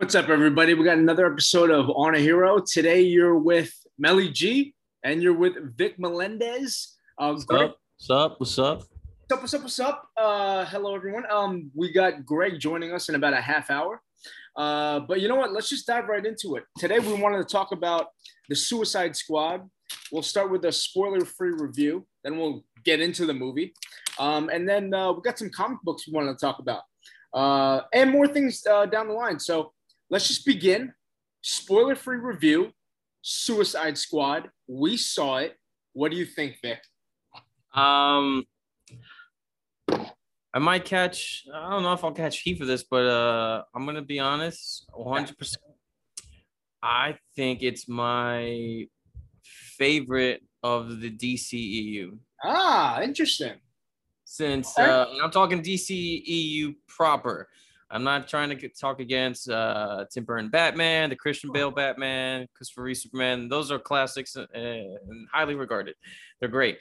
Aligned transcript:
What's 0.00 0.14
up, 0.14 0.30
everybody? 0.30 0.72
We 0.72 0.82
got 0.82 0.96
another 0.96 1.30
episode 1.30 1.68
of 1.68 1.90
On 1.90 2.14
a 2.14 2.18
Hero. 2.18 2.58
Today, 2.58 3.02
you're 3.02 3.36
with 3.36 3.70
Melly 3.98 4.30
G 4.30 4.74
and 5.04 5.22
you're 5.22 5.36
with 5.36 5.76
Vic 5.76 5.98
Melendez. 5.98 6.96
Uh, 7.18 7.32
What's 7.32 7.44
Greg, 7.44 7.68
up? 7.68 7.76
What's 7.98 8.10
up? 8.10 8.40
What's 8.40 8.58
up? 8.58 8.78
what's 8.78 9.30
up? 9.30 9.40
What's 9.42 9.54
up? 9.54 9.62
What's 9.62 9.80
up? 9.80 10.08
Uh, 10.16 10.64
hello, 10.64 10.94
everyone. 10.94 11.24
Um, 11.30 11.70
we 11.74 11.92
got 11.92 12.24
Greg 12.24 12.58
joining 12.58 12.94
us 12.94 13.10
in 13.10 13.14
about 13.14 13.34
a 13.34 13.42
half 13.42 13.70
hour. 13.70 14.00
Uh, 14.56 15.00
but 15.00 15.20
you 15.20 15.28
know 15.28 15.36
what? 15.36 15.52
Let's 15.52 15.68
just 15.68 15.86
dive 15.86 16.08
right 16.08 16.24
into 16.24 16.56
it. 16.56 16.64
Today, 16.78 16.98
we 16.98 17.12
wanted 17.12 17.36
to 17.36 17.44
talk 17.44 17.72
about 17.72 18.06
the 18.48 18.56
Suicide 18.56 19.14
Squad. 19.14 19.68
We'll 20.10 20.22
start 20.22 20.50
with 20.50 20.64
a 20.64 20.72
spoiler-free 20.72 21.52
review, 21.58 22.06
then 22.24 22.38
we'll 22.38 22.64
get 22.86 23.02
into 23.02 23.26
the 23.26 23.34
movie, 23.34 23.74
um, 24.18 24.48
and 24.48 24.66
then 24.66 24.94
uh, 24.94 25.12
we 25.12 25.20
got 25.20 25.38
some 25.38 25.50
comic 25.50 25.82
books 25.82 26.06
we 26.06 26.14
wanted 26.14 26.38
to 26.38 26.38
talk 26.38 26.58
about, 26.58 26.84
uh, 27.34 27.82
and 27.92 28.10
more 28.10 28.26
things 28.26 28.64
uh, 28.66 28.86
down 28.86 29.06
the 29.06 29.12
line. 29.12 29.38
So 29.38 29.72
let's 30.10 30.28
just 30.28 30.44
begin. 30.44 30.92
Spoiler-free 31.42 32.18
review. 32.18 32.72
Suicide 33.22 33.96
Squad. 33.96 34.50
We 34.66 34.96
saw 34.96 35.38
it. 35.38 35.56
What 35.92 36.10
do 36.10 36.16
you 36.16 36.26
think, 36.26 36.58
Vic? 36.62 36.80
Um, 37.74 38.44
I 40.52 40.58
might 40.58 40.84
catch. 40.84 41.44
I 41.54 41.70
don't 41.70 41.82
know 41.82 41.92
if 41.92 42.02
I'll 42.02 42.12
catch 42.12 42.40
heat 42.40 42.58
for 42.58 42.64
this, 42.64 42.82
but 42.82 43.06
uh, 43.06 43.62
I'm 43.74 43.86
gonna 43.86 44.02
be 44.02 44.18
honest. 44.18 44.86
100. 44.92 45.38
percent 45.38 45.62
I 46.82 47.16
think 47.36 47.62
it's 47.62 47.88
my 47.88 48.86
favorite 49.44 50.42
of 50.62 51.00
the 51.00 51.10
DCEU. 51.10 52.18
Ah, 52.42 53.02
interesting. 53.02 53.54
Since 54.24 54.78
uh, 54.78 55.06
I'm 55.22 55.30
talking 55.30 55.62
DCEU 55.62 56.74
proper. 56.88 57.48
I'm 57.90 58.04
not 58.04 58.28
trying 58.28 58.50
to 58.50 58.54
get, 58.54 58.78
talk 58.78 59.00
against 59.00 59.48
uh, 59.50 60.04
Tim 60.12 60.24
Burton 60.24 60.48
Batman, 60.48 61.10
the 61.10 61.16
Christian 61.16 61.50
Bale 61.52 61.70
Batman, 61.72 62.46
Christopher 62.54 62.82
Reeve 62.84 62.96
Superman. 62.98 63.48
Those 63.48 63.70
are 63.72 63.78
classics 63.78 64.36
uh, 64.36 64.46
and 64.54 65.26
highly 65.32 65.54
regarded. 65.56 65.96
They're 66.38 66.48
great. 66.48 66.78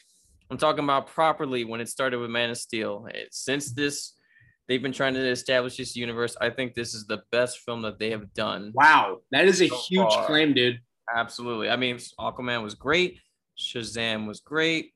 I'm 0.51 0.57
talking 0.57 0.83
about 0.83 1.07
properly 1.07 1.63
when 1.65 1.81
it 1.81 1.89
started 1.89 2.19
with 2.19 2.29
Man 2.29 2.51
of 2.51 2.57
Steel. 2.57 3.07
It- 3.13 3.33
since 3.33 3.71
this, 3.71 4.13
they've 4.67 4.81
been 4.83 4.91
trying 4.93 5.15
to 5.15 5.27
establish 5.27 5.77
this 5.77 5.95
universe. 5.95 6.35
I 6.39 6.51
think 6.51 6.75
this 6.75 6.93
is 6.93 7.05
the 7.07 7.23
best 7.31 7.59
film 7.59 7.81
that 7.81 7.97
they 7.97 8.11
have 8.11 8.31
done. 8.35 8.71
Wow, 8.75 9.21
that 9.31 9.45
is 9.45 9.61
a 9.61 9.67
So 9.67 9.77
huge 9.77 10.13
far. 10.13 10.25
claim, 10.27 10.53
dude. 10.53 10.79
Absolutely. 11.13 11.69
I 11.71 11.75
mean, 11.75 11.97
Aquaman 12.19 12.61
was 12.61 12.75
great. 12.75 13.19
Shazam 13.57 14.27
was 14.27 14.41
great. 14.41 14.93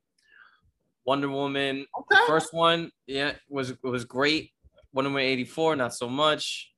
Wonder 1.05 1.27
Woman, 1.29 1.85
the 2.09 2.19
first 2.27 2.53
one, 2.53 2.89
yeah, 3.07 3.33
was 3.49 3.73
was 3.83 4.05
great. 4.05 4.51
Wonder 4.93 5.09
Woman 5.09 5.23
84, 5.23 5.75
not 5.75 5.93
so 5.93 6.07
much. 6.07 6.69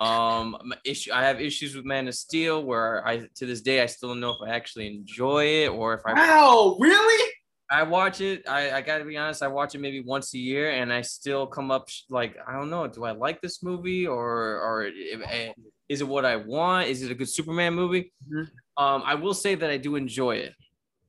Um, 0.00 0.56
my 0.64 0.76
issue 0.84 1.12
I 1.12 1.22
have 1.24 1.40
issues 1.40 1.76
with 1.76 1.84
Man 1.84 2.08
of 2.08 2.14
Steel 2.14 2.64
where 2.64 3.06
I 3.06 3.28
to 3.36 3.46
this 3.46 3.60
day 3.60 3.82
I 3.82 3.86
still 3.86 4.08
don't 4.10 4.20
know 4.20 4.30
if 4.30 4.38
I 4.44 4.50
actually 4.50 4.88
enjoy 4.88 5.44
it 5.44 5.68
or 5.68 5.94
if 5.94 6.00
I 6.04 6.12
Wow, 6.14 6.76
really? 6.80 7.32
I 7.70 7.84
watch 7.84 8.20
it. 8.20 8.46
I, 8.48 8.72
I 8.72 8.80
gotta 8.82 9.04
be 9.04 9.16
honest. 9.16 9.42
I 9.42 9.48
watch 9.48 9.74
it 9.74 9.78
maybe 9.80 10.00
once 10.00 10.34
a 10.34 10.38
year, 10.38 10.72
and 10.72 10.92
I 10.92 11.00
still 11.02 11.46
come 11.46 11.70
up 11.70 11.88
sh- 11.88 12.02
like 12.10 12.36
I 12.46 12.52
don't 12.52 12.68
know. 12.68 12.86
Do 12.86 13.04
I 13.04 13.12
like 13.12 13.40
this 13.40 13.62
movie, 13.62 14.06
or 14.06 14.28
or 14.60 14.86
if- 14.86 15.22
eh, 15.24 15.52
is 15.88 16.00
it 16.00 16.08
what 16.08 16.24
I 16.26 16.36
want? 16.36 16.88
Is 16.88 17.02
it 17.02 17.10
a 17.10 17.14
good 17.14 17.28
Superman 17.28 17.72
movie? 17.74 18.12
Mhm. 18.30 18.50
Um, 18.76 19.02
I 19.06 19.14
will 19.14 19.34
say 19.34 19.54
that 19.54 19.70
I 19.70 19.76
do 19.78 19.96
enjoy 19.96 20.36
it. 20.36 20.54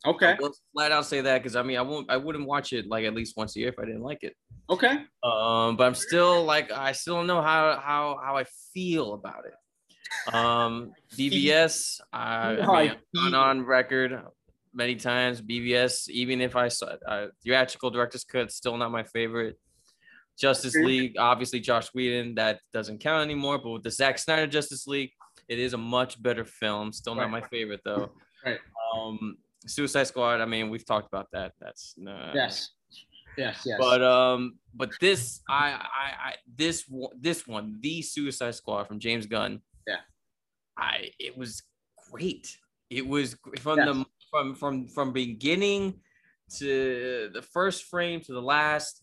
Okay, 0.05 0.27
I 0.31 0.37
will 0.39 0.53
flat 0.73 0.91
out 0.91 1.05
say 1.05 1.21
that 1.21 1.39
because 1.41 1.55
I 1.55 1.63
mean 1.63 1.77
I 1.77 1.81
won't. 1.81 2.09
I 2.09 2.17
wouldn't 2.17 2.45
watch 2.45 2.71
it 2.73 2.85
like 2.87 3.03
at 3.05 3.13
least 3.13 3.35
once 3.35 3.55
a 3.55 3.59
year 3.59 3.69
if 3.69 3.79
I 3.79 3.85
didn't 3.85 4.03
like 4.03 4.23
it. 4.23 4.35
Okay. 4.73 4.97
Um, 5.23 5.75
but 5.77 5.85
I'm 5.85 5.95
still 5.95 6.43
like 6.43 6.71
I 6.71 6.91
still 6.91 7.15
don't 7.15 7.27
know 7.27 7.41
how 7.41 7.79
how 7.81 8.19
how 8.23 8.37
I 8.37 8.45
feel 8.73 9.13
about 9.13 9.45
it. 9.45 10.33
Um, 10.33 10.91
BVS. 11.17 11.99
I, 12.11 12.49
I 12.49 12.55
mean, 12.55 12.69
I've 12.69 12.97
gone 13.15 13.33
on 13.35 13.65
record 13.65 14.21
many 14.73 14.95
times. 14.95 15.41
BVS, 15.41 16.09
even 16.09 16.41
if 16.41 16.55
I 16.55 16.67
saw 16.67 16.95
uh, 17.07 17.27
theatrical 17.43 17.89
director's 17.89 18.23
cut, 18.23 18.51
still 18.51 18.77
not 18.77 18.91
my 18.91 19.03
favorite. 19.03 19.57
Justice 20.37 20.73
League, 20.75 21.13
obviously 21.19 21.59
Josh 21.59 21.89
Whedon, 21.93 22.35
that 22.35 22.59
doesn't 22.73 22.99
count 22.99 23.23
anymore. 23.23 23.59
But 23.59 23.69
with 23.69 23.83
the 23.83 23.91
Zack 23.91 24.17
Snyder 24.17 24.47
Justice 24.47 24.87
League, 24.87 25.11
it 25.47 25.59
is 25.59 25.73
a 25.73 25.77
much 25.77 26.21
better 26.21 26.43
film. 26.43 26.91
Still 26.91 27.13
not 27.15 27.23
Right. 27.23 27.31
my 27.31 27.41
favorite 27.41 27.81
though. 27.85 28.13
Right. 28.43 28.59
Um, 28.95 29.37
Suicide 29.67 30.07
Squad. 30.07 30.41
I 30.41 30.45
mean, 30.45 30.69
we've 30.69 30.85
talked 30.85 31.07
about 31.07 31.27
that. 31.33 31.53
That's 31.61 31.95
uh, 32.07 32.31
Yes, 32.33 32.71
yes, 33.37 33.61
yes. 33.65 33.77
but 33.79 34.01
um, 34.03 34.57
but 34.73 34.91
this 34.99 35.41
I 35.49 35.71
I, 35.71 36.29
I 36.29 36.33
this 36.55 36.85
this 37.19 37.47
one, 37.47 37.77
the 37.81 38.01
Suicide 38.01 38.55
Squad 38.55 38.85
from 38.87 38.99
James 38.99 39.25
Gunn. 39.25 39.61
Yeah. 39.87 39.97
I 40.77 41.11
it 41.19 41.37
was 41.37 41.63
great. 42.11 42.57
It 42.89 43.07
was 43.07 43.35
from 43.59 43.77
Yes. 43.79 43.87
the 43.87 44.05
from 44.31 44.55
from 44.55 44.87
from 44.87 45.13
beginning 45.13 45.99
to 46.57 47.29
the 47.33 47.41
first 47.41 47.83
frame 47.85 48.21
to 48.21 48.33
the 48.33 48.41
last. 48.41 49.01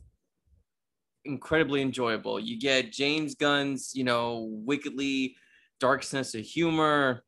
Incredibly 1.26 1.82
enjoyable. 1.82 2.40
You 2.40 2.58
get 2.58 2.92
James 2.92 3.34
Gunn's, 3.34 3.92
you 3.94 4.04
know, 4.04 4.48
wickedly 4.64 5.36
dark 5.78 6.02
sense 6.02 6.34
of 6.34 6.40
humor. 6.42 7.24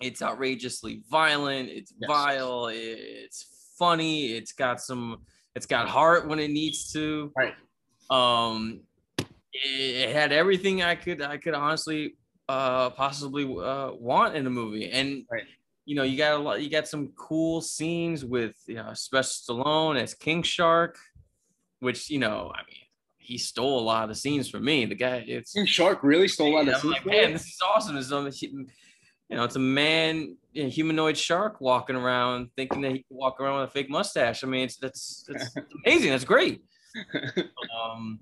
It's 0.00 0.22
outrageously 0.22 1.02
violent. 1.08 1.68
It's 1.68 1.92
Yes. 2.00 2.08
vile. 2.08 2.66
It's 2.66 3.46
funny. 3.78 4.32
It's 4.32 4.52
got 4.52 4.80
some. 4.80 5.24
It's 5.54 5.66
got 5.66 5.88
heart 5.88 6.26
when 6.28 6.38
it 6.38 6.50
needs 6.50 6.92
to. 6.92 7.30
Right. 7.36 7.54
Um, 8.10 8.80
it, 9.18 10.08
it 10.08 10.14
had 10.14 10.32
everything 10.32 10.82
I 10.82 10.94
could 10.94 11.22
I 11.22 11.36
could 11.36 11.54
honestly 11.54 12.16
uh 12.48 12.90
possibly 12.90 13.44
uh 13.44 13.92
want 13.92 14.34
in 14.34 14.46
a 14.46 14.50
movie, 14.50 14.90
and 14.90 15.24
Right. 15.30 15.44
you 15.84 15.94
know 15.94 16.02
you 16.02 16.16
got 16.16 16.34
a 16.34 16.42
lot. 16.42 16.62
You 16.62 16.70
got 16.70 16.88
some 16.88 17.12
cool 17.16 17.60
scenes 17.60 18.24
with 18.24 18.54
you 18.66 18.76
know 18.76 18.92
Sylvester 18.94 19.52
Stallone 19.52 20.00
as 20.00 20.14
King 20.14 20.42
Shark, 20.42 20.98
which 21.80 22.10
you 22.10 22.18
know 22.18 22.50
I 22.54 22.60
mean 22.66 22.78
he 23.18 23.38
stole 23.38 23.78
a 23.78 23.84
lot 23.84 24.02
of 24.02 24.08
the 24.08 24.14
scenes 24.16 24.48
from 24.50 24.64
me. 24.64 24.84
The 24.84 24.94
guy 24.96 25.24
it's 25.26 25.52
King 25.52 25.66
Shark 25.66 26.02
really 26.02 26.28
stole 26.28 26.48
a 26.48 26.54
lot 26.56 26.68
of 26.68 26.82
I'm 26.82 26.90
like, 26.90 27.06
man, 27.06 27.32
this 27.32 27.42
is 27.46 27.58
awesome. 27.64 27.96
It's 27.96 28.10
um, 28.10 28.28
you 29.32 29.38
know, 29.38 29.44
it's 29.44 29.56
a 29.56 29.58
man, 29.58 30.36
a 30.54 30.68
humanoid 30.68 31.16
shark 31.16 31.60
walking 31.60 31.96
around, 31.96 32.50
thinking 32.54 32.82
that 32.82 32.92
he 32.92 32.98
can 32.98 33.16
walk 33.16 33.40
around 33.40 33.60
with 33.60 33.70
a 33.70 33.72
fake 33.72 33.88
mustache. 33.88 34.44
I 34.44 34.46
mean, 34.46 34.64
it's 34.64 34.76
that's 34.76 35.24
that's 35.26 35.56
amazing. 35.86 36.10
That's 36.10 36.24
great. 36.24 36.62
Um, 37.74 38.20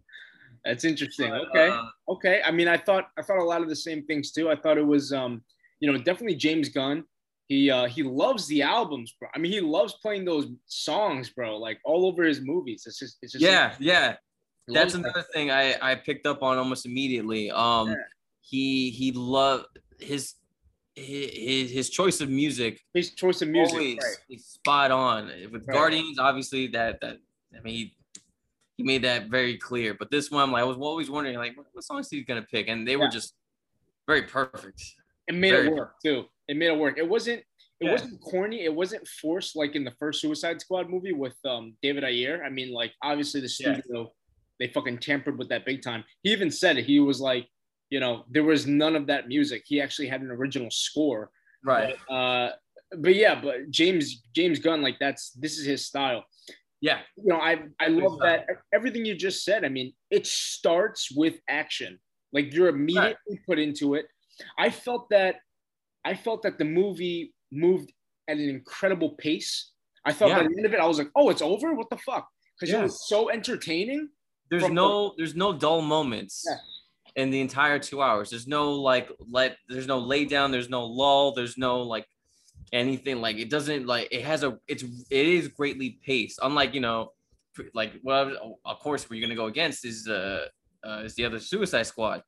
That's 0.64 0.84
interesting. 0.84 1.30
but, 1.30 1.48
Okay, 1.48 1.68
uh, 1.70 2.12
okay. 2.14 2.40
I 2.44 2.50
mean, 2.50 2.68
I 2.68 2.76
thought 2.76 3.08
I 3.18 3.22
thought 3.22 3.38
a 3.38 3.44
lot 3.44 3.62
of 3.62 3.68
the 3.68 3.74
same 3.76 4.04
things 4.06 4.30
too. 4.30 4.48
I 4.50 4.56
thought 4.56 4.78
it 4.78 4.86
was, 4.86 5.12
um, 5.12 5.42
you 5.80 5.90
know, 5.90 5.98
definitely 5.98 6.36
James 6.36 6.68
Gunn. 6.68 7.02
He 7.48 7.68
uh, 7.70 7.86
he 7.86 8.02
loves 8.04 8.46
the 8.46 8.62
albums, 8.62 9.12
bro. 9.18 9.28
I 9.34 9.38
mean, 9.38 9.50
he 9.50 9.60
loves 9.60 9.94
playing 10.02 10.24
those 10.24 10.46
songs, 10.66 11.30
bro. 11.30 11.56
Like 11.56 11.78
all 11.84 12.06
over 12.06 12.22
his 12.24 12.40
movies. 12.40 12.84
It's 12.86 12.98
just, 13.00 13.16
it's 13.22 13.32
just 13.32 13.42
yeah, 13.42 13.74
yeah. 13.80 14.16
That's 14.68 14.76
loves 14.78 14.92
that. 14.92 14.98
another 15.00 15.24
thing 15.34 15.50
I 15.50 15.74
I 15.82 15.94
picked 15.96 16.26
up 16.26 16.42
on 16.44 16.58
almost 16.58 16.86
immediately. 16.86 17.50
Um, 17.50 17.88
Yeah. 17.88 17.94
he 18.40 18.90
he 18.90 19.10
loved 19.12 19.66
his 19.98 20.34
his 20.94 21.70
his 21.70 21.90
choice 21.90 22.20
of 22.20 22.28
music 22.28 22.80
his 22.94 23.14
choice 23.14 23.42
of 23.42 23.48
music. 23.48 23.74
always 23.74 23.96
Right. 23.96 24.16
is 24.36 24.46
spot 24.46 24.90
on. 24.90 25.26
With 25.52 25.66
Right. 25.66 25.74
Guardians, 25.74 26.18
obviously 26.18 26.66
that 26.68 27.00
that 27.00 27.18
I 27.56 27.60
mean 27.62 27.74
he, 27.74 27.96
he 28.76 28.82
made 28.84 29.02
that 29.02 29.28
very 29.28 29.56
clear. 29.56 29.94
But 29.94 30.10
this 30.10 30.30
one, 30.30 30.50
like 30.50 30.62
I 30.62 30.64
was 30.64 30.76
always 30.76 31.10
wondering, 31.10 31.36
like 31.36 31.56
what, 31.56 31.66
what 31.72 31.84
songs 31.84 32.08
he's 32.10 32.24
gonna 32.24 32.42
pick, 32.50 32.68
and 32.68 32.86
they 32.86 32.96
were 32.96 33.08
just 33.08 33.34
very 34.06 34.22
perfect. 34.22 34.82
It 35.28 35.34
made 35.34 35.52
Very 35.52 35.68
it 35.68 35.74
work 35.74 35.94
too. 36.04 36.24
It 36.48 36.56
made 36.56 36.68
it 36.68 36.78
work. 36.78 36.98
It 36.98 37.08
wasn't. 37.08 37.40
It 37.80 37.86
Yeah. 37.86 37.92
wasn't 37.92 38.20
corny. 38.20 38.64
It 38.64 38.74
wasn't 38.74 39.06
forced 39.06 39.54
like 39.56 39.74
in 39.76 39.84
the 39.84 39.92
first 39.92 40.20
Suicide 40.20 40.60
Squad 40.60 40.90
movie 40.90 41.12
with 41.12 41.36
um, 41.44 41.76
David 41.82 42.04
Ayer. 42.04 42.42
I 42.44 42.50
mean, 42.50 42.72
like 42.72 42.92
obviously 43.02 43.40
the 43.40 43.54
Yeah. 43.60 43.74
studio 43.80 44.12
they 44.58 44.68
fucking 44.68 44.98
tampered 44.98 45.38
with 45.38 45.48
that 45.48 45.64
big 45.64 45.80
time. 45.82 46.04
He 46.22 46.32
even 46.32 46.50
said 46.50 46.76
it. 46.76 46.84
He 46.84 47.00
was 47.00 47.18
like, 47.20 47.48
you 47.90 48.00
know, 48.00 48.24
there 48.30 48.44
was 48.44 48.66
none 48.66 48.96
of 48.96 49.06
that 49.08 49.28
music. 49.28 49.64
He 49.66 49.80
actually 49.80 50.08
had 50.08 50.22
an 50.22 50.30
original 50.30 50.70
score. 50.70 51.30
Right. 51.64 51.96
But, 52.08 52.14
uh, 52.14 52.52
but 52.98 53.14
yeah, 53.14 53.40
but 53.40 53.70
James 53.70 54.22
James 54.34 54.58
Gunn, 54.58 54.82
like 54.82 54.98
that's 54.98 55.30
this 55.32 55.58
is 55.58 55.66
his 55.66 55.86
style. 55.86 56.24
Yeah. 56.80 57.00
You 57.16 57.26
know, 57.26 57.40
I 57.40 57.62
I 57.78 57.88
love 57.88 58.18
that 58.20 58.46
everything 58.72 59.04
you 59.04 59.14
just 59.14 59.44
said. 59.44 59.64
I 59.64 59.68
mean, 59.68 59.92
it 60.10 60.26
starts 60.26 61.10
with 61.14 61.34
action. 61.48 61.98
Like 62.32 62.54
you're 62.54 62.68
immediately 62.68 63.40
put 63.46 63.58
into 63.58 63.94
it. 63.94 64.06
I 64.58 64.70
felt 64.70 65.10
that 65.10 65.36
I 66.04 66.14
felt 66.14 66.42
that 66.42 66.58
the 66.58 66.64
movie 66.64 67.34
moved 67.52 67.92
at 68.28 68.38
an 68.38 68.48
incredible 68.48 69.10
pace. 69.10 69.72
I 70.04 70.12
thought 70.12 70.30
by 70.30 70.44
the 70.44 70.54
end 70.56 70.64
of 70.64 70.72
it, 70.72 70.80
I 70.80 70.86
was 70.86 70.98
like, 70.98 71.10
oh, 71.14 71.28
it's 71.28 71.42
over? 71.42 71.74
What 71.74 71.90
the 71.90 71.98
fuck? 71.98 72.26
Because 72.58 72.72
Yeah. 72.72 72.80
it 72.80 72.84
was 72.84 73.06
so 73.06 73.30
entertaining. 73.30 74.08
There's 74.50 74.68
no 74.70 75.14
there's 75.18 75.36
no 75.36 75.52
dull 75.52 75.82
moments. 75.82 76.44
Yeah. 76.48 76.56
In 77.16 77.30
the 77.30 77.40
entire 77.40 77.78
two 77.78 78.00
hours, 78.02 78.30
there's 78.30 78.46
no 78.46 78.72
like 78.72 79.10
let 79.30 79.56
there's 79.68 79.86
no 79.86 79.98
lay 79.98 80.24
down, 80.24 80.50
there's 80.50 80.68
no 80.70 80.84
lull, 80.84 81.32
there's 81.34 81.58
no 81.58 81.82
like 81.82 82.06
anything 82.72 83.20
like 83.20 83.36
it 83.38 83.50
doesn't 83.50 83.86
like 83.86 84.08
it 84.12 84.22
has 84.22 84.42
a 84.44 84.58
it's 84.68 84.82
it 84.82 85.26
is 85.26 85.48
greatly 85.48 85.98
paced. 86.04 86.38
Unlike 86.42 86.74
you 86.74 86.80
know, 86.80 87.12
like 87.74 87.94
well 88.02 88.58
of 88.64 88.78
course 88.78 89.10
we're 89.10 89.20
gonna 89.20 89.34
go 89.34 89.46
against 89.46 89.84
is 89.84 90.06
uh, 90.08 90.46
uh 90.84 91.02
is 91.04 91.14
the 91.14 91.24
other 91.24 91.38
Suicide 91.40 91.82
Squad. 91.86 92.22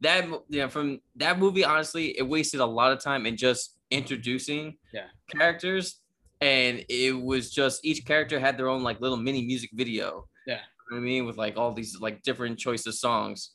that 0.00 0.28
mo- 0.28 0.44
yeah 0.48 0.68
from 0.68 1.00
that 1.16 1.38
movie 1.38 1.64
honestly 1.64 2.16
it 2.16 2.22
wasted 2.22 2.60
a 2.60 2.64
lot 2.66 2.92
of 2.92 3.00
time 3.02 3.26
in 3.26 3.36
just 3.36 3.76
introducing 3.90 4.76
Yeah. 4.94 5.08
characters 5.28 6.00
and 6.40 6.84
it 6.88 7.12
was 7.20 7.50
just 7.50 7.84
each 7.84 8.04
character 8.06 8.38
had 8.38 8.56
their 8.56 8.68
own 8.68 8.82
like 8.84 9.00
little 9.00 9.16
mini 9.16 9.44
music 9.44 9.70
video 9.74 10.28
Yeah. 10.46 10.60
You 10.90 10.96
know 10.96 10.96
i 10.98 11.00
mean 11.00 11.26
with 11.26 11.36
like 11.36 11.56
all 11.56 11.72
these 11.72 11.98
like 12.00 12.22
different 12.22 12.58
choice 12.58 12.86
of 12.86 12.94
songs 12.94 13.50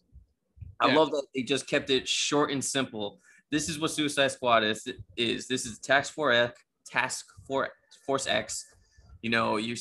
i 0.83 0.87
Yeah. 0.87 0.95
love 0.99 1.09
that 1.11 1.25
they 1.33 1.41
just 1.43 1.65
kept 1.67 1.89
it 1.89 2.07
short 2.07 2.51
and 2.51 2.63
simple. 2.63 3.19
This 3.51 3.69
is 3.69 3.79
what 3.79 3.91
suicide 3.91 4.31
squad 4.37 4.63
is 4.63 4.79
is 5.17 5.47
this 5.47 5.65
is 5.65 5.79
task 5.79 6.13
force 6.13 6.35
x 6.35 6.61
task 6.85 7.25
force 7.47 7.69
force 8.05 8.27
x. 8.27 8.65
You 9.21 9.29
know 9.35 9.57
you 9.57 9.75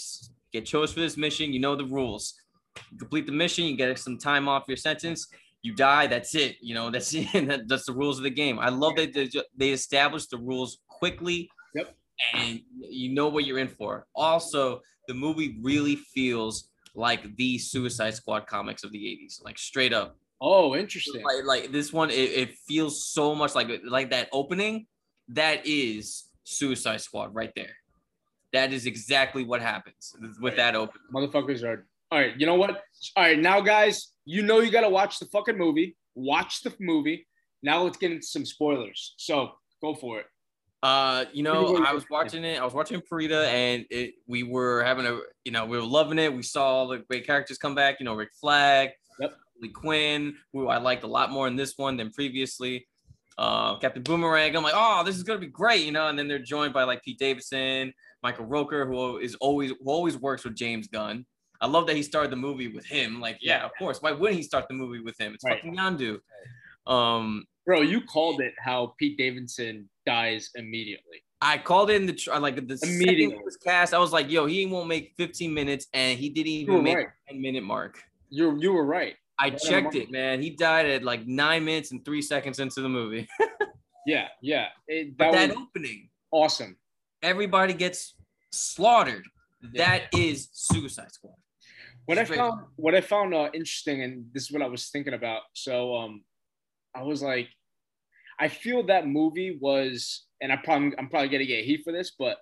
get 0.52 0.64
chose 0.66 0.92
for 0.92 1.00
this 1.00 1.16
mission 1.16 1.52
you 1.52 1.60
know 1.60 1.74
the 1.76 1.86
rules. 1.98 2.24
You 2.90 2.98
complete 2.98 3.26
the 3.26 3.32
mission 3.44 3.64
you 3.64 3.76
get 3.76 3.98
some 3.98 4.18
time 4.18 4.48
off 4.48 4.64
your 4.68 4.76
sentence 4.76 5.20
you 5.64 5.72
die 5.74 6.06
that's 6.08 6.34
it 6.34 6.56
you 6.60 6.74
know 6.74 6.90
that's 6.94 7.10
it 7.14 7.68
that's 7.68 7.86
the 7.86 7.92
rules 8.02 8.18
of 8.18 8.24
the 8.24 8.30
game. 8.42 8.58
I 8.58 8.68
love 8.68 8.94
that 8.96 9.12
they, 9.14 9.28
they 9.56 9.70
established 9.70 10.30
the 10.30 10.38
rules 10.38 10.78
quickly 10.88 11.48
Yep. 11.74 11.96
and 12.34 12.60
you 13.00 13.08
know 13.16 13.28
what 13.28 13.44
you're 13.46 13.58
in 13.66 13.68
for. 13.68 14.06
Also 14.14 14.80
the 15.08 15.14
movie 15.14 15.50
really 15.62 15.96
feels 15.96 16.54
like 16.94 17.22
the 17.36 17.58
suicide 17.58 18.14
squad 18.14 18.46
comics 18.46 18.84
of 18.84 18.92
the 18.92 18.98
80s 18.98 19.42
like 19.42 19.58
straight 19.58 19.94
up 19.94 20.16
Oh, 20.44 20.74
interesting. 20.74 21.22
like, 21.22 21.44
like 21.44 21.72
this 21.72 21.92
one 21.92 22.10
it, 22.10 22.14
it 22.14 22.54
feels 22.66 23.06
so 23.06 23.34
much 23.34 23.54
like 23.54 23.70
like 23.84 24.10
that 24.10 24.28
opening 24.32 24.86
that 25.28 25.66
is 25.66 26.24
suicide 26.44 27.00
squad 27.00 27.32
right 27.32 27.52
there 27.54 27.76
that 28.52 28.72
is 28.72 28.86
exactly 28.86 29.44
what 29.44 29.62
happens 29.62 30.14
with 30.40 30.56
that 30.56 30.74
open 30.74 31.00
Motherfuckers 31.14 31.62
are 31.62 31.86
all 32.12 32.18
right. 32.18 32.38
You 32.38 32.44
know 32.44 32.56
what? 32.56 32.82
All 33.16 33.24
right, 33.24 33.38
now 33.38 33.62
guys, 33.62 34.08
you 34.26 34.42
know 34.42 34.60
you 34.60 34.70
gotta 34.70 34.90
watch 34.90 35.18
the 35.18 35.24
fucking 35.24 35.56
movie. 35.56 35.96
Watch 36.14 36.60
the 36.60 36.70
movie. 36.78 37.26
Now 37.62 37.84
let's 37.84 37.96
get 37.96 38.12
into 38.12 38.26
some 38.26 38.44
spoilers. 38.44 39.14
So 39.16 39.52
go 39.80 39.94
for 39.94 40.20
it. 40.20 40.26
Uh, 40.82 41.24
you 41.32 41.42
know, 41.42 41.82
I 41.82 41.94
was 41.94 42.04
watching 42.10 42.44
it. 42.44 42.60
I 42.60 42.64
was 42.66 42.74
watching 42.74 43.00
Parita, 43.00 43.46
and 43.46 43.86
it. 43.88 44.16
We 44.26 44.42
were 44.42 44.84
having 44.84 45.06
a, 45.06 45.20
you 45.46 45.52
know, 45.52 45.64
we 45.64 45.78
were 45.78 45.84
loving 45.84 46.18
it. 46.18 46.34
We 46.34 46.42
saw 46.42 46.66
all 46.66 46.88
the 46.88 46.98
great 46.98 47.26
characters 47.26 47.56
come 47.56 47.74
back. 47.74 47.98
You 47.98 48.04
know, 48.04 48.14
Rick 48.14 48.34
Flag, 48.38 48.90
Quinn, 49.68 50.34
who 50.52 50.68
I 50.68 50.78
liked 50.78 51.04
a 51.04 51.08
lot 51.08 51.30
more 51.30 51.46
in 51.46 51.56
this 51.56 51.76
one 51.76 51.96
than 51.96 52.10
previously. 52.10 52.86
Uh, 53.38 53.76
Captain 53.78 54.02
Boomerang. 54.02 54.54
I'm 54.54 54.62
like, 54.62 54.74
oh, 54.76 55.02
this 55.04 55.16
is 55.16 55.22
gonna 55.22 55.38
be 55.38 55.46
great, 55.46 55.84
you 55.84 55.92
know. 55.92 56.08
And 56.08 56.18
then 56.18 56.28
they're 56.28 56.38
joined 56.38 56.72
by 56.72 56.84
like 56.84 57.02
Pete 57.02 57.18
Davidson, 57.18 57.92
Michael 58.22 58.46
Rooker, 58.46 58.86
who 58.86 59.18
is 59.18 59.34
always 59.36 59.70
who 59.70 59.90
always 59.90 60.18
works 60.18 60.44
with 60.44 60.54
James 60.54 60.88
Gunn. 60.88 61.24
I 61.60 61.66
love 61.66 61.86
that 61.86 61.96
he 61.96 62.02
started 62.02 62.32
the 62.32 62.36
movie 62.36 62.68
with 62.68 62.84
him. 62.84 63.20
Like, 63.20 63.38
yeah, 63.40 63.64
of 63.64 63.70
course. 63.78 64.02
Why 64.02 64.10
wouldn't 64.12 64.36
he 64.36 64.42
start 64.42 64.66
the 64.68 64.74
movie 64.74 65.00
with 65.00 65.18
him? 65.18 65.32
It's 65.32 65.44
Right. 65.44 65.62
fucking 65.62 65.76
Yondu. 65.76 66.18
Um, 66.92 67.44
Bro, 67.64 67.82
you 67.82 68.00
called 68.00 68.40
it 68.40 68.54
how 68.58 68.94
Pete 68.98 69.16
Davidson 69.16 69.88
dies 70.04 70.50
immediately. 70.56 71.22
I 71.40 71.58
called 71.58 71.90
in 71.90 72.06
the 72.06 72.12
tr- 72.12 72.34
like 72.36 72.66
the 72.66 72.76
second 72.76 73.40
was 73.44 73.56
cast. 73.56 73.94
I 73.94 73.98
was 73.98 74.12
like, 74.12 74.30
"Yo, 74.30 74.46
he 74.46 74.66
won't 74.66 74.88
make 74.88 75.14
15 75.16 75.52
minutes," 75.52 75.86
and 75.92 76.18
he 76.18 76.28
didn't 76.28 76.52
even 76.52 76.82
make 76.82 76.96
right. 76.96 77.08
the 77.28 77.34
10 77.34 77.42
minute 77.42 77.64
mark. 77.64 78.02
You 78.30 78.58
you 78.60 78.72
were 78.72 78.84
right. 78.84 79.16
I 79.38 79.50
checked 79.50 79.94
it, 79.94 80.10
man. 80.10 80.42
He 80.42 80.50
died 80.50 80.86
at 80.86 81.02
like 81.02 81.26
nine 81.26 81.64
minutes 81.64 81.90
and 81.90 82.04
three 82.04 82.22
seconds 82.22 82.58
into 82.58 82.80
the 82.80 82.88
movie. 82.88 83.28
Yeah, 84.04 84.28
yeah. 84.40 84.66
It, 84.88 85.16
But 85.16 85.32
that 85.32 85.50
that 85.50 85.56
opening, 85.56 86.08
awesome. 86.32 86.76
everybody 87.22 87.72
gets 87.72 88.14
slaughtered. 88.50 89.24
Yeah. 89.72 89.84
That 89.86 90.18
is 90.18 90.48
Suicide 90.52 91.12
Squad. 91.12 91.34
What 92.06 92.18
I 92.18 92.24
Straight. 92.24 92.38
found 92.38 92.62
what 92.74 92.94
I 92.96 93.00
found 93.00 93.32
uh, 93.32 93.48
interesting, 93.54 94.02
and 94.02 94.26
this 94.32 94.44
is 94.44 94.50
what 94.50 94.60
I 94.62 94.66
was 94.66 94.88
thinking 94.88 95.14
about. 95.14 95.42
So 95.54 95.94
um, 95.94 96.24
I 96.96 97.02
was 97.02 97.22
like, 97.22 97.48
I 98.40 98.48
feel 98.48 98.82
that 98.86 99.06
movie 99.06 99.56
was, 99.60 100.26
and 100.40 100.52
I 100.52 100.56
probably 100.56 100.98
I'm 100.98 101.08
probably 101.08 101.28
gonna 101.28 101.46
get 101.46 101.64
heat 101.64 101.82
for 101.84 101.92
this, 101.92 102.12
but 102.18 102.38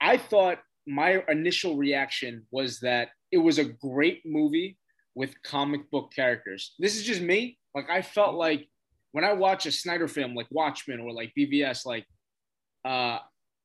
I 0.00 0.16
thought 0.16 0.60
my 0.86 1.22
initial 1.28 1.76
reaction 1.76 2.46
was 2.50 2.80
that 2.80 3.08
it 3.30 3.38
was 3.38 3.58
a 3.58 3.64
great 3.64 4.22
movie 4.24 4.78
with 5.16 5.42
comic 5.42 5.90
book 5.90 6.12
characters. 6.14 6.74
This 6.78 6.94
is 6.94 7.02
just 7.02 7.22
me. 7.22 7.58
Like 7.74 7.90
I 7.90 8.02
felt 8.02 8.36
like 8.36 8.68
when 9.12 9.24
I 9.24 9.32
watch 9.32 9.66
a 9.66 9.72
Snyder 9.72 10.06
film 10.06 10.34
like 10.34 10.46
Watchmen 10.50 11.00
or 11.00 11.10
like 11.12 11.32
BVS, 11.36 11.86
like 11.86 12.04
uh, 12.84 13.18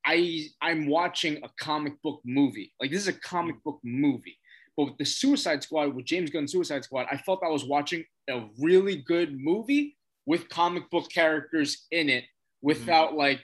I 0.05 0.47
I'm 0.61 0.87
watching 0.87 1.43
a 1.43 1.49
comic 1.59 2.01
book 2.01 2.21
movie. 2.25 2.73
Like 2.79 2.89
this 2.89 3.01
is 3.01 3.09
a 3.09 3.19
comic 3.19 3.61
book 3.63 3.79
movie. 3.83 4.37
But 4.77 4.85
with 4.85 4.97
the 4.97 5.05
Suicide 5.05 5.61
Squad, 5.61 5.93
with 5.93 6.05
James 6.05 6.29
Gunn 6.29 6.47
Suicide 6.47 6.85
Squad, 6.85 7.07
I 7.11 7.17
felt 7.17 7.43
I 7.45 7.49
was 7.49 7.65
watching 7.65 8.05
a 8.29 8.45
really 8.57 8.95
good 8.95 9.37
movie 9.37 9.97
with 10.25 10.47
comic 10.47 10.89
book 10.89 11.11
characters 11.11 11.85
in 11.91 12.07
it 12.09 12.23
without 12.61 13.15
like 13.15 13.41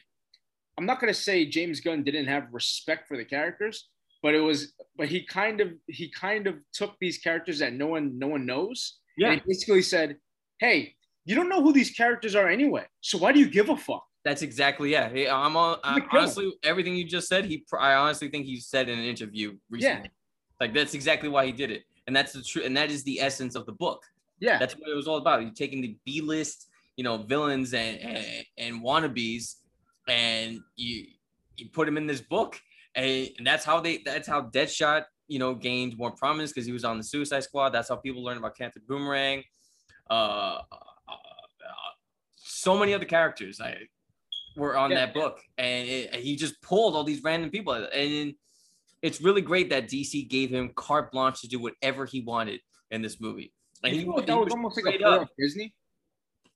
I'm 0.77 0.85
not 0.85 1.01
gonna 1.01 1.13
say 1.13 1.45
James 1.45 1.81
Gunn 1.81 2.03
didn't 2.03 2.27
have 2.27 2.53
respect 2.53 3.09
for 3.09 3.17
the 3.17 3.25
characters, 3.25 3.89
but 4.23 4.33
it 4.35 4.39
was 4.39 4.73
but 4.97 5.07
he 5.07 5.23
kind 5.25 5.61
of 5.61 5.69
he 5.87 6.09
kind 6.09 6.47
of 6.47 6.55
took 6.73 6.95
these 6.99 7.17
characters 7.17 7.59
that 7.59 7.73
no 7.73 7.87
one 7.87 8.17
no 8.17 8.27
one 8.27 8.45
knows. 8.45 8.97
Yeah. 9.17 9.31
And 9.31 9.41
he 9.41 9.47
basically 9.47 9.81
said, 9.81 10.17
Hey, 10.59 10.95
you 11.25 11.35
don't 11.35 11.49
know 11.49 11.61
who 11.61 11.73
these 11.73 11.91
characters 11.91 12.35
are 12.35 12.47
anyway. 12.49 12.85
So 13.01 13.17
why 13.17 13.31
do 13.31 13.39
you 13.39 13.49
give 13.49 13.69
a 13.69 13.77
fuck? 13.77 14.03
That's 14.23 14.41
exactly 14.41 14.91
yeah. 14.91 15.09
I'm 15.33 15.55
on. 15.55 15.79
I, 15.83 15.93
Like, 15.95 16.09
kill 16.09 16.19
him. 16.19 16.23
honestly, 16.23 16.53
everything 16.63 16.95
you 16.95 17.05
just 17.05 17.27
said, 17.27 17.45
he. 17.45 17.65
I 17.79 17.93
honestly 17.93 18.29
think 18.29 18.45
he 18.45 18.59
said 18.59 18.89
in 18.89 18.99
an 18.99 19.05
interview 19.05 19.55
recently. 19.69 20.03
yeah. 20.03 20.09
Like 20.59 20.73
that's 20.73 20.93
exactly 20.93 21.29
why 21.29 21.45
he 21.45 21.51
did 21.51 21.71
it, 21.71 21.83
and 22.07 22.15
that's 22.15 22.33
the 22.33 22.41
truth, 22.41 22.65
and 22.65 22.75
that 22.75 22.89
is 22.91 23.03
the 23.03 23.21
essence 23.21 23.55
of 23.55 23.65
the 23.65 23.71
book. 23.73 24.03
Yeah. 24.39 24.57
That's 24.57 24.73
what 24.75 24.89
it 24.89 24.95
was 24.95 25.07
all 25.07 25.17
about. 25.17 25.43
You 25.43 25.51
taking 25.51 25.81
the 25.81 25.95
B 26.05 26.21
list, 26.21 26.67
you 26.95 27.03
know, 27.03 27.17
villains 27.17 27.73
and, 27.73 27.99
and 27.99 28.45
and 28.57 28.83
wannabes, 28.83 29.55
and 30.09 30.59
you 30.75 31.05
you 31.57 31.69
put 31.69 31.85
them 31.85 31.95
in 31.97 32.05
this 32.07 32.21
book, 32.21 32.59
and, 32.95 33.29
and 33.37 33.47
that's 33.47 33.65
how 33.65 33.79
they. 33.79 33.99
That's 34.05 34.27
how 34.27 34.43
Deadshot, 34.43 35.05
you 35.27 35.39
know, 35.39 35.53
gained 35.53 35.97
more 35.97 36.11
prominence 36.11 36.51
because 36.51 36.65
he 36.65 36.71
was 36.71 36.83
on 36.85 36.97
the 36.97 37.03
Suicide 37.03 37.43
Squad. 37.43 37.69
That's 37.69 37.89
how 37.89 37.95
people 37.95 38.23
learned 38.23 38.39
about 38.39 38.57
Captain 38.57 38.81
Boomerang. 38.87 39.43
Uh, 40.09 40.13
uh, 40.13 40.75
uh, 41.09 41.15
so 42.35 42.77
many 42.77 42.93
other 42.93 43.05
characters 43.05 43.59
I 43.59 43.75
were 44.55 44.77
on 44.77 44.91
Yeah. 44.91 45.05
that 45.05 45.13
book, 45.13 45.41
and 45.57 45.87
it, 45.87 46.15
he 46.15 46.35
just 46.35 46.61
pulled 46.61 46.95
all 46.95 47.03
these 47.03 47.21
random 47.23 47.49
people, 47.49 47.73
and 47.73 48.33
it's 49.01 49.21
really 49.21 49.41
great 49.41 49.69
that 49.69 49.87
DC 49.87 50.27
gave 50.27 50.49
him 50.49 50.71
carte 50.75 51.11
blanche 51.11 51.41
to 51.41 51.47
do 51.47 51.59
whatever 51.59 52.05
he 52.05 52.21
wanted 52.21 52.61
in 52.91 53.01
this 53.01 53.19
movie. 53.21 53.53
And 53.83 53.95
You 53.95 53.99
he, 53.99 54.21
that 54.25 54.35
was 54.35 54.45
was 54.45 54.53
almost 54.53 54.83
like 54.83 54.95
a 54.95 54.97
play 54.97 55.07
off 55.07 55.29
Disney. 55.37 55.73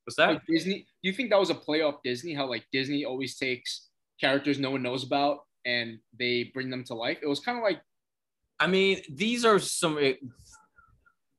What's 0.06 0.16
that? 0.18 0.30
Like 0.30 0.45
Disney. 0.48 0.80
Do 1.04 1.09
you 1.09 1.14
think 1.14 1.30
that 1.30 1.40
was 1.40 1.52
a 1.52 1.56
play 1.56 1.81
off 1.81 1.95
Disney? 2.04 2.33
How 2.33 2.47
like 2.47 2.66
Disney 2.71 3.06
always 3.06 3.38
takes 3.38 3.90
characters 4.19 4.59
no 4.59 4.71
one 4.71 4.81
knows 4.81 5.04
about 5.04 5.40
and 5.65 5.99
they 6.18 6.51
bring 6.53 6.69
them 6.69 6.83
to 6.85 6.94
life. 6.94 7.18
It 7.21 7.27
was 7.27 7.39
kind 7.39 7.57
of 7.57 7.63
like 7.63 7.81
I 8.59 8.68
mean, 8.68 9.01
these 9.09 9.44
are 9.44 9.57
some 9.59 9.97
eh, 9.97 10.13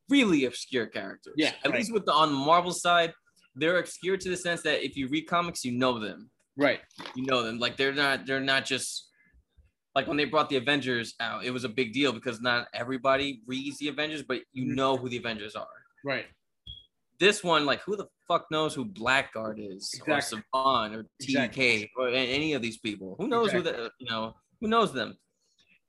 really 0.09 0.45
obscure 0.45 0.87
characters. 0.87 1.33
Yeah, 1.37 1.51
At 1.63 1.71
right. 1.71 1.77
least 1.79 1.93
with 1.93 2.05
the 2.05 2.13
on 2.13 2.29
the 2.29 2.37
Marvel 2.37 2.73
side, 2.73 3.13
they're 3.55 3.79
obscure 3.79 4.17
to 4.17 4.29
the 4.29 4.37
sense 4.37 4.61
that 4.63 4.83
if 4.85 4.95
you 4.97 5.07
read 5.07 5.27
comics, 5.27 5.63
you 5.63 5.71
know 5.71 5.99
them. 5.99 6.29
right. 6.57 6.81
You 7.15 7.25
know 7.25 7.43
them. 7.43 7.59
Like 7.59 7.77
they're 7.77 7.93
not. 7.93 8.25
They're 8.25 8.39
not 8.41 8.65
just. 8.65 9.09
Like 9.95 10.07
when 10.07 10.17
they 10.17 10.25
brought 10.25 10.49
the 10.49 10.55
Avengers 10.57 11.13
out, 11.19 11.45
it 11.45 11.51
was 11.51 11.65
a 11.65 11.69
big 11.69 11.93
deal 11.93 12.11
because 12.11 12.41
not 12.41 12.67
everybody 12.73 13.43
reads 13.45 13.77
the 13.77 13.89
Avengers, 13.89 14.23
but 14.23 14.41
you 14.51 14.65
Mhm. 14.65 14.75
know 14.75 14.97
who 14.97 15.07
the 15.07 15.17
Avengers 15.17 15.55
are. 15.55 15.67
Right. 16.03 16.25
This 17.19 17.43
one, 17.43 17.65
like, 17.65 17.81
who 17.81 17.95
the 17.95 18.07
fuck 18.27 18.47
knows 18.51 18.73
who 18.73 18.85
Blackguard 18.85 19.59
is, 19.59 19.93
or 20.07 20.15
Exactly. 20.15 20.43
Or 20.53 21.05
Exactly. 21.19 21.63
TK, 21.63 21.89
or 21.97 22.09
any 22.09 22.53
of 22.53 22.61
these 22.61 22.77
people? 22.77 23.15
Who 23.19 23.27
knows 23.27 23.51
who 23.51 23.61
the, 23.61 23.91
you 23.99 24.09
know, 24.09 24.35
who 24.59 24.67
knows 24.67 24.93
them? 24.93 25.17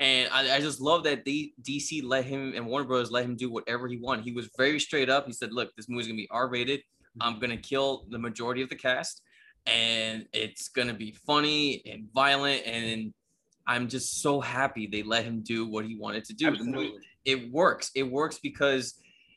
And 0.00 0.28
I, 0.32 0.56
I 0.56 0.60
just 0.60 0.80
love 0.80 1.04
that 1.04 1.24
the 1.24 1.52
DC 1.62 2.02
let 2.04 2.24
him 2.24 2.52
and 2.56 2.66
Warner 2.66 2.86
Bros. 2.86 3.10
let 3.12 3.24
him 3.24 3.36
do 3.36 3.50
whatever 3.50 3.86
he 3.86 3.96
wanted. 3.96 4.24
He 4.24 4.32
was 4.32 4.50
very 4.58 4.80
straight 4.80 5.08
up. 5.08 5.26
He 5.26 5.32
said, 5.32 5.52
"Look, 5.52 5.74
this 5.76 5.88
movie's 5.88 6.08
gonna 6.08 6.16
be 6.16 6.28
R-rated. 6.30 6.80
Mm-hmm. 6.80 7.22
I'm 7.22 7.38
gonna 7.38 7.56
kill 7.56 8.04
the 8.10 8.18
majority 8.18 8.60
of 8.60 8.68
the 8.68 8.74
cast, 8.76 9.22
and 9.66 10.26
it's 10.32 10.68
gonna 10.68 10.94
be 10.94 11.12
funny 11.26 11.80
and 11.86 12.08
violent." 12.12 12.66
And 12.66 13.14
I'm 13.68 13.88
just 13.88 14.20
so 14.20 14.40
happy 14.40 14.88
they 14.88 15.04
let 15.04 15.24
him 15.24 15.42
do 15.42 15.66
what 15.68 15.84
he 15.86 15.96
wanted 15.96 16.24
to 16.24 16.34
do. 16.34 16.48
Absolutely. 16.48 16.98
it 17.24 17.52
works. 17.52 17.92
It 17.94 18.02
works 18.02 18.40
because 18.42 18.94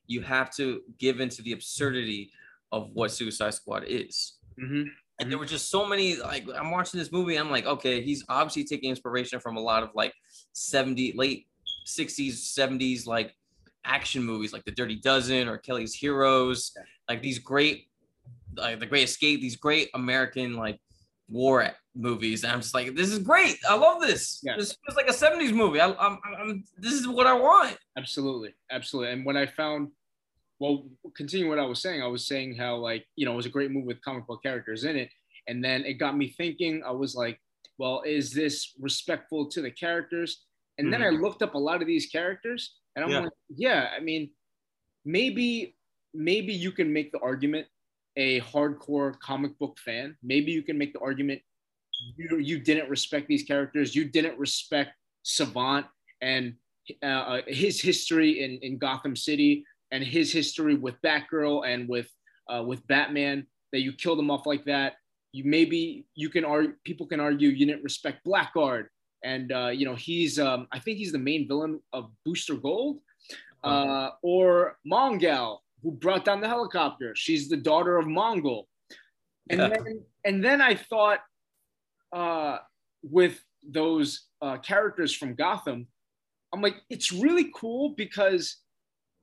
you 0.07 0.21
have 0.21 0.49
to 0.55 0.81
give 0.97 1.19
into 1.19 1.41
the 1.41 1.51
absurdity 1.51 2.31
of 2.71 2.89
what 2.93 3.11
Suicide 3.11 3.53
Squad 3.53 3.83
is. 3.87 4.33
hmm 4.59 4.83
And 5.19 5.31
there 5.31 5.37
were 5.37 5.45
just 5.45 5.69
so 5.69 5.85
many 5.85 6.17
like 6.17 6.47
I'm 6.55 6.71
watching 6.71 6.99
this 6.99 7.11
movie, 7.11 7.35
I'm 7.35 7.51
like, 7.51 7.65
okay, 7.65 8.01
he's 8.01 8.23
obviously 8.29 8.63
taking 8.63 8.89
inspiration 8.89 9.39
from 9.39 9.57
a 9.57 9.61
lot 9.61 9.83
of 9.83 9.89
like 9.93 10.13
70 10.53 11.13
late 11.13 11.47
60s, 11.85 12.33
70s 12.57 13.05
like 13.05 13.35
action 13.85 14.23
movies 14.23 14.53
like 14.53 14.65
The 14.65 14.71
Dirty 14.71 14.95
Dozen 14.95 15.47
or 15.47 15.57
Kelly's 15.57 15.93
Heroes, 15.93 16.75
like 17.09 17.21
these 17.21 17.39
great 17.39 17.87
like 18.55 18.79
The 18.79 18.85
Great 18.85 19.03
Escape, 19.03 19.41
these 19.41 19.55
great 19.55 19.89
American 19.93 20.53
like 20.55 20.79
war 21.29 21.69
movies. 21.95 22.43
And 22.43 22.53
I'm 22.53 22.61
just 22.61 22.73
like, 22.73 22.95
this 22.95 23.09
is 23.09 23.19
great. 23.19 23.57
I 23.69 23.75
love 23.75 24.01
this. 24.01 24.39
Yeah. 24.43 24.55
This 24.57 24.77
feels 24.85 24.95
like 24.95 25.09
a 25.09 25.13
70s 25.13 25.53
movie. 25.53 25.81
I, 25.81 25.91
I'm, 25.93 26.17
I'm, 26.39 26.63
this 26.77 26.93
is 26.93 27.07
what 27.07 27.27
I 27.27 27.33
want. 27.33 27.77
Absolutely. 27.97 28.53
Absolutely. 28.71 29.13
And 29.13 29.25
when 29.25 29.37
I 29.37 29.45
found 29.45 29.89
well, 30.59 30.85
continuing 31.15 31.49
what 31.49 31.59
I 31.59 31.65
was 31.65 31.81
saying. 31.81 32.01
I 32.01 32.07
was 32.07 32.25
saying 32.25 32.55
how 32.55 32.77
like 32.77 33.05
you 33.15 33.25
know 33.25 33.33
it 33.33 33.37
was 33.37 33.45
a 33.45 33.49
great 33.49 33.71
movie 33.71 33.87
with 33.87 34.01
comic 34.01 34.25
book 34.27 34.41
characters 34.43 34.83
in 34.83 34.95
it, 34.95 35.09
and 35.47 35.63
then 35.63 35.85
it 35.85 35.95
got 35.95 36.17
me 36.17 36.29
thinking. 36.29 36.81
I 36.85 36.91
was 36.91 37.15
like, 37.15 37.39
well, 37.77 38.01
is 38.05 38.31
this 38.31 38.73
respectful 38.79 39.47
to 39.49 39.61
the 39.61 39.71
characters? 39.71 40.43
And 40.79 40.93
then 40.93 41.01
I 41.01 41.07
mm-hmm. 41.07 41.23
looked 41.23 41.41
up 41.41 41.55
a 41.55 41.59
lot 41.59 41.81
of 41.81 41.87
these 41.87 42.05
characters, 42.05 42.75
and 42.95 43.03
I'm 43.03 43.11
Yeah. 43.11 43.19
like, 43.21 43.33
yeah, 43.49 43.89
I 43.95 43.99
mean, 43.99 44.29
maybe 45.05 45.75
maybe 46.13 46.53
you 46.53 46.71
can 46.71 46.91
make 46.91 47.11
the 47.11 47.19
argument 47.19 47.67
a 48.17 48.41
hardcore 48.41 49.17
comic 49.19 49.57
book 49.59 49.77
fan. 49.79 50.17
Maybe 50.21 50.51
you 50.51 50.63
can 50.63 50.77
make 50.77 50.91
the 50.91 50.99
argument 50.99 51.41
you 52.15 52.37
you 52.37 52.59
didn't 52.59 52.89
respect 52.89 53.27
these 53.27 53.43
characters. 53.43 53.95
You 53.95 54.05
didn't 54.05 54.37
respect 54.37 54.91
Savant 55.23 55.85
and 56.21 56.55
uh, 57.03 57.41
his 57.47 57.81
history 57.81 58.43
in, 58.43 58.59
in 58.61 58.77
Gotham 58.77 59.15
City 59.15 59.65
and 59.91 60.03
his 60.03 60.31
history 60.31 60.75
with 60.75 60.95
Batgirl 61.01 61.67
and 61.67 61.87
with 61.87 62.09
uh, 62.49 62.63
with 62.63 62.85
Batman. 62.87 63.47
That 63.73 63.81
you 63.81 63.91
killed 63.91 64.19
him 64.19 64.31
off 64.31 64.45
like 64.45 64.63
that. 64.65 64.93
You 65.33 65.43
maybe 65.45 66.05
you 66.15 66.29
can 66.29 66.45
argue. 66.45 66.73
People 66.85 67.05
can 67.05 67.19
argue 67.19 67.49
you 67.49 67.65
didn't 67.65 67.83
respect 67.83 68.23
Blackguard, 68.25 68.87
and 69.23 69.51
uh, 69.51 69.67
you 69.67 69.85
know 69.85 69.95
he's. 69.95 70.39
Um, 70.39 70.67
I 70.71 70.79
think 70.79 70.97
he's 70.97 71.11
the 71.11 71.19
main 71.19 71.47
villain 71.47 71.81
of 71.91 72.09
Booster 72.25 72.55
Gold, 72.55 72.99
uh, 73.63 74.11
or 74.23 74.77
Mongal, 74.89 75.59
who 75.83 75.91
brought 75.91 76.25
down 76.25 76.41
the 76.41 76.47
helicopter. 76.47 77.13
She's 77.15 77.49
the 77.49 77.57
daughter 77.57 77.97
of 77.97 78.05
Mongul, 78.05 78.63
and 79.49 79.59
Yeah. 79.61 79.67
then 79.69 80.05
and 80.25 80.43
then 80.43 80.61
I 80.61 80.75
thought 80.75 81.19
uh, 82.13 82.59
with 83.03 83.43
those 83.63 84.27
uh, 84.41 84.57
characters 84.57 85.13
from 85.13 85.35
Gotham, 85.35 85.87
I'm 86.53 86.61
like, 86.61 86.75
it's 86.89 87.11
really 87.11 87.51
cool 87.53 87.89
because 87.95 88.57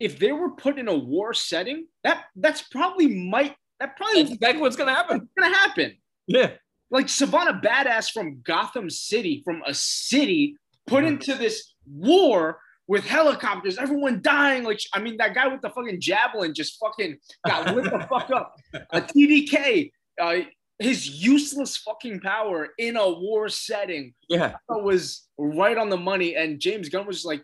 if 0.01 0.19
they 0.19 0.33
were 0.33 0.51
put 0.51 0.79
in 0.79 0.89
a 0.89 0.95
war 0.97 1.33
setting, 1.35 1.87
that 2.03 2.27
that's 2.37 2.63
probably 2.63 3.09
might 3.09 3.57
that 3.81 3.97
probably 3.97 4.23
That's 4.23 4.35
exactly 4.35 4.61
what's 4.63 4.77
gonna 4.77 4.95
happen. 4.95 5.29
gonna 5.39 5.55
happen. 5.55 5.97
Yeah. 6.27 6.53
Like 6.91 7.09
Savannah 7.09 7.61
Badass 7.65 8.13
from 8.13 8.41
Gotham 8.43 8.89
City, 8.91 9.43
from 9.45 9.63
a 9.67 9.75
city 9.75 10.57
put 10.87 11.05
Mhm. 11.05 11.09
into 11.09 11.35
this 11.35 11.75
war 11.87 12.61
with 12.87 13.05
helicopters, 13.07 13.79
everyone 13.79 14.21
dying. 14.23 14.63
Like, 14.65 14.81
I 14.93 15.01
mean, 15.01 15.17
that 15.19 15.35
guy 15.35 15.47
with 15.49 15.63
the 15.63 15.71
fucking 15.71 16.01
javelin 16.01 16.53
just 16.55 16.79
fucking 16.79 17.17
got 17.47 17.67
lit 17.75 17.85
the 17.85 18.07
fuck 18.09 18.31
up. 18.31 18.55
A 18.91 19.01
TDK, 19.01 19.91
uh, 20.21 20.37
his 20.79 21.09
useless 21.09 21.77
fucking 21.79 22.21
power 22.21 22.69
in 22.79 22.97
a 22.97 23.09
war 23.09 23.49
setting 23.49 24.13
Yeah. 24.29 24.57
was 24.69 25.29
right 25.39 25.79
on 25.79 25.89
the 25.89 25.97
money. 25.97 26.35
And 26.37 26.61
James 26.61 26.89
Gunn 26.89 27.07
was 27.07 27.25
like, 27.25 27.43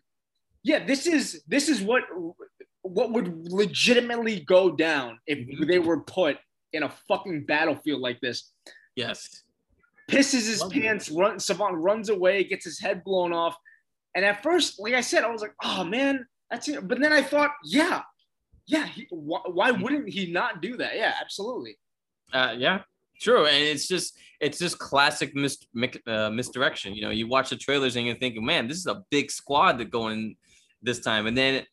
"Yeah, 0.62 0.84
this 0.84 1.06
is 1.06 1.42
this 1.46 1.68
is 1.68 1.80
what 1.80 2.02
what 2.82 3.12
would 3.12 3.48
legitimately 3.50 4.40
go 4.40 4.70
down 4.70 5.18
if 5.26 5.38
Mhm. 5.38 5.68
they 5.68 5.78
were 5.78 6.00
put 6.00 6.38
in 6.72 6.82
a 6.82 6.88
fucking 7.08 7.44
battlefield 7.46 8.00
like 8.00 8.20
this." 8.20 8.52
Yes. 8.96 9.42
Pisses 10.10 10.48
his 10.48 10.60
Love 10.60 10.76
it. 10.76 10.82
pants, 10.82 11.08
run, 11.08 11.38
Savant 11.38 11.76
runs 11.76 12.08
away, 12.08 12.42
gets 12.42 12.64
his 12.64 12.80
head 12.80 13.04
blown 13.04 13.32
off. 13.32 13.56
And 14.14 14.24
at 14.24 14.42
first, 14.42 14.80
like 14.80 14.94
I 14.94 15.00
said, 15.00 15.24
I 15.24 15.30
was 15.30 15.42
like, 15.42 15.54
"Oh 15.62 15.84
man, 15.84 16.26
that's 16.50 16.68
it." 16.68 16.86
But 16.86 17.00
then 17.00 17.12
I 17.12 17.22
thought, 17.22 17.52
"Yeah, 17.64 18.02
yeah, 18.66 18.86
he, 18.86 19.06
why, 19.10 19.40
why 19.46 19.70
wouldn't 19.70 20.08
he 20.08 20.32
not 20.32 20.60
do 20.62 20.76
that?" 20.78 20.96
Yeah, 20.96 21.14
absolutely. 21.20 21.76
Uh, 22.32 22.54
yeah, 22.56 22.80
true. 23.20 23.46
And 23.46 23.64
it's 23.64 23.86
just 23.86 24.18
it's 24.40 24.58
just 24.58 24.78
classic 24.78 25.34
mis- 25.34 25.64
uh, 26.06 26.30
misdirection. 26.30 26.94
You 26.94 27.02
know, 27.02 27.10
you 27.10 27.28
watch 27.28 27.50
the 27.50 27.56
trailers 27.56 27.96
and 27.96 28.06
you're 28.06 28.16
thinking, 28.16 28.44
man, 28.44 28.66
this 28.66 28.78
is 28.78 28.86
a 28.86 29.02
big 29.10 29.30
squad 29.30 29.78
that 29.78 29.90
going 29.90 30.36
this 30.82 31.00
time. 31.00 31.26
And 31.26 31.36
then, 31.36 31.64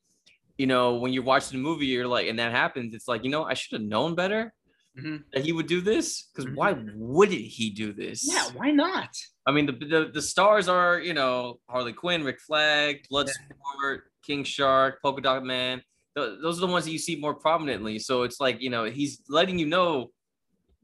you 0.58 0.68
know, 0.68 0.96
when 0.96 1.14
you're 1.14 1.24
watching 1.24 1.58
the 1.58 1.64
movie, 1.64 1.86
you're 1.86 2.08
like, 2.08 2.28
and 2.28 2.38
that 2.40 2.52
happens, 2.52 2.94
it's 2.94 3.08
like, 3.08 3.24
you 3.24 3.30
know, 3.30 3.46
I 3.46 3.54
should 3.54 3.80
have 3.80 3.88
known 3.88 4.16
better 4.16 4.54
Mhm. 4.98 5.24
that 5.34 5.46
he 5.46 5.52
would 5.54 5.68
do 5.68 5.80
this. 5.82 6.24
Because 6.34 6.46
Mhm. 6.52 6.56
why 6.56 6.74
wouldn't 6.96 7.40
he 7.40 7.70
do 7.70 7.94
this? 7.94 8.28
Yeah, 8.28 8.50
why 8.54 8.72
not? 8.72 9.10
I 9.46 9.52
mean, 9.52 9.66
the, 9.68 9.74
the 9.74 10.12
the 10.14 10.22
stars 10.22 10.68
are, 10.68 11.00
you 11.00 11.14
know, 11.14 11.60
Harley 11.70 11.94
Quinn, 11.94 12.24
Rick 12.24 12.40
Flag, 12.42 13.06
Bloodsport, 13.12 14.02
King 14.26 14.44
Shark, 14.44 15.02
Polka 15.02 15.22
Dot 15.22 15.44
Man. 15.46 15.82
Th- 16.18 16.40
those 16.42 16.58
are 16.58 16.66
the 16.66 16.72
ones 16.72 16.86
that 16.86 16.92
you 16.92 16.98
see 17.00 17.16
more 17.16 17.36
prominently. 17.36 18.00
So 18.00 18.24
it's 18.24 18.40
like, 18.40 18.60
you 18.62 18.70
know, 18.70 18.86
he's 18.86 19.22
letting 19.30 19.60
you 19.60 19.68
know 19.68 20.12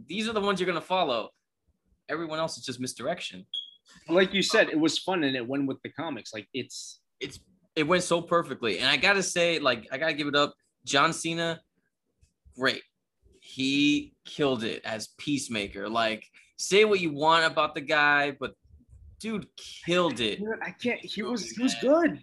these 0.06 0.28
are 0.30 0.34
the 0.34 0.42
ones 0.42 0.60
you're 0.60 0.68
gonna 0.68 0.80
follow. 0.82 1.32
Everyone 2.10 2.40
else 2.40 2.58
is 2.58 2.66
just 2.66 2.80
misdirection. 2.80 3.46
Like 4.10 4.34
you 4.34 4.42
said, 4.44 4.70
it 4.70 4.80
was 4.80 4.98
fun 5.00 5.24
and 5.24 5.36
it 5.36 5.48
went 5.48 5.66
with 5.68 5.82
the 5.82 5.90
comics. 5.90 6.34
Like 6.34 6.48
it's 6.54 7.00
It's 7.20 7.40
it 7.76 7.84
went 7.88 8.04
so 8.04 8.22
perfectly, 8.22 8.78
and 8.80 8.88
I 8.88 8.98
gotta 8.98 9.24
say, 9.24 9.58
like, 9.58 9.88
I 9.92 9.98
gotta 9.98 10.14
give 10.14 10.28
it 10.28 10.36
up. 10.36 10.54
John 10.86 11.12
Cena, 11.14 11.60
great. 12.56 12.84
He 13.54 14.14
killed 14.26 14.64
it 14.64 14.82
as 14.84 15.10
Peacemaker. 15.20 15.88
Like, 15.88 16.26
say 16.58 16.86
what 16.86 17.00
you 17.02 17.14
want 17.14 17.46
about 17.46 17.76
the 17.76 17.82
guy, 17.82 18.32
but 18.32 18.54
dude 19.20 19.46
killed 19.56 20.20
it. 20.20 20.40
I 20.64 20.72
can't. 20.72 21.00
He 21.00 21.22
was 21.22 21.52
he 21.52 21.62
was 21.62 21.76
good. 21.80 22.20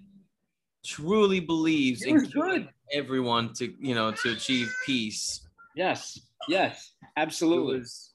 truly 0.85 1.39
believes 1.39 2.03
in 2.03 2.17
good. 2.19 2.69
everyone 2.93 3.53
to 3.55 3.73
you 3.79 3.95
know 3.95 4.11
to 4.11 4.33
achieve 4.33 4.75
peace. 4.85 5.47
Yes, 5.77 6.19
yes, 6.49 6.95
absolutely. 7.17 7.79
was- 7.79 8.13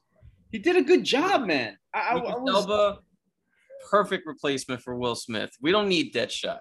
He 0.52 0.58
did 0.58 0.76
a 0.76 0.82
good 0.82 1.02
job, 1.02 1.46
man. 1.46 1.78
I, 1.94 1.98
I, 2.00 2.16
Idris 2.18 2.54
Elba, 2.54 2.98
perfect 3.90 4.26
replacement 4.26 4.82
for 4.82 4.94
Will 4.94 5.14
Smith. 5.16 5.52
We 5.62 5.72
don't 5.72 5.88
need 5.88 6.12
that 6.12 6.30
shot. 6.30 6.60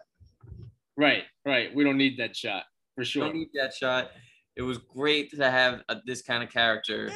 right, 0.96 1.24
right. 1.46 1.76
We 1.76 1.84
don't 1.84 1.98
need 1.98 2.18
that 2.20 2.34
shot 2.34 2.64
for 2.96 3.02
We 3.02 3.06
sure. 3.06 3.26
don't 3.26 3.36
need 3.36 3.50
that 3.56 3.74
shot. 3.74 4.12
It 4.56 4.62
was 4.62 4.78
great 4.78 5.32
to 5.32 5.52
have 5.52 5.82
a, 5.90 5.98
this 6.06 6.22
kind 6.22 6.44
of 6.44 6.50
character. 6.50 7.12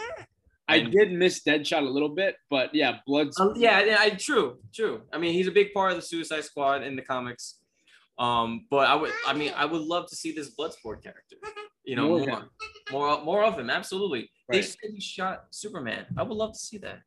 I 0.67 0.77
and- 0.77 0.91
did 0.91 1.11
miss 1.11 1.41
Deadshot 1.43 1.81
a 1.81 1.89
little 1.89 2.09
bit, 2.09 2.35
but 2.49 2.73
yeah, 2.75 2.97
Blood's 3.07 3.39
Um, 3.39 3.53
yeah, 3.55 3.83
yeah, 3.83 3.97
I, 3.99 4.11
true, 4.11 4.59
true. 4.73 5.01
I 5.11 5.17
mean, 5.17 5.33
he's 5.33 5.47
a 5.47 5.51
big 5.51 5.73
part 5.73 5.91
of 5.91 5.95
the 5.97 6.01
Suicide 6.03 6.43
Squad 6.43 6.83
in 6.83 6.95
the 6.95 7.01
comics. 7.01 7.59
Um, 8.19 8.65
but 8.69 8.87
I 8.87 8.95
would, 8.95 9.11
I 9.25 9.33
mean, 9.33 9.53
I 9.55 9.65
would 9.65 9.81
love 9.81 10.07
to 10.09 10.15
see 10.15 10.33
this 10.33 10.53
Bloodsport 10.55 11.01
character. 11.03 11.37
You 11.85 11.95
know, 11.95 12.09
More 12.09 12.19
more, 12.19 12.37
of 12.37 12.43
more, 12.91 13.23
more, 13.23 13.43
of 13.45 13.57
him. 13.57 13.71
Absolutely. 13.71 14.29
They 14.47 14.61
said 14.61 14.91
he 14.93 15.01
shot 15.01 15.45
Superman. 15.49 16.05
I 16.19 16.21
would 16.21 16.37
love 16.37 16.53
to 16.53 16.59
see 16.59 16.77
that. 16.79 16.99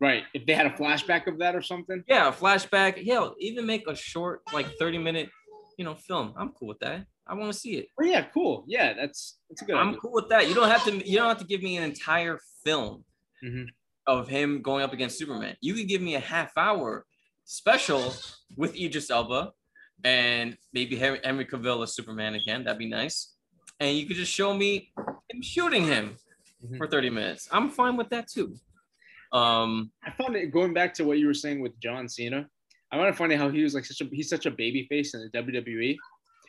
right. 0.00 0.22
If 0.32 0.46
they 0.46 0.54
had 0.54 0.64
a 0.64 0.70
flashback 0.70 1.26
of 1.26 1.38
that 1.40 1.54
or 1.54 1.60
something, 1.60 2.02
Yeah, 2.08 2.28
a 2.28 2.32
flashback. 2.32 3.04
Hell, 3.06 3.34
even 3.40 3.66
make 3.66 3.86
a 3.86 3.94
short, 3.94 4.40
like 4.54 4.66
30 4.78 4.96
minute, 4.98 5.28
you 5.76 5.84
know, 5.84 5.94
film. 5.96 6.32
I'm 6.38 6.50
cool 6.52 6.68
with 6.68 6.78
that. 6.78 7.04
I 7.26 7.34
want 7.34 7.52
to 7.52 7.58
see 7.58 7.74
it. 7.76 7.88
oh 8.00 8.04
yeah, 8.04 8.24
cool. 8.34 8.64
Yeah, 8.66 8.92
that's 8.94 9.38
that's 9.48 9.62
a 9.62 9.64
good. 9.64 9.76
I'm 9.76 9.88
idea. 9.90 10.00
cool 10.00 10.12
with 10.12 10.28
that. 10.30 10.48
You 10.48 10.54
don't 10.54 10.68
have 10.68 10.84
to. 10.84 11.08
You 11.08 11.16
don't 11.18 11.28
have 11.28 11.38
to 11.38 11.44
give 11.46 11.62
me 11.62 11.76
an 11.76 11.84
entire 11.84 12.38
film 12.64 13.04
Mhm. 13.44 13.66
of 14.06 14.28
him 14.28 14.60
going 14.62 14.82
up 14.82 14.92
against 14.92 15.18
Superman. 15.18 15.56
You 15.60 15.74
can 15.74 15.86
give 15.86 16.02
me 16.02 16.14
a 16.16 16.20
half 16.20 16.52
hour 16.56 17.06
special 17.44 18.12
with 18.56 18.74
Idris 18.76 19.10
Elba 19.10 19.52
and 20.04 20.56
maybe 20.72 20.96
Henry, 20.96 21.18
Cavill 21.46 21.82
as 21.82 21.94
Superman 21.94 22.34
again. 22.34 22.64
That'd 22.64 22.78
be 22.78 22.88
nice. 22.88 23.34
And 23.80 23.96
you 23.96 24.06
could 24.06 24.16
just 24.16 24.32
show 24.32 24.54
me 24.54 24.92
him 25.30 25.42
shooting 25.42 25.84
him 25.84 26.16
Mhm. 26.64 26.76
for 26.78 26.86
30 26.88 27.10
minutes. 27.10 27.48
I'm 27.52 27.70
fine 27.70 27.96
with 27.96 28.10
that 28.10 28.28
too. 28.28 28.56
Um, 29.32 29.90
I 30.04 30.10
found 30.12 30.36
it 30.36 30.50
going 30.52 30.74
back 30.74 30.92
to 30.94 31.04
what 31.04 31.18
you 31.18 31.26
were 31.26 31.34
saying 31.34 31.60
with 31.60 31.78
John 31.80 32.08
Cena. 32.08 32.48
I 32.90 32.96
want 32.98 33.08
to 33.08 33.12
find 33.12 33.30
funny 33.30 33.36
how 33.36 33.48
he 33.48 33.62
was 33.62 33.74
like 33.74 33.84
such 33.86 34.00
a 34.02 34.04
he's 34.14 34.28
such 34.28 34.44
a 34.46 34.50
baby 34.50 34.86
face 34.88 35.14
in 35.14 35.20
the 35.22 35.30
WWE. 35.30 35.96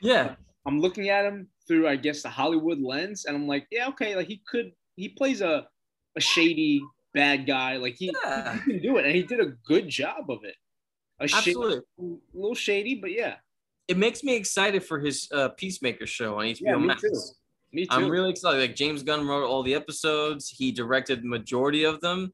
yeah, 0.01 0.36
I'm 0.65 0.79
looking 0.79 1.10
at 1.10 1.25
him 1.25 1.48
through, 1.67 1.88
I 1.88 1.96
guess, 1.96 2.22
the 2.24 2.29
Hollywood 2.29 2.79
lens, 2.82 3.25
and 3.25 3.36
I'm 3.36 3.48
like, 3.48 3.67
yeah, 3.72 3.88
okay, 3.89 4.15
like 4.15 4.27
he 4.27 4.41
could, 4.48 4.72
he 4.96 5.10
plays 5.10 5.41
a, 5.41 5.67
a 6.15 6.22
shady 6.22 6.82
bad 7.13 7.46
guy, 7.46 7.77
like 7.77 7.96
he, 7.96 8.13
Yeah. 8.24 8.53
he 8.65 8.72
can 8.74 8.82
do 8.82 8.98
it, 8.98 9.05
and 9.05 9.15
he 9.15 9.24
did 9.24 9.39
a 9.39 9.53
good 9.67 9.88
job 9.89 10.29
of 10.29 10.39
it. 10.43 10.55
A 11.20 11.27
shady, 11.27 11.50
absolutely. 11.51 11.77
a 12.00 12.03
little 12.38 12.55
shady, 12.55 12.96
but 12.96 13.12
yeah, 13.12 13.36
It 13.88 13.98
makes 13.98 14.24
me 14.24 14.36
excited 14.36 14.84
for 14.84 15.00
his 15.00 15.27
uh, 15.32 15.50
Peacemaker 15.50 16.08
show 16.08 16.36
on 16.39 16.46
HBO 16.46 16.62
Yeah, 16.62 16.75
me 16.77 16.88
Max. 16.88 17.01
too. 17.01 17.12
me 17.74 17.84
too. 17.86 17.89
I'm 17.91 18.10
really 18.10 18.29
excited. 18.32 18.60
Like 18.60 18.75
James 18.75 19.03
Gunn 19.03 19.27
wrote 19.27 19.46
all 19.46 19.63
the 19.63 19.75
episodes. 19.75 20.50
He 20.50 20.72
directed 20.72 21.22
the 21.22 21.27
majority 21.27 21.84
of 21.84 22.00
them. 22.01 22.34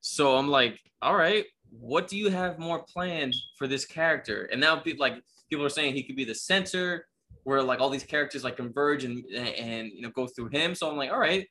So 0.00 0.36
I'm 0.36 0.48
like, 0.48 0.80
all 1.02 1.14
right, 1.16 1.44
what 1.70 2.08
do 2.08 2.16
you 2.16 2.30
have 2.30 2.58
more 2.58 2.82
planned 2.84 3.34
for 3.58 3.66
this 3.66 3.84
character? 3.84 4.48
And 4.50 4.60
now 4.60 4.76
people 4.76 5.00
like 5.02 5.22
people 5.50 5.64
are 5.64 5.68
saying 5.70 5.94
he 5.94 6.02
could 6.02 6.16
be 6.16 6.24
the 6.24 6.34
center 6.34 7.06
where 7.46 7.62
like 7.62 7.78
all 7.78 7.90
these 7.90 8.02
characters 8.02 8.42
like 8.42 8.56
converge 8.56 9.04
and 9.04 9.24
and 9.32 9.92
you 9.94 10.02
know 10.02 10.10
go 10.10 10.26
through 10.26 10.48
him. 10.48 10.74
So 10.74 10.90
I'm 10.90 10.96
like, 10.96 11.12
all 11.12 11.18
right, 11.20 11.46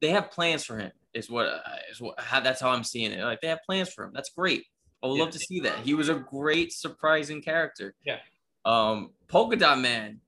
they 0.00 0.10
have 0.10 0.30
plans 0.30 0.64
for 0.64 0.78
him. 0.78 0.92
Is 1.14 1.28
what 1.28 1.46
uh, 1.48 1.58
what 1.98 2.20
how 2.20 2.38
that's 2.38 2.60
how 2.60 2.70
I'm 2.70 2.84
seeing 2.84 3.10
it. 3.10 3.20
Like 3.24 3.40
they 3.40 3.48
have 3.48 3.58
plans 3.66 3.92
for 3.92 4.04
him. 4.04 4.12
That's 4.14 4.30
great. 4.30 4.62
I 5.02 5.08
would 5.08 5.16
Yeah. 5.16 5.24
love 5.24 5.32
to 5.32 5.40
see 5.40 5.58
that. 5.60 5.78
He 5.80 5.94
was 5.94 6.08
a 6.10 6.14
great 6.14 6.72
surprising 6.72 7.42
character. 7.42 7.92
Yeah. 8.04 8.18
Um, 8.64 9.10
Polka 9.26 9.56
Dot 9.56 9.80
Man, 9.80 10.20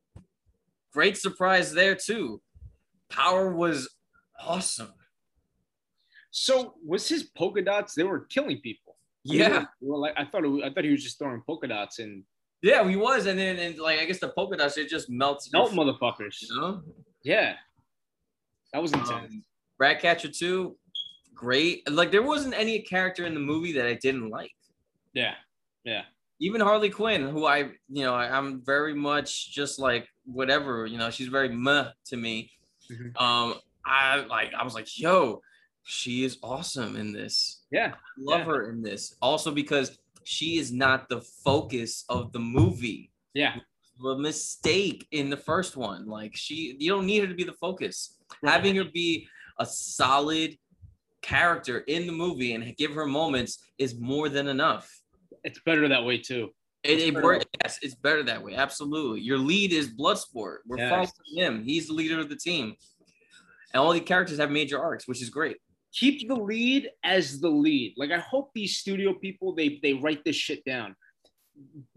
great 0.92 1.16
surprise 1.16 1.72
there 1.72 1.94
too. 1.94 2.42
Power 3.08 3.54
was 3.54 3.88
awesome. 4.44 4.92
So 6.32 6.74
was 6.84 7.08
his 7.08 7.22
polka 7.22 7.62
dots? 7.62 7.94
They 7.94 8.02
were 8.04 8.20
killing 8.20 8.58
people. 8.62 8.96
I 9.28 9.30
mean, 9.30 9.38
Yeah, 9.38 9.48
they 9.48 9.54
were- 9.58 9.68
they 9.80 9.86
were 9.88 9.98
like 9.98 10.14
I 10.16 10.24
thought. 10.24 10.44
It 10.44 10.48
was, 10.48 10.62
I 10.64 10.70
thought 10.70 10.82
he 10.84 10.90
was 10.90 11.04
just 11.04 11.18
throwing 11.20 11.40
polka 11.42 11.68
dots 11.68 12.00
and 12.00 12.24
yeah, 12.62 12.88
he 12.88 12.96
was, 12.96 13.26
and 13.26 13.38
then 13.38 13.58
and 13.58 13.78
like 13.78 13.98
I 14.00 14.04
guess 14.04 14.18
the 14.20 14.28
polka 14.28 14.56
dots 14.56 14.76
it 14.78 14.88
just 14.88 15.10
melts. 15.10 15.52
melt 15.52 15.72
motherfuckers. 15.72 16.40
You 16.42 16.60
know, 16.60 16.82
Yeah, 17.24 17.54
that 18.72 18.80
was 18.82 18.92
intense. 18.92 19.32
Um, 19.32 19.44
Ratcatcher 19.78 20.28
2, 20.28 20.76
great. 21.34 21.88
Like 21.90 22.10
there 22.12 22.22
wasn't 22.22 22.54
any 22.54 22.80
character 22.82 23.26
in 23.26 23.34
the 23.34 23.40
movie 23.40 23.72
that 23.72 23.86
I 23.86 23.94
didn't 23.94 24.30
like. 24.30 24.52
yeah, 25.12 25.34
yeah, 25.84 26.02
Even 26.40 26.60
Harley 26.60 26.88
Quinn, 26.90 27.22
who 27.28 27.46
I, 27.46 27.58
you 27.88 28.04
know, 28.04 28.14
I, 28.14 28.28
I'm 28.36 28.62
very 28.64 28.94
much 28.94 29.50
just 29.52 29.78
like 29.80 30.06
whatever, 30.24 30.86
you 30.86 30.98
know, 30.98 31.10
she's 31.10 31.28
very 31.28 31.48
meh 31.48 31.88
to 32.06 32.16
me. 32.16 32.50
Mhm. 32.90 33.20
Um, 33.20 33.54
I 33.84 34.20
like, 34.26 34.52
I 34.54 34.62
was 34.62 34.74
like, 34.74 34.86
yo, 34.98 35.42
she 35.82 36.22
is 36.24 36.38
awesome 36.42 36.94
in 36.94 37.12
this. 37.12 37.62
yeah, 37.72 37.94
love 38.16 38.40
Yeah. 38.40 38.44
her 38.46 38.70
in 38.70 38.80
this. 38.82 39.16
Also 39.20 39.50
because 39.50 39.98
she 40.24 40.58
is 40.58 40.72
not 40.72 41.08
the 41.08 41.20
focus 41.20 42.04
of 42.08 42.32
the 42.32 42.38
movie. 42.40 43.10
yeah. 43.34 43.56
The 44.02 44.16
mistake 44.18 45.06
in 45.12 45.30
the 45.30 45.36
first 45.36 45.76
one. 45.76 46.06
Like 46.06 46.34
she 46.34 46.76
you 46.80 46.90
don't 46.90 47.06
need 47.06 47.20
her 47.20 47.28
to 47.28 47.34
be 47.34 47.44
the 47.44 47.52
focus. 47.52 48.16
Right. 48.42 48.52
Having 48.54 48.76
her 48.76 48.84
be 48.84 49.28
a 49.60 49.66
solid 49.66 50.56
character 51.20 51.80
in 51.80 52.06
the 52.06 52.12
movie 52.12 52.54
and 52.54 52.76
give 52.76 52.92
her 52.94 53.06
moments 53.06 53.58
is 53.78 53.94
more 53.94 54.28
than 54.28 54.48
enough. 54.48 54.90
It's 55.44 55.60
better 55.64 55.86
that 55.88 56.04
way 56.04 56.18
too. 56.18 56.50
It, 56.82 56.90
It's 56.98 57.02
it 57.04 57.14
better 57.14 57.24
work, 57.26 57.44
yes, 57.62 57.78
it's 57.82 57.94
better 57.94 58.24
that 58.24 58.42
way. 58.42 58.54
Absolutely. 58.56 59.20
Your 59.20 59.38
lead 59.38 59.72
is 59.72 59.88
Bloodsport. 59.88 60.58
We're 60.66 60.78
Yes. 60.78 60.90
following 60.90 61.36
him. 61.36 61.62
He's 61.64 61.86
the 61.86 61.92
leader 61.92 62.18
of 62.18 62.28
the 62.28 62.34
team. 62.36 62.74
And 63.72 63.80
all 63.80 63.92
the 63.92 64.00
characters 64.00 64.38
have 64.38 64.50
major 64.50 64.80
arcs, 64.82 65.06
which 65.06 65.22
is 65.22 65.30
great. 65.30 65.58
Keep 65.92 66.26
the 66.28 66.34
lead 66.34 66.90
as 67.04 67.40
the 67.40 67.48
lead. 67.48 67.94
Like 67.96 68.10
I 68.10 68.18
hope 68.18 68.50
these 68.54 68.76
studio 68.76 69.14
people 69.14 69.54
they 69.54 69.78
they 69.82 69.94
write 69.94 70.24
this 70.24 70.36
shit 70.36 70.64
down. 70.64 70.96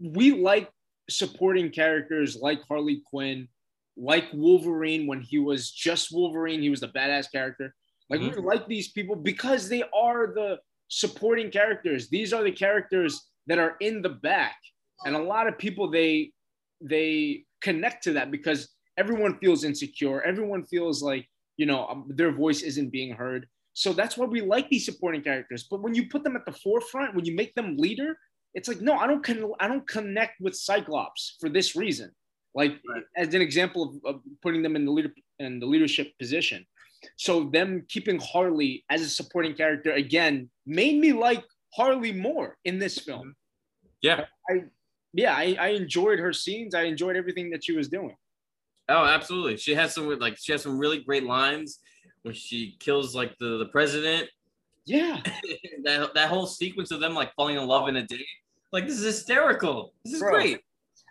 We 0.00 0.32
like 0.32 0.70
supporting 1.08 1.70
characters 1.70 2.36
like 2.36 2.60
Harley 2.68 3.02
Quinn, 3.08 3.48
like 3.96 4.26
Wolverine 4.32 5.06
when 5.06 5.20
he 5.20 5.38
was 5.38 5.70
just 5.70 6.12
Wolverine, 6.12 6.60
he 6.60 6.70
was 6.70 6.80
the 6.80 6.88
badass 6.88 7.30
character. 7.30 7.74
Like 8.08 8.20
we 8.20 8.30
like 8.34 8.68
these 8.68 8.92
people 8.92 9.16
because 9.16 9.68
they 9.68 9.82
are 9.94 10.28
the 10.28 10.58
supporting 10.88 11.50
characters. 11.50 12.08
These 12.08 12.32
are 12.32 12.44
the 12.44 12.52
characters 12.52 13.28
that 13.48 13.58
are 13.58 13.76
in 13.80 14.02
the 14.02 14.10
back. 14.10 14.56
And 15.04 15.16
a 15.16 15.22
lot 15.22 15.48
of 15.48 15.58
people 15.58 15.90
they 15.90 16.32
they 16.80 17.44
connect 17.60 18.04
to 18.04 18.12
that 18.12 18.30
because 18.30 18.68
everyone 18.96 19.38
feels 19.38 19.64
insecure. 19.64 20.22
Everyone 20.22 20.64
feels 20.64 21.02
like, 21.02 21.26
you 21.56 21.66
know, 21.66 21.86
um, 21.86 22.06
their 22.08 22.32
voice 22.32 22.62
isn't 22.62 22.90
being 22.90 23.14
heard. 23.14 23.46
So 23.76 23.92
that's 23.92 24.16
why 24.16 24.24
we 24.24 24.40
like 24.40 24.70
these 24.70 24.86
supporting 24.86 25.20
characters. 25.20 25.66
But 25.70 25.82
when 25.82 25.94
you 25.94 26.08
put 26.08 26.24
them 26.24 26.34
at 26.34 26.46
the 26.46 26.52
forefront, 26.52 27.14
when 27.14 27.26
you 27.26 27.34
make 27.34 27.54
them 27.54 27.76
leader, 27.76 28.16
it's 28.54 28.68
like 28.68 28.80
no, 28.80 28.94
I 28.96 29.06
don't 29.06 29.22
con- 29.22 29.52
I 29.60 29.68
don't 29.68 29.86
connect 29.86 30.40
with 30.40 30.54
Cyclops 30.56 31.36
for 31.40 31.50
this 31.50 31.76
reason. 31.76 32.10
Like 32.54 32.72
Right. 32.88 33.02
as 33.18 33.34
an 33.34 33.42
example 33.42 33.82
of, 33.82 34.14
of 34.14 34.22
putting 34.42 34.62
them 34.62 34.76
in 34.76 34.86
the 34.86 34.90
leader 34.90 35.12
in 35.38 35.60
the 35.60 35.66
leadership 35.66 36.08
position. 36.18 36.64
So 37.18 37.50
them 37.56 37.84
keeping 37.86 38.18
Harley 38.18 38.82
as 38.88 39.02
a 39.02 39.10
supporting 39.10 39.54
character 39.54 39.92
again 39.92 40.48
made 40.64 40.98
me 40.98 41.12
like 41.12 41.44
Harley 41.74 42.12
more 42.12 42.56
in 42.64 42.78
this 42.78 42.98
film. 42.98 43.28
Mm-hmm. 43.28 44.08
Yeah. 44.08 44.24
I 44.48 44.54
yeah, 45.12 45.34
I, 45.34 45.56
I 45.60 45.68
enjoyed 45.82 46.18
her 46.18 46.32
scenes. 46.32 46.74
I 46.74 46.84
enjoyed 46.84 47.16
everything 47.16 47.50
that 47.50 47.62
she 47.62 47.72
was 47.76 47.88
doing. 47.88 48.16
Oh, 48.88 49.04
absolutely. 49.04 49.58
She 49.58 49.74
has 49.74 49.92
some 49.94 50.18
like 50.18 50.38
she 50.38 50.52
has 50.52 50.62
some 50.62 50.78
really 50.78 51.00
great 51.00 51.24
lines 51.24 51.78
when 52.26 52.34
she 52.34 52.76
kills 52.80 53.14
like 53.14 53.38
the, 53.38 53.56
the 53.58 53.66
president. 53.66 54.28
Yeah, 54.84 55.20
that 55.84 56.12
that 56.14 56.28
whole 56.28 56.46
sequence 56.46 56.90
of 56.90 57.00
them 57.00 57.14
like 57.14 57.32
falling 57.34 57.56
in 57.56 57.66
love 57.66 57.88
in 57.88 57.96
a 57.96 58.06
day. 58.06 58.26
Like 58.72 58.86
this 58.86 58.98
is 58.98 59.04
hysterical. 59.04 59.94
This 60.04 60.14
is 60.14 60.20
Bro. 60.20 60.32
great. 60.32 60.60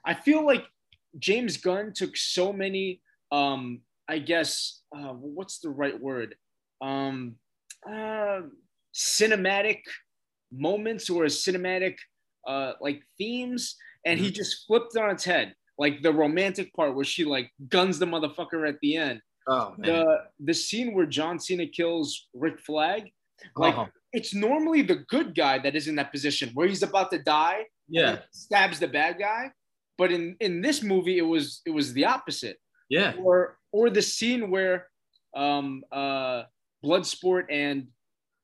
I 0.06 0.14
feel 0.14 0.46
like 0.46 0.66
James 1.18 1.58
Gunn 1.58 1.94
took 1.96 2.16
so 2.18 2.52
many, 2.52 3.02
um, 3.32 3.80
I 4.08 4.20
guess, 4.20 4.82
uh, 4.96 5.14
what's 5.14 5.60
the 5.60 5.70
right 5.70 6.00
word? 6.00 6.36
Um, 6.82 7.36
uh, 7.90 8.42
cinematic 8.94 9.80
moments 10.52 11.10
or 11.10 11.24
cinematic 11.24 11.96
uh, 12.46 12.74
like 12.82 13.02
themes, 13.18 13.78
and 14.06 14.20
he 14.20 14.32
just 14.32 14.68
flipped 14.68 14.96
it 14.96 15.02
on 15.02 15.12
its 15.12 15.24
head. 15.24 15.56
Like 15.78 16.02
the 16.02 16.14
romantic 16.14 16.74
part 16.74 16.94
where 16.94 17.06
she 17.06 17.24
like 17.24 17.52
guns 17.70 18.00
the 18.00 18.06
motherfucker 18.06 18.68
at 18.68 18.80
the 18.82 18.98
end. 18.98 19.22
Oh 19.48 19.74
man. 19.78 19.88
The 19.88 20.18
the 20.40 20.54
scene 20.54 20.94
where 20.94 21.06
John 21.06 21.40
Cena 21.40 21.68
kills 21.68 22.28
Rick 22.34 22.60
Flag, 22.60 23.12
like 23.56 23.78
Oh, 23.78 23.88
it's 24.14 24.34
normally 24.34 24.82
the 24.82 25.04
good 25.10 25.36
guy 25.36 25.60
that 25.60 25.76
is 25.76 25.88
in 25.88 25.96
that 25.96 26.12
position 26.12 26.50
where 26.54 26.68
he's 26.68 26.84
about 26.84 27.12
to 27.12 27.20
die 27.20 27.66
yeah. 27.90 28.20
stabs 28.32 28.80
the 28.80 28.88
bad 28.88 29.20
guy. 29.20 29.52
But 29.98 30.12
in 30.12 30.36
in 30.40 30.62
this 30.62 30.82
movie, 30.84 31.18
it 31.18 31.28
was 31.28 31.62
it 31.66 31.72
was 31.72 31.94
the 31.94 32.06
opposite. 32.06 32.58
Yeah. 32.90 33.14
Or 33.20 33.58
or 33.72 33.90
the 33.90 34.02
scene 34.02 34.52
where 34.52 34.88
um 35.36 35.84
uh 35.92 36.44
Bloodsport 36.84 37.46
and 37.50 37.88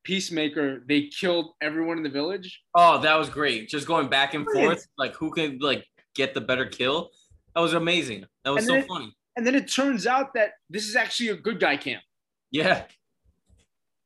Peacemaker 0.04 0.84
they 0.88 1.08
killed 1.08 1.54
everyone 1.62 1.98
in 1.98 2.04
the 2.04 2.10
village. 2.10 2.62
Oh, 2.74 3.00
that 3.02 3.16
was 3.16 3.30
great. 3.30 3.70
Just 3.70 3.88
going 3.88 4.08
back 4.08 4.34
and 4.34 4.46
forth, 4.50 4.88
like 4.98 5.14
who 5.16 5.32
could 5.32 5.62
like 5.62 5.86
get 6.16 6.34
the 6.34 6.42
better 6.42 6.66
kill. 6.66 7.12
That 7.56 7.62
was 7.62 7.74
amazing. 7.74 8.26
That 8.44 8.52
was 8.52 8.68
And 8.68 8.84
so 8.84 8.88
funny. 8.88 9.14
And 9.36 9.46
then 9.48 9.56
it 9.56 9.72
turns 9.72 10.06
out 10.08 10.34
that 10.34 10.52
this 10.70 10.88
is 10.88 10.96
actually 10.96 11.30
a 11.30 11.36
good 11.36 11.60
guy 11.60 11.78
camp. 11.78 12.04
Yeah. 12.52 12.84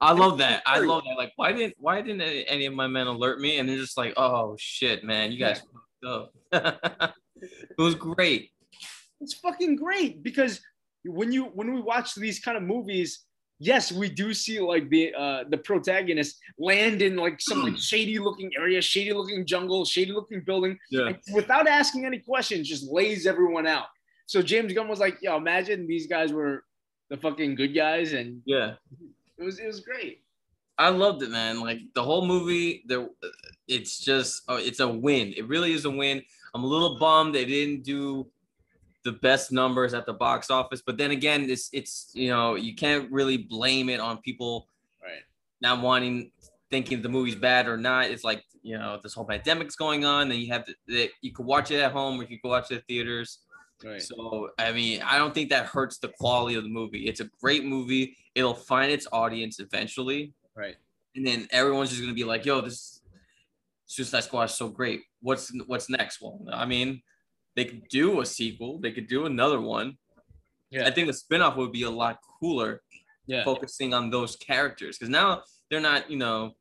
I 0.01 0.11
love 0.11 0.37
that. 0.39 0.61
I 0.65 0.79
love 0.79 1.03
that. 1.07 1.17
Like, 1.17 1.31
why 1.35 1.51
didn't 1.53 1.75
why 1.79 2.01
didn't 2.01 2.21
any 2.21 2.65
of 2.65 2.73
my 2.73 2.85
men 2.87 3.07
alert 3.07 3.39
me? 3.39 3.57
And 3.59 3.67
they're 3.67 3.77
just 3.77 3.97
like, 3.97 4.13
oh 4.17 4.55
shit, 4.59 5.03
man, 5.03 5.31
you 5.31 5.39
guys 5.39 5.61
fucked 6.03 6.31
up. 6.53 7.13
it 7.41 7.77
was 7.77 7.95
great. 7.95 8.51
It's 9.21 9.33
fucking 9.35 9.77
great 9.77 10.21
because 10.21 10.61
when 11.05 11.31
you 11.31 11.45
when 11.45 11.73
we 11.73 11.81
watch 11.81 12.13
these 12.15 12.39
kind 12.39 12.57
of 12.57 12.63
movies, 12.63 13.25
yes, 13.59 13.91
we 13.91 14.09
do 14.09 14.33
see 14.33 14.59
like 14.59 14.89
the 14.89 15.13
uh 15.15 15.43
the 15.49 15.57
protagonist 15.57 16.37
land 16.59 17.01
in 17.01 17.15
like 17.15 17.39
some 17.39 17.63
like 17.63 17.77
shady 17.89 18.19
looking 18.19 18.51
area, 18.57 18.81
shady 18.81 19.13
looking 19.13 19.45
jungle, 19.45 19.85
shady 19.85 20.11
looking 20.11 20.41
building, 20.41 20.77
Yeah. 20.91 21.13
without 21.33 21.67
asking 21.67 22.05
any 22.05 22.19
questions, 22.19 22.67
just 22.67 22.83
lays 22.91 23.25
everyone 23.25 23.65
out. 23.65 23.85
So 24.25 24.41
James 24.41 24.73
Gunn 24.73 24.87
was 24.87 24.99
like, 24.99 25.17
"Yo, 25.21 25.37
imagine 25.37 25.87
these 25.87 26.07
guys 26.07 26.33
were 26.33 26.63
the 27.09 27.17
fucking 27.17 27.55
good 27.55 27.73
guys," 27.75 28.13
and 28.13 28.41
Yeah. 28.45 28.75
it 29.37 29.43
was 29.43 29.59
it 29.59 29.67
was 29.67 29.79
great. 29.81 30.21
I 30.77 30.89
loved 30.89 31.21
it, 31.23 31.29
man. 31.29 31.61
Like 31.61 31.79
the 31.93 32.03
whole 32.03 32.25
movie, 32.25 32.83
there, 32.85 33.07
it's 33.67 33.97
just, 33.99 34.41
oh, 34.49 34.57
it's 34.57 34.81
a 34.81 34.87
win. 34.87 35.33
It 35.37 35.47
really 35.47 35.71
is 35.71 35.85
a 35.85 35.89
win. 35.89 36.21
I'm 36.53 36.63
a 36.65 36.67
little 36.67 36.97
bummed 36.99 37.33
they 37.33 37.45
didn't 37.45 37.83
do 37.83 38.29
the 39.05 39.13
best 39.13 39.53
numbers 39.53 39.93
at 39.93 40.05
the 40.05 40.13
box 40.13 40.49
office, 40.51 40.81
but 40.85 40.97
then 40.97 41.11
again, 41.11 41.49
it's, 41.49 41.69
it's, 41.71 42.11
you 42.13 42.27
know, 42.29 42.55
you 42.55 42.75
can't 42.75 43.09
really 43.11 43.37
blame 43.37 43.87
it 43.87 43.99
on 44.01 44.17
people 44.17 44.67
Right. 45.01 45.21
not 45.61 45.81
wanting, 45.81 46.31
thinking 46.71 47.01
the 47.01 47.07
movie's 47.09 47.35
bad 47.35 47.67
or 47.67 47.77
not. 47.77 48.09
It's 48.09 48.23
like, 48.25 48.43
you 48.61 48.77
know, 48.77 48.99
this 49.01 49.13
whole 49.13 49.25
pandemic's 49.25 49.75
going 49.77 50.03
on, 50.03 50.29
and 50.31 50.39
you 50.41 50.51
have 50.51 50.65
to, 50.65 50.75
that 50.87 51.11
you 51.21 51.31
could 51.31 51.45
watch 51.45 51.71
it 51.71 51.79
at 51.79 51.93
home 51.93 52.19
or 52.19 52.23
you 52.23 52.27
could 52.29 52.41
go 52.41 52.49
watch 52.49 52.69
it 52.71 52.77
at 52.79 52.87
theaters. 52.87 53.39
Right. 53.85 54.01
So 54.01 54.49
I 54.57 54.71
mean, 54.71 55.01
I 55.03 55.17
don't 55.17 55.33
think 55.33 55.49
that 55.51 55.67
hurts 55.67 55.97
the 55.99 56.07
quality 56.09 56.55
of 56.55 56.63
the 56.63 56.69
movie. 56.69 57.07
It's 57.07 57.19
a 57.19 57.29
great 57.41 57.63
movie. 57.65 58.17
It'll 58.33 58.55
find 58.55 58.91
its 58.91 59.07
audience 59.11 59.59
eventually 59.59 60.33
Right. 60.55 60.75
and 61.15 61.25
then 61.25 61.47
everyone's 61.51 61.89
just 61.91 62.01
gonna 62.01 62.13
be 62.13 62.23
like, 62.23 62.45
"Yo, 62.45 62.61
this 62.61 63.01
Suicide 63.85 64.21
Squad 64.23 64.45
is 64.45 64.55
so 64.55 64.69
great. 64.69 65.01
What's 65.21 65.51
what's 65.67 65.89
next?" 65.89 66.19
Well, 66.21 66.41
I 66.51 66.65
mean, 66.65 67.01
they 67.55 67.65
could 67.65 67.87
do 67.89 68.21
a 68.21 68.25
sequel. 68.25 68.79
They 68.79 68.91
could 68.91 69.07
do 69.07 69.25
another 69.25 69.61
one. 69.61 69.97
Yeah. 70.71 70.87
I 70.87 70.91
think 70.91 71.07
the 71.07 71.13
spinoff 71.13 71.55
would 71.57 71.71
be 71.71 71.83
a 71.83 71.89
lot 71.91 72.19
cooler, 72.39 72.81
Yeah. 73.27 73.43
focusing 73.43 73.93
on 73.93 74.09
those 74.09 74.35
characters 74.35 74.97
because 74.97 75.09
now 75.09 75.43
they're 75.69 75.79
not, 75.79 76.09
you 76.09 76.17
know, 76.17 76.55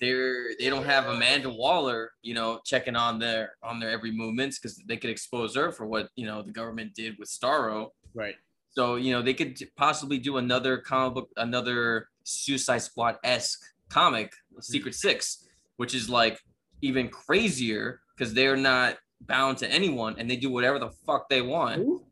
they're 0.00 0.50
they 0.58 0.68
don't 0.68 0.84
have 0.84 1.06
Amanda 1.06 1.50
Waller, 1.50 2.12
you 2.22 2.34
know, 2.34 2.60
checking 2.64 2.96
on 2.96 3.18
their 3.18 3.52
on 3.62 3.80
their 3.80 3.90
every 3.90 4.12
movements 4.12 4.58
because 4.58 4.76
they 4.86 4.96
could 4.96 5.10
expose 5.10 5.54
her 5.56 5.72
for 5.72 5.86
what 5.86 6.08
you 6.16 6.26
know 6.26 6.42
the 6.42 6.52
government 6.52 6.94
did 6.94 7.18
with 7.18 7.28
Starro. 7.28 7.90
Right. 8.14 8.36
So 8.70 8.96
you 8.96 9.12
know 9.12 9.22
they 9.22 9.34
could 9.34 9.58
possibly 9.76 10.18
do 10.18 10.36
another 10.36 10.78
comic 10.78 11.14
book, 11.14 11.30
another 11.36 12.08
Suicide 12.24 12.78
Squad 12.78 13.16
esque 13.24 13.60
comic, 13.88 14.32
Secret 14.60 14.94
Six, 14.94 15.46
which 15.76 15.94
is 15.94 16.08
like 16.08 16.38
even 16.82 17.08
crazier 17.08 18.00
because 18.16 18.34
they're 18.34 18.56
not 18.56 18.98
bound 19.22 19.58
to 19.58 19.70
anyone 19.70 20.14
and 20.18 20.30
they 20.30 20.36
do 20.36 20.50
whatever 20.50 20.78
the 20.78 20.90
fuck 21.06 21.28
they 21.28 21.42
want. 21.42 21.76
Who? 21.76 22.04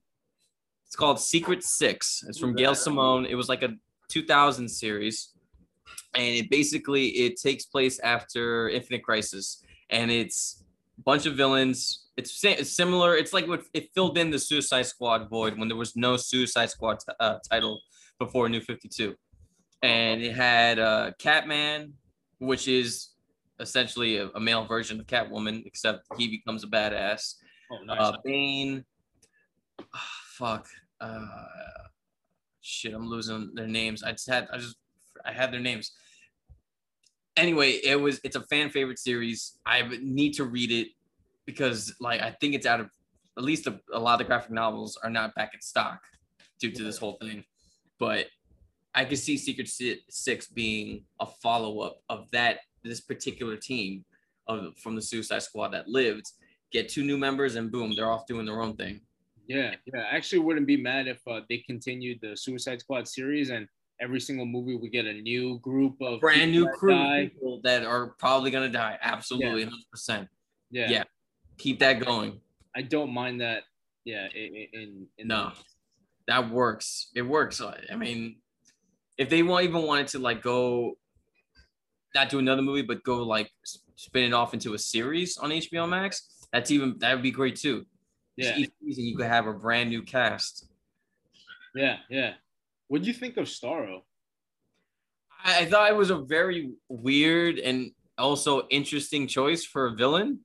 It's 0.87 0.96
called 0.96 1.20
Secret 1.20 1.62
Six. 1.62 2.25
It's 2.29 2.38
from 2.38 2.55
Gail 2.55 2.75
Simone. 2.75 3.27
It 3.27 3.35
was 3.35 3.49
like 3.49 3.62
a 3.62 3.75
2000 4.09 4.68
series, 4.68 5.33
and 6.17 6.25
it 6.25 6.51
basically 6.51 7.07
it 7.09 7.37
takes 7.41 7.65
place 7.67 7.99
after 8.01 8.69
Infinite 8.69 9.03
Crisis, 9.05 9.63
and 9.91 10.11
it's 10.11 10.65
a 10.99 11.03
bunch 11.03 11.27
of 11.27 11.35
villains. 11.37 12.07
It's, 12.17 12.43
it's 12.45 12.73
similar. 12.73 13.15
It's 13.15 13.33
like 13.35 13.47
what 13.47 13.63
it 13.75 13.91
filled 13.95 14.17
in 14.17 14.31
the 14.31 14.39
Suicide 14.39 14.87
Squad 14.87 15.29
void 15.29 15.59
when 15.59 15.69
there 15.69 15.77
was 15.77 15.95
no 15.97 16.17
Suicide 16.17 16.71
Squad 16.71 16.99
t- 17.01 17.13
uh, 17.21 17.37
title 17.51 17.81
before 18.19 18.49
New 18.49 18.61
52, 18.63 19.15
and 19.83 20.23
it 20.23 20.35
had 20.35 20.79
uh, 20.79 21.11
Catman, 21.19 21.93
which 22.39 22.67
is 22.69 23.11
essentially 23.61 24.17
a, 24.19 24.29
a 24.35 24.41
male 24.41 24.65
version 24.65 24.99
of 25.01 25.07
Catwoman, 25.07 25.65
except 25.67 26.07
he 26.19 26.29
becomes 26.29 26.65
a 26.65 26.67
badass 26.67 27.35
Oh, 27.71 27.79
nice. 27.85 27.99
uh, 28.01 28.13
Bane. 28.25 28.85
ah, 29.95 30.11
fuck. 30.39 30.67
uh, 31.01 31.27
shit, 32.61 32.95
I'm 32.95 33.07
losing 33.09 33.51
their 33.55 33.67
names. 33.67 34.03
I 34.03 34.13
just 34.13 34.29
had 34.29 34.49
I 34.53 34.59
just 34.59 34.77
I 35.25 35.33
had 35.33 35.53
their 35.53 35.61
names. 35.61 35.93
Anyway, 37.37 37.72
it 37.85 38.01
was 38.01 38.20
it's 38.25 38.37
a 38.37 38.42
fan 38.42 38.70
favorite 38.70 38.99
series. 38.99 39.59
I 39.66 39.83
need 40.01 40.33
to 40.35 40.44
read 40.44 40.72
it 40.72 40.88
because 41.44 41.94
like 42.01 42.20
I 42.20 42.31
think 42.40 42.55
it's 42.55 42.66
out 42.66 42.81
of 42.81 42.90
at 43.38 43.44
least 43.44 43.66
a, 43.66 43.79
a 43.92 43.99
lot 43.99 44.14
of 44.14 44.18
the 44.18 44.25
graphic 44.25 44.51
novels 44.51 44.99
are 45.03 45.11
not 45.11 45.35
back 45.35 45.53
in 45.55 45.61
stock 45.61 46.01
due 46.59 46.70
to 46.70 46.83
this 46.83 46.99
whole 46.99 47.18
thing. 47.20 47.44
But 47.99 48.27
I 48.94 49.05
could 49.05 49.18
see 49.18 49.37
Secret 49.37 49.68
Six 50.09 50.46
being 50.49 51.05
a 51.20 51.27
follow 51.27 51.81
up 51.81 51.99
of 52.09 52.31
that 52.33 52.61
this 52.83 53.01
particular 53.01 53.57
team 53.57 54.05
of 54.49 54.77
from 54.79 54.94
the 54.94 55.03
Suicide 55.03 55.42
Squad 55.42 55.68
that 55.68 55.88
lived. 55.88 56.33
Get 56.72 56.88
two 56.88 57.05
new 57.05 57.16
members 57.16 57.55
and 57.55 57.70
boom, 57.70 57.92
they're 57.94 58.11
off 58.11 58.27
doing 58.27 58.46
their 58.46 58.61
own 58.61 58.75
thing. 58.77 59.01
Yeah, 59.46 59.75
yeah. 59.87 60.01
I 60.11 60.16
actually 60.16 60.40
wouldn't 60.40 60.66
be 60.66 60.77
mad 60.77 61.07
if 61.07 61.20
uh, 61.29 61.40
they 61.49 61.59
continued 61.59 62.18
the 62.20 62.37
Suicide 62.37 62.81
Squad 62.81 63.07
series 63.07 63.51
and 63.51 63.68
every 64.01 64.21
single 64.21 64.47
movie 64.47 64.77
we 64.77 64.89
get 64.89 65.07
a 65.07 65.13
new 65.13 65.59
group 65.61 65.97
of 66.01 66.21
brand 66.21 66.51
new 66.51 66.69
crew 66.69 67.29
people 67.29 67.61
that 67.65 67.85
are 67.85 68.09
probably 68.19 68.51
gonna 68.51 68.69
die. 68.69 68.99
Absolutely, 69.01 69.65
hundred 69.65 69.77
yeah. 69.77 69.91
percent. 69.91 70.29
Yeah, 70.71 70.91
yeah. 70.91 71.05
Keep 71.59 71.81
that 71.81 72.01
going. 72.01 72.41
I 72.75 72.83
don't 72.83 73.13
mind 73.13 73.41
that. 73.41 73.63
Yeah, 74.05 74.29
in 74.35 75.07
in, 75.19 75.29
no, 75.29 75.51
the- 75.51 75.63
that 76.29 76.51
works. 76.51 77.11
It 77.15 77.23
works. 77.23 77.61
I 77.61 77.97
mean, 77.97 78.37
if 79.19 79.29
they 79.29 79.43
want 79.43 79.65
even 79.65 79.83
wanted 79.83 80.09
to 80.09 80.19
like 80.19 80.43
go, 80.43 80.97
not 82.15 82.29
do 82.29 82.39
another 82.39 82.63
movie, 82.63 82.83
but 82.83 83.03
go 83.03 83.23
like 83.23 83.51
spin 83.97 84.25
it 84.25 84.33
off 84.33 84.55
into 84.55 84.75
a 84.75 84.79
series 84.79 85.39
on 85.39 85.51
HBO 85.51 85.89
Max, 85.89 86.47
that's 86.53 86.71
even 86.71 86.97
that 86.99 87.15
would 87.15 87.23
be 87.23 87.31
great 87.31 87.57
too. 87.57 87.87
Yeah, 88.37 88.57
each 88.57 88.71
season 88.83 89.05
you 89.05 89.17
could 89.17 89.27
have 89.27 89.47
a 89.47 89.53
brand 89.53 89.89
new 89.89 90.03
cast. 90.03 90.69
Yeah, 91.75 91.97
yeah. 92.11 92.35
What 92.88 93.03
do 93.03 93.09
you 93.09 93.14
think 93.14 93.37
of 93.37 93.46
Starro? 93.46 94.01
I, 95.44 95.61
I 95.61 95.64
thought 95.66 95.90
it 95.90 95.96
was 95.96 96.11
a 96.11 96.18
very 96.18 96.70
weird 96.88 97.59
and 97.59 97.92
also 98.18 98.66
interesting 98.70 99.27
choice 99.27 99.64
for 99.64 99.87
a 99.87 99.94
villain. 99.94 100.40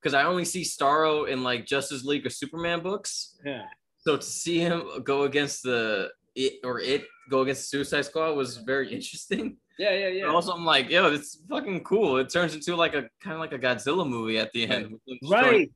Because 0.00 0.14
I 0.14 0.24
only 0.24 0.44
see 0.44 0.62
Starro 0.62 1.28
in 1.28 1.42
like 1.42 1.66
Justice 1.66 2.04
League 2.04 2.26
or 2.26 2.30
Superman 2.30 2.80
books. 2.80 3.36
Yeah. 3.44 3.64
So 3.98 4.16
to 4.16 4.22
see 4.22 4.58
him 4.58 4.82
go 5.04 5.24
against 5.24 5.62
the 5.62 6.10
it 6.34 6.54
or 6.64 6.80
it 6.80 7.04
go 7.28 7.42
against 7.42 7.62
the 7.62 7.78
Suicide 7.78 8.06
Squad 8.06 8.32
was 8.32 8.56
very 8.58 8.92
interesting. 8.94 9.58
Yeah, 9.78 9.92
yeah, 9.92 10.08
yeah. 10.08 10.26
But 10.26 10.34
also, 10.34 10.52
I'm 10.52 10.64
like, 10.64 10.90
yo, 10.90 11.06
it's 11.06 11.38
fucking 11.48 11.84
cool. 11.84 12.18
It 12.18 12.30
turns 12.30 12.54
into 12.54 12.76
like 12.76 12.94
a 12.94 13.08
kind 13.22 13.34
of 13.34 13.40
like 13.40 13.52
a 13.52 13.58
Godzilla 13.58 14.06
movie 14.06 14.38
at 14.38 14.52
the 14.52 14.68
end. 14.68 14.96
Right. 15.28 15.70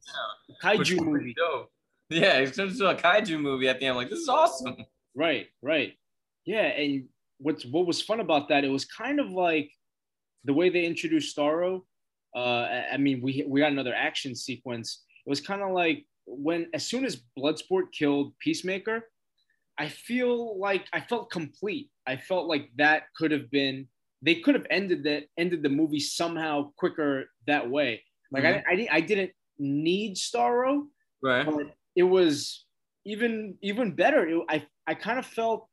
Kaiju 0.62 1.02
movie. 1.04 1.34
Dope. 1.34 1.70
Yeah, 2.10 2.38
it 2.38 2.54
turns 2.54 2.74
into 2.74 2.90
a 2.90 2.94
kaiju 2.94 3.40
movie 3.40 3.68
at 3.68 3.80
the 3.80 3.86
end. 3.86 3.96
Like, 3.96 4.10
this 4.10 4.20
is 4.20 4.28
awesome. 4.28 4.76
Right, 5.14 5.46
right. 5.62 5.94
Yeah, 6.44 6.66
and 6.66 7.04
what's 7.38 7.64
what 7.64 7.86
was 7.86 8.02
fun 8.02 8.20
about 8.20 8.48
that? 8.48 8.64
It 8.64 8.68
was 8.68 8.84
kind 8.84 9.20
of 9.20 9.30
like 9.30 9.70
the 10.44 10.52
way 10.52 10.68
they 10.70 10.84
introduced 10.84 11.36
Starro. 11.36 11.82
Uh, 12.34 12.66
I 12.92 12.96
mean, 12.96 13.20
we 13.22 13.44
we 13.46 13.60
got 13.60 13.72
another 13.72 13.94
action 13.94 14.34
sequence. 14.34 15.02
It 15.26 15.30
was 15.30 15.40
kind 15.40 15.62
of 15.62 15.72
like 15.72 16.04
when 16.26 16.68
as 16.74 16.86
soon 16.86 17.04
as 17.04 17.22
Bloodsport 17.38 17.92
killed 17.96 18.32
Peacemaker, 18.40 19.08
I 19.78 19.88
feel 19.88 20.58
like 20.58 20.86
I 20.92 21.00
felt 21.00 21.30
complete. 21.30 21.90
I 22.06 22.16
felt 22.16 22.46
like 22.46 22.70
that 22.76 23.04
could 23.16 23.30
have 23.30 23.50
been 23.50 23.88
they 24.22 24.36
could 24.36 24.54
have 24.54 24.66
ended 24.70 25.04
that 25.04 25.24
ended 25.38 25.62
the 25.62 25.68
movie 25.68 26.00
somehow 26.00 26.70
quicker 26.76 27.26
that 27.46 27.68
way. 27.68 28.02
Like 28.32 28.44
mm-hmm. 28.44 28.68
I, 28.68 28.72
I 28.72 28.96
I 28.96 29.00
didn't 29.00 29.32
need 29.58 30.16
Starro, 30.16 30.86
right? 31.22 31.46
But 31.46 31.74
it 31.96 32.02
was 32.02 32.64
even 33.04 33.56
even 33.62 33.94
better. 33.94 34.26
It, 34.26 34.42
I 34.48 34.66
I 34.86 34.94
kind 34.94 35.18
of 35.18 35.26
felt 35.26 35.68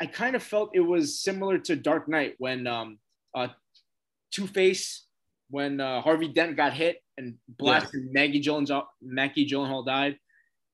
I 0.00 0.06
kind 0.06 0.34
of 0.34 0.42
felt 0.42 0.70
it 0.74 0.80
was 0.80 1.20
similar 1.20 1.58
to 1.58 1.76
Dark 1.76 2.08
Knight 2.08 2.34
when 2.38 2.66
um 2.66 2.98
uh 3.34 3.48
Two 4.30 4.46
Face 4.46 5.06
when 5.50 5.80
uh, 5.80 6.00
Harvey 6.00 6.28
Dent 6.28 6.56
got 6.56 6.72
hit 6.72 7.02
and 7.18 7.34
blasted 7.48 8.04
yeah. 8.04 8.10
Maggie 8.12 8.40
Gyllenhaal 8.40 8.84
Maggie 9.02 9.48
Gyllenhaal 9.48 9.84
died. 9.84 10.16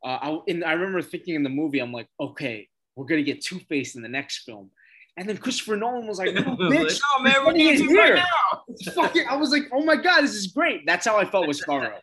Uh, 0.05 0.19
I 0.21 0.39
and 0.49 0.65
I 0.65 0.73
remember 0.73 1.03
thinking 1.03 1.35
in 1.35 1.43
the 1.43 1.51
movie, 1.51 1.81
I'm 1.81 1.93
like, 1.93 2.09
okay, 2.21 2.69
we're 2.95 3.07
gonna 3.07 3.23
get 3.23 3.43
Two 3.43 3.59
Face 3.61 3.97
in 3.97 4.03
the 4.03 4.09
next 4.09 4.45
film. 4.45 4.71
And 5.19 5.27
then 5.27 5.39
Christopher 5.39 5.79
Nolan 5.79 6.07
was 6.07 6.19
like, 6.19 6.35
no, 6.35 6.43
bitch, 6.43 7.01
oh 7.17 7.23
man, 7.23 7.45
we're 7.45 7.55
getting 7.55 7.89
here. 7.89 8.15
Right 8.17 8.23
now. 8.23 8.93
fucking, 8.93 9.25
I 9.31 9.37
was 9.37 9.51
like, 9.51 9.63
oh 9.73 9.83
my 9.83 9.97
god, 9.97 10.21
this 10.23 10.35
is 10.35 10.49
great. 10.49 10.85
That's 10.85 11.07
how 11.07 11.17
I 11.17 11.25
felt 11.25 11.49
with 11.49 11.59
Starro. 11.59 11.95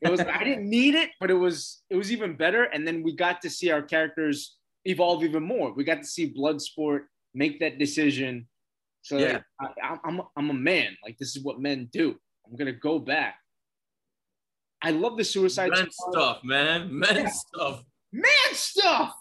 It 0.00 0.10
was 0.10 0.20
I 0.20 0.42
didn't 0.42 0.68
need 0.68 0.94
it, 0.94 1.10
but 1.20 1.30
it 1.30 1.34
was 1.34 1.82
it 1.90 1.96
was 1.96 2.10
even 2.12 2.36
better. 2.36 2.64
And 2.64 2.86
then 2.86 3.02
we 3.02 3.14
got 3.14 3.42
to 3.42 3.50
see 3.50 3.70
our 3.70 3.82
characters 3.82 4.55
evolve 4.86 5.24
even 5.24 5.42
more. 5.42 5.72
We 5.72 5.84
got 5.84 5.98
to 5.98 6.04
see 6.04 6.32
Bloodsport 6.32 7.00
make 7.34 7.60
that 7.60 7.78
decision. 7.78 8.48
So 9.02 9.18
yeah. 9.18 9.40
Like, 9.60 9.76
I, 9.82 9.98
I'm 10.04 10.20
I'm 10.36 10.50
a 10.50 10.54
man. 10.54 10.96
Like 11.04 11.18
this 11.18 11.36
is 11.36 11.44
what 11.44 11.60
men 11.60 11.88
do. 11.92 12.16
I'm 12.46 12.56
gonna 12.56 12.72
go 12.72 12.98
back. 12.98 13.36
I 14.82 14.90
love 14.90 15.16
the 15.16 15.24
suicide 15.24 15.70
men 15.70 15.88
stuff, 15.90 16.40
man. 16.44 16.88
Men 16.96 17.16
yeah. 17.16 17.28
stuff. 17.28 17.82
Man 18.12 18.52
stuff. 18.52 19.14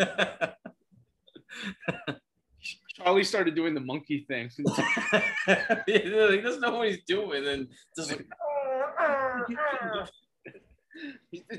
Charlie 2.94 3.24
started 3.24 3.54
doing 3.54 3.74
the 3.74 3.80
monkey 3.80 4.24
thing. 4.26 4.48
he 5.86 6.40
doesn't 6.40 6.60
know 6.60 6.76
what 6.76 6.88
he's 6.88 7.04
doing, 7.06 7.46
and 7.46 7.68
just 7.96 8.10
like 8.10 8.26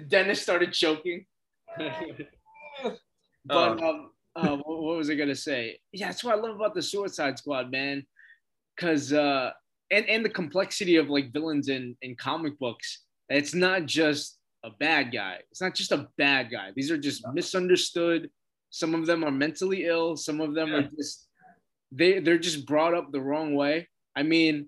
Dennis 0.08 0.41
started 0.41 0.74
choking. 0.74 1.26
But 3.48 3.82
oh. 3.82 3.90
um, 3.90 4.12
uh, 4.36 4.56
what 4.58 4.98
was 4.98 5.10
I 5.10 5.16
gonna 5.16 5.36
say? 5.36 5.80
Yeah, 5.92 6.08
that's 6.08 6.24
what 6.24 6.38
I 6.38 6.40
love 6.40 6.56
about 6.56 6.76
the 6.76 6.82
Suicide 6.82 7.38
Squad, 7.38 7.72
man. 7.72 8.06
Cause 8.78 9.12
uh, 9.12 9.52
and 9.92 10.08
and 10.08 10.24
the 10.24 10.30
complexity 10.30 10.98
of 10.98 11.10
like 11.10 11.34
villains 11.34 11.70
in 11.70 11.96
in 12.02 12.16
comic 12.16 12.58
books. 12.60 13.04
It's 13.30 13.54
not 13.54 13.86
just 13.86 14.38
a 14.64 14.70
bad 14.70 15.12
guy. 15.12 15.40
It's 15.52 15.62
not 15.62 15.76
just 15.76 15.92
a 15.92 16.08
bad 16.18 16.52
guy. 16.52 16.72
These 16.76 16.92
are 16.92 16.98
just 16.98 17.26
misunderstood. 17.34 18.30
Some 18.70 18.94
of 18.94 19.06
them 19.06 19.24
are 19.24 19.32
mentally 19.32 19.86
ill. 19.86 20.16
Some 20.16 20.42
of 20.42 20.54
them 20.54 20.70
yeah. 20.70 20.76
are 20.76 20.90
just 20.96 21.28
they 21.92 22.20
they're 22.20 22.38
just 22.38 22.66
brought 22.66 22.94
up 22.94 23.12
the 23.12 23.22
wrong 23.22 23.56
way. 23.56 23.88
I 24.16 24.24
mean, 24.24 24.68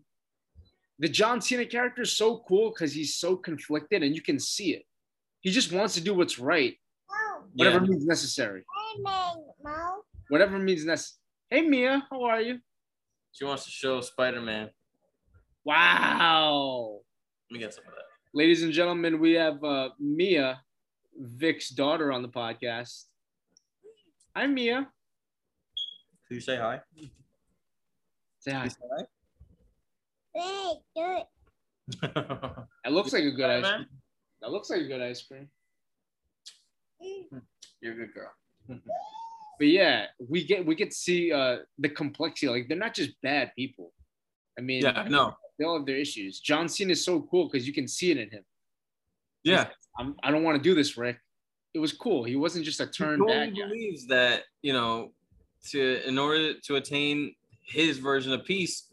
the 0.99 1.09
John 1.09 1.41
Cena 1.41 1.65
character 1.65 2.03
is 2.03 2.15
so 2.15 2.43
cool 2.47 2.69
because 2.69 2.93
he's 2.93 3.15
so 3.15 3.35
conflicted 3.35 4.03
and 4.03 4.15
you 4.15 4.21
can 4.21 4.39
see 4.39 4.73
it. 4.73 4.83
He 5.41 5.51
just 5.51 5.71
wants 5.71 5.93
to 5.95 6.01
do 6.01 6.13
what's 6.13 6.39
right, 6.39 6.75
whatever 7.59 7.83
yeah. 7.83 7.91
means 7.91 8.05
necessary. 8.05 8.63
Whatever 10.29 10.59
means 10.59 10.85
necessary. 10.85 11.19
Hey 11.49 11.61
Mia, 11.61 12.07
how 12.09 12.23
are 12.23 12.41
you? 12.41 12.59
She 13.33 13.43
wants 13.43 13.65
to 13.65 13.71
show 13.71 13.99
Spider 14.01 14.41
Man. 14.41 14.69
Wow. 15.65 17.01
Let 17.49 17.53
me 17.53 17.59
get 17.59 17.73
some 17.73 17.83
of 17.85 17.91
that. 17.91 18.05
Ladies 18.33 18.63
and 18.63 18.71
gentlemen, 18.71 19.19
we 19.19 19.33
have 19.33 19.61
uh, 19.63 19.89
Mia, 19.99 20.61
Vic's 21.17 21.69
daughter, 21.69 22.13
on 22.13 22.21
the 22.21 22.29
podcast. 22.29 23.05
Hi, 24.35 24.47
Mia. 24.47 24.87
Can 26.27 26.35
you 26.35 26.39
say 26.39 26.55
hi? 26.55 26.79
Say 28.39 28.51
hi. 28.51 28.67
Say 28.67 28.77
hi? 28.89 29.03
That 32.83 32.93
looks 32.93 33.11
like 33.11 33.23
a 33.23 33.31
good 33.31 33.49
ice 33.49 33.69
cream. 33.69 33.85
That 34.41 34.51
looks 34.51 34.69
like 34.69 34.81
a 34.81 34.87
good 34.87 35.01
ice 35.01 35.23
cream. 35.23 35.49
You're 37.81 37.93
a 37.93 37.95
good 37.95 38.13
girl. 38.13 38.31
but 39.57 39.67
yeah, 39.67 40.05
we 40.27 40.43
get 40.43 40.65
we 40.65 40.75
get 40.75 40.91
to 40.91 40.97
see 40.97 41.31
uh, 41.31 41.57
the 41.77 41.89
complexity. 41.89 42.49
Like 42.49 42.67
they're 42.67 42.77
not 42.77 42.93
just 42.93 43.11
bad 43.21 43.51
people. 43.55 43.93
I 44.57 44.61
mean, 44.61 44.81
yeah, 44.81 45.05
no, 45.09 45.33
they 45.57 45.65
all 45.65 45.77
have 45.77 45.85
their 45.85 45.97
issues. 45.97 46.39
John 46.39 46.67
Cena 46.67 46.91
is 46.91 47.03
so 47.03 47.21
cool 47.31 47.49
because 47.49 47.65
you 47.65 47.73
can 47.73 47.87
see 47.87 48.11
it 48.11 48.17
in 48.17 48.29
him. 48.29 48.43
Yeah, 49.43 49.67
I'm, 49.97 50.15
I 50.23 50.29
do 50.29 50.35
not 50.35 50.43
want 50.43 50.57
to 50.57 50.63
do 50.63 50.75
this, 50.75 50.97
Rick. 50.97 51.17
It 51.73 51.79
was 51.79 51.93
cool. 51.93 52.23
He 52.23 52.35
wasn't 52.35 52.65
just 52.65 52.79
a 52.79 52.87
turn 52.87 53.21
he 53.21 53.27
bad 53.27 53.55
guy. 53.55 53.67
believes 53.67 54.07
that 54.07 54.43
you 54.61 54.73
know, 54.73 55.11
to 55.69 56.07
in 56.07 56.17
order 56.17 56.53
to 56.59 56.75
attain 56.75 57.35
his 57.65 57.99
version 57.99 58.33
of 58.33 58.43
peace, 58.43 58.91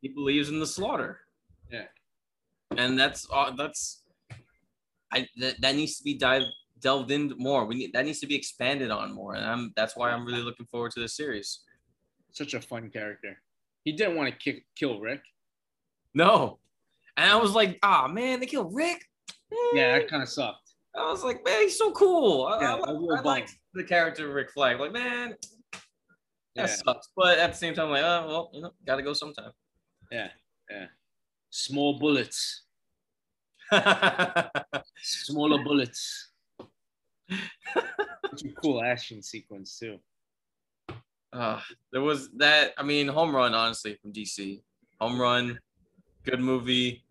he 0.00 0.08
believes 0.08 0.48
in 0.48 0.58
the 0.60 0.66
slaughter. 0.66 1.20
Yeah. 1.70 1.84
And 2.76 2.98
that's 2.98 3.26
uh, 3.32 3.52
that's 3.56 4.02
I 5.12 5.28
that, 5.38 5.60
that 5.60 5.74
needs 5.74 5.96
to 5.98 6.04
be 6.04 6.14
dive 6.14 6.42
delved 6.82 7.10
in 7.10 7.32
more. 7.38 7.64
We 7.64 7.76
need 7.76 7.92
that 7.94 8.04
needs 8.04 8.20
to 8.20 8.26
be 8.26 8.34
expanded 8.34 8.90
on 8.90 9.14
more. 9.14 9.34
And 9.34 9.44
I'm 9.44 9.72
that's 9.76 9.96
why 9.96 10.10
I'm 10.10 10.26
really 10.26 10.42
looking 10.42 10.66
forward 10.66 10.92
to 10.92 11.00
this 11.00 11.16
series. 11.16 11.60
Such 12.32 12.54
a 12.54 12.60
fun 12.60 12.90
character. 12.90 13.40
He 13.84 13.92
didn't 13.92 14.16
want 14.16 14.30
to 14.30 14.36
kick, 14.38 14.64
kill 14.76 15.00
Rick. 15.00 15.22
No. 16.14 16.58
And 17.16 17.30
I 17.30 17.36
was 17.36 17.52
like, 17.52 17.78
ah 17.82 18.04
oh, 18.04 18.12
man, 18.12 18.40
they 18.40 18.46
killed 18.46 18.74
Rick. 18.74 19.04
Yeah, 19.74 19.98
that 19.98 20.08
kind 20.08 20.22
of 20.22 20.28
sucked. 20.28 20.74
I 20.94 21.10
was 21.10 21.24
like, 21.24 21.44
man, 21.44 21.62
he's 21.62 21.78
so 21.78 21.90
cool. 21.92 22.48
Yeah, 22.60 22.74
I, 22.74 22.90
I, 22.90 22.92
I 22.92 23.20
like 23.22 23.48
the 23.74 23.84
character 23.84 24.32
Rick 24.32 24.50
Flag. 24.50 24.78
Like, 24.78 24.92
man, 24.92 25.34
that 25.72 25.80
yeah. 26.54 26.66
sucks. 26.66 27.08
But 27.16 27.38
at 27.38 27.52
the 27.52 27.56
same 27.56 27.74
time, 27.74 27.86
I'm 27.86 27.92
like, 27.92 28.04
oh 28.04 28.26
well, 28.28 28.50
you 28.52 28.62
know, 28.62 28.72
gotta 28.86 29.02
go 29.02 29.12
sometime. 29.12 29.52
Yeah, 30.10 30.28
yeah. 30.70 30.86
Small 31.50 31.98
bullets. 31.98 32.62
Smaller 35.02 35.62
bullets. 35.62 36.31
It's 38.32 38.44
a 38.44 38.48
cool 38.48 38.82
action 38.82 39.22
sequence 39.22 39.78
too. 39.78 39.98
Uh, 41.32 41.60
there 41.92 42.00
was 42.00 42.30
that. 42.36 42.72
I 42.78 42.82
mean, 42.82 43.08
home 43.08 43.34
run, 43.34 43.54
honestly, 43.54 43.94
from 44.00 44.12
DC. 44.12 44.62
Home 45.00 45.20
run, 45.20 45.58
good 46.24 46.40
movie. 46.40 47.04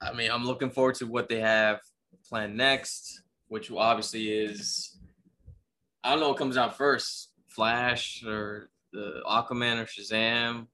I 0.00 0.12
mean, 0.12 0.30
I'm 0.30 0.44
looking 0.44 0.70
forward 0.70 0.96
to 0.96 1.06
what 1.06 1.28
they 1.28 1.40
have 1.40 1.80
planned 2.28 2.56
next, 2.56 3.22
which 3.48 3.70
obviously 3.70 4.30
is 4.30 4.98
I 6.04 6.10
don't 6.10 6.20
know 6.20 6.28
what 6.30 6.38
comes 6.38 6.56
out 6.56 6.76
first, 6.76 7.30
Flash 7.48 8.24
or 8.26 8.70
the 8.92 9.22
Aquaman 9.26 9.80
or 9.80 9.86
Shazam. 9.86 10.66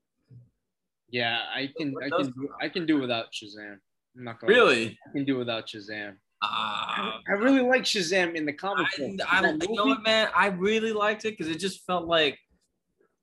Yeah, 1.10 1.40
I 1.54 1.70
can 1.76 1.94
I 2.02 2.08
can 2.08 2.26
do, 2.32 2.48
I 2.60 2.68
can 2.68 2.86
do 2.86 3.00
without 3.00 3.26
Shazam. 3.32 3.78
I'm 4.16 4.24
not 4.24 4.40
gonna 4.40 4.52
Really? 4.52 4.98
I 5.06 5.12
can 5.12 5.24
do 5.24 5.36
without 5.36 5.66
Shazam. 5.66 6.16
Uh, 6.40 7.18
I 7.26 7.32
really 7.32 7.62
like 7.62 7.82
Shazam 7.82 8.34
in 8.34 8.46
the 8.46 8.52
comic 8.52 8.86
I, 8.94 8.98
book. 8.98 9.20
I, 9.28 9.42
That 9.42 9.68
you 9.68 9.74
know 9.74 9.86
what, 9.86 10.02
man? 10.04 10.28
I 10.34 10.46
really 10.46 10.92
liked 10.92 11.24
it 11.24 11.36
because 11.36 11.48
it 11.48 11.58
just 11.58 11.84
felt 11.84 12.06
like 12.06 12.38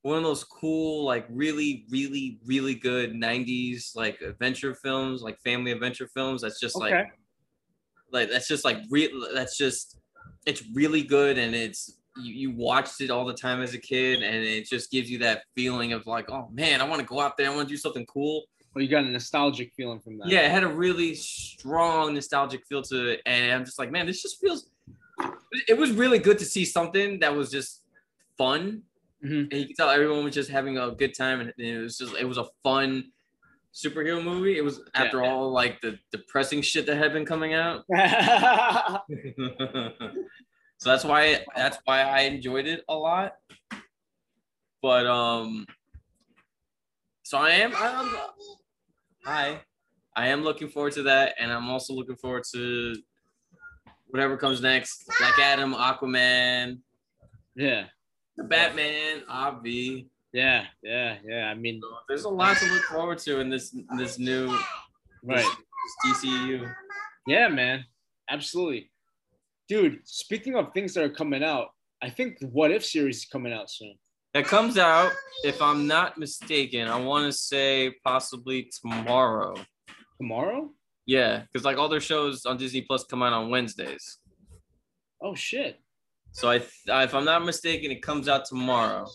one 0.01 0.17
of 0.17 0.23
those 0.23 0.43
cool, 0.43 1.06
like 1.06 1.25
really, 1.30 1.86
really, 1.89 2.39
really 2.45 2.75
good 2.75 3.13
'90s 3.13 3.95
like 3.95 4.21
adventure 4.21 4.75
films, 4.75 5.21
like 5.21 5.39
family 5.39 5.71
adventure 5.71 6.08
films. 6.08 6.41
That's 6.41 6.60
just 6.60 6.75
like, 6.75 7.08
like 8.12 8.30
that's 8.30 8.47
just 8.47 8.65
like 8.65 8.80
real. 8.89 9.10
That's 9.34 9.58
just 9.58 9.97
it's 10.45 10.63
really 10.73 11.01
good, 11.01 11.38
and 11.38 11.56
it's 11.56 11.99
you, 12.17 12.34
you 12.34 12.51
watched 12.51 13.01
it 13.01 13.10
all 13.10 13.25
the 13.25 13.34
time 13.34 13.62
as 13.62 13.73
a 13.73 13.80
kid, 13.80 14.23
and 14.23 14.43
it 14.43 14.67
just 14.67 14.91
gives 14.91 15.10
you 15.10 15.19
that 15.19 15.43
feeling 15.56 15.93
of 15.93 16.06
like, 16.06 16.30
oh 16.30 16.49
man, 16.51 16.82
I 16.82 16.84
want 16.84 16.99
to 16.99 17.08
go 17.08 17.19
out 17.19 17.38
there, 17.38 17.49
I 17.49 17.56
want 17.56 17.67
to 17.67 17.73
do 17.73 17.78
something 17.78 18.06
cool. 18.06 18.43
You 18.78 18.88
got 18.90 19.04
a 19.06 19.10
nostalgic 19.10 19.72
feeling 19.76 20.00
from 20.02 20.18
that. 20.18 20.28
Yeah, 20.28 20.42
it 20.42 20.52
had 20.52 20.64
a 20.64 20.68
really 20.68 21.16
strong 21.16 22.14
nostalgic 22.14 22.66
feel 22.68 22.82
to 22.84 23.08
it, 23.14 23.22
and 23.26 23.52
I'm 23.54 23.64
just 23.66 23.80
like, 23.80 23.90
man, 23.92 24.06
this 24.06 24.22
just 24.22 24.40
feels. 24.42 24.70
It 25.70 25.78
was 25.78 25.92
really 25.92 26.20
good 26.20 26.38
to 26.40 26.46
see 26.46 26.66
something 26.66 27.20
that 27.20 27.34
was 27.34 27.50
just 27.50 27.84
fun, 28.38 28.84
Mhm. 29.24 29.48
and 29.50 29.54
you 29.54 29.68
could 29.68 29.78
tell 29.78 29.90
everyone 29.90 30.26
was 30.26 30.34
just 30.34 30.50
having 30.50 30.78
a 30.78 30.92
good 30.92 31.16
time, 31.16 31.40
and 31.40 31.54
it 31.58 31.78
was 31.80 31.98
just 31.98 32.16
it 32.16 32.26
was 32.26 32.38
a 32.38 32.46
fun 32.64 33.12
superhero 33.74 34.22
movie. 34.22 34.58
It 34.58 34.62
was 34.64 34.82
after 34.94 35.24
Yeah. 35.24 35.32
all 35.32 35.52
like 35.52 35.80
the 35.80 35.98
depressing 36.12 36.62
shit 36.62 36.86
that 36.88 36.98
had 36.98 37.14
been 37.14 37.26
coming 37.26 37.54
out, 37.54 37.86
so 40.78 40.90
that's 40.90 41.06
why 41.06 41.46
that's 41.56 41.78
why 41.86 42.02
I 42.02 42.22
enjoyed 42.22 42.68
it 42.68 42.84
a 42.90 42.96
lot. 42.96 43.36
But 44.82 45.08
um, 45.08 45.66
so 47.24 47.38
I 47.38 47.52
am 47.52 47.72
I'm, 47.76 48.16
hi, 49.26 49.60
I 50.16 50.28
am 50.30 50.44
looking 50.44 50.70
forward 50.70 50.94
to 50.94 51.04
that, 51.04 51.34
and 51.40 51.52
I'm 51.52 51.70
also 51.70 51.94
looking 51.94 52.16
forward 52.16 52.44
to 52.54 52.96
whatever 54.08 54.38
comes 54.38 54.62
next, 54.62 55.04
Black 55.20 55.40
Adam, 55.40 55.74
Aquaman, 55.74 56.80
yeah, 57.56 57.86
the 58.38 58.44
Batman, 58.44 59.24
Obvi. 59.30 60.08
yeah, 60.32 60.66
yeah, 60.84 61.18
yeah. 61.26 61.48
I 61.48 61.56
mean, 61.56 61.82
So 61.82 61.98
there's 62.08 62.24
a 62.26 62.30
lot 62.30 62.58
to 62.58 62.66
look 62.72 62.84
forward 62.84 63.18
to 63.20 63.40
in 63.40 63.50
this 63.50 63.76
this 63.98 64.20
new 64.20 64.48
right. 65.24 65.46
this 66.04 66.24
DCU. 66.24 66.72
Yeah, 67.28 67.48
man. 67.48 67.84
Absolutely. 68.30 68.92
Dude, 69.68 70.00
speaking 70.04 70.56
of 70.56 70.74
things 70.74 70.94
that 70.94 71.04
are 71.04 71.10
coming 71.10 71.44
out, 71.44 71.70
I 72.02 72.10
think 72.10 72.38
the 72.40 72.48
What 72.48 72.72
If 72.72 72.86
series 72.86 73.18
is 73.18 73.26
coming 73.26 73.52
out 73.52 73.70
soon. 73.70 73.96
That 74.36 74.45
comes 74.45 74.78
out, 74.78 75.13
if 75.45 75.62
I'm 75.62 75.88
not 75.88 76.17
mistaken, 76.17 76.89
I 76.89 77.00
want 77.00 77.26
to 77.26 77.32
say 77.32 77.95
possibly 78.04 78.69
tomorrow. 78.82 79.56
Tomorrow? 80.17 80.71
Yeah, 81.06 81.43
because 81.43 81.63
like 81.63 81.78
all 81.78 81.88
their 81.88 82.02
shows 82.02 82.45
on 82.45 82.58
Disney 82.58 82.82
Plus 82.82 83.06
come 83.06 83.24
out 83.24 83.32
on 83.32 83.50
Wednesdays. 83.50 84.17
Oh 85.24 85.36
shit. 85.36 85.80
So 86.34 86.52
I, 86.52 86.56
if 87.04 87.15
I'm 87.15 87.24
not 87.24 87.45
mistaken, 87.45 87.91
it 87.91 88.02
comes 88.02 88.28
out 88.28 88.43
tomorrow. 88.43 89.08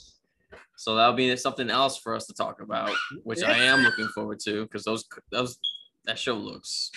So 0.78 0.94
that'll 0.94 1.12
be 1.12 1.37
something 1.37 1.68
else 1.68 1.98
for 1.98 2.14
us 2.14 2.26
to 2.28 2.33
talk 2.33 2.62
about, 2.62 2.90
which 3.22 3.42
I 3.42 3.59
am 3.59 3.80
looking 3.80 4.09
forward 4.09 4.40
to 4.46 4.62
because 4.62 4.85
those 4.85 5.04
those 5.30 5.59
that 6.06 6.18
show 6.18 6.33
looks. 6.33 6.90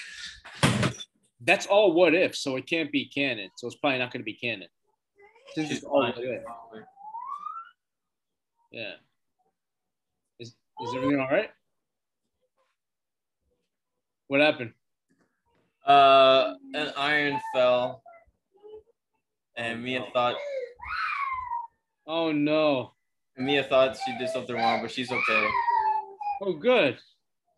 That's 1.42 1.66
all 1.66 1.92
what 1.92 2.16
if, 2.16 2.38
so 2.38 2.56
it 2.56 2.68
can't 2.68 2.90
be 2.90 3.04
canon. 3.04 3.50
So 3.58 3.68
it's 3.68 3.76
probably 3.76 4.00
not 4.00 4.14
gonna 4.14 4.24
be 4.24 4.36
canon. 4.36 4.70
Since 5.56 5.72
it's 5.72 5.84
all 5.84 6.04
what 6.04 6.18
if. 6.20 6.42
Yeah. 8.74 8.94
Is 10.40 10.50
is 10.50 10.96
everything 10.96 11.20
all 11.20 11.30
right? 11.30 11.52
What 14.28 14.42
happened? 14.42 14.74
Uh, 15.86 16.56
an 16.74 16.92
iron 16.98 17.40
fell, 17.54 18.02
and 19.56 19.84
Mia 19.84 20.04
thought 20.14 20.36
Oh 22.06 22.32
no. 22.32 22.94
Mia 23.38 23.64
thought 23.64 23.98
she 24.06 24.18
did 24.18 24.30
something 24.30 24.56
wrong, 24.56 24.82
but 24.82 24.92
she's 24.92 25.12
okay. 25.12 25.48
Oh 26.42 26.54
good. 26.54 26.98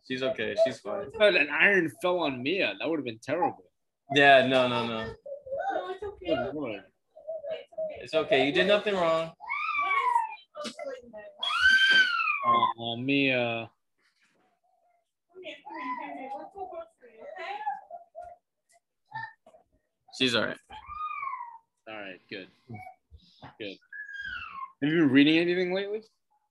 She's 0.06 0.22
okay. 0.22 0.54
She's 0.64 0.78
fine. 0.78 1.06
I 1.14 1.18
thought 1.18 1.34
an 1.34 1.48
iron 1.50 1.90
fell 2.00 2.20
on 2.20 2.42
Mia. 2.42 2.74
That 2.78 2.88
would 2.88 2.98
have 2.98 3.04
been 3.04 3.18
terrible. 3.22 3.64
Yeah, 4.14 4.46
no, 4.46 4.68
no, 4.68 4.86
no. 4.86 5.12
Good 6.24 6.54
lord. 6.54 6.82
It's 8.00 8.14
okay. 8.14 8.46
You 8.46 8.52
did 8.52 8.68
nothing 8.68 8.94
wrong. 8.94 9.32
Oh 12.46 12.96
Mia. 12.96 13.70
She's 20.18 20.34
all 20.34 20.46
right. 20.46 20.56
All 21.88 21.94
right, 21.94 22.20
good. 22.30 22.48
Good. 23.58 23.76
Have 24.82 24.90
you 24.90 25.00
been 25.00 25.10
reading 25.10 25.38
anything 25.38 25.74
lately? 25.74 26.02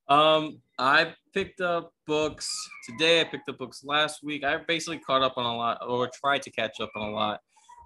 Um, 0.08 0.62
I 0.78 1.14
picked 1.34 1.62
up 1.62 1.92
books 2.06 2.52
today. 2.88 3.22
I 3.22 3.24
picked 3.24 3.50
up 3.50 3.58
books 3.58 3.84
last 3.84 4.24
week. 4.24 4.44
I 4.44 4.58
basically 4.58 5.00
caught 5.00 5.24
up 5.24 5.34
on 5.38 5.46
a 5.46 5.58
lot, 5.58 5.80
or 5.88 6.10
tried 6.14 6.44
to 6.44 6.52
catch 6.52 6.80
up 6.80 6.92
on 6.96 7.10
a 7.10 7.12
lot. 7.12 7.40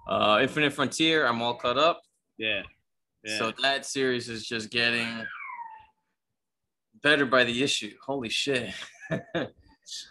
Uh, 0.08 0.38
Infinite 0.42 0.72
Frontier, 0.72 1.26
I'm 1.26 1.40
all 1.40 1.54
caught 1.54 1.78
up. 1.78 2.02
Yeah. 2.36 2.62
Yeah. 3.24 3.38
So 3.38 3.52
that 3.62 3.86
series 3.86 4.28
is 4.28 4.46
just 4.46 4.70
getting 4.70 5.24
better 7.02 7.26
by 7.26 7.44
the 7.44 7.62
issue. 7.62 7.92
Holy 8.04 8.28
shit! 8.28 8.72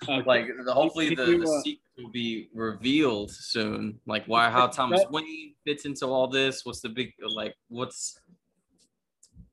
Like 0.07 0.47
the, 0.65 0.73
hopefully 0.73 1.15
the, 1.15 1.23
the 1.23 1.43
uh, 1.43 1.61
secret 1.61 1.79
will 1.97 2.09
be 2.11 2.49
revealed 2.53 3.31
soon. 3.31 3.99
Like 4.05 4.25
why 4.25 4.49
how 4.49 4.67
Thomas 4.67 5.01
Wayne 5.09 5.53
fits 5.65 5.85
into 5.85 6.05
all 6.05 6.27
this? 6.27 6.65
What's 6.65 6.81
the 6.81 6.89
big 6.89 7.13
like? 7.25 7.55
What's 7.69 8.19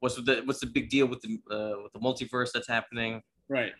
what's 0.01 0.16
the 0.16 0.42
what's 0.44 0.61
the 0.61 0.66
big 0.66 0.88
deal 0.88 1.07
with 1.07 1.20
the 1.20 1.38
uh, 1.51 1.83
with 1.83 1.92
the 1.92 2.01
multiverse 2.01 2.51
that's 2.53 2.68
happening? 2.68 3.22
right. 3.49 3.72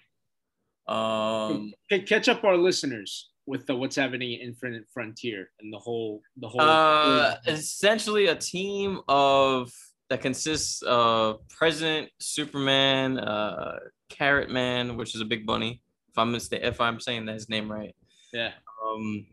Um, 0.87 1.73
Okay, 1.91 2.05
catch 2.05 2.29
up 2.29 2.45
our 2.45 2.57
listeners 2.57 3.31
with 3.47 3.67
the 3.67 3.75
what's 3.75 3.97
happening 3.97 4.35
in 4.35 4.41
Infinite 4.49 4.85
Frontier 4.95 5.51
and 5.61 5.73
the 5.73 5.79
whole 5.79 6.21
the 6.37 6.49
whole. 6.49 6.61
uh, 6.61 7.37
essentially 7.49 8.29
a 8.29 8.37
team 8.37 9.01
of 9.09 9.73
that 10.09 10.21
consists 10.21 10.83
of 10.83 11.47
President 11.49 12.11
Superman, 12.21 13.19
uh, 13.19 13.79
Carrot 14.09 14.51
Man, 14.51 14.97
which 14.97 15.15
is 15.15 15.21
a 15.21 15.25
big 15.25 15.47
bunny. 15.47 15.83
If 16.11 16.19
I'm 16.19 16.33
mista- 16.33 16.67
if 16.67 16.81
I'm 16.81 17.01
saying 17.01 17.27
that 17.27 17.35
his 17.35 17.49
name 17.49 17.71
right. 17.71 17.95
yeah. 18.33 18.53
um, 18.87 19.27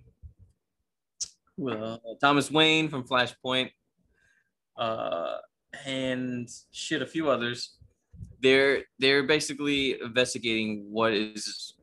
well, 1.57 2.01
Thomas 2.19 2.49
Wayne 2.49 2.89
from 2.89 3.03
Flashpoint, 3.03 3.69
uh, 4.77 5.37
and 5.85 6.49
shit, 6.71 7.01
a 7.01 7.05
few 7.05 7.29
others. 7.29 7.77
They're 8.41 8.83
they're 8.99 9.23
basically 9.23 10.01
investigating 10.01 10.87
what 10.89 11.13
is 11.13 11.75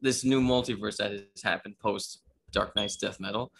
this 0.00 0.24
new 0.24 0.40
multiverse 0.40 0.98
that 0.98 1.12
has 1.12 1.42
happened 1.42 1.78
post 1.78 2.20
Dark 2.52 2.76
Nights: 2.76 2.96
Death 2.96 3.18
Metal, 3.18 3.50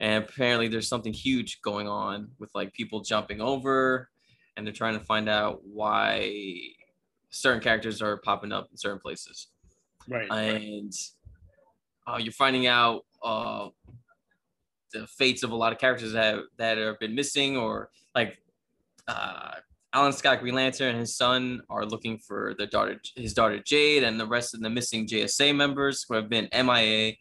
and 0.00 0.24
apparently 0.24 0.68
there's 0.68 0.88
something 0.88 1.12
huge 1.12 1.60
going 1.62 1.88
on 1.88 2.28
with 2.38 2.50
like 2.54 2.72
people 2.74 3.00
jumping 3.00 3.40
over, 3.40 4.10
and 4.56 4.66
they're 4.66 4.72
trying 4.74 4.98
to 4.98 5.04
find 5.04 5.28
out 5.28 5.60
why 5.64 6.32
certain 7.30 7.60
characters 7.60 8.00
are 8.02 8.16
popping 8.18 8.52
up 8.52 8.68
in 8.70 8.76
certain 8.76 9.00
places 9.00 9.48
Right. 10.08 10.30
and 10.30 10.92
uh, 12.06 12.18
you're 12.18 12.32
finding 12.32 12.66
out 12.68 13.04
uh, 13.22 13.68
the 14.92 15.06
fates 15.08 15.42
of 15.42 15.50
a 15.50 15.56
lot 15.56 15.72
of 15.72 15.78
characters 15.78 16.12
that 16.12 16.34
have, 16.34 16.44
that 16.58 16.78
have 16.78 16.98
been 17.00 17.14
missing, 17.14 17.56
or 17.56 17.90
like 18.14 18.38
uh, 19.08 19.54
Alan 19.92 20.12
Scott 20.12 20.40
Green 20.40 20.54
Lantern 20.54 20.90
and 20.90 21.00
his 21.00 21.16
son 21.16 21.60
are 21.68 21.84
looking 21.84 22.18
for 22.18 22.54
their 22.56 22.68
daughter, 22.68 23.00
his 23.16 23.34
daughter 23.34 23.58
Jade, 23.58 24.04
and 24.04 24.20
the 24.20 24.26
rest 24.26 24.54
of 24.54 24.60
the 24.60 24.70
missing 24.70 25.06
JSA 25.08 25.54
members 25.56 26.04
who 26.08 26.14
have 26.14 26.28
been 26.28 26.48
MIA 26.54 27.14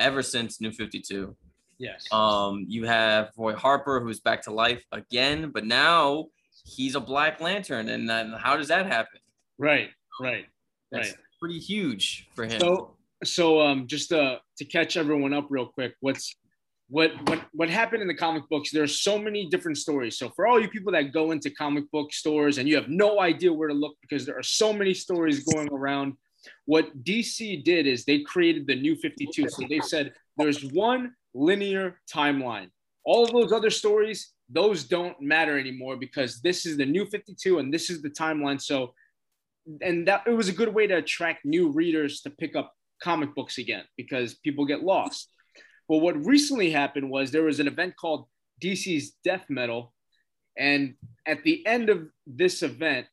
ever 0.00 0.22
since 0.22 0.60
New 0.60 0.72
52. 0.72 1.36
yes. 1.78 2.04
Um, 2.10 2.64
you 2.68 2.84
have 2.86 3.30
Roy 3.36 3.54
Harper, 3.54 4.00
who's 4.00 4.18
back 4.20 4.42
to 4.42 4.50
life 4.52 4.84
again, 4.90 5.50
but 5.54 5.64
now 5.64 6.26
he's 6.64 6.94
a 6.94 7.00
Black 7.00 7.40
Lantern, 7.40 7.88
and 7.88 8.08
then 8.08 8.32
how 8.32 8.56
does 8.56 8.68
that 8.68 8.86
happen? 8.86 9.20
right. 9.58 9.90
Right. 10.20 10.46
That's 10.90 11.08
Right. 11.08 11.16
pretty 11.40 11.58
huge 11.58 12.28
for 12.34 12.44
him. 12.44 12.60
So 12.60 12.96
so 13.24 13.60
um 13.60 13.86
just 13.86 14.12
uh 14.12 14.38
to 14.58 14.64
catch 14.64 14.96
everyone 14.96 15.32
up 15.32 15.46
real 15.48 15.66
quick, 15.66 15.94
what's 16.00 16.36
what 16.88 17.12
what 17.28 17.40
what 17.52 17.70
happened 17.70 18.02
in 18.02 18.08
the 18.08 18.14
comic 18.14 18.42
books 18.50 18.70
there's 18.70 19.00
so 19.00 19.18
many 19.18 19.48
different 19.48 19.78
stories 19.78 20.18
so 20.18 20.28
for 20.36 20.46
all 20.46 20.60
you 20.60 20.68
people 20.68 20.92
that 20.92 21.10
go 21.12 21.30
into 21.30 21.48
comic 21.50 21.90
book 21.90 22.12
stores 22.12 22.58
and 22.58 22.68
you 22.68 22.74
have 22.74 22.88
no 22.88 23.18
idea 23.20 23.50
where 23.50 23.68
to 23.68 23.74
look 23.74 23.96
because 24.02 24.26
there 24.26 24.36
are 24.36 24.42
so 24.42 24.72
many 24.74 24.92
stories 24.92 25.42
going 25.44 25.68
around 25.72 26.12
what 26.66 27.02
dc 27.02 27.64
did 27.64 27.86
is 27.86 28.04
they 28.04 28.20
created 28.20 28.66
the 28.66 28.74
new 28.74 28.94
52 28.96 29.48
so 29.48 29.64
they 29.70 29.80
said 29.80 30.12
there's 30.36 30.64
one 30.72 31.14
linear 31.32 31.98
timeline 32.12 32.68
all 33.06 33.24
of 33.24 33.32
those 33.32 33.52
other 33.52 33.70
stories 33.70 34.31
those 34.48 34.84
don't 34.84 35.20
matter 35.20 35.58
anymore 35.58 35.96
because 35.96 36.40
this 36.40 36.66
is 36.66 36.76
the 36.76 36.86
new 36.86 37.06
52 37.06 37.58
and 37.58 37.72
this 37.72 37.90
is 37.90 38.02
the 38.02 38.10
timeline 38.10 38.60
so 38.60 38.92
and 39.80 40.08
that 40.08 40.22
it 40.26 40.32
was 40.32 40.48
a 40.48 40.52
good 40.52 40.74
way 40.74 40.86
to 40.86 40.96
attract 40.96 41.44
new 41.44 41.70
readers 41.70 42.20
to 42.20 42.30
pick 42.30 42.56
up 42.56 42.74
comic 43.02 43.34
books 43.34 43.58
again 43.58 43.84
because 43.96 44.34
people 44.34 44.64
get 44.66 44.82
lost 44.82 45.28
but 45.88 45.98
what 45.98 46.24
recently 46.24 46.70
happened 46.70 47.10
was 47.10 47.30
there 47.30 47.44
was 47.44 47.60
an 47.60 47.66
event 47.66 47.96
called 47.96 48.26
DC's 48.62 49.12
Death 49.24 49.44
Metal. 49.48 49.92
And 50.56 50.94
at 51.26 51.42
the 51.42 51.66
end 51.66 51.90
of 51.90 52.08
this 52.26 52.62
event, 52.62 53.06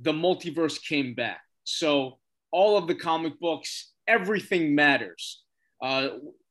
the 0.00 0.12
multiverse 0.12 0.82
came 0.82 1.14
back. 1.14 1.40
So 1.64 2.18
all 2.50 2.76
of 2.76 2.86
the 2.86 2.94
comic 2.94 3.38
books, 3.40 3.92
everything 4.06 4.74
matters. 4.74 5.42
Uh, 5.82 6.08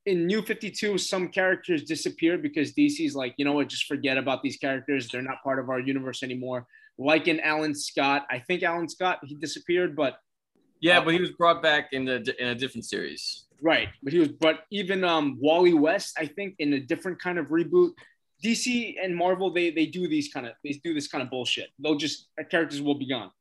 in 0.07 0.25
New 0.25 0.41
52, 0.41 0.97
some 0.97 1.27
characters 1.27 1.83
disappear 1.83 2.37
because 2.37 2.73
DC's 2.73 3.13
like, 3.13 3.35
you 3.37 3.43
know 3.43 3.51
what, 3.51 3.67
just 3.67 3.87
forget 3.87 4.17
about 4.17 4.41
these 4.41 4.55
characters. 4.55 5.09
They're 5.09 5.21
not 5.21 5.43
part 5.43 5.59
of 5.59 5.69
our 5.69 5.79
universe 5.79 6.23
anymore. 6.23 6.65
Like 6.97 7.27
in 7.27 7.41
Alan 7.41 7.75
Scott, 7.75 8.25
I 8.31 8.39
think 8.39 8.63
Alan 8.63 8.87
Scott, 8.87 9.19
he 9.23 9.35
disappeared, 9.35 9.95
but. 9.95 10.17
Yeah, 10.79 10.99
uh, 10.99 11.05
but 11.05 11.13
he 11.13 11.19
was 11.19 11.31
brought 11.31 11.61
back 11.61 11.89
in, 11.91 12.05
the, 12.05 12.33
in 12.39 12.47
a 12.47 12.55
different 12.55 12.85
series. 12.85 13.43
Right, 13.61 13.89
but 14.01 14.13
he 14.13 14.19
was. 14.19 14.29
But 14.29 14.61
even 14.71 15.03
um, 15.03 15.37
Wally 15.41 15.73
West, 15.73 16.15
I 16.17 16.27
think, 16.27 16.55
in 16.59 16.73
a 16.73 16.79
different 16.79 17.19
kind 17.19 17.39
of 17.39 17.47
reboot. 17.47 17.91
DC 18.45 18.93
and 19.01 19.15
Marvel, 19.15 19.51
they 19.51 19.71
they 19.71 19.87
do 19.87 20.07
these 20.07 20.31
kind 20.31 20.45
of 20.45 20.53
they 20.63 20.79
do 20.83 20.93
this 20.93 21.07
kind 21.07 21.23
of 21.23 21.31
bullshit. 21.31 21.69
They'll 21.79 21.95
just 21.95 22.27
characters 22.51 22.83
will 22.83 22.99
be 22.99 23.07
gone. 23.07 23.31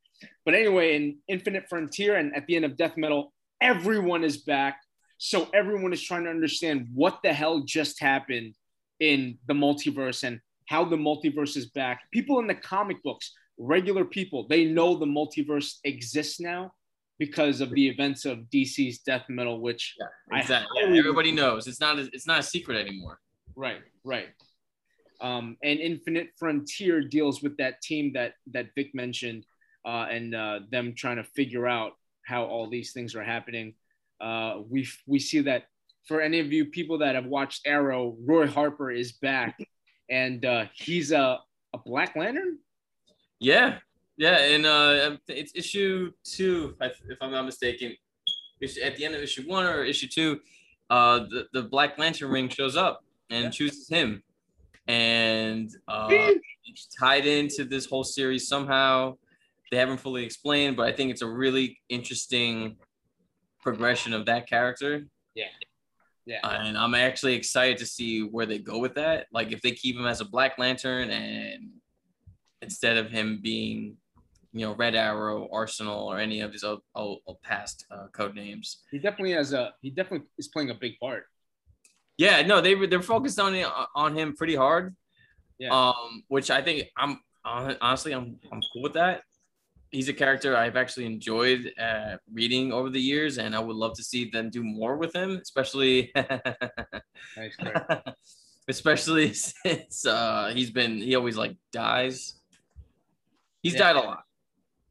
But 0.43 0.55
anyway, 0.55 0.95
in 0.95 1.17
Infinite 1.27 1.69
Frontier 1.69 2.15
and 2.15 2.35
at 2.35 2.47
the 2.47 2.55
end 2.55 2.65
of 2.65 2.75
Death 2.77 2.97
Metal, 2.97 3.31
everyone 3.61 4.23
is 4.23 4.37
back. 4.37 4.79
So 5.17 5.47
everyone 5.53 5.93
is 5.93 6.01
trying 6.01 6.25
to 6.25 6.29
understand 6.29 6.87
what 6.93 7.19
the 7.23 7.33
hell 7.33 7.61
just 7.61 7.99
happened 7.99 8.55
in 8.99 9.37
the 9.47 9.53
multiverse 9.53 10.23
and 10.23 10.39
how 10.67 10.85
the 10.85 10.95
multiverse 10.95 11.57
is 11.57 11.67
back. 11.67 12.01
People 12.11 12.39
in 12.39 12.47
the 12.47 12.55
comic 12.55 13.01
books, 13.03 13.33
regular 13.57 14.05
people, 14.05 14.47
they 14.47 14.65
know 14.65 14.95
the 14.95 15.05
multiverse 15.05 15.75
exists 15.83 16.39
now 16.39 16.71
because 17.19 17.61
of 17.61 17.71
the 17.71 17.87
events 17.87 18.25
of 18.25 18.39
DC's 18.53 18.99
Death 18.99 19.23
Metal, 19.29 19.59
which 19.59 19.95
yeah, 19.99 20.39
exactly. 20.39 20.67
Yeah, 20.79 20.99
everybody 20.99 21.31
knows. 21.31 21.67
It's 21.67 21.79
not 21.79 21.97
a, 21.97 22.09
it's 22.13 22.27
not 22.27 22.39
a 22.39 22.43
secret 22.43 22.77
anymore. 22.77 23.19
Right, 23.55 23.81
right. 24.03 24.27
Um, 25.19 25.57
and 25.63 25.79
Infinite 25.79 26.29
Frontier 26.37 27.01
deals 27.01 27.41
with 27.41 27.57
that 27.57 27.81
team 27.81 28.13
that 28.13 28.33
that 28.51 28.67
Vic 28.75 28.93
mentioned, 28.93 29.45
uh, 29.83 30.05
and 30.11 30.35
uh, 30.35 30.59
them 30.69 30.93
trying 30.95 31.17
to 31.17 31.23
figure 31.23 31.67
out 31.67 31.93
how 32.23 32.43
all 32.43 32.69
these 32.69 32.91
things 32.91 33.15
are 33.15 33.23
happening. 33.23 33.73
Uh, 34.19 34.61
we 34.69 34.87
we 35.05 35.19
see 35.19 35.41
that 35.41 35.65
for 36.07 36.21
any 36.21 36.39
of 36.39 36.51
you 36.51 36.65
people 36.65 36.97
that 36.99 37.15
have 37.15 37.25
watched 37.25 37.67
Arrow, 37.67 38.15
Roy 38.25 38.47
Harper 38.47 38.91
is 38.91 39.13
back, 39.13 39.57
and 40.09 40.43
uh, 40.45 40.65
he's 40.73 41.11
a 41.11 41.39
a 41.73 41.77
Black 41.77 42.15
Lantern. 42.15 42.59
Yeah, 43.39 43.79
yeah, 44.17 44.39
and 44.39 44.65
uh, 44.65 45.17
it's 45.27 45.51
issue 45.55 46.11
two, 46.23 46.75
if 46.81 47.17
I'm 47.21 47.31
not 47.31 47.45
mistaken. 47.45 47.95
At 48.83 48.95
the 48.95 49.05
end 49.05 49.13
of 49.13 49.21
issue 49.21 49.43
one 49.43 49.67
or 49.67 49.83
issue 49.83 50.07
two, 50.07 50.39
uh, 50.89 51.19
the, 51.19 51.47
the 51.53 51.63
Black 51.63 51.99
Lantern 51.99 52.31
ring 52.31 52.49
shows 52.49 52.75
up 52.75 53.03
and 53.29 53.45
yeah. 53.45 53.49
chooses 53.51 53.87
him. 53.87 54.23
And 54.87 55.69
uh, 55.87 56.07
it's 56.09 56.87
tied 56.99 57.27
into 57.27 57.65
this 57.65 57.85
whole 57.85 58.03
series 58.03 58.47
somehow. 58.47 59.17
They 59.69 59.77
haven't 59.77 59.99
fully 59.99 60.23
explained, 60.23 60.77
but 60.77 60.87
I 60.87 60.93
think 60.93 61.11
it's 61.11 61.21
a 61.21 61.27
really 61.27 61.77
interesting 61.89 62.77
progression 63.67 64.13
of 64.13 64.25
that 64.25 64.47
character. 64.47 65.05
Yeah. 65.35 65.51
Yeah. 66.25 66.39
And 66.43 66.77
I'm 66.77 66.95
actually 66.95 67.35
excited 67.35 67.77
to 67.79 67.85
see 67.85 68.21
where 68.21 68.45
they 68.45 68.59
go 68.59 68.79
with 68.79 68.95
that. 68.95 69.27
Like 69.33 69.51
if 69.51 69.61
they 69.61 69.71
keep 69.71 69.97
him 69.97 70.05
as 70.05 70.21
a 70.21 70.25
Black 70.25 70.57
Lantern 70.57 71.09
and 71.09 71.69
instead 72.61 72.95
of 72.95 73.09
him 73.09 73.39
being 73.41 73.97
you 74.53 74.65
know 74.65 74.73
Red 74.73 74.95
Arrow, 74.95 75.49
Arsenal, 75.51 76.07
or 76.07 76.17
any 76.17 76.39
of 76.39 76.53
his 76.53 76.63
old, 76.63 76.81
old, 76.95 77.19
old 77.27 77.41
past 77.41 77.85
uh, 77.91 78.07
code 78.13 78.35
names. 78.35 78.83
He 78.89 78.99
definitely 78.99 79.33
has 79.33 79.51
a 79.51 79.73
he 79.81 79.89
definitely 79.89 80.27
is 80.37 80.47
playing 80.47 80.69
a 80.69 80.73
big 80.73 80.97
part. 80.99 81.25
Yeah, 82.17 82.41
no, 82.43 82.61
they 82.61 82.73
they're 82.87 83.01
focused 83.01 83.39
on 83.39 83.53
on 83.93 84.17
him 84.17 84.33
pretty 84.33 84.55
hard. 84.55 84.95
Yeah. 85.59 85.69
Um, 85.69 86.23
which 86.29 86.49
I 86.49 86.61
think 86.61 86.87
I'm 86.95 87.19
honestly 87.43 88.13
I'm 88.13 88.39
I'm 88.49 88.61
cool 88.71 88.83
with 88.83 88.93
that. 88.93 89.23
He's 89.91 90.09
a 90.09 90.13
character 90.13 90.55
I've 90.55 90.75
actually 90.75 91.05
enjoyed 91.05 91.71
uh, 91.79 92.17
reading 92.33 92.73
over 92.73 92.89
the 92.89 92.99
years, 92.99 93.37
and 93.37 93.55
I 93.55 93.59
would 93.59 93.75
love 93.75 93.95
to 93.95 94.03
see 94.03 94.29
them 94.29 94.49
do 94.49 94.63
more 94.63 94.97
with 94.97 95.15
him, 95.15 95.39
especially. 95.41 96.11
nice, 97.37 97.57
especially 98.67 99.33
since 99.33 100.05
uh, 100.05 100.51
he's 100.53 100.71
been 100.71 100.97
he 100.97 101.15
always 101.15 101.37
like 101.37 101.55
dies. 101.71 102.35
He's 103.63 103.73
yeah. 103.73 103.93
died 103.93 103.95
a 103.95 103.99
lot. 104.01 104.23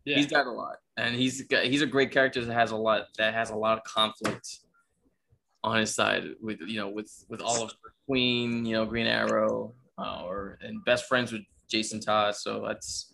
Yeah. 0.04 0.16
He's 0.16 0.26
got 0.26 0.46
a 0.46 0.52
lot, 0.52 0.76
and 0.96 1.14
he's 1.14 1.44
he's 1.50 1.82
a 1.82 1.86
great 1.86 2.10
character 2.10 2.44
that 2.44 2.52
has 2.52 2.70
a 2.70 2.76
lot 2.76 3.06
that 3.18 3.34
has 3.34 3.50
a 3.50 3.56
lot 3.56 3.78
of 3.78 3.84
conflict 3.84 4.60
on 5.64 5.80
his 5.80 5.94
side 5.94 6.24
with 6.40 6.60
you 6.60 6.78
know 6.78 6.88
with 6.88 7.12
with 7.28 7.40
all 7.40 7.64
of 7.64 7.72
Queen, 8.06 8.64
you 8.64 8.74
know 8.74 8.86
Green 8.86 9.06
Arrow, 9.06 9.74
uh, 9.98 10.22
or 10.24 10.58
and 10.62 10.84
best 10.84 11.06
friends 11.06 11.32
with 11.32 11.42
Jason 11.68 12.00
Todd. 12.00 12.36
So 12.36 12.64
that's 12.66 13.12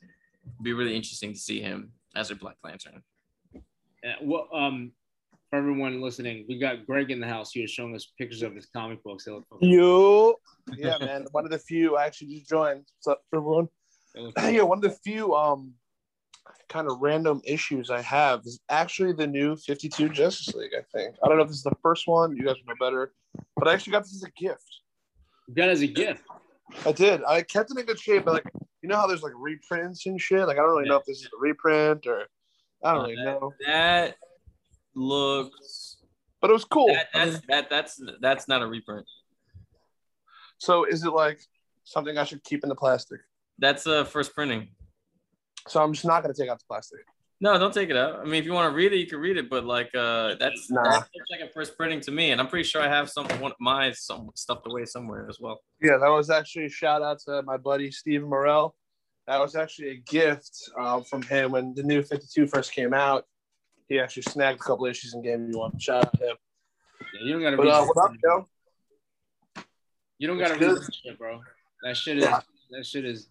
be 0.62 0.72
really 0.72 0.96
interesting 0.96 1.32
to 1.32 1.38
see 1.38 1.60
him 1.60 1.92
as 2.14 2.30
a 2.30 2.36
Black 2.36 2.56
Lantern. 2.64 3.02
Yeah, 4.02 4.16
well, 4.22 4.48
um, 4.52 4.92
for 5.50 5.58
everyone 5.58 6.00
listening, 6.00 6.44
we 6.48 6.58
got 6.58 6.86
Greg 6.86 7.10
in 7.10 7.20
the 7.20 7.26
house. 7.26 7.52
He 7.52 7.60
was 7.60 7.70
showing 7.70 7.94
us 7.94 8.12
pictures 8.18 8.42
of 8.42 8.54
his 8.54 8.66
comic 8.66 9.02
books. 9.04 9.26
Yo, 9.60 10.34
yeah, 10.76 10.98
man, 10.98 11.26
one 11.32 11.44
of 11.44 11.50
the 11.50 11.58
few. 11.58 11.96
I 11.96 12.06
actually 12.06 12.28
just 12.28 12.48
joined. 12.48 12.84
What's 12.96 13.06
up, 13.06 13.22
everyone? 13.34 13.68
Yeah, 14.52 14.62
one 14.62 14.78
of 14.78 14.82
the 14.82 14.90
few 14.90 15.34
um 15.34 15.72
kind 16.68 16.88
of 16.88 16.98
random 17.00 17.40
issues 17.44 17.90
I 17.90 18.00
have 18.02 18.40
is 18.44 18.60
actually 18.68 19.12
the 19.12 19.26
new 19.26 19.56
52 19.56 20.08
Justice 20.08 20.54
League, 20.54 20.72
I 20.76 20.82
think. 20.96 21.16
I 21.22 21.28
don't 21.28 21.36
know 21.36 21.42
if 21.42 21.48
this 21.48 21.58
is 21.58 21.62
the 21.62 21.76
first 21.82 22.06
one, 22.06 22.36
you 22.36 22.44
guys 22.44 22.56
know 22.66 22.74
better, 22.80 23.12
but 23.56 23.68
I 23.68 23.74
actually 23.74 23.92
got 23.92 24.02
this 24.02 24.14
as 24.16 24.22
a 24.22 24.30
gift. 24.30 24.80
You 25.48 25.54
got 25.54 25.68
it 25.68 25.72
as 25.72 25.82
a 25.82 25.86
gift? 25.86 26.24
I 26.86 26.92
did. 26.92 27.22
I 27.24 27.42
kept 27.42 27.70
it 27.70 27.78
in 27.78 27.86
good 27.86 27.98
shape, 27.98 28.24
but 28.24 28.34
like, 28.34 28.46
you 28.82 28.88
know 28.88 28.96
how 28.96 29.06
there's 29.06 29.22
like 29.22 29.32
reprints 29.36 30.06
and 30.06 30.20
shit? 30.20 30.46
Like, 30.46 30.58
I 30.58 30.60
don't 30.60 30.70
really 30.70 30.88
know 30.88 30.96
if 30.96 31.04
this 31.04 31.18
is 31.18 31.26
a 31.26 31.40
reprint 31.40 32.06
or 32.06 32.26
I 32.84 32.94
don't 32.94 33.02
really 33.04 33.16
that, 33.16 33.24
know. 33.24 33.54
That 33.66 34.16
looks. 34.94 35.98
But 36.40 36.50
it 36.50 36.54
was 36.54 36.64
cool. 36.64 36.88
That, 36.88 37.08
that's, 37.14 37.40
that, 37.48 37.70
that's, 37.70 38.00
that's 38.20 38.48
not 38.48 38.62
a 38.62 38.66
reprint. 38.66 39.06
So 40.58 40.84
is 40.84 41.04
it 41.04 41.10
like 41.10 41.40
something 41.84 42.18
I 42.18 42.24
should 42.24 42.42
keep 42.44 42.62
in 42.62 42.68
the 42.68 42.74
plastic? 42.74 43.20
That's 43.58 43.86
a 43.86 44.00
uh, 44.00 44.04
first 44.04 44.34
printing. 44.34 44.68
So 45.68 45.82
I'm 45.82 45.92
just 45.92 46.04
not 46.04 46.22
gonna 46.22 46.34
take 46.34 46.48
out 46.48 46.58
the 46.58 46.64
plastic. 46.66 47.00
No, 47.42 47.58
don't 47.58 47.74
take 47.74 47.90
it 47.90 47.96
out. 47.96 48.20
I 48.20 48.24
mean, 48.24 48.34
if 48.34 48.44
you 48.44 48.52
want 48.52 48.70
to 48.70 48.76
read 48.76 48.92
it, 48.92 48.98
you 48.98 49.06
can 49.08 49.18
read 49.18 49.36
it, 49.36 49.50
but 49.50 49.64
like 49.64 49.90
uh 49.96 50.36
that's 50.36 50.70
nah. 50.70 50.84
that's 50.84 51.10
like 51.28 51.40
a 51.40 51.52
first 51.52 51.76
printing 51.76 52.00
to 52.02 52.12
me, 52.12 52.30
and 52.30 52.40
I'm 52.40 52.46
pretty 52.46 52.62
sure 52.62 52.80
I 52.80 52.86
have 52.86 53.10
some 53.10 53.26
one 53.40 53.50
of 53.50 53.56
my 53.58 53.90
some 53.90 54.30
stuffed 54.36 54.64
away 54.68 54.84
somewhere 54.84 55.26
as 55.28 55.38
well. 55.40 55.60
Yeah, 55.82 55.96
that 56.00 56.08
was 56.08 56.30
actually 56.30 56.66
a 56.66 56.70
shout 56.70 57.02
out 57.02 57.18
to 57.26 57.42
my 57.42 57.56
buddy 57.56 57.90
Steve 57.90 58.22
Morel. 58.22 58.76
That 59.26 59.40
was 59.40 59.56
actually 59.56 59.88
a 59.88 59.96
gift 59.96 60.56
uh, 60.78 61.00
from 61.00 61.22
him 61.22 61.50
when 61.50 61.74
the 61.74 61.82
new 61.82 62.02
52 62.02 62.46
first 62.46 62.72
came 62.72 62.94
out. 62.94 63.24
He 63.88 63.98
actually 63.98 64.22
snagged 64.22 64.60
a 64.60 64.62
couple 64.62 64.86
issues 64.86 65.14
and 65.14 65.24
gave 65.24 65.40
me 65.40 65.56
one. 65.56 65.76
Shout 65.80 66.06
out 66.06 66.18
to 66.20 66.30
him. 66.30 66.36
Yeah, 67.00 67.26
you 67.26 67.32
don't 67.32 67.42
gotta 67.42 67.56
but, 67.56 67.64
read. 67.64 67.72
Uh, 67.72 67.86
what 67.86 68.04
up, 68.04 68.16
yo? 68.22 69.64
You 70.18 70.28
don't 70.28 70.38
gotta 70.38 70.54
read 70.54 70.76
that 70.76 70.94
shit, 70.94 71.18
bro. 71.18 71.40
That 71.82 71.96
shit 71.96 72.18
is 72.18 72.24
that 72.70 72.86
shit 72.86 73.04
is 73.04 73.26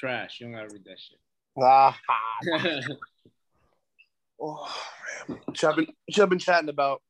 trash. 0.00 0.38
You 0.40 0.46
don't 0.46 0.54
gotta 0.54 0.72
read 0.72 0.84
that 0.86 0.98
shit. 0.98 1.18
Ah. 1.60 1.98
oh 4.40 4.68
man, 5.28 5.38
which 5.46 5.64
I've 5.64 5.76
been, 5.76 5.86
which 6.06 6.18
I've 6.18 6.28
been 6.28 6.38
chatting 6.38 6.68
about. 6.68 7.02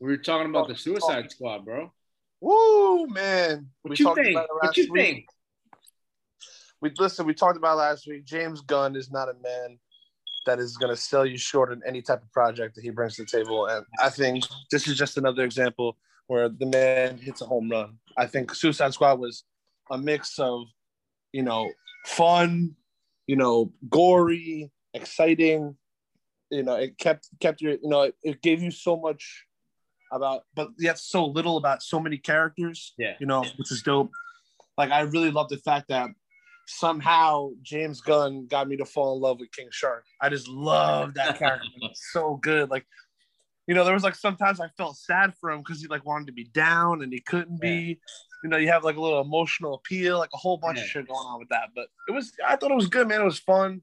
We 0.00 0.08
were 0.08 0.16
talking 0.16 0.48
about 0.48 0.68
the 0.68 0.76
Suicide 0.76 1.30
Squad, 1.30 1.64
bro. 1.64 1.92
Woo, 2.40 3.06
man! 3.08 3.68
What 3.82 3.90
we 3.90 3.96
you 3.96 4.14
think? 4.14 4.38
What 4.60 4.76
you 4.76 4.92
week. 4.92 5.02
think? 5.02 5.26
We 6.80 6.92
listen. 6.98 7.26
We 7.26 7.34
talked 7.34 7.56
about 7.56 7.76
last 7.76 8.06
week. 8.06 8.24
James 8.24 8.62
Gunn 8.62 8.96
is 8.96 9.10
not 9.10 9.28
a 9.28 9.34
man 9.42 9.78
that 10.46 10.58
is 10.58 10.76
going 10.76 10.90
to 10.90 10.96
sell 10.96 11.26
you 11.26 11.36
short 11.36 11.70
on 11.70 11.82
any 11.86 12.00
type 12.00 12.22
of 12.22 12.32
project 12.32 12.74
that 12.76 12.82
he 12.82 12.90
brings 12.90 13.16
to 13.16 13.24
the 13.24 13.28
table, 13.28 13.66
and 13.66 13.84
I 14.00 14.08
think 14.08 14.44
this 14.70 14.88
is 14.88 14.96
just 14.96 15.18
another 15.18 15.44
example 15.44 15.96
where 16.28 16.48
the 16.48 16.66
man 16.66 17.18
hits 17.18 17.40
a 17.40 17.44
home 17.44 17.68
run. 17.68 17.98
I 18.16 18.26
think 18.26 18.54
Suicide 18.54 18.94
Squad 18.94 19.18
was 19.18 19.42
a 19.90 19.98
mix 19.98 20.38
of, 20.38 20.62
you 21.32 21.42
know, 21.42 21.68
fun, 22.06 22.76
you 23.30 23.36
know, 23.36 23.72
gory, 23.88 24.72
exciting. 24.92 25.76
You 26.50 26.64
know, 26.64 26.74
it 26.74 26.98
kept 26.98 27.28
kept 27.38 27.60
your, 27.60 27.74
you 27.74 27.88
know, 27.88 28.02
it, 28.02 28.16
it 28.24 28.42
gave 28.42 28.60
you 28.60 28.72
so 28.72 28.96
much 28.96 29.44
about, 30.10 30.42
but 30.56 30.70
yet 30.80 30.98
so 30.98 31.26
little 31.26 31.56
about 31.56 31.80
so 31.80 32.00
many 32.00 32.18
characters. 32.18 32.92
Yeah. 32.98 33.14
you 33.20 33.26
know, 33.26 33.44
which 33.56 33.70
is 33.70 33.82
dope. 33.82 34.10
Like 34.76 34.90
I 34.90 35.02
really 35.02 35.30
love 35.30 35.48
the 35.48 35.58
fact 35.58 35.90
that 35.90 36.10
somehow 36.66 37.50
James 37.62 38.00
Gunn 38.00 38.48
got 38.48 38.66
me 38.66 38.76
to 38.78 38.84
fall 38.84 39.14
in 39.14 39.22
love 39.22 39.38
with 39.38 39.52
King 39.52 39.68
Shark. 39.70 40.06
I 40.20 40.28
just 40.28 40.48
love 40.48 41.14
that 41.14 41.38
character. 41.38 41.68
So 42.12 42.34
good. 42.42 42.68
Like, 42.68 42.84
you 43.68 43.76
know, 43.76 43.84
there 43.84 43.94
was 43.94 44.02
like 44.02 44.16
sometimes 44.16 44.58
I 44.58 44.70
felt 44.76 44.96
sad 44.96 45.34
for 45.40 45.52
him 45.52 45.60
because 45.60 45.80
he 45.80 45.86
like 45.86 46.04
wanted 46.04 46.26
to 46.26 46.32
be 46.32 46.50
down 46.52 47.04
and 47.04 47.12
he 47.12 47.20
couldn't 47.20 47.60
be. 47.60 48.00
You 48.42 48.50
know, 48.50 48.56
you 48.56 48.68
have 48.68 48.84
like 48.84 48.96
a 48.96 49.00
little 49.00 49.20
emotional 49.20 49.74
appeal, 49.74 50.18
like 50.18 50.30
a 50.32 50.36
whole 50.38 50.56
bunch 50.56 50.78
Yeah. 50.78 50.84
of 50.84 50.88
shit 50.90 51.08
going 51.08 51.26
on 51.26 51.38
with 51.38 51.48
that. 51.50 51.68
But 51.74 51.88
it 52.08 52.12
was, 52.12 52.32
I 52.46 52.56
thought 52.56 52.70
it 52.70 52.76
was 52.76 52.86
good, 52.88 53.06
man. 53.08 53.20
It 53.20 53.24
was 53.24 53.38
fun. 53.38 53.82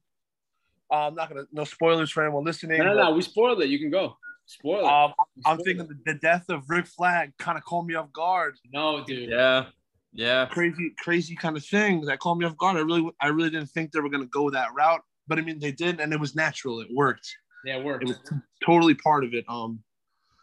Uh, 0.91 1.08
I'm 1.08 1.16
not 1.16 1.30
gonna 1.30 1.43
no 1.51 1.64
spoilers 1.66 2.10
for 2.12 2.24
anyone 2.24 2.43
listening. 2.45 2.78
No, 2.80 2.86
no, 2.86 2.95
but, 2.95 3.03
no. 3.10 3.16
We 3.16 3.22
spoiled 3.22 3.62
it. 3.62 3.70
You 3.70 3.78
can 3.80 3.89
go. 3.91 4.16
Spoil 4.45 4.80
it. 4.80 4.86
Um, 4.86 5.14
I'm 5.45 5.58
thinking 5.58 5.82
it. 5.86 5.89
the, 6.05 6.14
the 6.14 6.20
death 6.20 6.45
of 6.49 6.70
Rick 6.70 6.88
Flag 6.88 7.34
kind 7.38 7.58
of 7.58 7.66
caught 7.66 7.86
me 7.86 7.95
off 7.95 8.12
guard. 8.14 8.55
no, 8.72 9.03
dude. 9.03 9.30
Yeah. 9.30 9.66
Yeah. 10.14 10.45
Crazy, 10.45 10.93
crazy 10.97 11.36
kind 11.36 11.58
of 11.58 11.66
thing 11.66 12.01
that 12.05 12.20
caught 12.20 12.38
me 12.38 12.45
off 12.45 12.58
guard. 12.58 12.78
I 12.78 12.80
really, 12.80 13.10
I 13.22 13.28
really 13.28 13.49
didn't 13.49 13.70
think 13.72 13.91
they 13.91 13.99
were 13.99 14.10
gonna 14.10 14.26
go 14.28 14.49
that 14.49 14.74
route, 14.74 15.01
but 15.28 15.38
I 15.38 15.41
mean 15.41 15.60
they 15.60 15.74
did, 15.74 15.99
and 15.99 16.14
it 16.14 16.20
was 16.20 16.34
natural. 16.36 16.80
It 16.80 16.88
worked. 16.93 17.28
Yeah, 17.66 17.78
it 17.78 17.84
worked. 17.84 18.03
It 18.03 18.08
was 18.08 18.20
totally 18.66 18.95
part 18.95 19.26
of 19.26 19.34
it. 19.34 19.43
Um, 19.49 19.84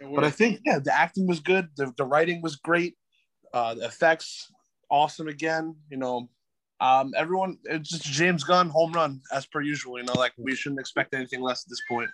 It 0.00 0.14
but 0.14 0.24
I 0.24 0.30
think 0.30 0.60
yeah, 0.66 0.78
the 0.78 0.94
acting 0.94 1.26
was 1.26 1.40
good. 1.40 1.68
The, 1.76 1.92
the 1.96 2.04
writing 2.04 2.42
was 2.42 2.56
great. 2.56 2.96
Uh, 3.54 3.72
the 3.74 3.84
effects 3.84 4.50
awesome 4.90 5.28
again. 5.28 5.76
You 5.88 5.96
know, 5.96 6.28
um, 6.80 7.12
everyone 7.16 7.56
it's 7.64 7.88
just 7.88 8.02
James 8.02 8.42
Gunn 8.42 8.68
home 8.68 8.92
run 8.92 9.20
as 9.32 9.46
per 9.46 9.60
usual. 9.60 9.96
You 9.98 10.04
know, 10.04 10.14
like 10.14 10.32
we 10.36 10.56
shouldn't 10.56 10.80
expect 10.80 11.14
anything 11.14 11.40
less 11.40 11.64
at 11.64 11.70
this 11.70 11.80
point. 11.88 12.10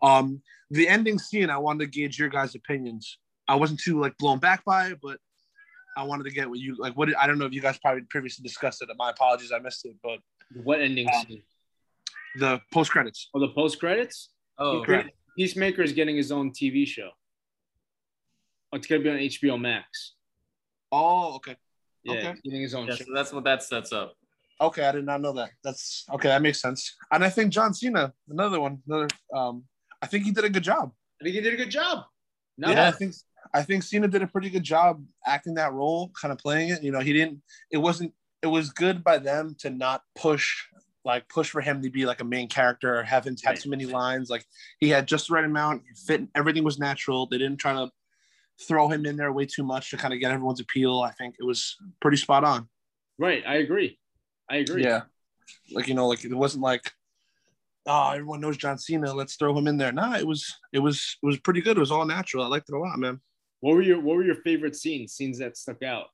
Um, 0.00 0.40
the 0.70 0.88
ending 0.88 1.18
scene, 1.18 1.50
I 1.50 1.58
wanted 1.58 1.80
to 1.84 1.90
gauge 1.90 2.18
your 2.18 2.30
guys' 2.30 2.54
opinions. 2.54 3.18
I 3.46 3.56
wasn't 3.56 3.80
too 3.80 4.00
like 4.00 4.16
blown 4.16 4.38
back 4.38 4.64
by 4.64 4.86
it, 4.88 4.98
but 5.02 5.18
I 5.98 6.02
wanted 6.04 6.24
to 6.24 6.30
get 6.30 6.48
what 6.48 6.58
you 6.58 6.76
like. 6.78 6.96
What 6.96 7.06
did, 7.06 7.16
I 7.16 7.26
don't 7.26 7.38
know 7.38 7.44
if 7.44 7.52
you 7.52 7.60
guys 7.60 7.78
probably 7.78 8.02
previously 8.08 8.42
discussed 8.42 8.80
it. 8.82 8.88
My 8.96 9.10
apologies, 9.10 9.52
I 9.52 9.58
missed 9.58 9.84
it. 9.84 9.96
But 10.02 10.18
what 10.64 10.80
ending 10.80 11.08
Um, 11.14 11.26
scene? 11.26 11.42
the 12.36 12.60
post 12.72 12.90
credits. 12.90 13.28
Oh, 13.34 13.38
the 13.38 13.50
post 13.50 13.78
credits. 13.78 14.30
Oh, 14.58 14.82
Correct. 14.84 15.10
Peacemaker 15.36 15.82
is 15.82 15.92
getting 15.92 16.16
his 16.16 16.32
own 16.32 16.52
TV 16.52 16.86
show. 16.86 17.10
Oh, 18.72 18.76
it's 18.76 18.86
gonna 18.86 19.02
be 19.02 19.10
on 19.10 19.16
HBO 19.16 19.60
Max. 19.60 20.14
Oh, 20.94 21.34
okay, 21.36 21.56
Yeah, 22.04 22.12
Okay. 22.14 22.34
getting 22.44 22.60
his 22.62 22.74
own 22.74 22.86
yeah, 22.86 22.94
show. 22.94 23.04
so 23.04 23.12
that's 23.14 23.32
what 23.32 23.44
that 23.44 23.62
sets 23.62 23.92
up. 23.92 24.14
okay. 24.60 24.84
I 24.86 24.92
did 24.92 25.04
not 25.04 25.20
know 25.20 25.32
that. 25.32 25.50
That's 25.64 26.04
okay. 26.14 26.28
That 26.28 26.42
makes 26.42 26.60
sense. 26.60 26.94
And 27.12 27.24
I 27.24 27.30
think 27.30 27.52
John 27.52 27.74
Cena, 27.74 28.12
another 28.28 28.60
one, 28.60 28.82
another. 28.86 29.08
Um, 29.34 29.64
I 30.02 30.06
think 30.06 30.24
he 30.24 30.30
did 30.30 30.44
a 30.44 30.50
good 30.50 30.62
job. 30.62 30.92
I 31.20 31.24
think 31.24 31.34
he 31.34 31.40
did 31.40 31.54
a 31.54 31.56
good 31.56 31.70
job. 31.70 32.04
No, 32.56 32.70
yeah, 32.70 32.86
I 32.88 32.92
think 32.92 33.14
I 33.52 33.62
think 33.62 33.82
Cena 33.82 34.06
did 34.08 34.22
a 34.22 34.26
pretty 34.26 34.50
good 34.50 34.62
job 34.62 35.02
acting 35.26 35.54
that 35.54 35.72
role, 35.72 36.10
kind 36.20 36.30
of 36.32 36.38
playing 36.38 36.68
it. 36.70 36.82
You 36.82 36.92
know, 36.92 37.00
he 37.00 37.12
didn't. 37.12 37.42
It 37.70 37.78
wasn't. 37.78 38.12
It 38.42 38.46
was 38.48 38.70
good 38.70 39.02
by 39.02 39.18
them 39.18 39.56
to 39.60 39.70
not 39.70 40.02
push, 40.14 40.46
like 41.04 41.28
push 41.28 41.48
for 41.50 41.60
him 41.62 41.80
to 41.82 41.90
be 41.90 42.04
like 42.06 42.20
a 42.20 42.24
main 42.24 42.46
character 42.48 42.98
or 42.98 43.02
have 43.02 43.24
him 43.26 43.36
have 43.44 43.52
Right. 43.52 43.60
too 43.60 43.70
many 43.70 43.86
lines. 43.86 44.28
Like 44.30 44.44
he 44.78 44.88
had 44.90 45.08
just 45.08 45.28
the 45.28 45.34
right 45.34 45.44
amount. 45.44 45.82
Fit. 46.06 46.22
Everything 46.34 46.62
was 46.64 46.78
natural. 46.78 47.26
They 47.26 47.38
didn't 47.38 47.56
try 47.58 47.72
to 47.72 47.90
throw 48.60 48.88
him 48.88 49.06
in 49.06 49.16
there 49.16 49.32
way 49.32 49.46
too 49.46 49.64
much 49.64 49.90
to 49.90 49.96
kind 49.96 50.14
of 50.14 50.20
get 50.20 50.32
everyone's 50.32 50.60
appeal. 50.60 51.00
I 51.00 51.12
think 51.12 51.36
it 51.38 51.44
was 51.44 51.76
pretty 52.00 52.16
spot 52.16 52.44
on. 52.44 52.68
right. 53.18 53.42
I 53.46 53.56
agree. 53.56 53.98
I 54.50 54.56
agree. 54.56 54.84
Yeah, 54.84 55.02
like 55.72 55.88
you 55.88 55.94
know, 55.94 56.08
like 56.08 56.24
it 56.24 56.34
wasn't 56.34 56.62
like. 56.62 56.90
Oh, 57.86 58.12
everyone 58.12 58.40
knows 58.40 58.56
John 58.56 58.78
Cena. 58.78 59.12
Let's 59.12 59.36
throw 59.36 59.56
him 59.56 59.66
in 59.66 59.76
there. 59.76 59.92
Nah, 59.92 60.16
it 60.16 60.26
was 60.26 60.54
it 60.72 60.78
was 60.78 61.18
it 61.22 61.26
was 61.26 61.38
pretty 61.38 61.60
good. 61.60 61.76
It 61.76 61.80
was 61.80 61.90
all 61.90 62.06
natural. 62.06 62.44
I 62.44 62.48
liked 62.48 62.70
it 62.70 62.74
a 62.74 62.78
lot, 62.78 62.98
man. 62.98 63.20
What 63.60 63.76
were 63.76 63.82
your 63.82 64.00
What 64.00 64.16
were 64.16 64.24
your 64.24 64.36
favorite 64.42 64.76
scenes? 64.76 65.12
Scenes 65.12 65.38
that 65.38 65.56
stuck 65.56 65.82
out? 65.82 66.06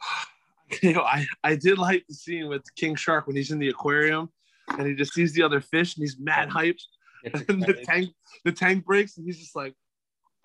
you 0.82 0.92
know, 0.92 1.02
I, 1.02 1.26
I 1.44 1.56
did 1.56 1.78
like 1.78 2.04
the 2.08 2.14
scene 2.14 2.48
with 2.48 2.62
King 2.76 2.96
Shark 2.96 3.26
when 3.26 3.36
he's 3.36 3.50
in 3.50 3.58
the 3.58 3.68
aquarium 3.68 4.28
and 4.68 4.86
he 4.86 4.94
just 4.94 5.14
sees 5.14 5.32
the 5.32 5.42
other 5.42 5.60
fish 5.60 5.96
and 5.96 6.02
he's 6.02 6.18
mad 6.18 6.48
hyped. 6.48 6.82
And 7.48 7.62
the 7.62 7.82
tank 7.84 8.10
the 8.44 8.52
tank 8.52 8.84
breaks 8.84 9.16
and 9.16 9.26
he's 9.26 9.38
just 9.38 9.56
like, 9.56 9.74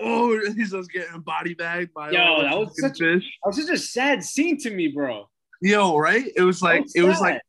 oh, 0.02 0.40
he's 0.56 0.72
just 0.72 0.92
getting 0.92 1.20
body 1.22 1.54
bagged 1.54 1.94
by 1.94 2.12
Yo, 2.12 2.42
that 2.42 2.58
was 2.58 2.74
such 2.80 3.00
a- 3.02 3.16
fish. 3.20 3.24
That 3.44 3.48
was 3.48 3.66
such 3.66 3.76
a 3.76 3.78
sad 3.80 4.24
scene 4.24 4.58
to 4.60 4.70
me, 4.72 4.88
bro. 4.90 5.30
Yo, 5.62 5.98
right? 5.98 6.26
It 6.36 6.42
was 6.42 6.62
like 6.62 6.84
So 6.88 7.02
it 7.04 7.08
was 7.08 7.20
like 7.22 7.40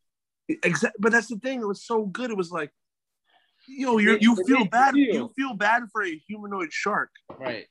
exact, 0.49 0.97
but 1.01 1.13
that's 1.13 1.29
the 1.29 1.37
thing. 1.39 1.61
It 1.61 1.67
was 1.67 1.85
so 1.85 2.05
good. 2.07 2.31
It 2.31 2.37
was 2.37 2.51
like, 2.51 2.71
yo, 3.67 3.99
you 3.99 4.19
you 4.21 4.37
feel 4.47 4.65
bad. 4.67 4.95
feel. 4.95 5.15
You 5.15 5.33
feel 5.37 5.55
bad 5.55 5.83
for 5.93 6.05
a 6.05 6.15
humanoid 6.29 6.73
shark. 6.73 7.11
right. 7.39 7.67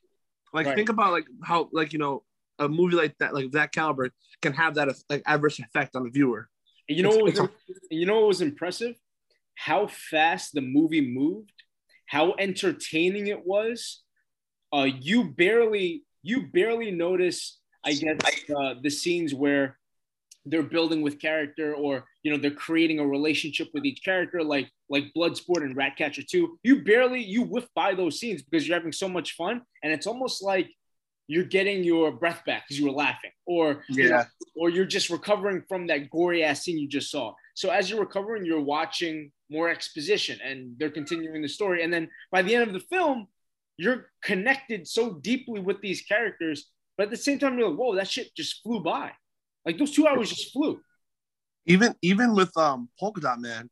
Like 0.52 0.66
Right. 0.66 0.74
think 0.76 0.88
about 0.90 1.12
like 1.12 1.24
how 1.44 1.68
like 1.72 1.92
you 1.92 1.98
know 1.98 2.24
a 2.58 2.68
movie 2.68 2.96
like 2.96 3.16
that 3.18 3.32
like 3.34 3.52
that 3.52 3.72
caliber 3.72 4.10
can 4.42 4.52
have 4.52 4.74
that 4.74 4.88
like 5.08 5.22
adverse 5.26 5.58
effect 5.58 5.96
on 5.96 6.04
the 6.04 6.10
viewer. 6.10 6.48
And 6.88 6.96
you 6.98 7.04
know 7.04 7.10
It's- 7.26 7.38
what 7.38 7.50
was 7.68 7.78
you 7.90 8.06
know 8.06 8.18
what 8.20 8.28
was 8.28 8.42
impressive? 8.42 8.96
How 9.54 9.86
fast 9.86 10.54
the 10.54 10.60
movie 10.60 11.00
moved, 11.14 11.52
how 12.06 12.34
entertaining 12.38 13.28
it 13.28 13.46
was. 13.46 14.02
Uh, 14.72 14.84
you 14.84 15.24
barely 15.24 16.02
you 16.22 16.46
barely 16.52 16.90
notice, 16.90 17.58
I 17.84 17.92
guess, 17.94 18.18
uh, 18.56 18.74
the 18.82 18.90
scenes 18.90 19.34
where 19.34 19.78
they're 20.46 20.62
building 20.62 21.02
with 21.02 21.20
character 21.20 21.74
or 21.74 22.04
you 22.22 22.30
know 22.32 22.36
they're 22.38 22.50
creating 22.50 22.98
a 22.98 23.06
relationship 23.06 23.68
with 23.74 23.84
each 23.84 24.02
character 24.04 24.42
like 24.42 24.68
like 24.88 25.04
bloodsport 25.16 25.62
and 25.62 25.76
ratcatcher 25.76 26.22
2 26.28 26.58
you 26.64 26.82
barely 26.82 27.22
you 27.22 27.42
whiff 27.42 27.68
by 27.76 27.94
those 27.94 28.18
scenes 28.18 28.42
because 28.42 28.66
you're 28.66 28.76
having 28.76 28.90
so 28.90 29.08
much 29.08 29.36
fun 29.36 29.62
and 29.84 29.92
it's 29.92 30.08
almost 30.08 30.42
like 30.42 30.68
you're 31.28 31.44
getting 31.44 31.84
your 31.84 32.10
breath 32.10 32.42
back 32.44 32.64
because 32.64 32.76
you 32.78 32.86
were 32.86 32.92
laughing 32.92 33.30
or 33.46 33.84
you 33.88 34.08
know, 34.08 34.16
Yeah. 34.16 34.24
or 34.56 34.68
you're 34.68 34.84
just 34.84 35.10
recovering 35.10 35.62
from 35.68 35.86
that 35.86 36.10
gory 36.10 36.42
ass 36.42 36.64
scene 36.64 36.76
you 36.76 36.88
just 36.88 37.10
saw. 37.10 37.32
So 37.54 37.70
as 37.70 37.88
you're 37.88 38.00
recovering, 38.00 38.44
you're 38.44 38.60
watching 38.60 39.30
more 39.48 39.68
exposition 39.70 40.40
and 40.44 40.74
they're 40.78 40.90
continuing 40.90 41.40
the 41.40 41.48
story. 41.48 41.84
And 41.84 41.92
then 41.92 42.08
by 42.32 42.42
the 42.42 42.54
end 42.56 42.64
of 42.66 42.72
the 42.72 42.80
film, 42.80 43.28
you're 43.82 44.10
connected 44.22 44.86
so 44.86 45.14
deeply 45.14 45.60
with 45.60 45.80
these 45.80 46.00
characters, 46.02 46.70
but 46.96 47.04
at 47.04 47.10
the 47.10 47.16
same 47.16 47.38
time, 47.38 47.58
you're 47.58 47.68
like, 47.70 47.78
whoa, 47.78 47.94
that 47.96 48.08
shit 48.08 48.34
just 48.36 48.62
flew 48.62 48.80
by. 48.82 49.10
Like 49.66 49.78
those 49.78 49.90
two 49.92 50.06
hours 50.06 50.28
just 50.30 50.52
flew. 50.52 50.80
even 51.66 51.94
even 52.02 52.34
with 52.34 52.56
um 52.56 52.88
polka 52.98 53.20
dot 53.20 53.40
man 53.40 53.70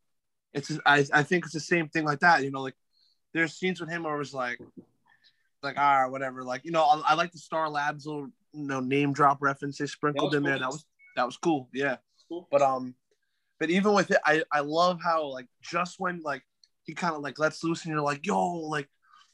it's 0.54 0.70
I, 0.86 1.04
I 1.12 1.22
think 1.24 1.44
it's 1.44 1.54
the 1.54 1.60
same 1.74 1.88
thing 1.88 2.04
like 2.04 2.20
that 2.20 2.42
you 2.44 2.50
know 2.50 2.62
like 2.62 2.76
there's 3.34 3.54
scenes 3.58 3.80
with 3.80 3.90
him 3.90 4.02
where 4.04 4.14
it 4.14 4.18
was 4.18 4.34
like 4.34 4.58
like 5.62 5.76
ah 5.78 6.06
whatever 6.08 6.44
like 6.44 6.62
you 6.64 6.70
know 6.70 6.82
I, 6.84 7.02
I 7.10 7.14
like 7.14 7.32
the 7.32 7.38
star 7.38 7.68
labs 7.68 8.06
little 8.06 8.28
you 8.52 8.66
know 8.70 8.80
name 8.80 9.12
drop 9.12 9.38
reference 9.40 9.78
they 9.78 9.86
sprinkled 9.86 10.34
in 10.34 10.42
there 10.44 10.58
that 10.58 10.68
was 10.68 10.84
that 11.16 11.26
was 11.26 11.36
cool 11.36 11.68
yeah 11.72 11.96
Cool. 12.28 12.46
but 12.52 12.62
um 12.62 12.94
but 13.58 13.70
even 13.70 13.92
with 13.92 14.10
it 14.12 14.18
i 14.24 14.42
i 14.52 14.60
love 14.60 14.98
how 15.02 15.26
like 15.26 15.46
just 15.60 15.96
when 15.98 16.20
like 16.22 16.42
he 16.84 16.94
kind 16.94 17.14
of 17.16 17.22
like 17.22 17.38
lets 17.40 17.62
loose 17.64 17.84
and 17.84 17.92
you're 17.92 18.02
like 18.12 18.24
yo 18.24 18.38
like 18.76 18.88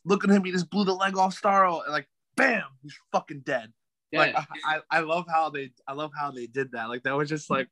look 0.07 0.25
at 0.25 0.31
him 0.31 0.43
he 0.45 0.51
just 0.53 0.71
blew 0.71 0.85
the 0.85 0.95
leg 0.95 1.17
off 1.19 1.39
starro 1.39 1.83
and 1.85 1.93
like 1.93 2.07
bam 2.37 2.63
he's 2.83 2.97
fucking 3.13 3.41
dead 3.45 3.73
Yeah. 4.13 4.21
like 4.21 4.37
I, 4.37 4.47
I 4.65 4.81
I 4.91 5.01
love 5.01 5.27
how 5.29 5.51
they 5.51 5.73
I 5.87 5.93
love 5.93 6.13
how 6.19 6.31
they 6.31 6.47
did 6.47 6.73
that. 6.73 6.89
Like 6.89 7.03
that 7.03 7.17
was 7.17 7.29
just 7.29 7.51
like 7.51 7.69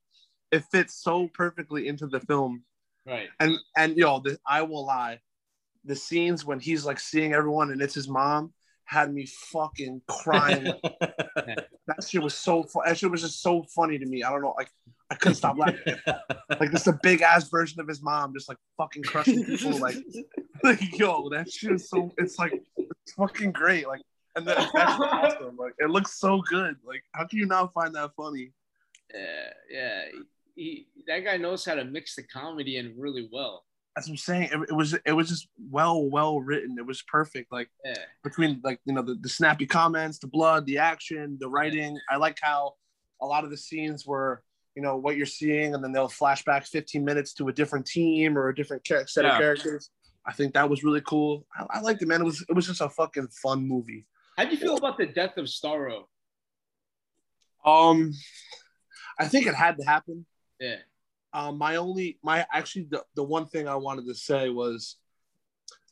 it 0.51 0.63
fits 0.73 0.95
so 1.03 1.29
perfectly 1.33 1.89
into 1.89 2.07
the 2.07 2.21
film. 2.21 2.63
right. 3.07 3.29
And 3.41 3.57
and 3.77 3.97
yo, 3.97 4.21
the, 4.21 4.39
I 4.47 4.63
will 4.63 4.85
lie, 4.87 5.21
the 5.85 5.97
scenes 5.97 6.45
when 6.45 6.61
he's 6.61 6.85
like 6.85 7.01
seeing 7.01 7.33
everyone 7.33 7.71
and 7.73 7.81
it's 7.83 7.95
his 7.95 8.09
mom 8.09 8.53
had 8.85 9.13
me 9.13 9.27
fucking 9.27 10.03
crying. 10.09 10.73
that 11.37 12.05
shit 12.07 12.23
was 12.23 12.35
so 12.35 12.63
fun. 12.65 12.83
That 12.87 12.99
shit 12.99 13.11
was 13.11 13.23
just 13.23 13.43
so 13.43 13.65
funny 13.75 13.99
to 13.99 14.07
me. 14.07 14.23
I 14.23 14.31
don't 14.31 14.43
know, 14.43 14.55
like 14.57 14.71
I 15.15 15.17
couldn't 15.17 15.37
stop 15.37 15.57
laughing. 15.59 15.97
Like 16.61 16.71
this 16.71 16.87
a 16.87 16.99
big 17.03 17.21
ass 17.23 17.49
version 17.49 17.81
of 17.81 17.89
his 17.89 18.01
mom, 18.03 18.33
just 18.33 18.49
like 18.49 18.59
fucking 18.77 19.03
crushing 19.03 19.45
people. 19.45 19.79
Like, 19.79 19.97
like 20.63 20.99
yo, 20.99 21.29
that 21.31 21.51
shit 21.51 21.73
is 21.73 21.89
so. 21.89 22.13
It's 22.19 22.39
like 22.39 22.63
it's 22.77 23.13
fucking 23.13 23.53
great. 23.53 23.89
Like, 23.89 24.03
and 24.37 24.47
effects 24.49 24.75
are 24.75 25.05
awesome. 25.05 25.57
Like, 25.57 25.75
it 25.79 25.91
looks 25.91 26.19
so 26.19 26.43
good. 26.49 26.77
Like, 26.85 27.03
how 27.13 27.27
can 27.27 27.39
you 27.39 27.47
not 27.47 27.73
find 27.73 27.95
that 27.95 28.13
funny? 28.17 28.53
yeah, 29.13 29.51
yeah. 29.71 30.03
He, 30.55 30.87
that 31.09 31.25
guy 31.25 31.37
knows 31.37 31.65
how 31.65 31.75
to 31.75 31.85
mix 31.85 32.15
the 32.15 32.23
comedy 32.23 32.77
in 32.77 32.95
really 32.97 33.29
well. 33.33 33.65
That's 33.97 34.07
what 34.09 34.13
I'm 34.13 34.19
saying. 34.19 34.49
It, 34.53 34.61
it 34.71 34.75
was 34.77 34.95
it 35.05 35.13
was 35.13 35.29
just 35.29 35.49
well 35.71 36.05
well 36.09 36.41
written. 36.41 36.77
It 36.79 36.87
was 36.87 37.03
perfect. 37.03 37.51
Like 37.53 37.69
Yeah. 37.85 37.95
between 38.23 38.61
like 38.63 38.81
you 38.85 38.93
know 38.95 39.03
the, 39.03 39.15
the 39.15 39.29
snappy 39.29 39.67
comments, 39.67 40.19
the 40.19 40.29
blood, 40.29 40.67
the 40.67 40.79
action, 40.79 41.37
the 41.41 41.49
writing. 41.49 41.99
I 42.11 42.17
like 42.17 42.39
how 42.41 42.75
a 43.21 43.27
lot 43.27 43.45
of 43.45 43.51
the 43.51 43.57
scenes 43.57 44.07
were 44.07 44.43
you 44.75 44.83
know 44.83 44.97
what 44.97 45.17
you're 45.17 45.27
seeing, 45.27 45.75
and 45.75 45.83
then 45.83 45.93
they'll 45.93 46.09
flash 46.09 46.45
back 46.45 46.67
15 46.67 47.05
minutes 47.05 47.33
to 47.35 47.49
a 47.49 47.53
different 47.53 47.87
team 47.87 48.37
or 48.37 48.49
a 48.49 48.55
different 48.55 48.83
char- 48.85 49.07
set 49.07 49.25
Yeah. 49.25 49.35
of 49.35 49.41
characters. 49.41 49.91
I 50.27 50.33
think 50.33 50.55
that 50.55 50.69
was 50.69 50.83
really 50.83 51.03
cool. 51.03 51.47
I, 51.57 51.79
I 51.79 51.81
liked 51.81 52.03
it, 52.03 52.09
man. 52.09 52.21
It 52.23 52.25
was 52.25 52.45
it 52.49 52.53
was 52.55 52.67
just 52.67 52.81
a 52.81 52.89
fucking 52.89 53.29
fun 53.29 53.67
movie. 53.67 54.07
How 54.37 54.45
do 54.45 54.51
you 54.51 54.57
feel 54.57 54.77
about 54.77 54.99
the 54.99 55.07
death 55.07 55.37
of 55.37 55.45
Starro? 55.47 56.05
Um, 57.65 58.13
I 59.19 59.27
think 59.29 59.47
it 59.47 59.55
had 59.55 59.79
to 59.79 59.85
happen. 59.85 60.27
Yeah. 60.61 60.77
Um, 61.33 61.59
my 61.59 61.77
only, 61.77 62.19
my 62.23 62.47
actually, 62.53 62.87
the, 62.91 63.05
the 63.17 63.23
one 63.23 63.47
thing 63.47 63.67
I 63.69 63.75
wanted 63.77 64.07
to 64.07 64.15
say 64.15 64.49
was, 64.51 64.97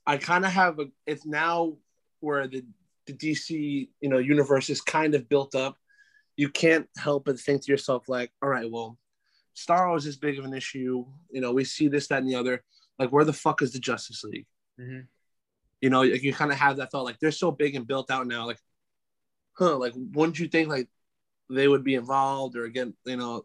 I 0.07 0.17
kind 0.17 0.45
of 0.45 0.53
have 0.53 0.79
a. 0.79 0.87
It's 1.07 1.27
now 1.27 1.77
where 2.21 2.47
the 2.47 2.65
the 3.07 3.13
DC, 3.13 3.89
you 4.01 4.09
know, 4.09 4.19
universe 4.19 4.71
is 4.71 4.81
kind 4.81 5.15
of 5.15 5.29
built 5.29 5.55
up, 5.55 5.77
you 6.37 6.49
can't 6.49 6.89
help 6.97 7.25
but 7.27 7.39
think 7.39 7.63
to 7.63 7.73
yourself, 7.73 8.09
like, 8.09 8.31
all 8.43 8.49
right, 8.49 8.71
well, 8.71 8.99
Starro 9.57 9.97
is 9.97 10.05
this 10.05 10.17
big 10.17 10.39
of 10.39 10.45
an 10.45 10.55
issue. 10.55 11.05
You 11.31 11.41
know, 11.41 11.53
we 11.53 11.65
see 11.65 11.89
this, 11.89 12.09
that, 12.09 12.21
and 12.23 12.29
the 12.29 12.37
other. 12.37 12.63
Like, 12.99 13.11
where 13.11 13.25
the 13.25 13.33
fuck 13.33 13.63
is 13.63 13.73
the 13.73 13.79
Justice 13.79 14.25
League? 14.25 14.47
Mm-hmm. 14.81 15.01
You 15.81 15.91
know, 15.91 16.03
like 16.03 16.23
you 16.23 16.33
kind 16.33 16.53
of 16.53 16.59
have 16.59 16.77
that 16.77 16.91
thought, 16.91 17.05
like 17.05 17.19
they're 17.19 17.33
so 17.33 17.51
big 17.51 17.75
and 17.75 17.87
built 17.87 18.11
out 18.11 18.27
now. 18.27 18.47
Like, 18.47 18.59
huh? 19.59 19.77
Like, 19.77 19.93
wouldn't 19.97 20.39
you 20.39 20.47
think 20.49 20.69
like 20.69 20.89
they 21.51 21.67
would 21.67 21.83
be 21.83 21.97
involved 21.97 22.57
or 22.57 22.65
again, 22.65 22.95
you 23.05 23.17
know, 23.17 23.45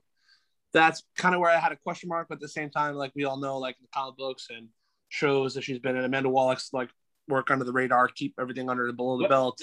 that's 0.71 1.03
kind 1.17 1.33
of 1.33 1.41
where 1.41 1.49
I 1.49 1.57
had 1.57 1.71
a 1.71 1.77
question 1.77 2.09
mark. 2.09 2.27
But 2.29 2.35
at 2.35 2.41
the 2.41 2.47
same 2.47 2.69
time, 2.69 2.95
like 2.95 3.11
we 3.15 3.25
all 3.25 3.37
know, 3.37 3.57
like 3.57 3.75
the 3.81 3.87
comic 3.91 4.17
books 4.17 4.47
and 4.55 4.67
shows 5.09 5.55
that 5.55 5.63
she's 5.63 5.79
been 5.79 5.95
in, 5.97 6.03
Amanda 6.03 6.29
Waller's 6.29 6.69
like 6.73 6.89
work 7.27 7.49
under 7.49 7.65
the 7.65 7.73
radar, 7.73 8.07
keep 8.07 8.35
everything 8.39 8.69
under 8.69 8.85
the 8.85 8.93
below 8.93 9.17
the 9.17 9.23
Well, 9.23 9.29
belt. 9.29 9.61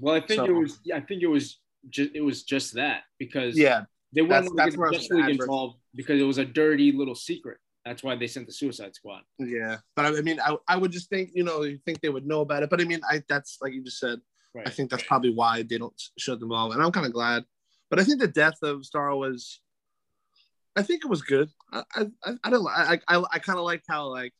Well, 0.00 0.14
I 0.14 0.20
think 0.20 0.38
So- 0.38 0.46
it 0.46 0.52
was. 0.52 0.80
I 0.92 1.00
think 1.00 1.22
it 1.22 1.26
was 1.28 1.60
just. 1.90 2.10
It 2.14 2.20
was 2.20 2.42
just 2.42 2.74
that 2.74 3.02
because 3.18 3.56
Yeah, 3.58 3.84
they 4.12 4.22
weren't 4.22 4.46
to 4.46 4.54
get 4.54 4.76
was 4.76 4.92
Justice 4.92 5.10
League 5.10 5.40
involved 5.40 5.78
because 5.94 6.20
it 6.20 6.24
was 6.24 6.38
a 6.38 6.44
dirty 6.44 6.92
little 6.92 7.14
secret. 7.14 7.58
That's 7.84 8.02
why 8.02 8.16
they 8.16 8.26
sent 8.26 8.46
the 8.46 8.52
Suicide 8.52 8.94
Squad. 8.94 9.22
yeah. 9.38 9.76
But 9.94 10.06
I, 10.06 10.20
mean, 10.22 10.40
I, 10.40 10.56
I 10.66 10.76
would 10.78 10.90
just 10.90 11.10
think, 11.10 11.32
you 11.34 11.44
know, 11.44 11.64
you 11.64 11.78
think 11.84 12.00
they 12.00 12.08
would 12.08 12.26
know 12.26 12.40
about 12.40 12.62
it. 12.62 12.70
But 12.70 12.80
I 12.80 12.84
mean, 12.84 13.00
I 13.10 13.22
that's 13.28 13.58
like 13.60 13.72
you 13.74 13.84
just 13.84 13.98
said. 13.98 14.20
Right. 14.54 14.66
I 14.66 14.70
think 14.70 14.88
that's 14.90 15.02
probably 15.02 15.34
why 15.34 15.62
they 15.62 15.78
don't 15.78 16.00
show 16.16 16.36
them 16.36 16.52
all, 16.52 16.72
and 16.72 16.80
I'm 16.82 16.92
kind 16.92 17.06
of 17.06 17.12
glad. 17.12 17.44
But 17.90 17.98
I 17.98 18.04
think 18.04 18.20
the 18.20 18.28
death 18.28 18.54
of 18.62 18.82
Starro 18.82 19.18
was, 19.18 19.60
I 20.76 20.82
think 20.82 21.04
it 21.04 21.08
was 21.08 21.22
good. 21.22 21.50
I 21.72 21.82
I, 22.24 22.32
I- 22.44 22.50
don't 22.50 22.66
I 22.66 23.00
I, 23.08 23.22
I 23.32 23.38
kind 23.40 23.58
of 23.58 23.64
liked 23.64 23.84
how 23.88 24.06
like 24.08 24.32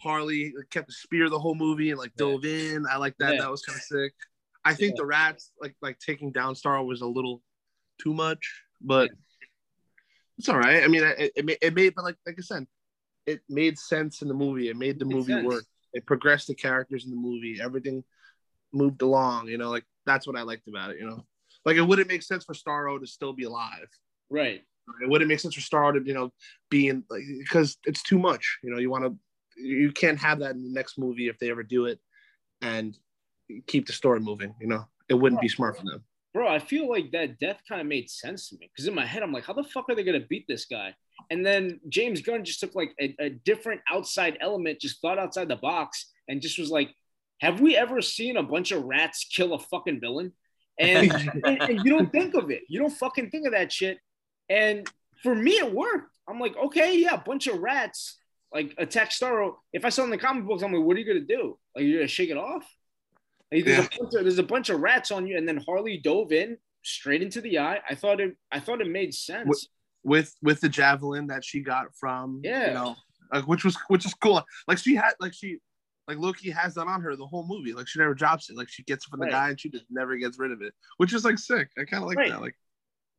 Harley 0.00 0.52
kept 0.70 0.88
the 0.88 0.92
spear 0.92 1.28
the 1.30 1.38
whole 1.38 1.54
movie 1.54 1.90
and 1.90 1.98
like 1.98 2.12
Yeah. 2.18 2.26
dove 2.26 2.44
in. 2.44 2.84
I 2.86 2.96
like 2.98 3.16
that. 3.18 3.34
Yeah. 3.34 3.40
That 3.40 3.50
was 3.50 3.62
kind 3.62 3.76
of 3.76 3.82
sick. 3.82 4.12
I 4.64 4.74
think 4.74 4.92
Yeah. 4.94 5.02
the 5.02 5.06
rats 5.06 5.52
like 5.60 5.74
like 5.82 5.98
taking 5.98 6.32
down 6.32 6.54
Starro 6.54 6.86
was 6.86 7.00
a 7.02 7.06
little 7.06 7.42
too 8.00 8.14
much, 8.14 8.62
but 8.80 9.10
it's 10.38 10.48
all 10.48 10.58
right. 10.58 10.82
I 10.82 10.88
mean, 10.88 11.04
it, 11.04 11.32
it, 11.36 11.44
made, 11.44 11.58
it 11.62 11.74
made, 11.74 11.94
but 11.94 12.04
like 12.04 12.16
like 12.26 12.36
I 12.38 12.42
said, 12.42 12.66
it 13.26 13.40
made 13.48 13.78
sense 13.78 14.22
in 14.22 14.28
the 14.28 14.34
movie. 14.34 14.68
It 14.68 14.76
made 14.76 14.98
the 14.98 15.04
Made 15.04 15.14
movie 15.14 15.32
sense. 15.32 15.46
work. 15.46 15.64
It 15.92 16.06
progressed 16.06 16.48
the 16.48 16.54
characters 16.54 17.04
in 17.04 17.10
the 17.10 17.16
movie. 17.16 17.58
Everything 17.62 18.02
moved 18.72 19.02
along. 19.02 19.48
You 19.48 19.58
know, 19.58 19.70
like 19.70 19.84
that's 20.06 20.26
what 20.26 20.36
I 20.36 20.42
liked 20.42 20.66
about 20.68 20.90
it. 20.90 20.98
You 20.98 21.06
know, 21.06 21.24
like 21.64 21.76
it 21.76 21.82
wouldn't 21.82 22.08
make 22.08 22.22
sense 22.22 22.44
for 22.44 22.54
Starro 22.54 22.98
to 23.00 23.06
still 23.06 23.32
be 23.32 23.44
alive. 23.44 23.88
Right. 24.30 24.62
It 25.00 25.08
wouldn't 25.08 25.28
make 25.28 25.40
sense 25.40 25.54
for 25.54 25.60
Starro 25.60 25.94
to 25.98 26.06
you 26.06 26.14
know 26.14 26.32
being 26.68 27.04
like 27.08 27.22
because 27.38 27.76
it's 27.84 28.02
too 28.02 28.18
much. 28.18 28.58
You 28.62 28.70
know, 28.70 28.78
you 28.78 28.90
want 28.90 29.04
to 29.04 29.16
you 29.56 29.92
can't 29.92 30.18
have 30.18 30.40
that 30.40 30.56
in 30.56 30.64
the 30.64 30.72
next 30.72 30.98
movie 30.98 31.28
if 31.28 31.38
they 31.38 31.50
ever 31.50 31.62
do 31.62 31.86
it, 31.86 32.00
and 32.60 32.98
keep 33.66 33.86
the 33.86 33.92
story 33.92 34.20
moving. 34.20 34.54
You 34.60 34.66
know, 34.66 34.84
it 35.08 35.14
wouldn't 35.14 35.40
be 35.40 35.48
smart 35.48 35.76
for 35.76 35.84
them. 35.84 36.04
Bro, 36.32 36.48
I 36.48 36.58
feel 36.58 36.88
like 36.88 37.12
that 37.12 37.38
death 37.38 37.60
kind 37.68 37.80
of 37.80 37.86
made 37.86 38.10
sense 38.10 38.48
to 38.48 38.56
me 38.56 38.68
because 38.72 38.88
in 38.88 38.94
my 38.94 39.06
head, 39.06 39.22
I'm 39.22 39.32
like, 39.32 39.44
how 39.44 39.52
the 39.52 39.62
fuck 39.62 39.88
are 39.88 39.94
they 39.94 40.02
going 40.02 40.20
to 40.20 40.26
beat 40.26 40.46
this 40.48 40.64
guy? 40.64 40.94
And 41.30 41.46
then 41.46 41.80
James 41.88 42.22
Gunn 42.22 42.44
just 42.44 42.58
took 42.58 42.74
like 42.74 42.92
a, 43.00 43.14
a 43.20 43.30
different 43.30 43.82
outside 43.90 44.36
element, 44.40 44.80
just 44.80 45.00
thought 45.00 45.18
outside 45.18 45.48
the 45.48 45.56
box, 45.56 46.10
and 46.28 46.40
just 46.40 46.58
was 46.58 46.70
like, 46.70 46.92
have 47.40 47.60
we 47.60 47.76
ever 47.76 48.02
seen 48.02 48.36
a 48.36 48.42
bunch 48.42 48.72
of 48.72 48.82
rats 48.82 49.24
kill 49.24 49.54
a 49.54 49.58
fucking 49.58 50.00
villain? 50.00 50.32
And, 50.78 51.12
and, 51.44 51.62
and 51.62 51.84
you 51.84 51.90
don't 51.96 52.10
think 52.10 52.34
of 52.34 52.50
it. 52.50 52.62
You 52.68 52.80
don't 52.80 52.90
fucking 52.90 53.30
think 53.30 53.46
of 53.46 53.52
that 53.52 53.72
shit. 53.72 53.98
And 54.48 54.88
for 55.22 55.34
me, 55.34 55.52
it 55.52 55.72
worked. 55.72 56.18
I'm 56.28 56.40
like, 56.40 56.56
okay, 56.56 56.98
yeah, 56.98 57.14
a 57.14 57.18
bunch 57.18 57.46
of 57.46 57.60
rats 57.60 58.18
like 58.54 58.72
attack 58.78 59.10
Starro. 59.10 59.54
If 59.72 59.84
I 59.84 59.88
saw 59.88 60.04
in 60.04 60.10
the 60.10 60.16
comic 60.16 60.46
books, 60.46 60.62
I'm 60.62 60.72
like, 60.72 60.84
what 60.84 60.96
are 60.96 61.00
you 61.00 61.06
gonna 61.06 61.26
do? 61.26 61.58
Like, 61.74 61.84
you're 61.84 61.98
gonna 61.98 62.08
shake 62.08 62.30
it 62.30 62.38
off? 62.38 62.64
Like, 63.54 63.64
there's, 63.64 63.78
Yeah. 63.78 63.84
a 63.84 63.98
bunch 64.02 64.14
of, 64.14 64.24
there's 64.24 64.38
a 64.38 64.42
bunch 64.42 64.68
of 64.70 64.80
rats 64.80 65.10
on 65.10 65.26
you, 65.26 65.36
and 65.38 65.46
then 65.48 65.56
Harley 65.66 65.98
dove 65.98 66.32
in 66.32 66.56
straight 66.82 67.22
into 67.22 67.40
the 67.40 67.58
eye. 67.58 67.80
I 67.88 67.94
thought 67.94 68.20
it. 68.20 68.36
I 68.52 68.60
thought 68.60 68.80
it 68.80 68.88
made 68.88 69.14
sense. 69.14 69.68
with 70.02 70.34
with 70.42 70.60
the 70.60 70.68
javelin 70.68 71.28
that 71.28 71.42
she 71.44 71.60
got 71.60 71.86
from 71.98 72.40
Yeah. 72.44 72.68
you 72.68 72.74
know 72.74 72.96
like 73.32 73.46
which 73.48 73.64
was 73.64 73.74
which 73.88 74.04
is 74.04 74.12
cool 74.12 74.44
like 74.68 74.76
she 74.76 74.94
had 74.94 75.12
like 75.18 75.32
she 75.32 75.56
like 76.06 76.18
Loki 76.18 76.50
has 76.50 76.74
that 76.74 76.86
on 76.86 77.00
her 77.00 77.16
the 77.16 77.26
whole 77.26 77.46
movie 77.48 77.72
like 77.72 77.88
she 77.88 77.98
never 77.98 78.12
drops 78.12 78.50
it 78.50 78.56
like 78.58 78.68
she 78.68 78.82
gets 78.82 79.06
it 79.06 79.08
from 79.10 79.20
the 79.20 79.24
Right. 79.24 79.32
guy 79.32 79.48
and 79.48 79.58
she 79.58 79.70
just 79.70 79.86
never 79.88 80.14
gets 80.18 80.38
rid 80.38 80.52
of 80.52 80.60
it 80.60 80.74
which 80.98 81.14
is 81.14 81.24
like 81.24 81.38
sick 81.38 81.70
I 81.78 81.84
kind 81.84 82.02
of 82.02 82.08
like 82.08 82.18
Right. 82.18 82.32
that 82.32 82.42
like 82.42 82.54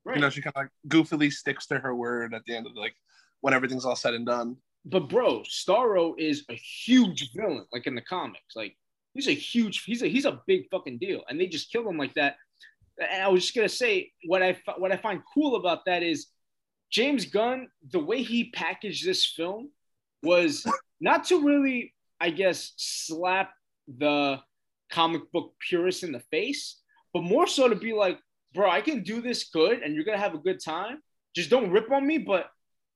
right. 0.06 0.16
you 0.18 0.22
know 0.22 0.30
she 0.30 0.44
kind 0.44 0.54
of 0.56 0.62
like 0.66 0.72
goofily 0.88 1.32
sticks 1.32 1.66
to 1.68 1.80
her 1.80 1.96
word 1.96 2.36
at 2.36 2.44
the 2.46 2.56
end 2.56 2.68
of 2.68 2.74
like 2.76 2.94
when 3.42 3.56
everything's 3.56 3.84
all 3.86 3.96
said 3.96 4.14
and 4.14 4.28
done 4.28 4.56
but 4.88 5.10
bro, 5.10 5.40
Starro 5.42 6.14
is 6.20 6.46
a 6.52 6.54
huge 6.54 7.32
villain, 7.34 7.66
like 7.74 7.88
in 7.88 7.96
the 7.96 8.02
comics. 8.02 8.56
Like 8.56 8.78
he's 9.16 9.28
a 9.28 9.34
huge, 9.34 9.84
he's 9.86 10.04
a 10.04 10.08
he's 10.08 10.26
a 10.26 10.42
big 10.46 10.70
fucking 10.70 11.00
deal, 11.00 11.24
and 11.28 11.40
they 11.40 11.48
just 11.48 11.72
killed 11.72 11.88
him 11.88 11.98
like 11.98 12.14
that. 12.14 12.36
And 13.00 13.24
I 13.24 13.30
was 13.30 13.42
just 13.42 13.56
gonna 13.56 13.68
say 13.68 14.12
what 14.28 14.44
I 14.44 14.60
what 14.78 14.92
I 14.92 14.98
find 14.98 15.22
cool 15.34 15.56
about 15.56 15.86
that 15.86 16.04
is 16.04 16.28
James 16.92 17.26
Gunn, 17.26 17.68
the 17.92 18.00
way 18.00 18.22
he 18.22 18.52
packaged 18.52 19.06
this 19.06 19.26
film 19.26 19.72
was 20.22 20.66
not 21.02 21.24
to 21.26 21.44
really, 21.44 21.94
I 22.20 22.30
guess, 22.30 22.74
slap 22.78 23.52
the 23.88 24.40
comic 24.92 25.32
book 25.32 25.54
purists 25.68 26.04
in 26.04 26.12
the 26.12 26.22
face, 26.32 26.82
but 27.14 27.24
more 27.24 27.48
so 27.48 27.68
to 27.68 27.76
be 27.76 27.94
like, 27.94 28.20
bro, 28.54 28.70
I 28.70 28.82
can 28.82 29.02
do 29.02 29.22
this 29.22 29.46
good, 29.46 29.82
and 29.82 29.96
you're 29.96 30.06
gonna 30.06 30.18
have 30.18 30.36
a 30.36 30.40
good 30.40 30.60
time. 30.64 31.00
Just 31.36 31.50
don't 31.50 31.72
rip 31.72 31.92
on 31.92 32.06
me, 32.06 32.18
but 32.18 32.48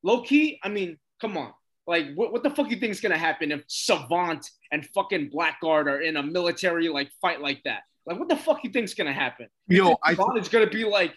low 0.02 0.22
key, 0.22 0.58
I 0.62 0.68
mean, 0.68 0.98
come 1.20 1.36
on. 1.36 1.52
Like, 1.86 2.14
what, 2.14 2.32
what 2.32 2.42
the 2.42 2.50
fuck 2.50 2.70
you 2.70 2.76
think 2.76 2.92
is 2.92 3.00
gonna 3.00 3.18
happen 3.18 3.50
if 3.52 3.64
Savant 3.66 4.48
and 4.70 4.86
fucking 4.86 5.30
Blackguard 5.30 5.88
are 5.88 6.00
in 6.00 6.16
a 6.16 6.22
military 6.22 6.88
like 6.88 7.10
fight 7.20 7.40
like 7.40 7.62
that? 7.64 7.82
Like, 8.06 8.18
what 8.18 8.28
the 8.28 8.36
fuck 8.36 8.62
you 8.64 8.70
think's 8.70 8.94
gonna 8.94 9.12
happen? 9.12 9.48
You 9.68 9.96
I 10.04 10.14
Savant 10.14 10.38
is 10.38 10.48
gonna 10.48 10.68
be 10.68 10.84
like, 10.84 11.14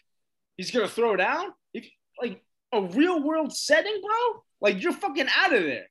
he's 0.57 0.72
gonna 0.72 0.88
throw 0.88 1.16
down? 1.16 1.53
If 1.74 1.88
like 2.22 2.41
a 2.72 2.82
real 2.82 3.22
world 3.24 3.55
setting, 3.55 4.01
bro, 4.01 4.43
like 4.61 4.82
you're 4.82 4.93
fucking 4.93 5.28
out 5.36 5.53
of 5.53 5.64
there. 5.64 5.86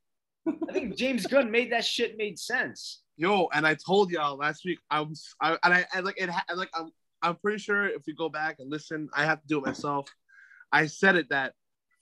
I 0.69 0.73
think 0.73 0.97
James 0.97 1.27
Gunn 1.27 1.51
made 1.51 1.73
that 1.73 1.85
shit 1.85 2.17
made 2.17 2.39
sense. 2.39 3.03
yo 3.17 3.49
and 3.53 3.67
I 3.67 3.75
told 3.75 4.11
y'all 4.11 4.37
last 4.37 4.65
week 4.65 4.79
I 4.91 5.01
was 5.03 5.35
I 5.41 5.57
and 5.63 5.75
I, 5.75 5.87
I 5.93 6.01
like 6.01 6.21
it 6.21 6.29
ha- 6.31 6.45
like 6.55 6.71
I'm 6.75 6.91
I'm 7.23 7.37
pretty 7.37 7.59
sure 7.59 7.87
if 7.87 8.03
we 8.07 8.15
go 8.15 8.29
back 8.29 8.57
and 8.59 8.71
listen 8.71 9.09
I 9.15 9.25
have 9.25 9.41
to 9.43 9.47
do 9.47 9.59
it 9.59 9.67
myself 9.67 10.09
I 10.73 10.87
said 10.87 11.17
it 11.17 11.29
that 11.29 11.53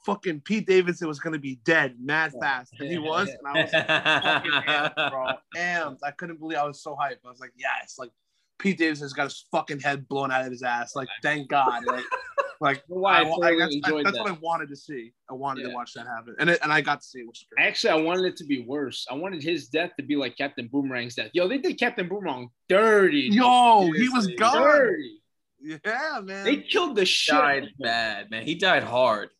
fucking 0.05 0.41
Pete 0.41 0.67
Davidson 0.67 1.09
was 1.09 1.21
gonna 1.21 1.39
be 1.39 1.57
dead 1.65 1.97
mad 2.01 2.33
fast 2.41 2.73
and 2.79 2.89
he 2.89 2.99
was 3.11 3.29
and 3.29 3.39
I 3.47 3.63
was 3.63 3.71
fucking 3.71 4.53
amped, 4.53 4.95
bro. 5.11 5.27
Amped. 5.57 5.99
I 6.05 6.11
couldn't 6.13 6.39
believe 6.39 6.59
I 6.59 6.65
was 6.65 6.83
so 6.83 6.95
hyped. 6.97 7.19
I 7.27 7.31
was 7.31 7.41
like, 7.41 7.53
yes, 7.57 7.97
like 7.99 8.11
Pete 8.59 8.79
Davidson's 8.79 9.13
got 9.13 9.25
his 9.25 9.47
fucking 9.51 9.81
head 9.81 10.07
blown 10.09 10.31
out 10.31 10.45
of 10.45 10.51
his 10.51 10.63
ass. 10.63 10.95
Like, 10.95 11.09
thank 11.23 11.49
God. 11.49 11.83
Like, 11.87 12.05
like 12.61 12.83
Why 12.89 13.23
I 13.23 13.23
I- 13.23 13.57
that's, 13.59 13.75
enjoyed 13.75 14.05
that's 14.05 14.19
that. 14.19 14.23
what 14.25 14.33
I 14.33 14.39
wanted 14.43 14.69
to 14.69 14.77
see. 14.77 15.13
I 15.31 15.33
wanted 15.33 15.63
Yeah. 15.63 15.69
to 15.69 15.75
watch 15.75 15.95
that 15.95 16.07
happen, 16.07 16.37
and 16.39 16.51
it, 16.51 16.59
and 16.63 16.71
I 16.71 16.83
got 16.83 17.01
to 17.01 17.07
see 17.07 17.21
it. 17.21 17.27
Which 17.27 17.39
was 17.41 17.47
great. 17.57 17.67
Actually, 17.67 17.91
I 17.91 18.03
wanted 18.05 18.27
it 18.27 18.37
to 18.37 18.45
be 18.45 18.63
worse. 18.63 19.07
I 19.11 19.15
wanted 19.15 19.43
his 19.43 19.69
death 19.69 19.93
to 19.99 20.03
be 20.03 20.15
like 20.17 20.37
Captain 20.37 20.69
Boomerang's 20.69 21.15
death. 21.15 21.31
Yo, 21.33 21.49
they 21.49 21.57
did 21.57 21.79
Captain 21.79 22.07
Boomerang 22.07 22.51
dirty. 22.69 23.31
Yo, 23.33 23.91
he 23.93 24.09
was 24.11 24.27
gone. 24.27 24.61
dirty. 24.63 25.17
Yeah, 25.63 26.21
man. 26.23 26.45
They 26.45 26.59
killed 26.59 26.97
the 26.97 27.05
shit. 27.07 27.35
died 27.35 27.69
bad, 27.79 28.31
man. 28.31 28.45
He 28.45 28.55
died 28.57 28.83
hard. 28.83 29.31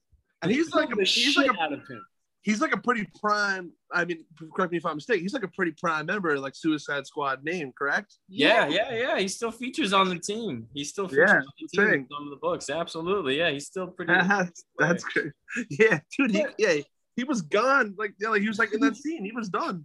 And 0.43 0.51
he's 0.51 0.73
like, 0.73 0.91
a, 0.93 0.95
the 0.95 1.05
he's 1.05 1.35
shit 1.35 1.37
like 1.49 1.57
a, 1.57 1.61
out 1.61 1.73
of 1.73 1.81
him. 1.89 2.05
he's 2.43 2.61
like 2.61 2.73
a 2.75 2.79
pretty 2.79 3.07
prime. 3.21 3.73
I 3.93 4.05
mean, 4.05 4.25
correct 4.55 4.73
me 4.73 4.79
if 4.79 4.87
I'm 4.87 4.97
mistaken. 4.97 5.23
He's 5.23 5.35
like 5.35 5.43
a 5.43 5.49
pretty 5.49 5.73
prime 5.73 6.07
member, 6.07 6.39
like 6.39 6.55
Suicide 6.55 7.07
Squad 7.07 7.45
name, 7.45 7.73
correct? 7.77 8.15
Yeah, 8.29 8.69
yeah, 8.69 8.93
yeah. 8.95 9.19
He 9.19 9.29
still 9.29 9.51
features 9.51 9.93
on 9.93 10.09
the 10.09 10.19
team. 10.19 10.67
He 10.75 10.85
still 10.85 11.09
features 11.09 11.29
Yeah, 11.31 11.37
on 11.39 11.45
the 11.61 11.69
team 11.69 11.95
in 11.95 12.07
some 12.11 12.25
of 12.25 12.31
the 12.31 12.37
books. 12.41 12.71
Absolutely. 12.71 13.39
Yeah, 13.39 13.51
he's 13.51 13.67
still 13.67 13.89
pretty. 13.89 14.13
That's, 14.29 14.65
that's 14.79 15.05
great. 15.05 15.33
Yeah, 15.69 16.01
dude. 16.17 16.31
He, 16.31 16.47
yeah, 16.59 16.75
he 17.17 17.25
was 17.25 17.43
gone. 17.43 17.95
Like, 17.99 18.15
yeah, 18.21 18.29
like 18.29 18.43
he 18.43 18.49
was 18.49 18.59
like 18.59 18.73
in 18.73 18.81
that 18.81 18.97
scene. 19.03 19.25
He 19.25 19.33
was 19.33 19.49
done. 19.49 19.85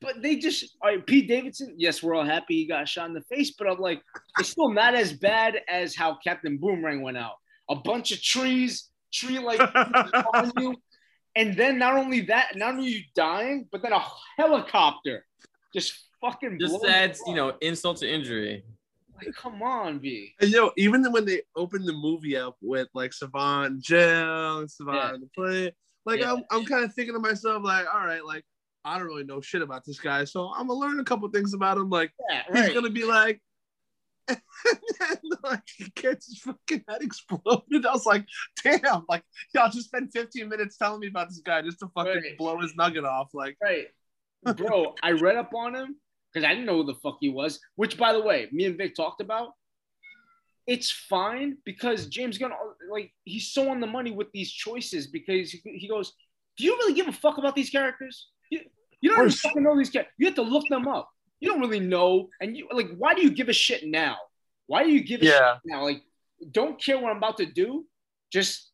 But 0.00 0.20
they 0.20 0.36
just 0.36 0.76
all 0.82 0.90
right, 0.90 1.06
Pete 1.06 1.28
Davidson. 1.28 1.74
Yes, 1.78 2.02
we're 2.02 2.14
all 2.14 2.26
happy 2.26 2.56
he 2.56 2.66
got 2.66 2.86
shot 2.86 3.08
in 3.08 3.14
the 3.14 3.22
face, 3.22 3.52
but 3.58 3.66
I'm 3.70 3.78
like, 3.78 4.02
it's 4.38 4.50
still 4.50 4.70
not 4.70 4.94
as 4.94 5.14
bad 5.14 5.60
as 5.66 5.94
how 5.96 6.18
Captain 6.22 6.58
Boomerang 6.58 7.00
went 7.00 7.16
out. 7.16 7.36
A 7.70 7.76
bunch 7.76 8.12
of 8.12 8.20
trees, 8.22 8.90
tree 9.14 9.38
like 9.38 9.60
on 10.34 10.52
you, 10.58 10.74
and 11.36 11.56
then 11.56 11.78
not 11.78 11.96
only 11.96 12.20
that, 12.22 12.56
not 12.56 12.74
only 12.74 12.88
you 12.88 13.00
dying, 13.14 13.66
but 13.70 13.82
then 13.82 13.92
a 13.92 14.02
helicopter 14.36 15.24
just 15.72 15.92
fucking 16.20 16.58
Just 16.60 16.80
blows 16.80 16.90
adds, 16.90 17.20
you 17.26 17.32
you 17.32 17.36
know, 17.36 17.54
insult 17.60 17.98
to 17.98 18.10
injury. 18.12 18.64
Like, 19.16 19.34
come 19.34 19.62
on, 19.62 19.98
B. 20.00 20.34
And, 20.40 20.50
yo, 20.50 20.70
even 20.76 21.04
when 21.12 21.24
they 21.24 21.42
opened 21.56 21.86
the 21.86 21.92
movie 21.92 22.36
up 22.36 22.56
with 22.60 22.88
like 22.94 23.12
Savant 23.12 23.66
in 23.74 23.80
jail 23.80 24.58
and 24.58 24.70
Savant 24.70 24.96
Yeah. 24.96 25.18
the 25.20 25.28
plane, 25.34 25.70
like 26.04 26.20
Yeah. 26.20 26.32
I'm, 26.32 26.42
I'm 26.50 26.64
kind 26.64 26.84
of 26.84 26.92
thinking 26.94 27.14
to 27.14 27.20
myself, 27.20 27.62
like, 27.64 27.86
all 27.92 28.04
right, 28.04 28.24
like 28.24 28.44
I 28.84 28.98
don't 28.98 29.06
really 29.06 29.24
know 29.24 29.40
shit 29.40 29.62
about 29.62 29.84
this 29.86 29.98
guy, 29.98 30.24
so 30.24 30.52
I'm 30.54 30.66
gonna 30.68 30.78
learn 30.78 31.00
a 31.00 31.04
couple 31.04 31.28
things 31.28 31.54
about 31.54 31.78
him. 31.78 31.88
Like 31.90 32.12
Yeah, 32.28 32.42
he's 32.52 32.74
gonna 32.74 32.90
be 32.90 33.04
like, 33.04 33.40
and 34.28 34.40
then, 35.00 35.18
like 35.42 35.62
he 35.76 35.84
gets 35.94 36.26
his 36.26 36.38
fucking 36.38 36.84
head 36.88 37.02
exploded. 37.02 37.86
I 37.86 37.92
was 37.92 38.06
like, 38.06 38.26
damn, 38.62 39.04
like 39.08 39.22
y'all 39.54 39.70
just 39.70 39.86
spent 39.88 40.12
15 40.12 40.48
minutes 40.48 40.76
telling 40.76 41.00
me 41.00 41.08
about 41.08 41.28
this 41.28 41.42
guy 41.44 41.62
just 41.62 41.78
to 41.80 41.88
fucking 41.94 42.12
Right. 42.12 42.38
blow 42.38 42.60
his 42.60 42.74
nugget 42.74 43.04
off. 43.04 43.30
Like, 43.34 43.56
Right. 43.62 43.86
Bro, 44.56 44.94
I 45.02 45.12
read 45.12 45.36
up 45.36 45.52
on 45.54 45.74
him 45.74 45.96
because 46.32 46.46
I 46.46 46.50
didn't 46.50 46.66
know 46.66 46.82
who 46.82 46.84
the 46.84 46.94
fuck 47.02 47.16
he 47.20 47.30
was. 47.30 47.60
Which, 47.76 47.96
by 47.96 48.12
the 48.12 48.20
way, 48.20 48.48
me 48.52 48.66
and 48.66 48.76
Vic 48.76 48.94
talked 48.94 49.20
about. 49.20 49.52
It's 50.66 50.90
fine 50.90 51.58
because 51.64 52.06
James 52.06 52.38
Gunn, 52.38 52.52
like, 52.90 53.12
he's 53.24 53.48
so 53.52 53.70
on 53.70 53.80
the 53.80 53.86
money 53.86 54.10
with 54.10 54.32
these 54.32 54.50
choices 54.50 55.06
because 55.06 55.50
he, 55.50 55.60
he 55.64 55.88
goes, 55.88 56.12
"Do 56.56 56.64
you 56.64 56.74
really 56.76 56.94
give 56.94 57.06
a 57.06 57.12
fuck 57.12 57.36
about 57.36 57.54
these 57.54 57.68
characters? 57.68 58.28
You, 58.50 58.60
you 59.00 59.10
don't 59.10 59.20
even 59.26 59.30
fucking 59.32 59.62
know 59.62 59.76
these 59.76 59.90
characters. 59.90 60.14
You 60.18 60.26
have 60.26 60.34
to 60.36 60.42
look 60.42 60.66
them 60.68 60.88
up. 60.88 61.10
You 61.44 61.50
don't 61.50 61.60
really 61.60 61.80
know, 61.80 62.30
and 62.40 62.56
you 62.56 62.68
like, 62.72 62.88
why 62.96 63.12
do 63.12 63.20
you 63.20 63.30
give 63.30 63.50
a 63.50 63.52
shit 63.52 63.86
now? 63.86 64.16
Why 64.66 64.82
do 64.82 64.90
you 64.90 65.04
give 65.04 65.20
a 65.20 65.26
shit 65.26 65.42
now? 65.66 65.84
Like, 65.84 66.00
don't 66.50 66.82
care 66.82 66.98
what 66.98 67.10
I'm 67.10 67.18
about 67.18 67.36
to 67.36 67.44
do. 67.44 67.84
Just 68.32 68.70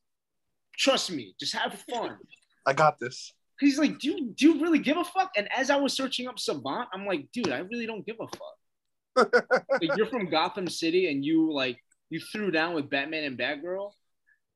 trust 0.79 1.11
me. 1.11 1.35
Just 1.41 1.53
have 1.57 1.75
fun." 1.91 2.17
I 2.65 2.73
got 2.73 3.01
this. 3.01 3.33
He's 3.59 3.77
like, 3.77 3.99
do 3.99 4.09
you, 4.11 4.31
do 4.37 4.47
you 4.47 4.63
really 4.63 4.79
give 4.79 4.99
a 4.99 5.05
fuck? 5.05 5.31
And 5.37 5.49
as 5.53 5.69
I 5.69 5.77
was 5.77 5.95
searching 5.95 6.29
up 6.29 6.39
Savant, 6.39 6.89
I'm 6.95 7.07
like, 7.07 7.27
dude, 7.33 7.51
I 7.51 7.59
really 7.59 7.87
don't 7.87 8.07
give 8.07 8.17
a 8.21 8.29
fuck. 8.29 9.33
Like, 9.83 9.97
you're 9.97 10.07
from 10.07 10.31
Gotham 10.31 10.69
City 10.69 11.11
and 11.11 11.25
you 11.25 11.53
like 11.53 11.77
you 12.09 12.21
threw 12.21 12.53
down 12.53 12.75
with 12.75 12.89
Batman 12.89 13.25
and 13.25 13.37
Batgirl. 13.37 13.91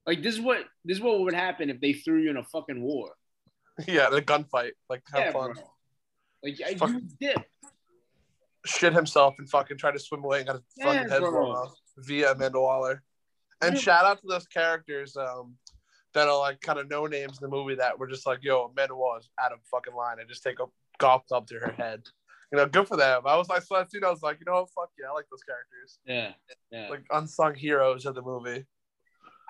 Like 0.07 0.23
this 0.23 0.37
is 0.37 0.41
what 0.41 0.59
this 0.85 0.99
is 0.99 1.03
what 1.03 1.19
would 1.21 1.35
happen 1.35 1.69
if 1.69 1.81
they 1.81 1.95
threw 1.95 2.21
you 2.23 2.31
in 2.31 2.37
a 2.37 2.45
fucking 2.45 2.81
war. 2.81 3.11
yeah, 3.89 4.09
the 4.09 4.23
gunfight. 4.23 4.73
Like 4.89 5.03
have 5.13 5.21
Yeah, 5.25 5.33
fun. 5.33 5.53
bro. 5.55 5.63
Like 6.45 6.61
I, 6.65 6.87
you 6.87 7.03
dip. 7.21 7.43
Shit 8.67 8.93
himself 8.95 9.35
and 9.39 9.49
fucking 9.49 9.77
try 9.79 9.91
to 9.93 9.99
swim 9.99 10.25
away 10.25 10.39
and 10.39 10.47
got 10.47 10.55
his 10.57 10.63
Yeah, 10.77 10.85
fucking 10.93 11.09
head 11.11 11.21
blown 11.21 11.35
off 11.57 11.75
via 11.99 12.33
Amanda 12.33 12.61
Waller. 12.61 13.03
And 13.61 13.75
Yeah. 13.75 13.81
shout 13.81 14.05
out 14.05 14.21
to 14.21 14.27
those 14.29 14.47
characters 14.47 15.17
um 15.17 15.57
that 16.15 16.29
are 16.29 16.39
like 16.39 16.61
kind 16.61 16.79
of 16.79 16.89
no 16.89 17.07
names 17.07 17.39
in 17.41 17.49
the 17.51 17.55
movie 17.55 17.75
that 17.75 17.99
were 17.99 18.07
just 18.07 18.27
like, 18.27 18.39
yo, 18.43 18.65
Amanda 18.67 18.95
Waller's 18.95 19.29
out 19.43 19.53
of 19.53 19.59
fucking 19.71 19.95
line 19.95 20.19
and 20.21 20.29
just 20.29 20.43
take 20.43 20.61
a 20.61 20.67
golf 20.99 21.27
club 21.27 21.47
to 21.49 21.57
her 21.57 21.73
head. 21.73 22.03
You 22.53 22.59
know, 22.59 22.67
good 22.67 22.87
for 22.87 22.97
them. 22.97 23.23
I 23.27 23.37
was 23.37 23.49
like, 23.49 23.63
so 23.63 23.75
that 23.75 23.91
scene, 23.91 24.05
I 24.05 24.11
was 24.11 24.23
like, 24.23 24.39
you 24.39 24.45
know, 24.47 24.61
what? 24.61 24.71
fuck 24.71 24.91
yeah, 24.99 25.09
I 25.11 25.13
like 25.13 25.27
those 25.29 25.43
characters, 25.43 25.99
Yeah, 26.07 26.33
yeah. 26.71 26.89
like 26.89 27.05
unsung 27.11 27.55
heroes 27.57 28.07
of 28.07 28.15
the 28.15 28.23
movie. 28.23 28.65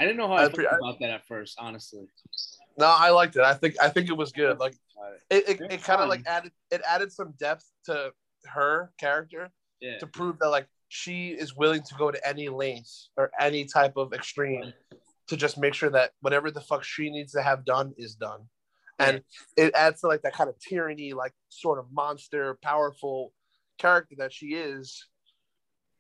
I 0.01 0.05
didn't 0.05 0.17
know 0.17 0.27
how 0.27 0.35
I, 0.35 0.39
I 0.39 0.43
felt 0.45 0.55
pre- 0.55 0.67
I- 0.69 0.77
about 0.79 0.99
that 1.01 1.11
at 1.11 1.27
first, 1.27 1.57
honestly. 1.61 2.07
No, 2.79 2.87
I 2.87 3.11
liked 3.11 3.37
it. 3.37 3.43
I 3.43 3.55
think 3.55 3.75
I 3.81 3.89
think 3.91 4.09
it 4.09 4.17
was 4.17 4.33
good. 4.33 4.59
Like 4.59 4.75
it, 5.31 5.49
it, 5.49 5.61
it 5.71 5.83
kind 5.85 6.01
of 6.01 6.09
like 6.09 6.27
added 6.27 6.51
it 6.73 6.81
added 6.89 7.13
some 7.13 7.33
depth 7.39 7.65
to 7.85 8.11
her 8.47 8.93
character 8.99 9.51
Yeah, 9.81 9.99
to 9.99 10.07
prove 10.07 10.39
that 10.41 10.49
like 10.49 10.67
she 10.89 11.29
is 11.31 11.57
willing 11.57 11.83
to 11.83 11.95
go 11.97 12.11
to 12.11 12.29
any 12.29 12.49
lengths 12.49 13.11
or 13.17 13.31
any 13.41 13.65
type 13.65 13.97
of 13.97 14.13
extreme 14.13 14.73
to 15.29 15.37
just 15.37 15.59
make 15.59 15.75
sure 15.75 15.91
that 15.91 16.13
whatever 16.21 16.51
the 16.51 16.61
fuck 16.61 16.85
she 16.85 17.11
needs 17.11 17.33
to 17.33 17.43
have 17.43 17.65
done 17.65 17.93
is 17.97 18.15
done. 18.15 18.41
And 19.01 19.23
it 19.57 19.75
adds 19.75 20.03
to 20.03 20.07
like 20.07 20.23
that 20.23 20.35
kind 20.35 20.49
of 20.49 20.57
tyranny, 20.61 21.15
like 21.15 21.33
sort 21.49 21.79
of 21.81 21.87
monster, 21.93 22.57
powerful 22.63 23.33
character 23.79 24.15
that 24.19 24.33
she 24.33 24.55
is. 24.55 25.09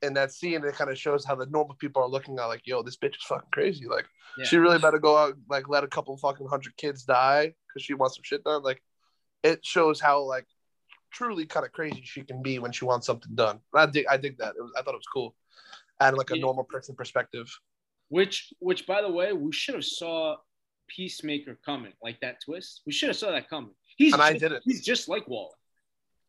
In 0.02 0.14
that 0.14 0.30
scene, 0.32 0.62
it 0.62 0.74
kind 0.74 0.90
of 0.90 0.98
shows 0.98 1.24
how 1.24 1.34
the 1.34 1.46
normal 1.46 1.74
people 1.76 2.02
are 2.02 2.08
looking 2.08 2.38
at 2.38 2.44
like, 2.44 2.60
yo, 2.66 2.82
this 2.82 2.96
bitch 2.98 3.16
is 3.16 3.22
fucking 3.26 3.48
crazy. 3.52 3.86
Like, 3.88 4.06
Yeah. 4.36 4.44
she 4.44 4.58
really 4.58 4.78
better 4.78 4.98
go 4.98 5.16
out, 5.16 5.34
like, 5.48 5.68
let 5.68 5.82
a 5.82 5.88
couple 5.88 6.16
fucking 6.18 6.46
hundred 6.46 6.76
kids 6.76 7.04
die 7.04 7.54
because 7.66 7.84
she 7.84 7.94
wants 7.94 8.14
some 8.16 8.22
shit 8.22 8.44
done. 8.44 8.62
Like, 8.62 8.80
it 9.42 9.64
shows 9.64 10.00
how 10.00 10.22
like 10.22 10.46
truly 11.14 11.46
kind 11.46 11.64
of 11.64 11.72
crazy 11.72 12.02
she 12.04 12.22
can 12.22 12.42
be 12.42 12.58
when 12.58 12.72
she 12.72 12.84
wants 12.84 13.06
something 13.06 13.34
done. 13.34 13.60
I 13.74 13.86
dig, 13.86 14.06
I 14.10 14.16
dig 14.16 14.36
that. 14.38 14.54
It 14.58 14.62
was, 14.62 14.72
I 14.76 14.82
thought 14.82 14.94
it 14.94 15.02
was 15.04 15.06
cool, 15.12 15.34
and 16.00 16.16
like 16.16 16.30
a 16.30 16.36
Yeah. 16.36 16.42
normal 16.42 16.64
person 16.64 16.94
perspective. 16.94 17.48
which 18.08 18.52
which 18.58 18.86
by 18.86 19.00
the 19.00 19.10
way, 19.10 19.32
we 19.32 19.50
should 19.52 19.74
have 19.74 19.84
saw 19.84 20.36
Peacemaker 20.88 21.58
coming, 21.64 21.92
like 22.02 22.20
that 22.20 22.36
twist. 22.44 22.82
We 22.86 22.92
should 22.92 23.08
have 23.08 23.16
saw 23.16 23.30
that 23.30 23.48
coming. 23.48 23.74
He's 23.96 24.12
And 24.12 24.20
I 24.20 24.32
didn't. 24.36 24.62
He's 24.64 24.84
just 24.84 25.08
like 25.08 25.26
Waller. 25.26 25.54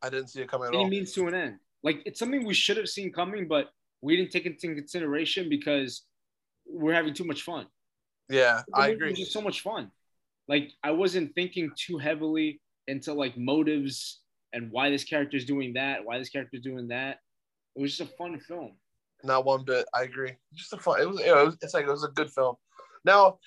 I 0.02 0.10
didn't 0.10 0.30
see 0.30 0.42
it 0.42 0.48
coming 0.50 0.70
all. 0.74 0.88
means 0.88 1.12
to 1.14 1.28
an 1.28 1.34
end. 1.34 1.60
Like 1.84 1.98
it's 2.06 2.20
something 2.20 2.46
we 2.46 2.54
should 2.54 2.78
have 2.78 2.88
seen 2.90 3.12
coming, 3.12 3.48
but 3.48 3.70
we 4.02 4.16
didn't 4.16 4.32
take 4.32 4.46
it 4.46 4.54
into 4.64 4.74
consideration 4.76 5.50
because 5.50 6.04
we're 6.66 6.94
having 6.94 7.14
too 7.14 7.26
much 7.26 7.42
fun. 7.42 7.68
Yeah, 8.30 8.62
I 8.74 8.90
agree. 8.90 9.10
was 9.10 9.20
just 9.20 9.34
so 9.34 9.42
much 9.42 9.62
fun. 9.62 9.92
Like 10.48 10.72
I 10.84 10.92
wasn't 10.92 11.36
thinking 11.36 11.72
too 11.76 11.98
heavily 11.98 12.62
into 12.88 13.14
like 13.14 13.38
motives 13.38 14.22
and 14.56 14.72
why 14.72 14.90
this 14.90 15.04
character's 15.04 15.46
doing 15.46 15.74
that, 15.74 16.04
why 16.04 16.18
this 16.18 16.30
character's 16.30 16.62
doing 16.62 16.88
that. 16.88 17.20
It 17.76 17.82
was 17.82 17.96
just 17.96 18.10
a 18.10 18.16
fun 18.16 18.40
film. 18.40 18.72
Not 19.24 19.46
one 19.46 19.66
bit. 19.66 19.86
I 19.94 20.04
agree. 20.04 20.32
Just 20.54 20.74
a 20.74 20.78
fun. 20.78 21.02
It 21.02 21.08
was. 21.08 21.20
It 21.20 21.36
was 21.36 21.58
it's 21.62 21.74
like 21.74 21.86
it 21.86 21.92
was 21.92 22.04
a 22.04 22.10
good 22.10 22.32
film. 22.32 22.56
Now, 23.04 23.38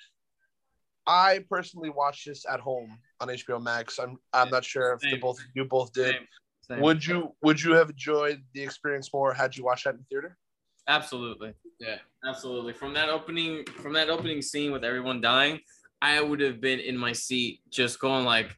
I 1.07 1.43
personally 1.49 1.89
watched 1.89 2.27
this 2.27 2.45
at 2.49 2.59
home 2.59 2.97
on 3.19 3.27
HBO 3.27 3.61
Max. 3.61 3.99
I'm. 3.99 4.17
I'm 4.31 4.49
not 4.49 4.63
sure 4.63 4.93
if 4.93 5.01
the 5.01 5.17
both 5.17 5.39
you 5.55 5.65
both 5.65 5.91
did. 5.91 6.13
Same, 6.13 6.27
same. 6.69 6.81
Would 6.81 7.05
you 7.05 7.35
Would 7.41 7.61
you 7.61 7.71
have 7.73 7.89
enjoyed 7.89 8.43
the 8.53 8.61
experience 8.61 9.11
more 9.11 9.33
had 9.33 9.57
you 9.57 9.65
watched 9.65 9.85
that 9.85 9.95
in 9.95 10.05
theater? 10.09 10.37
Absolutely. 10.87 11.53
Yeah. 11.79 11.97
Absolutely. 12.27 12.73
From 12.73 12.93
that 12.93 13.09
opening, 13.09 13.63
from 13.65 13.93
that 13.93 14.09
opening 14.09 14.41
scene 14.41 14.71
with 14.71 14.83
everyone 14.83 15.21
dying, 15.21 15.59
I 16.01 16.21
would 16.21 16.39
have 16.41 16.59
been 16.59 16.79
in 16.79 16.97
my 16.97 17.13
seat, 17.13 17.61
just 17.69 17.99
going 17.99 18.25
like 18.25 18.55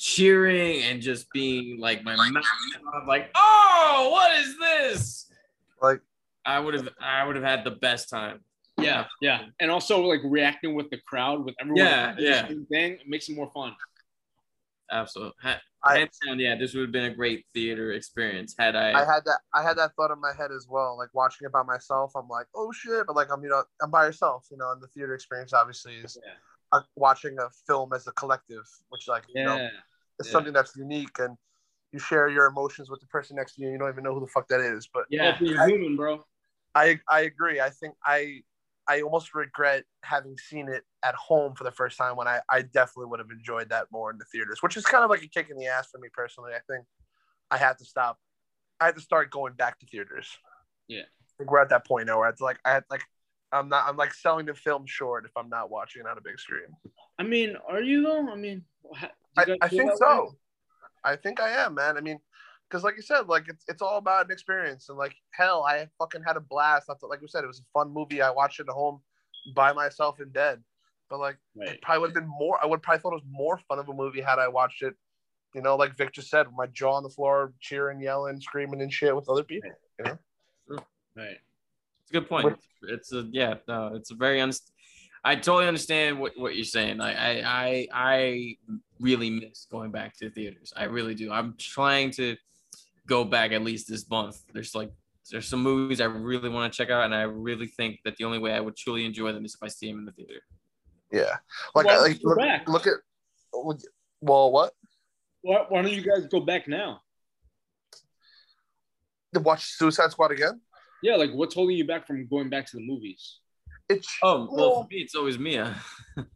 cheering 0.00 0.80
and 0.84 1.02
just 1.02 1.30
being 1.30 1.78
like 1.78 2.02
my 2.02 2.16
mouth 2.16 2.42
like, 3.06 3.30
oh, 3.34 4.08
what 4.10 4.34
is 4.40 4.58
this? 4.58 5.26
Like, 5.82 6.00
I 6.46 6.58
would 6.58 6.72
have, 6.72 6.88
I 7.00 7.24
would 7.26 7.36
have 7.36 7.44
had 7.44 7.64
the 7.64 7.72
best 7.72 8.08
time. 8.08 8.40
Yeah, 8.80 9.04
yeah. 9.20 9.42
And 9.60 9.70
also 9.70 10.00
like 10.00 10.20
reacting 10.24 10.74
with 10.74 10.88
the 10.88 10.96
crowd, 11.06 11.44
with 11.44 11.54
everyone 11.60 11.84
Yeah, 11.84 12.14
yeah. 12.18 12.48
same 12.48 12.64
thing, 12.66 12.92
it 12.94 13.06
makes 13.08 13.28
it 13.28 13.36
more 13.36 13.50
fun. 13.52 13.76
Absolutely. 14.90 15.34
Ha- 15.42 15.60
I- 15.84 15.98
hands 15.98 16.18
down, 16.26 16.38
yeah, 16.38 16.56
this 16.56 16.72
would 16.74 16.82
have 16.84 16.92
been 16.92 17.04
a 17.04 17.14
great 17.14 17.44
theater 17.52 17.92
experience 17.92 18.54
had 18.58 18.76
I. 18.76 18.92
I 18.92 19.04
had 19.04 19.24
that. 19.26 19.40
I 19.54 19.62
had 19.62 19.76
that 19.76 19.94
thought 19.96 20.10
in 20.10 20.20
my 20.20 20.32
head 20.36 20.50
as 20.50 20.66
well. 20.68 20.96
Like 20.96 21.10
watching 21.12 21.44
it 21.46 21.52
by 21.52 21.62
myself, 21.62 22.12
I'm 22.16 22.28
like, 22.28 22.46
oh 22.54 22.72
shit. 22.72 23.06
But 23.06 23.16
like 23.16 23.28
I'm, 23.30 23.42
you 23.42 23.50
know, 23.50 23.62
I'm 23.82 23.90
by 23.90 24.06
yourself. 24.06 24.46
You 24.50 24.56
know, 24.56 24.72
and 24.72 24.82
the 24.82 24.88
theater 24.88 25.14
experience 25.14 25.52
obviously 25.52 25.96
is 25.96 26.16
Yeah. 26.24 26.32
uh, 26.72 26.82
watching 26.96 27.36
a 27.38 27.48
film 27.66 27.92
as 27.92 28.06
a 28.06 28.12
collective, 28.12 28.64
which 28.88 29.08
like 29.08 29.24
you 29.34 29.44
know 29.44 29.56
Yeah. 29.56 29.68
It's 30.20 30.28
yeah. 30.28 30.32
something 30.32 30.52
that's 30.52 30.76
unique 30.76 31.18
and 31.18 31.36
you 31.92 31.98
share 31.98 32.28
your 32.28 32.46
emotions 32.46 32.88
with 32.88 33.00
the 33.00 33.06
person 33.06 33.36
next 33.36 33.54
to 33.54 33.62
you. 33.62 33.68
and 33.68 33.74
You 33.74 33.78
don't 33.80 33.90
even 33.90 34.04
know 34.04 34.14
who 34.14 34.20
the 34.20 34.28
fuck 34.28 34.46
that 34.48 34.60
is. 34.60 34.88
But 34.92 35.04
Yeah, 35.10 35.36
being 35.38 35.56
human, 35.66 35.96
bro. 35.96 36.24
I 36.74 37.00
I 37.08 37.22
agree. 37.22 37.60
I 37.60 37.70
think 37.70 37.94
I 38.04 38.42
I 38.86 39.02
almost 39.02 39.34
regret 39.34 39.84
having 40.04 40.36
seen 40.38 40.68
it 40.68 40.84
at 41.02 41.14
home 41.14 41.54
for 41.54 41.64
the 41.64 41.72
first 41.72 41.98
time 41.98 42.16
when 42.16 42.28
I 42.28 42.40
I 42.48 42.62
definitely 42.62 43.06
would 43.06 43.18
have 43.18 43.30
enjoyed 43.30 43.70
that 43.70 43.86
more 43.90 44.10
in 44.10 44.18
the 44.18 44.24
theaters, 44.26 44.62
which 44.62 44.76
is 44.76 44.84
kind 44.84 45.02
of 45.02 45.10
like 45.10 45.22
a 45.22 45.28
kick 45.28 45.48
in 45.50 45.56
the 45.56 45.66
ass 45.66 45.88
for 45.90 45.98
me 45.98 46.08
personally. 46.12 46.52
I 46.54 46.60
think 46.72 46.86
I 47.50 47.56
had 47.56 47.78
to 47.78 47.84
stop. 47.84 48.18
I 48.80 48.86
had 48.86 48.94
to 48.94 49.00
start 49.00 49.30
going 49.30 49.54
back 49.54 49.78
to 49.80 49.86
theaters. 49.86 50.28
Yeah. 50.86 51.02
I 51.02 51.32
think 51.38 51.50
we're 51.50 51.60
at 51.60 51.70
that 51.70 51.86
point 51.86 52.06
now 52.06 52.18
where 52.18 52.28
it's 52.28 52.40
like 52.40 52.58
I 52.64 52.72
had 52.72 52.84
like 52.90 53.02
I'm 53.52 53.68
not 53.68 53.88
I'm 53.88 53.96
like 53.96 54.14
selling 54.14 54.46
the 54.46 54.54
film 54.54 54.84
short 54.86 55.24
if 55.24 55.32
I'm 55.36 55.48
not 55.48 55.70
watching 55.70 56.02
it 56.02 56.08
on 56.08 56.18
a 56.18 56.20
big 56.20 56.38
screen. 56.38 56.68
I 57.20 57.22
mean, 57.22 57.54
are 57.68 57.82
you 57.82 58.02
though? 58.02 58.30
I 58.30 58.34
mean, 58.34 58.64
I, 59.36 59.44
I 59.60 59.68
think 59.68 59.90
that 59.90 59.92
way? 59.92 59.96
so. 59.98 60.36
I 61.04 61.16
think 61.16 61.38
I 61.38 61.50
am, 61.50 61.74
man. 61.74 61.98
I 61.98 62.00
mean, 62.00 62.18
because 62.66 62.82
like 62.82 62.96
you 62.96 63.02
said, 63.02 63.28
like 63.28 63.44
it's 63.46 63.62
it's 63.68 63.82
all 63.82 63.98
about 63.98 64.24
an 64.24 64.32
experience, 64.32 64.88
and 64.88 64.96
like 64.96 65.14
hell, 65.32 65.62
I 65.62 65.86
fucking 65.98 66.22
had 66.26 66.38
a 66.38 66.40
blast. 66.40 66.88
I 66.88 66.94
thought, 66.94 67.10
like 67.10 67.20
we 67.20 67.28
said, 67.28 67.44
it 67.44 67.46
was 67.46 67.60
a 67.60 67.78
fun 67.78 67.92
movie. 67.92 68.22
I 68.22 68.30
watched 68.30 68.58
it 68.58 68.68
at 68.68 68.72
home 68.72 69.02
by 69.54 69.74
myself 69.74 70.18
in 70.18 70.30
bed, 70.30 70.62
but 71.10 71.20
like 71.20 71.36
Right. 71.54 71.68
it 71.68 71.82
probably 71.82 72.00
would 72.00 72.08
have 72.08 72.14
been 72.14 72.32
more. 72.38 72.58
I 72.62 72.66
would 72.66 72.82
probably 72.82 73.00
thought 73.02 73.12
it 73.12 73.22
was 73.22 73.30
more 73.30 73.60
fun 73.68 73.78
of 73.78 73.90
a 73.90 73.92
movie 73.92 74.22
had 74.22 74.38
I 74.38 74.48
watched 74.48 74.82
it. 74.82 74.94
You 75.54 75.60
know, 75.60 75.76
like 75.76 75.96
Victor 75.96 76.22
said, 76.22 76.46
with 76.46 76.56
my 76.56 76.68
jaw 76.68 76.94
on 76.94 77.02
the 77.02 77.10
floor, 77.10 77.52
cheering, 77.60 78.00
yelling, 78.00 78.40
screaming, 78.40 78.80
and 78.80 78.90
shit 78.90 79.14
with 79.14 79.28
other 79.28 79.42
people. 79.42 79.72
Right. 79.98 81.38
It's 82.00 82.10
a 82.10 82.12
good 82.12 82.28
point. 82.30 82.58
It's 82.82 83.12
a 83.12 83.28
yeah, 83.30 83.56
no, 83.68 83.92
it's 83.94 84.10
a 84.10 84.14
very 84.14 84.40
un- 84.40 84.52
I 85.22 85.36
totally 85.36 85.66
understand 85.68 86.18
what, 86.18 86.32
what 86.36 86.54
you're 86.56 86.64
saying. 86.64 87.00
I, 87.00 87.12
I 87.12 87.42
I 87.44 87.88
I 87.92 88.56
really 88.98 89.30
miss 89.30 89.66
going 89.70 89.90
back 89.90 90.16
to 90.18 90.30
theaters. 90.30 90.72
I 90.76 90.84
really 90.84 91.14
do. 91.14 91.30
I'm 91.30 91.54
trying 91.58 92.10
to 92.12 92.36
go 93.06 93.24
back 93.24 93.52
at 93.52 93.62
least 93.62 93.88
this 93.88 94.08
month. 94.08 94.42
There's 94.54 94.74
like 94.74 94.90
there's 95.30 95.46
some 95.46 95.62
movies 95.62 96.00
I 96.00 96.06
really 96.06 96.48
want 96.48 96.72
to 96.72 96.76
check 96.76 96.90
out, 96.90 97.04
and 97.04 97.14
I 97.14 97.22
really 97.22 97.66
think 97.66 98.00
that 98.04 98.16
the 98.16 98.24
only 98.24 98.38
way 98.38 98.52
I 98.52 98.60
would 98.60 98.76
truly 98.76 99.04
enjoy 99.04 99.32
them 99.32 99.44
is 99.44 99.54
if 99.54 99.62
I 99.62 99.68
see 99.68 99.90
them 99.90 99.98
in 100.00 100.04
the 100.06 100.12
theater. 100.12 100.40
Yeah, 101.12 101.36
like 101.74 101.86
Why 101.86 101.94
I 101.94 101.98
like 101.98 102.22
you 102.22 102.28
look, 102.28 102.38
back? 102.38 102.68
look 102.68 102.86
at. 102.86 102.94
Well, 103.52 104.52
what? 104.52 104.72
Why, 105.42 105.64
why 105.68 105.82
don't 105.82 105.92
you 105.92 106.02
guys 106.02 106.26
go 106.26 106.40
back 106.40 106.68
now? 106.68 107.00
To 109.34 109.40
watch 109.40 109.64
Suicide 109.64 110.10
Squad 110.10 110.32
again? 110.32 110.60
Yeah, 111.02 111.16
like 111.16 111.30
what's 111.32 111.54
holding 111.54 111.76
you 111.76 111.86
back 111.86 112.06
from 112.06 112.26
going 112.26 112.50
back 112.50 112.66
to 112.66 112.76
the 112.76 112.82
movies? 112.82 113.38
It's 113.90 114.08
Oh 114.22 114.46
well, 114.50 114.56
Well- 114.56 114.82
for 114.82 114.88
me 114.88 114.96
it's 115.00 115.14
always 115.14 115.38
Mia. 115.38 115.74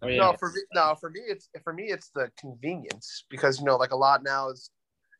Oh 0.02 0.07
yeah. 0.09 0.18
No, 0.18 0.32
for 0.38 0.50
me, 0.50 0.61
no, 0.72 0.94
for 0.98 1.11
me, 1.11 1.20
it's 1.26 1.48
for 1.62 1.72
me, 1.74 1.84
it's 1.84 2.09
the 2.14 2.30
convenience 2.40 3.24
because 3.28 3.59
you 3.59 3.66
know, 3.66 3.76
like 3.76 3.90
a 3.90 3.96
lot 3.96 4.22
now 4.22 4.48
is, 4.48 4.70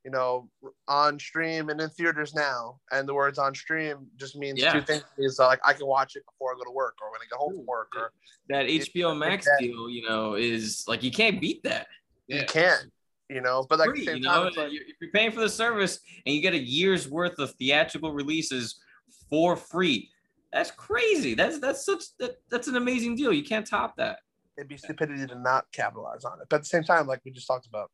you 0.05 0.11
know, 0.11 0.49
on 0.89 1.19
stream 1.19 1.69
and 1.69 1.79
in 1.81 1.91
theaters 1.91 2.35
now, 2.35 2.79
and 2.91 3.07
the 3.07 3.13
words 3.13 3.39
on 3.39 3.55
stream 3.55 4.07
just 4.17 4.37
means 4.37 4.61
Yeah. 4.63 4.73
two 4.73 4.81
things: 4.81 5.05
is 5.19 5.39
uh, 5.41 5.47
like 5.47 5.61
I 5.67 5.73
can 5.75 5.87
watch 5.87 6.17
it 6.17 6.23
before 6.25 6.53
I 6.53 6.57
go 6.57 6.65
to 6.65 6.71
work 6.71 6.95
or 7.03 7.11
when 7.11 7.21
I 7.21 7.27
get 7.29 7.37
home 7.39 7.57
from 7.57 7.67
work, 7.67 7.93
or 7.97 8.13
that 8.49 8.67
HBO 8.67 9.11
it's 9.11 9.19
Max 9.19 9.45
that- 9.45 9.59
deal, 9.61 9.91
you 9.91 10.09
know, 10.09 10.35
is 10.35 10.85
like 10.87 11.03
you 11.03 11.11
can't 11.11 11.41
beat 11.41 11.63
that. 11.65 11.89
Yeah. 12.29 12.41
you 12.41 12.47
can't. 12.47 12.91
You 13.29 13.41
know, 13.43 13.67
but 13.69 13.79
like 13.81 13.89
at 13.89 13.95
the 13.97 14.01
free, 14.01 14.07
same 14.07 14.17
you 14.19 14.25
time, 14.25 14.43
know, 14.43 14.47
it's 14.49 14.57
like, 14.57 14.73
if 14.73 14.97
you're 15.01 15.11
paying 15.11 15.33
for 15.33 15.41
the 15.41 15.49
service 15.49 15.99
and 16.25 16.35
you 16.35 16.41
get 16.41 16.55
a 16.55 16.59
year's 16.59 17.09
worth 17.09 17.39
of 17.39 17.51
theatrical 17.55 18.13
releases 18.13 18.81
for 19.29 19.57
free, 19.57 20.11
that's 20.55 20.71
crazy. 20.71 21.35
That's 21.35 21.59
that's 21.59 21.85
such 21.85 22.05
that, 22.21 22.37
that's 22.49 22.69
an 22.69 22.77
amazing 22.77 23.17
deal. 23.17 23.33
You 23.33 23.43
can't 23.43 23.67
top 23.67 23.97
that. 23.97 24.21
it'd 24.57 24.69
be 24.69 24.77
stupidity 24.77 25.27
to 25.27 25.39
not 25.39 25.65
capitalize 25.73 26.25
on 26.25 26.41
it. 26.41 26.47
But 26.49 26.57
at 26.57 26.63
the 26.63 26.69
same 26.69 26.85
time, 26.85 27.09
like 27.09 27.21
we 27.25 27.33
just 27.33 27.49
talked 27.49 27.67
about, 27.67 27.91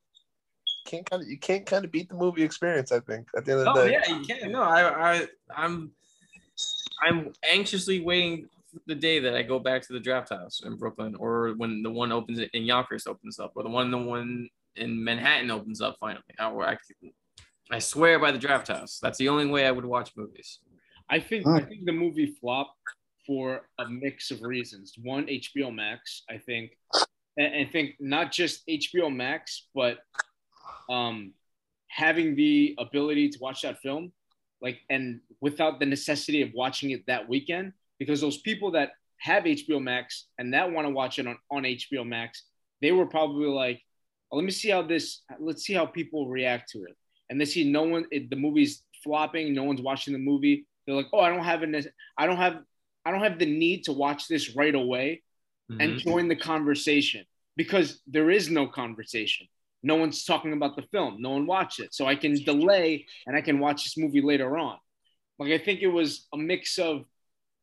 can't 0.86 1.08
kind 1.08 1.22
of 1.22 1.28
you 1.28 1.38
can't 1.38 1.64
kind 1.64 1.86
of 1.86 1.90
beat 1.90 2.10
the 2.10 2.16
movie 2.16 2.42
experience. 2.42 2.92
I 2.92 3.00
think 3.00 3.28
at 3.34 3.46
the 3.46 3.52
end 3.52 3.60
of 3.62 3.74
the 3.74 3.80
Oh 3.80 3.86
day, 3.86 3.92
yeah, 3.92 4.14
you 4.14 4.24
can't. 4.24 4.52
No, 4.52 4.62
I, 4.62 5.14
I 5.14 5.26
I'm 5.56 5.90
I'm 7.02 7.32
anxiously 7.50 8.00
waiting 8.00 8.46
for 8.70 8.80
the 8.86 8.94
day 8.94 9.18
that 9.20 9.34
I 9.34 9.42
go 9.42 9.58
back 9.58 9.80
to 9.86 9.94
the 9.94 10.00
Drafthouse 10.00 10.64
in 10.66 10.76
Brooklyn, 10.76 11.14
or 11.14 11.54
when 11.56 11.82
the 11.82 11.90
one 11.90 12.12
opens 12.12 12.40
in 12.40 12.64
Yonkers 12.64 13.06
opens 13.06 13.38
up, 13.38 13.52
or 13.54 13.62
the 13.62 13.70
one 13.70 13.90
the 13.90 13.98
one 13.98 14.50
in 14.76 15.02
Manhattan 15.02 15.50
opens 15.50 15.80
up 15.80 15.96
finally. 15.98 16.22
I, 16.38 16.46
I, 16.46 16.76
I 17.70 17.78
swear 17.78 18.18
by 18.18 18.32
the 18.32 18.38
Drafthouse. 18.38 19.00
That's 19.00 19.18
the 19.18 19.30
only 19.30 19.46
way 19.46 19.66
I 19.66 19.70
would 19.70 19.86
watch 19.86 20.12
movies. 20.14 20.58
I 21.10 21.18
think 21.18 21.46
I 21.46 21.60
think 21.60 21.84
the 21.84 21.92
movie 21.92 22.36
flopped 22.40 22.76
for 23.26 23.62
a 23.78 23.88
mix 23.88 24.30
of 24.30 24.42
reasons. 24.42 24.94
One, 25.02 25.26
HBO 25.26 25.74
Max. 25.74 26.22
I 26.30 26.38
think, 26.38 26.72
and 27.36 27.54
I 27.54 27.68
think 27.70 27.96
not 28.00 28.32
just 28.32 28.66
HBO 28.68 29.14
Max, 29.14 29.68
but 29.74 29.98
um, 30.88 31.32
having 31.88 32.36
the 32.36 32.74
ability 32.78 33.28
to 33.30 33.38
watch 33.40 33.62
that 33.62 33.80
film, 33.80 34.12
like, 34.62 34.78
and 34.88 35.20
without 35.40 35.80
the 35.80 35.86
necessity 35.86 36.42
of 36.42 36.50
watching 36.54 36.90
it 36.90 37.06
that 37.06 37.28
weekend, 37.28 37.72
because 37.98 38.20
those 38.20 38.38
people 38.38 38.70
that 38.72 38.92
have 39.18 39.44
HBO 39.44 39.82
Max 39.82 40.26
and 40.38 40.54
that 40.54 40.70
want 40.70 40.86
to 40.86 40.92
watch 40.92 41.18
it 41.18 41.26
on, 41.26 41.36
on 41.50 41.64
HBO 41.64 42.06
Max, 42.06 42.44
they 42.80 42.92
were 42.92 43.06
probably 43.06 43.48
like, 43.48 43.82
oh, 44.32 44.36
let 44.36 44.44
me 44.44 44.50
see 44.50 44.70
how 44.70 44.82
this, 44.82 45.22
let's 45.38 45.64
see 45.64 45.74
how 45.74 45.86
people 45.86 46.28
react 46.28 46.70
to 46.70 46.78
it. 46.84 46.96
And 47.28 47.40
they 47.40 47.44
see 47.44 47.70
no 47.70 47.82
one, 47.82 48.06
it, 48.10 48.30
the 48.30 48.36
movie's 48.36 48.82
flopping, 49.04 49.54
no 49.54 49.64
one's 49.64 49.82
watching 49.82 50.12
the 50.12 50.18
movie. 50.18 50.66
They're 50.86 50.96
like, 50.96 51.08
oh, 51.12 51.20
I 51.20 51.28
don't 51.30 51.44
have 51.44 51.62
an, 51.62 51.74
I 52.16 52.26
don't 52.26 52.36
have, 52.36 52.62
I 53.04 53.10
don't 53.10 53.22
have 53.22 53.38
the 53.38 53.46
need 53.46 53.84
to 53.84 53.92
watch 53.92 54.28
this 54.28 54.56
right 54.56 54.74
away 54.74 55.22
and 55.78 55.94
Mhm. 55.94 55.98
join 55.98 56.28
the 56.28 56.36
conversation 56.36 57.24
because 57.56 58.00
there 58.06 58.30
is 58.30 58.50
no 58.50 58.66
conversation. 58.66 59.46
No 59.82 59.96
one's 59.96 60.24
talking 60.24 60.52
about 60.52 60.76
the 60.76 60.82
film. 60.92 61.22
No 61.22 61.30
one 61.30 61.46
watched 61.46 61.80
it. 61.80 61.94
So 61.94 62.06
I 62.06 62.14
can 62.14 62.34
delay 62.34 63.06
and 63.26 63.36
I 63.36 63.40
can 63.40 63.58
watch 63.60 63.84
this 63.84 63.96
movie 63.96 64.20
later 64.20 64.58
on. 64.58 64.78
Like 65.38 65.52
I 65.52 65.58
think 65.58 65.80
it 65.80 65.88
was 65.88 66.26
a 66.34 66.36
mix 66.36 66.78
of, 66.78 67.04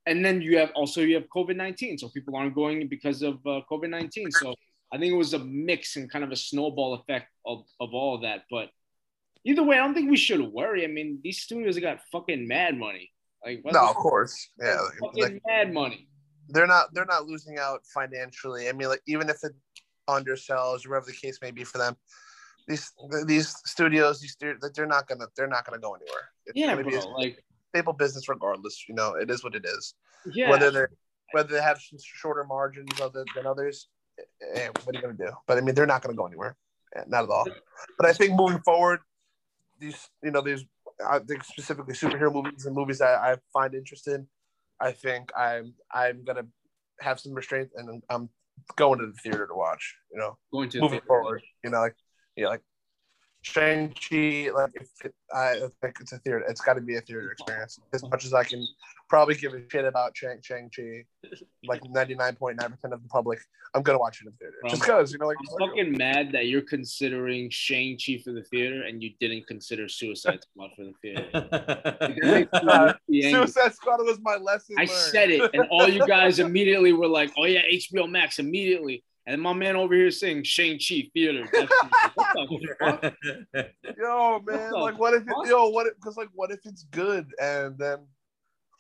and 0.06 0.24
then 0.26 0.42
you 0.42 0.58
have 0.58 0.72
also 0.74 1.02
you 1.02 1.16
have 1.16 1.28
COVID 1.36 1.56
nineteen, 1.56 1.98
so 1.98 2.10
people 2.10 2.36
aren't 2.36 2.56
going 2.56 2.88
because 2.88 3.22
of 3.22 3.36
uh, 3.46 3.62
COVID 3.70 3.90
nineteen. 3.90 4.32
So 4.32 4.56
I 4.92 4.98
think 4.98 5.12
it 5.14 5.18
was 5.18 5.34
a 5.34 5.40
mix 5.40 5.96
and 5.98 6.10
kind 6.10 6.24
of 6.24 6.32
a 6.32 6.36
snowball 6.36 6.94
effect 6.96 7.28
of, 7.46 7.66
of 7.80 7.94
all 7.94 8.16
of 8.16 8.22
that. 8.22 8.44
But 8.50 8.70
either 9.48 9.64
way, 9.64 9.78
I 9.78 9.80
don't 9.80 9.94
think 9.94 10.10
we 10.10 10.18
should 10.18 10.42
worry. 10.42 10.84
I 10.84 10.88
mean, 10.88 11.20
these 11.24 11.40
studios 11.40 11.78
got 11.80 12.00
fucking 12.12 12.48
mad 12.48 12.78
money. 12.78 13.12
Like 13.46 13.62
no, 13.66 13.88
of 13.88 13.96
course, 13.96 14.50
yeah. 14.60 14.78
fuck? 14.78 15.12
fucking 15.12 15.24
like, 15.24 15.42
mad 15.46 15.74
money. 15.74 16.10
they're 16.50 16.68
not 16.68 16.88
they're 16.94 17.06
not 17.06 17.26
losing 17.26 17.58
out 17.58 17.82
financially. 17.94 18.68
I 18.68 18.74
mean, 18.74 18.90
like 18.90 19.02
even 19.08 19.30
if 19.30 19.44
it 19.44 19.54
undersells 20.10 20.86
or 20.86 20.90
whatever 20.90 21.06
the 21.08 21.14
case 21.14 21.40
may 21.42 21.52
be 21.52 21.64
for 21.64 21.78
them, 21.78 21.96
these 22.68 22.92
these 23.26 23.56
studios, 23.66 24.20
these 24.20 24.36
they're 24.40 24.86
not 24.86 25.08
gonna 25.08 25.28
they're 25.38 25.48
not 25.48 25.66
gonna 25.66 25.80
go 25.80 25.94
anywhere. 25.94 26.30
It's 26.46 26.58
Yeah, 26.58 26.76
be 26.76 26.96
a. 26.96 27.00
Like 27.00 27.44
stable 27.70 27.94
business 27.94 28.28
regardless. 28.28 28.86
You 28.90 28.96
know, 28.96 29.14
it 29.14 29.30
is 29.30 29.44
what 29.44 29.56
it 29.56 29.66
is. 29.66 29.94
yeah. 30.34 30.50
Whether 30.50 30.72
they're 30.72 30.90
whether 31.32 31.54
they 31.54 31.62
have 31.62 31.80
some 31.80 32.00
shorter 32.02 32.44
margins 32.44 33.00
other 33.02 33.26
than 33.36 33.46
others, 33.46 33.88
eh, 34.56 34.68
what 34.84 34.96
are 34.96 35.00
you 35.00 35.02
gonna 35.02 35.14
do? 35.14 35.32
But 35.46 35.58
I 35.58 35.62
mean, 35.62 35.76
they're 35.76 35.86
not 35.86 36.02
gonna 36.02 36.16
go 36.16 36.26
anywhere, 36.26 36.58
Eh, 36.96 37.04
not 37.08 37.26
at 37.26 37.30
all. 37.30 37.46
But 37.98 38.08
I 38.08 38.14
think 38.14 38.34
moving 38.34 38.60
forward, 38.60 39.00
these 39.80 40.10
you 40.24 40.32
know 40.32 40.42
these 40.42 40.66
I 41.06 41.20
think 41.20 41.44
specifically 41.44 41.94
superhero 41.94 42.34
movies 42.34 42.66
and 42.66 42.76
movies 42.76 43.00
that 43.00 43.20
I 43.20 43.38
find 43.54 43.74
interesting. 43.74 44.28
I 44.80 44.92
think 44.92 45.32
I'm 45.38 45.74
I'm 45.94 46.24
gonna 46.24 46.48
have 47.02 47.20
some 47.20 47.34
restraint 47.34 47.70
and 47.76 48.02
I'm 48.10 48.30
going 48.76 49.00
to 49.00 49.08
the 49.08 49.14
theater 49.14 49.48
to 49.48 49.56
watch. 49.56 49.96
You 50.12 50.20
know, 50.20 50.38
going 50.52 50.70
to 50.70 50.78
the 50.78 50.82
moving 50.82 51.00
theater. 51.00 51.08
forward. 51.08 51.42
You 51.64 51.72
know, 51.72 51.80
like 51.80 51.96
yeah, 52.36 52.48
like 52.48 52.62
Shang 53.52 53.90
Chi. 53.90 54.50
Like 54.54 54.72
if 54.76 54.90
it, 55.06 55.14
I 55.34 55.60
think 55.82 55.98
it's 56.02 56.12
a 56.12 56.20
theater. 56.20 56.44
It's 56.48 56.62
got 56.62 56.74
to 56.74 56.82
be 56.82 56.96
a 56.96 57.02
theater 57.02 57.32
experience. 57.32 57.80
As 57.94 58.04
much 58.04 58.26
as 58.26 58.34
I 58.34 58.44
can 58.44 58.66
probably 59.10 59.36
give 59.36 59.54
a 59.54 59.62
shit 59.70 59.86
about 59.86 60.16
Shang 60.16 60.40
Shang 60.42 60.70
Chi, 60.76 61.06
like 61.66 61.82
ninety 61.90 62.16
nine 62.16 62.36
point 62.36 62.58
nine 62.60 62.72
percent 62.72 62.94
of 62.94 63.02
the 63.02 63.10
public, 63.10 63.40
I'm 63.74 63.82
gonna 63.84 64.00
watch 64.00 64.22
it 64.22 64.28
in 64.28 64.34
theater 64.34 64.56
just 64.68 64.82
because 64.82 65.12
you 65.12 65.20
know, 65.20 65.28
like 65.28 65.38
I'm 65.40 65.70
fucking 65.70 65.98
mad 65.98 66.32
that 66.34 66.48
you're 66.48 66.62
considering 66.62 67.50
Shang 67.50 67.98
Chi 67.98 68.20
for 68.24 68.32
the 68.32 68.44
theater 68.44 68.84
and 68.84 69.02
you 69.02 69.12
didn't 69.20 69.48
consider 69.48 69.88
Suicide 69.88 70.40
Squad 70.44 70.72
for 70.76 70.84
the 70.84 70.94
theater. 71.02 72.48
Uh, 72.68 72.94
I 73.14 73.32
Suicide 73.32 73.74
Squad 73.74 74.00
was 74.00 74.20
my 74.22 74.36
lesson. 74.36 74.76
learned. 74.78 74.90
said 74.90 75.30
it, 75.30 75.50
and 75.54 75.68
all 75.70 75.88
you 75.88 76.06
guys 76.06 76.40
immediately 76.48 76.94
were 76.94 77.08
like, 77.08 77.32
"Oh 77.38 77.46
yeah, 77.46 77.62
HBO 77.72 78.10
Max 78.10 78.40
immediately." 78.40 79.04
And 79.28 79.42
my 79.42 79.52
man 79.52 79.76
over 79.76 79.94
here 79.94 80.10
saying 80.10 80.44
Shang 80.44 80.80
Chi 80.80 81.10
theater. 81.14 81.44
That's- 82.36 82.50
what 82.80 83.02
the 83.54 83.70
yo 83.98 84.40
man 84.46 84.72
the 84.72 84.78
like 84.78 84.98
what 85.00 85.14
if 85.14 85.24
it, 85.24 85.34
yo 85.50 85.70
what 85.70 85.88
because 85.96 86.18
like 86.18 86.30
what 86.34 86.52
if 86.52 86.60
it's 86.66 86.84
good 86.92 87.28
and 87.42 87.78
then 87.78 88.00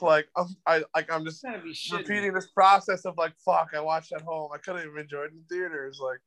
like 0.01 0.27
i'm 0.37 0.45
i 0.65 0.83
like 0.95 1.11
i'm 1.11 1.23
just 1.25 1.43
It's 1.43 1.51
gotta 1.51 1.63
be 1.63 1.73
shit. 1.73 1.99
repeating 1.99 2.33
this 2.33 2.47
process 2.51 3.05
of 3.05 3.17
like 3.17 3.33
fuck 3.43 3.69
i 3.75 3.79
watched 3.79 4.11
at 4.11 4.21
home 4.21 4.49
i 4.53 4.57
couldn't 4.57 4.85
even 4.87 4.99
enjoy 4.99 5.23
it 5.23 5.31
in 5.31 5.41
theaters 5.49 5.99
like 6.01 6.19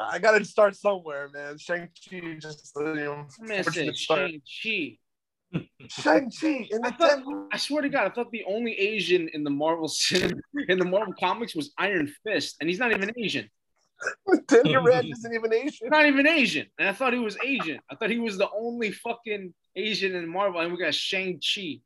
i 0.00 0.18
gotta 0.18 0.44
start 0.44 0.74
somewhere 0.76 1.28
man 1.32 1.58
shang-chi 1.58 2.36
just 2.40 2.72
you 2.76 2.94
know 2.94 3.26
man 3.40 3.64
said. 3.64 3.96
Shang 3.96 4.40
Chi. 4.62 4.98
shang-chi 5.88 6.68
in 6.70 6.84
I 6.84 6.90
the 6.90 6.96
thought, 6.96 7.18
10 7.24 7.48
I 7.52 7.56
swear 7.56 7.82
to 7.82 7.88
God, 7.88 8.06
I 8.06 8.14
thought 8.14 8.30
the 8.30 8.44
only 8.44 8.72
Asian 8.78 9.28
in 9.32 9.42
the 9.44 9.50
Marvel 9.50 9.88
cinema, 10.04 10.40
in 10.68 10.78
the 10.78 10.84
Marvel 10.84 11.14
comics 11.18 11.54
was 11.54 11.72
Iron 11.78 12.12
Fist, 12.24 12.56
and 12.60 12.68
he's 12.68 12.78
not 12.78 12.92
even 12.92 13.10
Asian. 13.18 13.48
Tender 14.48 14.80
Red 14.82 15.06
isn't 15.06 15.34
even 15.34 15.52
asian 15.52 15.88
not 15.88 16.06
even 16.06 16.26
Asian, 16.26 16.66
and 16.78 16.88
I 16.88 16.92
thought 16.92 17.12
he 17.12 17.18
was 17.18 17.36
Asian. 17.44 17.78
I 17.90 17.94
thought 17.94 18.10
he 18.10 18.18
was 18.18 18.38
the 18.38 18.48
only 18.50 18.92
fucking 18.92 19.52
Asian 19.76 20.14
in 20.14 20.28
Marvel, 20.28 20.60
and 20.60 20.72
we 20.72 20.78
got 20.78 20.94
Shang 20.94 21.40
Chi. 21.40 21.80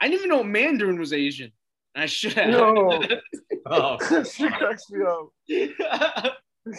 I 0.00 0.08
didn't 0.08 0.14
even 0.14 0.28
know 0.30 0.42
Mandarin 0.42 0.98
was 0.98 1.12
Asian. 1.12 1.52
I 1.94 2.06
should 2.06 2.32
have. 2.32 2.50
No. 2.50 3.02
oh, 3.66 4.22
she 4.24 4.48
cracks 4.48 4.90
me 4.90 5.04
up 5.04 6.32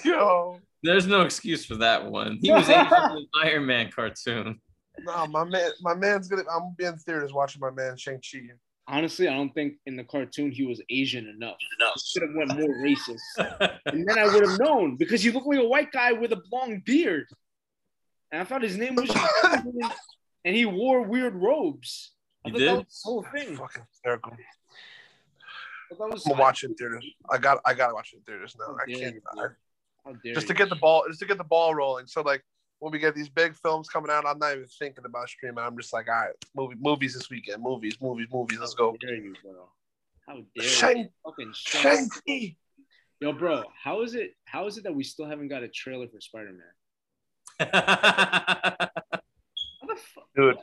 yo 0.04 0.60
there's 0.84 1.08
no 1.08 1.22
excuse 1.22 1.66
for 1.66 1.76
that 1.76 2.06
one. 2.06 2.38
He 2.42 2.52
was 2.52 2.70
Asian 2.70 2.86
in 2.86 3.28
the 3.34 3.40
Iron 3.44 3.66
Man 3.66 3.92
cartoon. 3.92 4.60
no 5.00 5.28
my 5.28 5.44
man 5.44 5.72
my 5.82 5.96
man's 5.96 6.28
gonna 6.28 6.44
i'm 6.44 6.60
gonna 6.60 6.76
be 6.78 6.86
in 6.86 6.98
theaters 6.98 7.34
watching 7.34 7.60
my 7.60 7.72
man 7.72 7.98
shang-chi 7.98 8.40
Honestly, 8.88 9.28
I 9.28 9.34
don't 9.34 9.54
think 9.54 9.76
in 9.88 9.96
the 9.96 10.04
cartoon 10.04 10.52
he 10.52 10.64
was 10.66 10.80
Asian 10.90 11.28
enough. 11.28 11.58
Should 12.06 12.22
have 12.22 12.36
went 12.36 12.56
more 12.60 12.76
racist, 12.84 13.20
and 13.88 14.08
then 14.08 14.18
I 14.20 14.26
would 14.26 14.48
have 14.48 14.60
known 14.60 14.96
because 14.96 15.24
he 15.24 15.32
looked 15.32 15.48
like 15.48 15.60
a 15.60 15.68
white 15.68 15.92
guy 15.92 16.12
with 16.12 16.32
a 16.34 16.42
long 16.52 16.82
beard, 16.86 17.26
and 18.32 18.42
I 18.42 18.46
thought 18.46 18.62
his 18.62 18.78
name 18.78 18.94
was, 18.96 19.10
and 20.46 20.56
he 20.56 20.66
wore 20.66 21.02
weird 21.02 21.34
robes. 21.36 22.12
I 22.46 22.50
He 22.50 22.60
did? 22.60 22.68
that 22.70 22.76
was 22.86 23.02
the 23.04 23.10
whole 23.10 23.26
thing. 23.34 23.56
fucking 23.58 23.84
hysterical 23.90 24.34
I 24.34 25.96
thought 25.96 26.08
that 26.10 26.14
was- 26.14 26.26
I'm 26.28 26.32
gonna 26.34 26.42
watch 26.44 26.64
it 26.64 26.70
in 26.70 26.76
theaters. 26.76 27.06
I 27.30 27.38
got 27.40 27.60
I 27.66 27.74
gotta 27.74 27.94
watch 27.96 28.14
it 28.14 28.18
in 28.18 28.22
theaters 28.24 28.56
now. 28.60 28.68
How 28.68 28.78
I 28.78 28.86
can't 28.86 29.16
I, 29.36 29.48
bro. 30.14 30.16
Just 30.34 30.48
to 30.48 30.54
get 30.54 30.70
the 30.70 30.76
ball 30.76 31.06
just 31.08 31.20
to 31.22 31.26
get 31.26 31.40
the 31.40 31.44
ball 31.44 31.74
rolling. 31.74 32.06
So 32.06 32.22
like 32.22 32.44
when 32.80 32.92
we 32.92 33.00
get 33.00 33.16
these 33.16 33.30
big 33.30 33.56
films 33.56 33.90
coming 33.90 34.12
out, 34.12 34.26
I'm 34.26 34.40
not 34.40 34.54
even 34.54 34.68
thinking 34.68 35.06
about 35.06 35.30
streaming. 35.30 35.64
I'm 35.64 35.78
just 35.78 35.94
like, 35.94 36.08
all 36.08 36.16
right, 36.16 36.34
movie 36.56 36.76
movies 36.80 37.14
this 37.14 37.30
weekend, 37.30 37.64
movies, 37.64 37.98
movies, 38.02 38.28
movies. 38.32 38.60
Let's 38.60 38.74
go. 38.74 38.92
How 38.92 39.08
dare 39.08 39.16
you, 39.16 39.34
bro? 39.44 39.70
How 40.28 40.42
dare 40.56 40.68
Shang 40.68 40.98
you? 40.98 41.10
Fucking 41.26 41.52
Shang- 41.54 42.10
Shang 42.28 42.56
Yo, 43.22 43.32
bro, 43.32 43.64
how 43.82 44.02
is 44.02 44.14
it? 44.14 44.32
How 44.44 44.68
is 44.68 44.78
it 44.78 44.84
that 44.84 44.94
we 44.94 45.04
still 45.04 45.26
haven't 45.26 45.48
got 45.48 45.64
a 45.64 45.70
trailer 45.70 46.08
for 46.08 46.20
Spider 46.20 46.52
Man? 46.52 47.58
How 47.72 48.90
the 49.88 49.96
fuck? 49.96 50.26
Dude, 50.36 50.58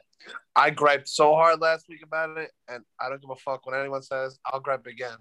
I 0.54 0.68
griped 0.68 1.08
so 1.08 1.34
hard 1.34 1.60
last 1.60 1.86
week 1.88 2.02
about 2.04 2.36
it, 2.36 2.50
and 2.68 2.84
I 3.00 3.08
don't 3.08 3.22
give 3.22 3.30
a 3.30 3.36
fuck 3.36 3.64
what 3.64 3.74
anyone 3.74 4.02
says. 4.02 4.38
I'll 4.44 4.60
gripe 4.60 4.86
again. 4.86 5.16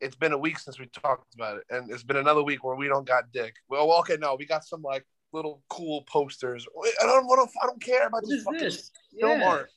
It's 0.00 0.16
been 0.16 0.32
a 0.32 0.38
week 0.38 0.58
since 0.58 0.80
we 0.80 0.86
talked 0.86 1.34
about 1.36 1.58
it, 1.58 1.64
and 1.70 1.88
it's 1.90 2.02
been 2.02 2.16
another 2.16 2.42
week 2.42 2.64
where 2.64 2.74
we 2.74 2.88
don't 2.88 3.06
got 3.06 3.30
dick. 3.32 3.54
Well, 3.68 3.92
okay, 4.00 4.16
no, 4.20 4.34
we 4.34 4.46
got 4.46 4.64
some 4.64 4.82
like 4.82 5.06
little 5.32 5.62
cool 5.68 6.02
posters. 6.02 6.66
I 7.02 7.06
don't 7.06 7.26
want 7.26 7.50
to. 7.50 7.58
I 7.62 7.66
don't 7.66 7.82
care 7.82 8.06
about 8.06 8.22
What 8.22 8.28
this 8.28 8.38
is 8.38 8.44
fucking 8.44 8.60
this? 8.60 8.90
film 9.20 9.40
Yeah. 9.40 9.48
art. 9.48 9.70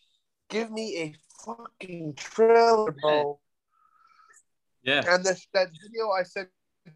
Give 0.49 0.71
me 0.71 0.97
a 0.97 1.15
fucking 1.45 2.13
trailer, 2.15 2.91
bro. 2.91 3.39
yeah. 4.83 5.03
And 5.07 5.23
this 5.23 5.47
that 5.53 5.69
video 5.83 6.09
I 6.09 6.23
sent 6.23 6.49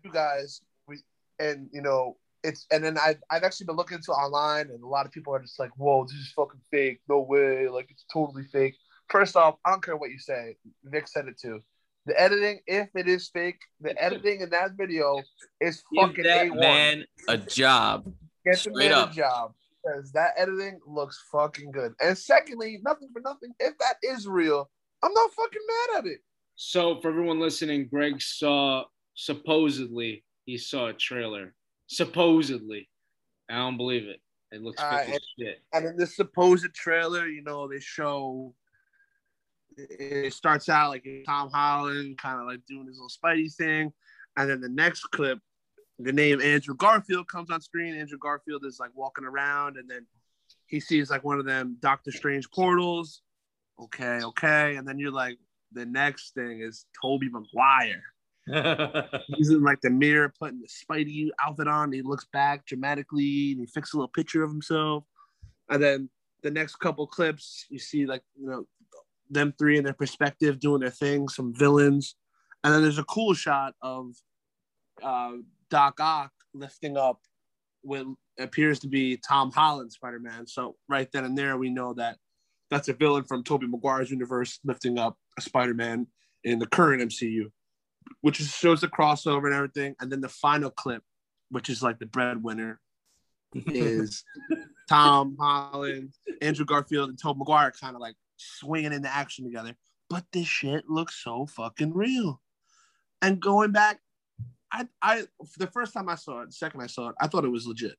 you 0.03 0.11
guys, 0.11 0.61
we 0.87 0.99
and 1.39 1.69
you 1.71 1.81
know 1.81 2.17
it's 2.43 2.65
and 2.71 2.83
then 2.83 2.97
I've 2.97 3.21
I've 3.29 3.43
actually 3.43 3.65
been 3.67 3.75
looking 3.77 3.95
into 3.97 4.11
online, 4.11 4.69
and 4.69 4.83
a 4.83 4.87
lot 4.87 5.05
of 5.05 5.11
people 5.11 5.33
are 5.33 5.39
just 5.41 5.59
like, 5.59 5.71
"Whoa, 5.77 6.03
this 6.05 6.13
is 6.13 6.31
fucking 6.35 6.61
fake. 6.71 7.01
No 7.09 7.21
way. 7.21 7.67
Like 7.67 7.87
it's 7.89 8.05
totally 8.11 8.43
fake." 8.43 8.75
First 9.09 9.35
off, 9.37 9.55
I 9.65 9.71
don't 9.71 9.83
care 9.83 9.95
what 9.95 10.09
you 10.11 10.19
say. 10.19 10.57
Vic 10.83 11.07
said 11.07 11.27
it 11.27 11.39
too. 11.39 11.61
The 12.07 12.19
editing, 12.19 12.59
if 12.67 12.89
it 12.95 13.07
is 13.07 13.29
fake, 13.29 13.59
the 13.81 14.01
editing 14.01 14.41
in 14.41 14.49
that 14.51 14.71
video 14.77 15.21
is 15.59 15.83
Give 15.93 16.07
fucking 16.09 16.23
that 16.25 16.47
A1. 16.47 16.59
man 16.59 17.05
a 17.27 17.37
job. 17.37 18.13
Get 18.47 18.63
the 18.63 18.71
straight 18.71 18.89
man 18.89 18.91
up. 18.93 19.11
a 19.11 19.15
job 19.15 19.53
because 19.83 20.11
that 20.13 20.31
editing 20.37 20.79
looks 20.85 21.23
fucking 21.31 21.71
good. 21.71 21.93
And 22.01 22.17
secondly, 22.17 22.79
nothing 22.83 23.09
for 23.13 23.21
nothing. 23.21 23.53
If 23.59 23.77
that 23.77 23.95
is 24.03 24.27
real, 24.27 24.69
I'm 25.03 25.13
not 25.13 25.31
fucking 25.33 25.61
mad 25.67 25.99
at 25.99 26.05
it. 26.07 26.19
So 26.55 26.99
for 27.01 27.09
everyone 27.09 27.39
listening, 27.39 27.87
Greg 27.87 28.21
saw 28.21 28.85
supposedly 29.13 30.23
he 30.45 30.57
saw 30.57 30.87
a 30.87 30.93
trailer. 30.93 31.53
Supposedly, 31.87 32.89
I 33.49 33.55
don't 33.57 33.77
believe 33.77 34.07
it. 34.07 34.21
It 34.51 34.61
looks 34.61 34.81
Uh, 34.81 34.99
fake 34.99 35.15
as 35.15 35.21
shit. 35.37 35.61
And 35.73 35.85
in 35.85 35.97
this 35.97 36.15
supposed 36.15 36.73
trailer, 36.73 37.27
you 37.27 37.43
know, 37.43 37.67
they 37.67 37.79
show 37.79 38.55
it 39.77 40.33
starts 40.33 40.69
out 40.69 40.89
like 40.89 41.05
Tom 41.25 41.49
Holland 41.51 42.17
kind 42.17 42.39
of 42.41 42.47
like 42.47 42.65
doing 42.67 42.87
his 42.87 42.97
little 42.97 43.09
Spidey 43.09 43.53
thing. 43.53 43.93
And 44.35 44.49
then 44.49 44.61
the 44.61 44.69
next 44.69 45.03
clip, 45.11 45.39
the 45.99 46.11
name 46.11 46.41
Andrew 46.41 46.75
Garfield 46.75 47.27
comes 47.27 47.49
on 47.49 47.61
screen. 47.61 47.95
Andrew 47.95 48.17
Garfield 48.19 48.65
is 48.65 48.79
like 48.79 48.91
walking 48.93 49.25
around 49.25 49.77
and 49.77 49.89
then 49.89 50.05
he 50.67 50.79
sees 50.79 51.09
like 51.09 51.23
one 51.23 51.39
of 51.39 51.45
them 51.45 51.77
Doctor 51.79 52.11
Strange 52.11 52.49
portals. 52.51 53.21
Okay, 53.79 54.21
okay. 54.23 54.75
And 54.75 54.87
then 54.87 54.99
you're 54.99 55.11
like, 55.11 55.37
the 55.71 55.85
next 55.85 56.33
thing 56.33 56.61
is 56.61 56.85
Tobey 57.01 57.29
Maguire. 57.29 58.03
He's 59.27 59.49
in 59.49 59.61
like 59.61 59.81
the 59.81 59.89
mirror 59.89 60.33
putting 60.39 60.61
the 60.61 60.67
Spidey 60.67 61.29
outfit 61.43 61.67
on. 61.67 61.91
He 61.91 62.01
looks 62.01 62.25
back 62.31 62.65
dramatically 62.65 63.51
and 63.51 63.59
he 63.59 63.65
fixes 63.65 63.93
a 63.93 63.97
little 63.97 64.07
picture 64.07 64.43
of 64.43 64.49
himself. 64.49 65.03
And 65.69 65.83
then 65.83 66.09
the 66.43 66.51
next 66.51 66.77
couple 66.77 67.05
clips, 67.07 67.65
you 67.69 67.79
see 67.79 68.05
like 68.05 68.23
you 68.39 68.49
know 68.49 68.67
them 69.29 69.53
three 69.59 69.77
in 69.77 69.83
their 69.83 69.93
perspective 69.93 70.59
doing 70.59 70.79
their 70.79 70.89
thing, 70.89 71.27
some 71.27 71.53
villains, 71.53 72.15
and 72.63 72.73
then 72.73 72.81
there's 72.81 72.99
a 72.99 73.03
cool 73.03 73.33
shot 73.33 73.75
of 73.81 74.15
uh, 75.03 75.33
Doc 75.69 75.99
Ock 75.99 76.31
lifting 76.53 76.97
up 76.97 77.21
what 77.81 78.05
appears 78.39 78.79
to 78.79 78.87
be 78.87 79.17
Tom 79.17 79.51
Holland 79.51 79.91
Spider 79.91 80.19
Man. 80.19 80.47
So 80.47 80.75
right 80.89 81.09
then 81.11 81.25
and 81.25 81.37
there, 81.37 81.57
we 81.57 81.69
know 81.69 81.93
that 81.93 82.17
that's 82.69 82.89
a 82.89 82.93
villain 82.93 83.23
from 83.23 83.43
Tobey 83.43 83.67
Maguire's 83.67 84.11
universe 84.11 84.59
lifting 84.63 84.97
up 84.97 85.17
a 85.37 85.41
Spider 85.41 85.73
Man 85.73 86.07
in 86.43 86.59
the 86.59 86.67
current 86.67 87.01
MCU, 87.01 87.51
which 88.21 88.37
shows 88.37 88.81
the 88.81 88.87
crossover 88.87 89.45
and 89.45 89.53
everything. 89.53 89.95
And 89.99 90.11
then 90.11 90.21
the 90.21 90.29
final 90.29 90.69
clip, 90.69 91.03
which 91.49 91.69
is 91.69 91.81
like 91.81 91.99
the 91.99 92.05
breadwinner, 92.05 92.79
is 93.53 94.23
Tom 94.89 95.37
Holland, 95.39 96.13
Andrew 96.41 96.65
Garfield, 96.65 97.09
and 97.09 97.19
Tobey 97.19 97.39
Maguire 97.39 97.71
kind 97.71 97.95
of 97.95 98.01
like 98.01 98.15
swinging 98.37 98.93
into 98.93 99.13
action 99.13 99.45
together. 99.45 99.75
But 100.09 100.25
this 100.31 100.47
shit 100.47 100.89
looks 100.89 101.21
so 101.21 101.45
fucking 101.45 101.93
real. 101.93 102.41
And 103.21 103.39
going 103.39 103.71
back, 103.71 103.99
I, 104.71 104.87
I, 105.01 105.23
the 105.57 105.67
first 105.67 105.93
time 105.93 106.09
I 106.09 106.15
saw 106.15 106.41
it, 106.41 106.47
the 106.47 106.51
second 106.53 106.81
I 106.81 106.87
saw 106.87 107.09
it, 107.09 107.15
I 107.21 107.27
thought 107.27 107.45
it 107.45 107.49
was 107.49 107.65
legit. 107.65 107.95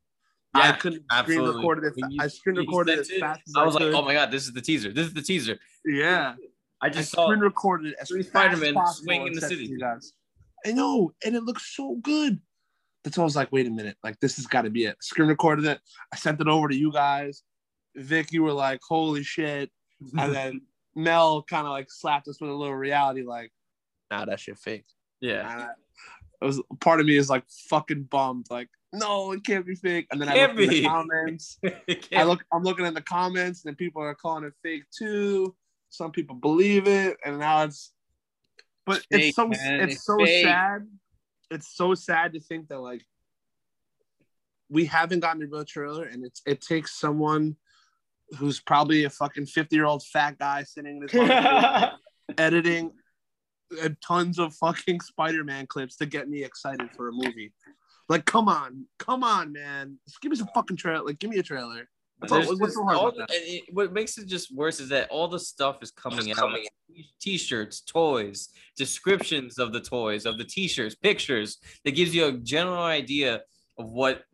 I 0.54 0.72
couldn't 0.72 1.04
screen 1.10 1.38
absolutely. 1.40 1.56
record 1.56 1.84
it. 1.84 1.92
When 1.96 2.10
you- 2.10 2.18
I 2.20 2.26
screen 2.28 2.56
recorded 2.56 2.92
it 2.92 3.00
as 3.00 3.10
fast 3.20 3.40
as 3.46 3.54
I 3.56 3.64
was 3.64 3.74
like, 3.74 3.84
oh 3.94 4.02
my 4.02 4.14
god, 4.14 4.30
this 4.30 4.44
is 4.44 4.52
the 4.52 4.62
teaser. 4.62 4.92
This 4.92 5.06
is 5.06 5.14
the 5.14 5.22
teaser. 5.22 5.58
yeah. 5.84 6.34
I 6.80 6.86
I 6.86 6.90
just 6.90 7.10
saw 7.10 7.26
screen 7.26 7.40
recorded 7.40 7.88
it 7.92 7.96
as 8.00 8.08
three 8.08 8.22
fast 8.22 8.52
as 8.52 8.58
Spider-Men 8.58 8.74
possible 8.74 9.04
swing 9.04 9.26
in 9.26 9.32
the 9.32 9.40
city. 9.40 9.66
You 9.66 9.78
guys. 9.80 10.12
I 10.64 10.72
know, 10.72 11.12
and 11.24 11.34
it 11.34 11.42
looks 11.44 11.74
so 11.74 11.96
good. 12.02 12.40
That's 13.04 13.16
why 13.16 13.22
I 13.22 13.24
was 13.24 13.36
like, 13.36 13.50
wait 13.52 13.66
a 13.66 13.70
minute, 13.70 13.96
like 14.04 14.18
this 14.20 14.36
has 14.36 14.46
got 14.46 14.62
to 14.62 14.70
be 14.70 14.84
it. 14.84 14.96
Screen 15.02 15.28
recorded 15.28 15.64
it. 15.64 15.80
I 16.12 16.16
sent 16.16 16.40
it 16.40 16.48
over 16.48 16.68
to 16.68 16.76
you 16.76 16.92
guys. 16.92 17.42
Vic, 17.96 18.32
you 18.32 18.42
were 18.42 18.52
like, 18.52 18.80
holy 18.86 19.22
shit. 19.22 19.70
And 20.16 20.34
then 20.34 20.60
Mel 20.94 21.42
kind 21.42 21.66
of 21.66 21.72
like 21.72 21.90
slapped 21.90 22.28
us 22.28 22.40
with 22.40 22.50
a 22.50 22.54
little 22.54 22.74
reality, 22.74 23.22
like, 23.22 23.50
nah, 24.10 24.24
that 24.24 24.40
shit 24.40 24.58
fake. 24.58 24.84
yeah. 25.20 25.52
And 25.52 25.68
I- 26.40 26.44
it 26.44 26.46
was 26.46 26.62
part 26.80 27.00
of 27.00 27.06
me 27.06 27.16
is 27.16 27.28
like 27.28 27.44
fucking 27.68 28.04
bummed, 28.04 28.46
like, 28.50 28.68
no, 28.92 29.32
it 29.32 29.44
can't 29.44 29.66
be 29.66 29.74
fake. 29.74 30.06
And 30.10 30.20
then 30.20 30.28
I 30.28 30.34
Can't 30.34 30.56
look 30.56 30.62
in 30.64 30.70
the 30.70 30.84
comments. 30.84 31.58
I 32.16 32.22
look, 32.22 32.44
I'm 32.52 32.62
looking 32.62 32.86
in 32.86 32.94
the 32.94 33.02
comments, 33.02 33.64
and 33.66 33.76
people 33.76 34.02
are 34.02 34.14
calling 34.14 34.44
it 34.44 34.54
fake 34.62 34.84
too. 34.96 35.54
Some 35.90 36.10
people 36.12 36.36
believe 36.36 36.86
it, 36.88 37.16
and 37.24 37.38
now 37.38 37.64
it's. 37.64 37.92
But 38.86 39.04
Fake, 39.10 39.24
it's 39.24 39.36
so 39.36 39.48
man. 39.48 39.80
it's 39.82 39.94
It's 39.96 40.04
so 40.04 40.16
fake. 40.18 40.42
sad. 40.44 40.88
It's 41.50 41.76
so 41.76 41.94
sad 41.94 42.32
to 42.34 42.40
think 42.40 42.68
that 42.68 42.78
like 42.80 43.04
we 44.70 44.86
haven't 44.86 45.20
gotten 45.20 45.42
a 45.42 45.46
real 45.46 45.64
trailer, 45.64 46.04
and 46.04 46.24
it's 46.24 46.40
it 46.46 46.60
takes 46.62 46.98
someone 46.98 47.56
who's 48.38 48.60
probably 48.60 49.04
a 49.04 49.10
fucking 49.10 49.46
50 49.46 49.76
year 49.76 49.84
old 49.86 50.02
fat 50.04 50.38
guy 50.38 50.62
sitting 50.62 50.96
in 50.98 51.02
his 51.02 51.90
editing 52.38 52.92
tons 54.02 54.38
of 54.38 54.54
fucking 54.54 55.00
Spider-Man 55.00 55.66
clips 55.66 55.96
to 55.96 56.06
get 56.06 56.28
me 56.28 56.44
excited 56.44 56.90
for 56.96 57.08
a 57.08 57.12
movie. 57.12 57.52
Like, 58.08 58.24
come 58.24 58.48
on, 58.48 58.86
come 58.98 59.22
on, 59.22 59.52
man, 59.52 59.98
just 60.06 60.20
give 60.20 60.30
me 60.30 60.36
some 60.36 60.48
fucking 60.54 60.76
trailer. 60.78 61.04
Like, 61.04 61.18
give 61.18 61.30
me 61.30 61.38
a 61.38 61.42
trailer. 61.42 61.88
What's, 62.20 62.48
just 62.48 62.74
so 62.74 62.82
hard 62.82 62.96
all 62.96 63.08
about 63.08 63.16
the- 63.16 63.26
that? 63.28 63.30
and 63.36 63.44
it- 63.46 63.64
what 63.74 63.92
makes 63.92 64.18
it 64.18 64.26
just 64.26 64.52
worse 64.54 64.80
is 64.80 64.88
that 64.88 65.08
all 65.10 65.28
the 65.28 65.38
stuff 65.38 65.82
is 65.82 65.90
coming 65.90 66.32
out. 66.32 66.52
T-shirts, 67.20 67.80
toys, 67.82 68.48
descriptions 68.76 69.58
of 69.58 69.72
the 69.72 69.80
toys, 69.80 70.26
of 70.26 70.36
the 70.36 70.44
T-shirts, 70.44 70.96
pictures 70.96 71.58
that 71.84 71.92
gives 71.92 72.14
you 72.14 72.24
a 72.24 72.32
general 72.32 72.82
idea 72.82 73.42
of 73.78 73.88
what 73.90 74.24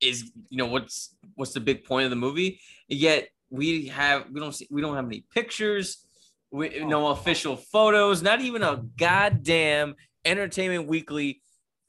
is, 0.00 0.30
you 0.48 0.58
know, 0.58 0.66
what's 0.66 1.16
what's 1.34 1.52
the 1.52 1.60
big 1.60 1.84
point 1.84 2.04
of 2.04 2.10
the 2.10 2.16
movie. 2.16 2.60
Yet 2.86 3.30
we 3.50 3.86
have 3.86 4.30
we 4.30 4.38
don't 4.38 4.52
see 4.52 4.68
we 4.70 4.80
don't 4.80 4.94
have 4.94 5.06
any 5.06 5.24
pictures, 5.34 6.05
we, 6.50 6.80
oh. 6.80 6.86
no 6.88 7.08
official 7.08 7.56
photos, 7.56 8.22
not 8.22 8.40
even 8.40 8.62
a 8.62 8.82
goddamn 8.98 9.94
Entertainment 10.24 10.88
Weekly 10.88 11.40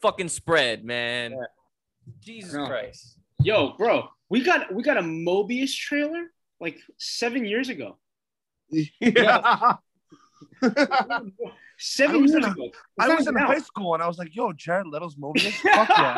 fucking 0.01 0.29
spread, 0.29 0.83
man. 0.85 1.35
Jesus 2.21 2.53
No. 2.53 2.67
Christ. 2.67 3.17
Yo, 3.41 3.73
bro, 3.77 4.09
we 4.29 4.43
got 4.43 4.73
we 4.73 4.81
got 4.83 4.97
a 4.97 5.01
Morbius 5.01 5.75
trailer 5.75 6.31
like 6.59 6.77
seven 6.97 7.45
years 7.45 7.69
ago. 7.69 7.97
Yeah. 8.99 9.75
Seven 11.79 12.15
I 12.15 12.19
was 12.19 12.31
years 12.31 12.43
in 12.43 12.49
a- 12.49 12.51
ago. 12.53 12.71
I 12.99 13.15
was 13.15 13.27
in 13.27 13.35
Now. 13.35 13.45
high 13.47 13.59
school 13.59 13.93
and 13.93 14.01
I 14.01 14.07
was 14.07 14.17
like, 14.17 14.35
yo, 14.35 14.51
Jared 14.53 14.87
Leto's 14.87 15.15
Morbius? 15.15 15.51
Fuck 15.53 15.89
yeah. 15.89 16.17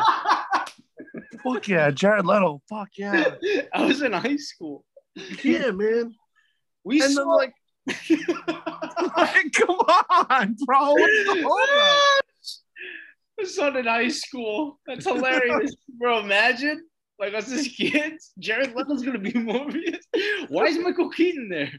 Fuck 1.44 1.68
yeah. 1.68 1.90
Jared 1.90 2.24
Leto. 2.26 2.62
Fuck 2.68 2.88
yeah. 2.96 3.34
I 3.74 3.84
was 3.84 4.00
in 4.02 4.12
high 4.12 4.36
school. 4.36 4.84
Yeah, 5.44 5.70
man. 5.72 6.14
We 6.84 7.02
And 7.02 7.12
saw. 7.12 7.20
then, 7.20 7.28
like, 7.28 7.54
like, 7.86 9.52
come 9.54 9.70
on, 9.70 10.56
bro. 10.64 10.92
What's 10.92 11.24
the 11.24 11.42
holdup? 11.46 12.24
I 13.40 13.44
saw 13.44 13.68
it 13.68 13.76
in 13.76 13.86
high 13.86 14.08
school. 14.08 14.78
That's 14.86 15.06
hilarious, 15.06 15.74
bro. 15.98 16.18
Imagine 16.20 16.84
like 17.18 17.34
us 17.34 17.50
as 17.52 17.68
kids. 17.68 18.32
Jared 18.38 18.74
Leto's 18.74 19.02
gonna 19.02 19.18
be 19.18 19.32
Morbius. 19.32 19.98
Why 20.48 20.64
is 20.66 20.78
Michael 20.78 21.10
Keaton 21.10 21.48
there? 21.48 21.72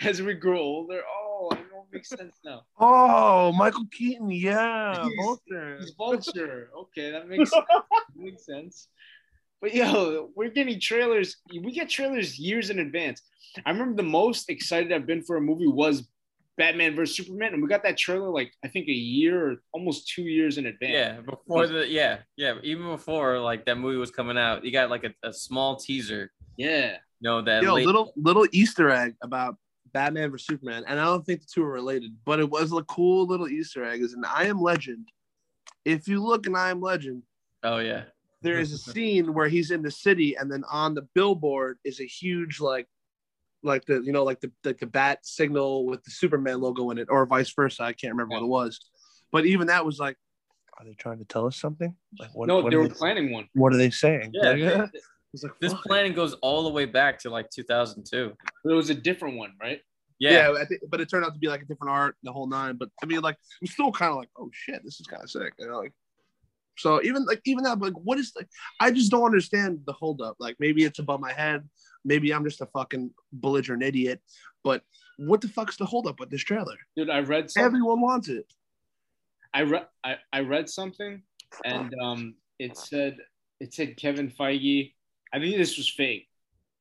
as 0.00 0.22
we 0.22 0.34
grow 0.34 0.58
older, 0.60 1.02
oh, 1.06 1.48
I 1.52 1.56
know 1.56 1.86
it 1.90 1.92
makes 1.92 2.08
sense 2.08 2.38
now. 2.44 2.62
Oh, 2.78 3.52
Michael 3.52 3.86
Keaton. 3.92 4.30
Yeah. 4.30 5.04
He's- 5.04 5.14
Vulture. 5.22 5.76
He's 5.80 5.90
Vulture. 5.96 6.70
Okay, 6.76 7.10
that 7.10 7.28
makes 7.28 7.50
that 7.50 7.64
makes 8.16 8.46
sense. 8.46 8.88
But 9.60 9.74
yo, 9.74 10.30
we're 10.36 10.50
getting 10.50 10.80
trailers. 10.80 11.36
We 11.50 11.72
get 11.72 11.88
trailers 11.88 12.38
years 12.38 12.70
in 12.70 12.78
advance. 12.78 13.22
I 13.66 13.70
remember 13.70 13.96
the 13.96 14.08
most 14.08 14.50
excited 14.50 14.92
I've 14.92 15.06
been 15.06 15.22
for 15.22 15.36
a 15.36 15.40
movie 15.40 15.66
was 15.66 16.06
Batman 16.56 16.94
vs 16.96 17.16
Superman, 17.16 17.54
and 17.54 17.62
we 17.62 17.68
got 17.68 17.82
that 17.84 17.96
trailer 17.96 18.28
like 18.30 18.52
I 18.64 18.68
think 18.68 18.88
a 18.88 18.92
year 18.92 19.50
or 19.52 19.56
almost 19.72 20.08
two 20.08 20.22
years 20.22 20.58
in 20.58 20.66
advance. 20.66 20.92
Yeah, 20.92 21.20
before 21.20 21.66
the 21.66 21.86
yeah, 21.88 22.18
yeah, 22.36 22.54
even 22.62 22.86
before 22.88 23.38
like 23.40 23.64
that 23.66 23.78
movie 23.78 23.96
was 23.96 24.10
coming 24.10 24.36
out, 24.36 24.64
you 24.64 24.72
got 24.72 24.90
like 24.90 25.04
a, 25.04 25.14
a 25.28 25.32
small 25.32 25.76
teaser, 25.76 26.30
Yeah. 26.56 26.92
you 27.20 27.28
know, 27.30 27.42
that 27.42 27.62
Yo, 27.62 27.74
late- 27.74 27.86
little 27.86 28.12
little 28.16 28.46
Easter 28.52 28.90
egg 28.90 29.14
about 29.22 29.56
Batman 29.92 30.30
vs 30.32 30.46
Superman, 30.46 30.84
and 30.86 30.98
I 31.00 31.04
don't 31.04 31.24
think 31.24 31.40
the 31.40 31.46
two 31.52 31.62
are 31.64 31.70
related, 31.72 32.10
but 32.24 32.40
it 32.40 32.50
was 32.50 32.72
a 32.72 32.82
cool 32.82 33.26
little 33.26 33.48
Easter 33.48 33.84
egg. 33.84 34.02
Is 34.02 34.14
in 34.14 34.24
I 34.24 34.44
Am 34.46 34.60
Legend. 34.60 35.08
If 35.84 36.06
you 36.08 36.22
look 36.22 36.46
in 36.46 36.54
I 36.56 36.70
Am 36.70 36.80
Legend, 36.80 37.22
oh 37.62 37.78
yeah. 37.78 38.02
There 38.42 38.58
is 38.58 38.72
a 38.72 38.78
scene 38.92 39.34
where 39.34 39.48
he's 39.48 39.70
in 39.70 39.82
the 39.82 39.90
city, 39.90 40.36
and 40.36 40.50
then 40.50 40.64
on 40.70 40.94
the 40.94 41.02
billboard 41.14 41.78
is 41.84 42.00
a 42.00 42.04
huge 42.06 42.60
like, 42.60 42.86
like 43.62 43.84
the 43.86 44.00
you 44.04 44.12
know 44.12 44.24
like 44.24 44.40
the 44.40 44.50
like 44.64 44.78
the 44.78 44.86
bat 44.86 45.18
signal 45.22 45.86
with 45.86 46.02
the 46.04 46.10
Superman 46.10 46.60
logo 46.60 46.90
in 46.90 46.98
it, 46.98 47.08
or 47.10 47.26
vice 47.26 47.52
versa. 47.54 47.82
I 47.82 47.92
can't 47.92 48.12
remember 48.12 48.34
what 48.34 48.42
it 48.42 48.48
was, 48.48 48.78
but 49.32 49.46
even 49.46 49.66
that 49.68 49.84
was 49.84 49.98
like, 49.98 50.16
are 50.78 50.84
they 50.84 50.94
trying 50.94 51.18
to 51.18 51.24
tell 51.24 51.46
us 51.46 51.56
something? 51.60 51.94
Like 52.18 52.30
what? 52.34 52.46
no, 52.48 52.60
what 52.60 52.70
they 52.70 52.76
are 52.76 52.80
were 52.80 52.88
they- 52.88 52.94
planning 52.94 53.32
one. 53.32 53.48
what 53.54 53.72
are 53.74 53.78
they 53.78 53.90
saying? 53.90 54.30
Yeah, 54.32 54.50
Like, 54.50 54.56
th- 54.92 55.02
I 55.28 55.32
was 55.32 55.42
like, 55.42 55.52
this 55.60 55.74
planning 55.86 56.14
goes 56.14 56.32
all 56.34 56.62
the 56.62 56.70
way 56.70 56.86
back 56.86 57.18
to 57.20 57.30
like 57.30 57.50
2002. 57.50 58.32
But 58.64 58.70
it 58.72 58.74
was 58.74 58.88
a 58.88 58.94
different 58.94 59.36
one, 59.36 59.52
right? 59.60 59.80
Yeah, 60.20 60.50
yeah, 60.52 60.60
I 60.60 60.64
think, 60.64 60.80
but 60.88 61.00
it 61.00 61.10
turned 61.10 61.24
out 61.24 61.34
to 61.34 61.38
be 61.38 61.48
like 61.48 61.62
a 61.62 61.64
different 61.66 61.90
art, 61.92 62.16
the 62.22 62.32
whole 62.32 62.46
nine. 62.48 62.76
But 62.76 62.88
I 63.02 63.06
mean, 63.06 63.20
like, 63.20 63.36
I'm 63.60 63.66
still 63.68 63.92
kind 63.92 64.10
of 64.10 64.16
like, 64.16 64.30
oh 64.38 64.48
shit, 64.52 64.80
this 64.84 64.98
is 65.00 65.06
kind 65.06 65.22
of 65.22 65.30
sick, 65.30 65.52
you 65.58 65.68
know. 65.68 65.78
Like, 65.78 65.92
so 66.78 67.02
even 67.02 67.24
like 67.24 67.40
even 67.44 67.64
that, 67.64 67.78
like, 67.80 67.94
what 67.94 68.18
is 68.18 68.32
like? 68.36 68.48
I 68.80 68.90
just 68.90 69.10
don't 69.10 69.24
understand 69.24 69.80
the 69.86 69.92
holdup. 69.92 70.36
Like, 70.38 70.56
maybe 70.58 70.84
it's 70.84 70.98
above 70.98 71.20
my 71.20 71.32
head. 71.32 71.68
Maybe 72.04 72.32
I'm 72.32 72.44
just 72.44 72.60
a 72.60 72.66
fucking 72.66 73.10
belligerent 73.32 73.82
idiot. 73.82 74.20
But 74.64 74.82
what 75.18 75.40
the 75.40 75.48
fuck's 75.48 75.76
the 75.76 75.86
holdup 75.86 76.20
with 76.20 76.30
this 76.30 76.42
trailer? 76.42 76.76
Dude, 76.96 77.10
I 77.10 77.20
read 77.20 77.50
something. 77.50 77.66
Everyone 77.66 78.00
wants 78.00 78.28
it. 78.28 78.46
I 79.52 79.62
read 79.62 79.86
I, 80.04 80.16
I 80.32 80.40
read 80.40 80.68
something 80.68 81.22
and 81.64 81.94
um 82.02 82.34
it 82.58 82.76
said 82.76 83.16
it 83.60 83.74
said 83.74 83.96
Kevin 83.96 84.30
Feige. 84.30 84.94
I 85.32 85.38
think 85.38 85.56
this 85.56 85.76
was 85.76 85.88
fake, 85.88 86.28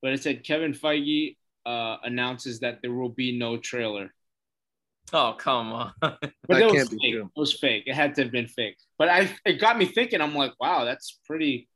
but 0.02 0.14
it 0.14 0.22
said 0.22 0.44
Kevin 0.44 0.74
Feige 0.74 1.38
uh, 1.66 1.98
announces 2.04 2.60
that 2.62 2.82
there 2.82 2.94
will 2.94 3.10
be 3.10 3.38
no 3.38 3.58
trailer. 3.58 4.14
Oh 5.14 5.36
come 5.38 5.72
on. 5.72 5.94
But 6.02 6.20
That 6.50 6.62
it 6.62 6.66
was 6.66 6.74
can't 6.74 6.90
be 6.92 6.98
fake. 7.02 7.14
true. 7.14 7.24
It 7.36 7.40
was 7.40 7.54
fake. 7.60 7.84
It 7.88 7.96
had 7.96 8.16
to 8.16 8.24
have 8.24 8.32
been 8.32 8.48
fake. 8.48 8.78
But 8.98 9.10
I 9.10 9.30
it 9.46 9.54
got 9.60 9.78
me 9.78 9.86
thinking. 9.86 10.22
I'm 10.22 10.36
like, 10.36 10.54
wow, 10.60 10.86
that's 10.86 11.20
pretty 11.26 11.68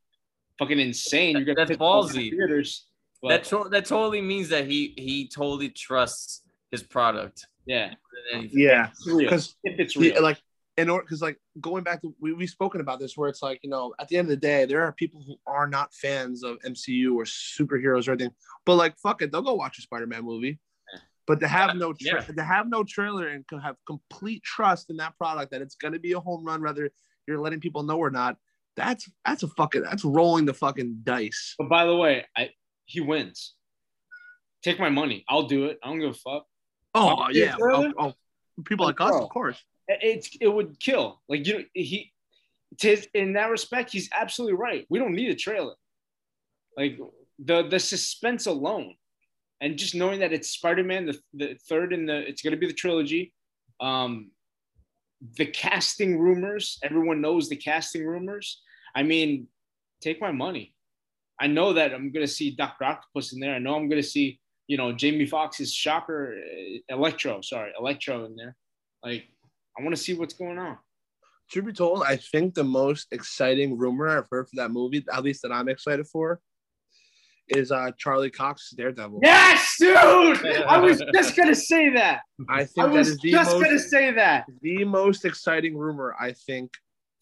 fucking 0.59 0.79
insane. 0.79 1.35
You're 1.37 1.45
gonna 1.45 1.55
That's 1.55 1.71
pick 1.71 1.79
ballsy. 1.79 2.29
theaters. 2.31 2.87
But, 3.21 3.29
that 3.29 3.43
to- 3.45 3.69
that 3.71 3.85
totally 3.85 4.21
means 4.21 4.49
that 4.49 4.65
he 4.67 4.93
he 4.97 5.27
totally 5.27 5.69
trusts 5.69 6.41
his 6.71 6.81
product. 6.83 7.45
yeah, 7.65 7.87
more 7.87 7.95
than 8.31 8.39
anything. 8.39 8.59
Yeah, 8.59 8.89
because 9.17 9.55
If 9.63 9.79
it's 9.79 9.95
real, 9.95 10.13
Yeah, 10.15 10.19
like 10.21 10.39
in 10.77 10.89
order 10.89 11.03
because 11.03 11.21
like 11.21 11.37
going 11.59 11.83
back 11.83 12.01
to 12.01 12.15
we, 12.19 12.33
we've 12.33 12.49
spoken 12.49 12.81
about 12.81 12.99
this 12.99 13.15
where 13.17 13.29
it's 13.29 13.43
like 13.43 13.59
you 13.61 13.69
know 13.69 13.93
at 13.99 14.07
the 14.07 14.17
end 14.17 14.25
of 14.25 14.29
the 14.29 14.37
day 14.37 14.65
there 14.65 14.81
are 14.81 14.91
people 14.93 15.21
who 15.27 15.35
are 15.45 15.67
not 15.67 15.93
fans 15.93 16.43
of 16.43 16.57
mcu 16.59 17.13
or 17.13 17.25
superheroes 17.25 18.07
or 18.07 18.13
anything 18.13 18.31
but 18.65 18.75
like 18.75 18.97
fuck 18.97 19.21
it 19.21 19.31
they'll 19.33 19.41
go 19.41 19.53
watch 19.53 19.77
a 19.77 19.81
spider-man 19.81 20.23
movie 20.23 20.57
but 21.27 21.39
to 21.39 21.47
have 21.47 21.75
no 21.75 21.93
tra- 21.93 22.23
Yeah. 22.27 22.33
to 22.35 22.43
have 22.43 22.67
no 22.67 22.83
trailer 22.83 23.27
and 23.27 23.47
to 23.49 23.57
have 23.59 23.75
complete 23.85 24.43
trust 24.43 24.89
in 24.89 24.97
that 24.97 25.17
product 25.17 25.51
that 25.51 25.61
it's 25.61 25.75
going 25.75 25.93
to 25.93 25.99
be 25.99 26.13
a 26.13 26.19
home 26.19 26.43
run 26.43 26.61
whether 26.61 26.89
you're 27.27 27.39
letting 27.39 27.59
people 27.59 27.83
know 27.83 27.97
or 27.97 28.09
not 28.09 28.37
that's 28.75 29.09
that's 29.25 29.43
a 29.43 29.47
fucking 29.49 29.81
that's 29.83 30.03
rolling 30.05 30.45
the 30.45 30.53
fucking 30.53 30.99
dice 31.03 31.55
but 31.57 31.69
by 31.69 31.85
the 31.85 31.95
way, 31.95 32.25
I 32.35 32.49
he 32.85 32.99
wins. 33.01 33.53
Take 34.63 34.79
my 34.79 34.89
money. 34.89 35.23
I'll 35.29 35.47
do 35.47 35.65
it. 35.65 35.79
I 35.83 35.87
don't 35.87 35.99
give 35.99 36.09
a 36.11 36.13
fuck. 36.13 36.45
oh 36.95 37.15
Oh, 37.19 37.27
yeah 37.31 37.55
oh, 37.59 37.93
oh, 37.97 38.13
people 38.65 38.85
like 38.85 38.99
us 39.01 39.13
of 39.13 39.29
course 39.29 39.61
it's 39.87 40.29
it 40.39 40.47
would 40.47 40.79
kill. 40.79 41.21
Like 41.27 41.45
you, 41.45 41.59
know, 41.59 41.63
he, 41.73 42.13
to, 42.79 42.97
in 43.13 43.33
that 43.33 43.49
respect, 43.49 43.91
he's 43.91 44.09
absolutely 44.13 44.55
right. 44.57 44.85
We 44.89 44.99
don't 44.99 45.13
need 45.13 45.29
a 45.29 45.35
trailer. 45.35 45.75
Like 46.77 46.97
the 47.39 47.67
the 47.67 47.79
suspense 47.79 48.45
alone, 48.45 48.95
and 49.61 49.77
just 49.77 49.95
knowing 49.95 50.19
that 50.19 50.33
it's 50.33 50.49
Spider 50.49 50.83
Man, 50.83 51.05
the 51.05 51.19
the 51.33 51.57
third 51.69 51.93
in 51.93 52.07
the, 52.07 52.27
it's 52.27 52.41
gonna 52.41 52.57
be 52.57 52.67
the 52.67 52.73
trilogy. 52.73 53.33
Um, 53.79 54.31
the 55.37 55.45
casting 55.45 56.19
rumors, 56.19 56.79
everyone 56.83 57.21
knows 57.21 57.47
the 57.47 57.55
casting 57.55 58.05
rumors. 58.05 58.61
I 58.95 59.03
mean, 59.03 59.47
take 60.01 60.19
my 60.19 60.31
money. 60.31 60.75
I 61.39 61.47
know 61.47 61.73
that 61.73 61.93
I'm 61.93 62.11
gonna 62.11 62.27
see 62.27 62.51
Doctor 62.55 62.85
Octopus 62.85 63.33
in 63.33 63.39
there. 63.39 63.55
I 63.55 63.59
know 63.59 63.75
I'm 63.75 63.87
gonna 63.87 64.03
see, 64.03 64.39
you 64.67 64.77
know, 64.77 64.91
Jamie 64.91 65.27
Foxx's 65.27 65.73
Shocker, 65.73 66.35
uh, 66.35 66.95
Electro. 66.95 67.41
Sorry, 67.41 67.71
Electro 67.77 68.25
in 68.25 68.35
there. 68.35 68.55
Like, 69.03 69.29
I 69.77 69.83
want 69.83 69.95
to 69.95 70.01
see 70.01 70.13
what's 70.13 70.33
going 70.33 70.57
on. 70.57 70.77
Truth 71.49 71.65
be 71.65 71.73
told, 71.73 72.03
I 72.03 72.15
think 72.15 72.53
the 72.53 72.63
most 72.63 73.07
exciting 73.11 73.77
rumor 73.77 74.07
I've 74.07 74.27
heard 74.31 74.47
for 74.47 74.55
that 74.55 74.71
movie, 74.71 75.03
at 75.11 75.23
least 75.23 75.41
that 75.41 75.51
I'm 75.51 75.69
excited 75.69 76.07
for, 76.07 76.39
is 77.49 77.71
uh 77.71 77.91
Charlie 77.97 78.29
Cox 78.29 78.71
Daredevil. 78.75 79.19
Yes, 79.23 79.75
dude. 79.79 79.95
I 79.97 80.77
was 80.77 81.01
just 81.13 81.35
gonna 81.35 81.55
say 81.71 81.89
that. 81.89 82.21
I 82.49 82.61
I 82.61 82.65
think 82.65 82.93
that 82.93 82.95
is 82.95 83.17
the 83.19 83.31
just 83.31 83.51
most 83.53 83.63
gonna 83.63 83.79
say 83.79 84.11
that. 84.11 84.45
the 84.61 84.85
most 84.85 85.25
exciting 85.25 85.77
rumor 85.77 86.15
I 86.19 86.33
think 86.33 86.71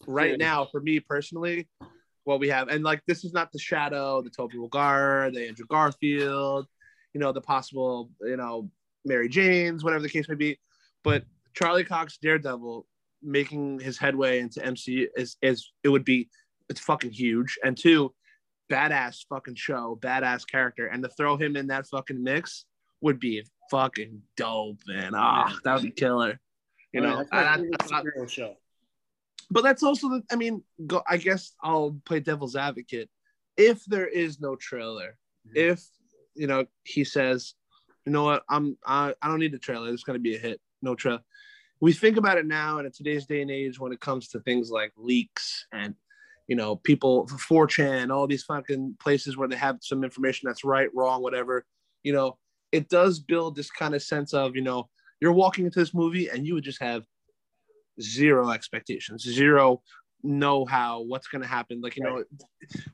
right 0.07 0.32
Yeah. 0.32 0.45
now 0.45 0.65
for 0.72 0.82
me 0.82 0.99
personally. 0.99 1.67
What 2.26 2.39
we 2.39 2.49
have, 2.49 2.67
and 2.67 2.84
like 2.84 3.01
this 3.07 3.24
is 3.24 3.34
not 3.34 3.51
the 3.51 3.57
Shadow, 3.57 4.22
the 4.22 4.30
Tobey 4.30 4.57
Maguire, 4.59 5.32
the 5.32 5.47
Andrew 5.47 5.65
Garfield, 5.67 6.67
you 7.13 7.20
know, 7.20 7.32
the 7.32 7.41
possible, 7.41 8.11
you 8.22 8.38
know, 8.38 8.70
Mary 9.03 9.28
Janes, 9.30 9.84
whatever 9.84 10.03
the 10.03 10.09
case 10.09 10.30
may 10.30 10.36
be, 10.36 10.59
but 11.03 11.24
Charlie 11.55 11.86
Cox 11.86 12.20
Daredevil 12.22 12.86
making 13.24 13.80
his 13.80 13.97
headway 13.97 14.39
into 14.39 14.63
MC 14.63 15.07
is 15.17 15.38
is 15.41 15.72
it 15.84 15.89
would 15.89 16.05
be 16.05 16.30
it's 16.70 16.80
fucking 16.82 17.09
huge, 17.11 17.57
and 17.63 17.76
two, 17.76 18.13
badass 18.70 19.26
fucking 19.30 19.55
show, 19.55 19.97
badass 20.01 20.47
character, 20.47 20.88
and 20.88 21.03
to 21.03 21.09
throw 21.09 21.38
him 21.38 21.55
in 21.55 21.67
that 21.67 21.88
fucking 21.88 22.22
mix 22.24 22.65
would 23.01 23.20
be 23.20 23.43
fucking 23.72 24.22
dope, 24.38 24.80
man. 24.88 25.13
Ah, 25.15 25.57
that 25.63 25.74
would 25.76 25.84
be 25.84 25.91
killer. 25.91 26.39
You 26.91 27.01
know, 27.01 27.17
That's 27.17 27.32
my 27.32 27.53
and 27.55 27.76
I- 27.91 27.99
I- 28.22 28.26
show. 28.28 28.55
but 29.51 29.61
that's 29.63 29.84
also 29.84 30.09
the. 30.09 30.24
I 30.32 30.36
mean, 30.36 30.63
go. 30.88 31.03
I 31.07 31.17
guess 31.17 31.53
I'll 31.61 31.99
play 32.05 32.20
devil's 32.20 32.55
advocate. 32.55 33.09
If 33.57 33.86
there 33.86 34.07
is 34.07 34.39
no 34.39 34.55
trailer, 34.55 35.17
Mhm. 35.47 35.51
if 35.55 35.84
you 36.36 36.47
know 36.47 36.65
he 36.84 37.03
says, 37.03 37.53
you 38.05 38.11
know 38.11 38.24
what, 38.24 38.43
I'm 38.49 38.78
I, 38.86 39.13
I 39.22 39.28
don't 39.28 39.39
need 39.39 39.53
a 39.53 39.59
trailer. 39.59 39.93
It's 39.93 40.03
gonna 40.03 40.20
be 40.20 40.36
a 40.36 40.39
hit. 40.39 40.59
No 40.82 40.95
trailer. 40.95 41.22
We 41.82 41.93
think 41.93 42.17
about 42.17 42.38
it 42.38 42.45
now, 42.45 42.78
and 42.80 42.86
in 42.88 42.91
today's 42.91 43.26
day 43.26 43.41
and 43.41 43.51
age, 43.51 43.80
when 43.80 43.93
it 43.93 43.99
comes 44.01 44.28
to 44.30 44.39
things 44.41 44.70
like 44.70 44.91
leaks 44.97 45.65
and 45.72 45.95
you 46.50 46.56
know 46.56 46.76
people, 46.76 47.28
4chan, 47.28 48.14
all 48.14 48.28
these 48.28 48.43
fucking 48.43 48.97
places 49.00 49.38
where 49.38 49.47
they 49.47 49.56
have 49.56 49.78
some 49.82 50.04
information 50.04 50.47
that's 50.47 50.66
right, 50.66 50.89
wrong, 50.93 51.22
whatever. 51.22 51.64
You 52.04 52.12
know, 52.12 52.38
it 52.72 52.89
does 52.89 53.20
build 53.20 53.56
this 53.56 53.70
kind 53.70 53.95
of 53.95 54.02
sense 54.02 54.34
of 54.34 54.56
you 54.56 54.64
know 54.64 54.89
you're 55.22 55.32
walking 55.32 55.66
into 55.66 55.80
this 55.80 55.93
movie 55.93 56.28
and 56.28 56.45
you 56.45 56.56
would 56.56 56.64
just 56.64 56.82
have 56.82 57.06
zero 58.02 58.50
expectations, 58.50 59.24
zero 59.24 59.82
know 60.24 60.66
how 60.66 61.02
what's 61.02 61.28
going 61.28 61.41
to 61.41 61.47
happen. 61.47 61.82
Like 61.82 61.95
you 61.95 62.04
know, 62.04 62.24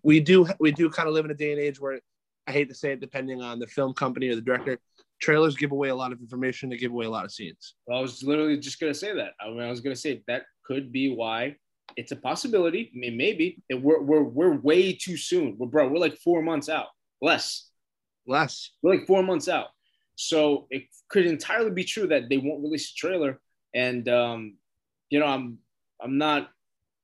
we 0.03 0.19
do 0.19 0.47
we 0.59 0.71
do 0.71 0.89
kind 0.89 1.07
of 1.07 1.15
live 1.15 1.25
in 1.25 1.31
a 1.31 1.35
day 1.35 1.51
and 1.51 1.61
age 1.61 1.79
where 1.79 1.99
I 2.47 2.51
hate 2.51 2.69
to 2.69 2.75
say 2.75 2.91
it, 2.91 2.99
depending 2.99 3.41
on 3.41 3.59
the 3.59 3.67
film 3.67 3.93
company 3.93 4.29
or 4.29 4.35
the 4.35 4.41
director, 4.41 4.77
trailers 5.21 5.55
give 5.55 5.71
away 5.71 5.89
a 5.89 5.95
lot 5.95 6.11
of 6.11 6.19
information. 6.19 6.69
They 6.69 6.77
give 6.77 6.91
away 6.91 7.05
a 7.05 7.09
lot 7.09 7.25
of 7.25 7.31
scenes. 7.31 7.75
Well, 7.87 7.99
I 7.99 8.01
was 8.01 8.21
literally 8.21 8.57
just 8.57 8.79
gonna 8.79 8.93
say 8.93 9.13
that. 9.15 9.31
I, 9.39 9.49
mean, 9.49 9.61
I 9.61 9.69
was 9.69 9.81
gonna 9.81 9.95
say 9.95 10.23
that 10.27 10.43
could 10.65 10.91
be 10.91 11.15
why 11.15 11.55
it's 11.95 12.11
a 12.11 12.15
possibility. 12.15 12.91
I 12.93 12.97
mean, 12.97 13.17
maybe 13.17 13.61
And 13.69 13.83
we're 13.83 14.01
we're 14.01 14.23
we're 14.23 14.55
way 14.57 14.93
too 14.93 15.17
soon. 15.17 15.55
We're 15.57 15.67
bro, 15.67 15.87
we're 15.87 15.99
like 15.99 16.17
four 16.17 16.41
months 16.41 16.69
out, 16.69 16.87
less. 17.21 17.69
Less. 18.27 18.71
We're 18.81 18.95
like 18.95 19.07
four 19.07 19.23
months 19.23 19.47
out. 19.47 19.67
So 20.15 20.67
it 20.69 20.83
could 21.09 21.25
entirely 21.25 21.71
be 21.71 21.83
true 21.83 22.07
that 22.07 22.29
they 22.29 22.37
won't 22.37 22.63
release 22.63 22.91
a 22.91 22.95
trailer. 22.95 23.39
And 23.73 24.07
um, 24.09 24.57
you 25.09 25.19
know, 25.19 25.27
I'm 25.27 25.59
I'm 26.01 26.17
not 26.17 26.49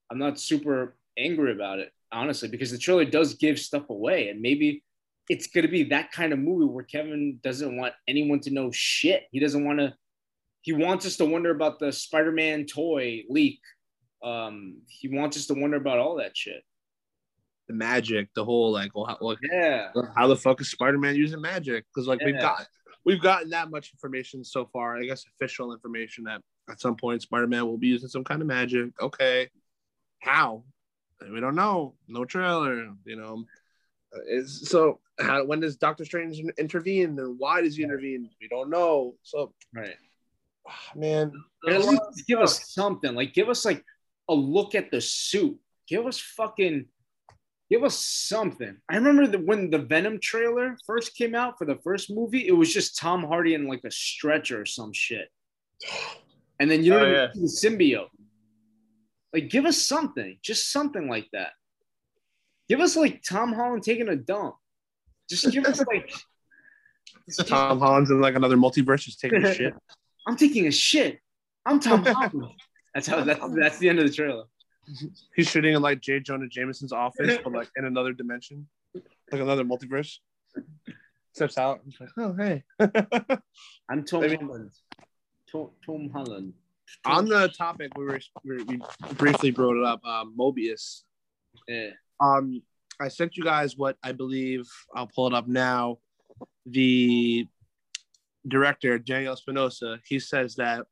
I'm 0.09 0.17
not 0.17 0.39
super 0.39 0.95
angry 1.17 1.51
about 1.51 1.79
it, 1.79 1.91
honestly, 2.11 2.49
because 2.49 2.71
the 2.71 2.77
trailer 2.77 3.05
does 3.05 3.36
give 3.36 3.59
stuff 3.59 3.89
away. 3.89 4.29
And 4.29 4.41
maybe 4.41 4.84
it's 5.29 5.47
gonna 5.47 5.67
be 5.67 5.84
that 5.84 6.11
kind 6.11 6.34
of 6.34 6.39
movie 6.39 6.65
where 6.65 6.84
Kevin 6.84 7.39
doesn't 7.43 7.77
want 7.77 7.93
anyone 8.07 8.39
to 8.41 8.51
know 8.51 8.71
shit. 8.71 9.23
He 9.32 9.39
doesn't 9.39 9.63
want 9.63 9.79
to 9.79 9.93
he 10.61 10.73
wants 10.73 11.05
us 11.05 11.17
to 11.17 11.25
wonder 11.25 11.51
about 11.51 11.79
the 11.79 11.91
Spider-Man 11.91 12.65
toy 12.65 13.23
leak. 13.29 13.59
Um, 14.24 14.82
he 14.88 15.07
wants 15.07 15.38
us 15.38 15.47
to 15.47 15.53
wonder 15.53 15.78
about 15.78 15.99
all 15.99 16.15
that 16.17 16.36
shit. 16.38 16.63
The 17.67 17.74
magic, 17.74 18.30
the 18.36 18.43
whole 18.45 18.72
like, 18.72 18.93
well, 18.95 19.05
how, 19.05 19.17
like, 19.22 19.38
Yeah. 19.51 19.91
how 20.15 20.28
the 20.28 20.36
fuck 20.36 20.59
is 20.61 20.72
Spider-Man 20.72 21.15
using 21.15 21.41
magic? 21.41 21.86
Because 21.93 22.07
like 22.07 22.19
we've 22.24 22.39
got 22.39 22.67
we've 23.05 23.22
gotten 23.22 23.49
that 23.51 23.72
much 23.72 23.91
information 23.93 24.43
so 24.43 24.65
far. 24.65 24.97
I 24.97 25.05
guess 25.05 25.24
official 25.36 25.74
information 25.74 26.26
that 26.26 26.41
at 26.69 26.80
some 26.82 26.95
point 26.95 27.22
Spider-Man 27.22 27.65
will 27.65 27.78
be 27.78 27.88
using 27.88 28.09
some 28.09 28.24
kind 28.24 28.41
of 28.41 28.47
magic. 28.47 28.91
Okay, 29.01 29.49
how? 30.19 30.63
We 31.32 31.39
don't 31.39 31.55
know. 31.55 31.95
No 32.07 32.26
trailer. 32.26 32.89
You 33.05 33.15
know. 33.15 33.45
Uh, 34.13 34.19
Is 34.28 34.67
so 34.69 34.99
how 35.19 35.45
when 35.45 35.61
does 35.61 35.78
Doctor 35.78 36.03
Strange 36.03 36.41
intervene 36.57 37.17
and 37.17 37.39
why 37.39 37.61
does 37.61 37.78
he 37.78 37.84
intervene? 37.84 38.30
We 38.41 38.47
don't 38.49 38.69
know. 38.69 39.15
So 39.24 39.53
Right. 39.74 39.95
ah, 40.67 40.91
man, 40.95 41.32
at 41.69 41.80
least 41.86 42.28
give 42.28 42.39
us 42.39 42.74
something. 42.74 43.15
Like 43.15 43.34
give 43.34 43.47
us 43.49 43.63
like 43.63 43.86
a 44.30 44.34
look 44.34 44.76
at 44.76 44.91
the 44.91 45.01
suit. 45.01 45.57
Give 45.88 46.05
us 46.05 46.19
fucking 46.19 46.86
give 47.69 47.84
us 47.84 47.97
something. 47.97 48.78
I 48.89 48.95
remember 48.97 49.28
that 49.28 49.45
when 49.45 49.69
the 49.69 49.78
Venom 49.80 50.19
trailer 50.19 50.78
first 50.86 51.15
came 51.15 51.34
out 51.36 51.57
for 51.57 51.65
the 51.65 51.78
first 51.84 52.09
movie, 52.11 52.45
it 52.47 52.51
was 52.51 52.74
just 52.74 52.97
Tom 52.97 53.24
Hardy 53.24 53.53
in 53.53 53.67
like 53.67 53.84
a 53.86 53.91
stretcher 53.91 54.61
or 54.61 54.65
some 54.65 54.91
shit. 54.93 55.30
And 56.59 56.69
then 56.69 56.84
you 56.84 56.93
Oh, 56.95 56.99
don't 56.99 57.11
yeah. 57.13 57.32
see 57.34 57.39
the 57.39 57.47
symbiote. 57.47 58.09
Like 59.34 59.49
give 59.49 59.65
us 59.65 59.78
something, 59.82 60.38
just 60.41 60.72
something 60.72 61.07
like 61.09 61.28
that. 61.34 61.51
Give 62.67 62.82
us 62.82 62.95
like 62.97 63.22
Tom 63.24 63.53
Holland 63.53 63.84
taking 63.84 64.09
a 64.09 64.15
dump. 64.15 64.55
Just 65.30 65.49
give 65.51 65.65
us 65.65 65.82
like 65.88 66.11
Tom 67.47 67.80
Holland's 67.80 68.11
in 68.11 68.19
like 68.22 68.36
another 68.36 68.57
multiverse 68.57 69.01
just 69.03 69.19
taking 69.19 69.43
a 69.45 69.53
shit. 69.53 69.74
I'm 70.28 70.36
taking 70.36 70.67
a 70.67 70.72
shit. 70.72 71.19
I'm 71.65 71.80
Tom 71.80 72.03
Holland. 72.05 72.51
That's 72.93 73.07
how 73.07 73.23
that's 73.23 73.39
that's 73.55 73.77
the 73.77 73.89
end 73.89 73.99
of 73.99 74.05
the 74.07 74.13
trailer. 74.13 74.43
He's 75.35 75.49
shooting 75.49 75.73
in 75.75 75.81
like 75.81 76.01
J. 76.01 76.19
Jonah 76.19 76.47
Jameson's 76.47 76.91
office, 76.91 77.39
but 77.43 77.53
like 77.53 77.69
in 77.77 77.85
another 77.85 78.13
dimension, 78.13 78.67
like 78.93 79.41
another 79.41 79.63
multiverse. 79.63 80.17
Steps 81.33 81.57
out. 81.57 81.79
He's 81.85 81.97
like, 81.99 82.09
oh 82.17 82.33
hey. 82.33 82.63
I'm 83.89 84.03
Tom 84.03 84.21
Maybe- 84.21 84.35
Holland. 84.37 84.71
Tom, 85.51 85.69
Tom 85.85 86.09
Holland. 86.09 86.53
On 87.05 87.25
the 87.25 87.47
topic, 87.47 87.91
we 87.97 88.03
were 88.03 88.19
we, 88.43 88.63
we 88.63 88.81
briefly 89.13 89.51
brought 89.51 89.77
it 89.77 89.85
up. 89.85 90.01
Uh, 90.03 90.25
Morbius. 90.37 91.03
Yeah. 91.67 91.91
Um, 92.19 92.61
I 92.99 93.07
sent 93.07 93.37
you 93.37 93.43
guys 93.43 93.77
what 93.77 93.97
I 94.03 94.11
believe. 94.11 94.69
I'll 94.93 95.07
pull 95.07 95.27
it 95.27 95.33
up 95.33 95.47
now. 95.47 95.99
The 96.65 97.47
director 98.47 98.99
Daniel 98.99 99.33
Espinosa, 99.33 99.99
he 100.05 100.19
says 100.19 100.55
that, 100.55 100.85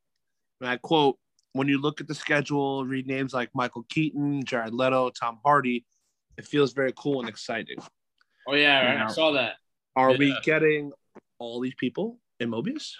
and 0.60 0.70
I 0.70 0.78
quote, 0.78 1.18
"When 1.52 1.68
you 1.68 1.80
look 1.80 2.00
at 2.00 2.08
the 2.08 2.14
schedule, 2.14 2.84
read 2.84 3.06
names 3.06 3.32
like 3.32 3.50
Michael 3.54 3.84
Keaton, 3.88 4.44
Jared 4.44 4.74
Leto, 4.74 5.10
Tom 5.10 5.38
Hardy, 5.44 5.84
it 6.36 6.46
feels 6.46 6.72
very 6.72 6.92
cool 6.96 7.20
and 7.20 7.28
exciting." 7.28 7.76
Oh 8.46 8.54
yeah, 8.54 8.84
right. 8.84 8.94
Yeah. 8.94 9.06
I 9.06 9.12
saw 9.12 9.32
that. 9.32 9.54
Are 9.96 10.16
we 10.16 10.36
getting 10.42 10.92
all 11.38 11.60
these 11.60 11.74
people 11.74 12.18
in 12.38 12.50
Morbius? 12.50 12.94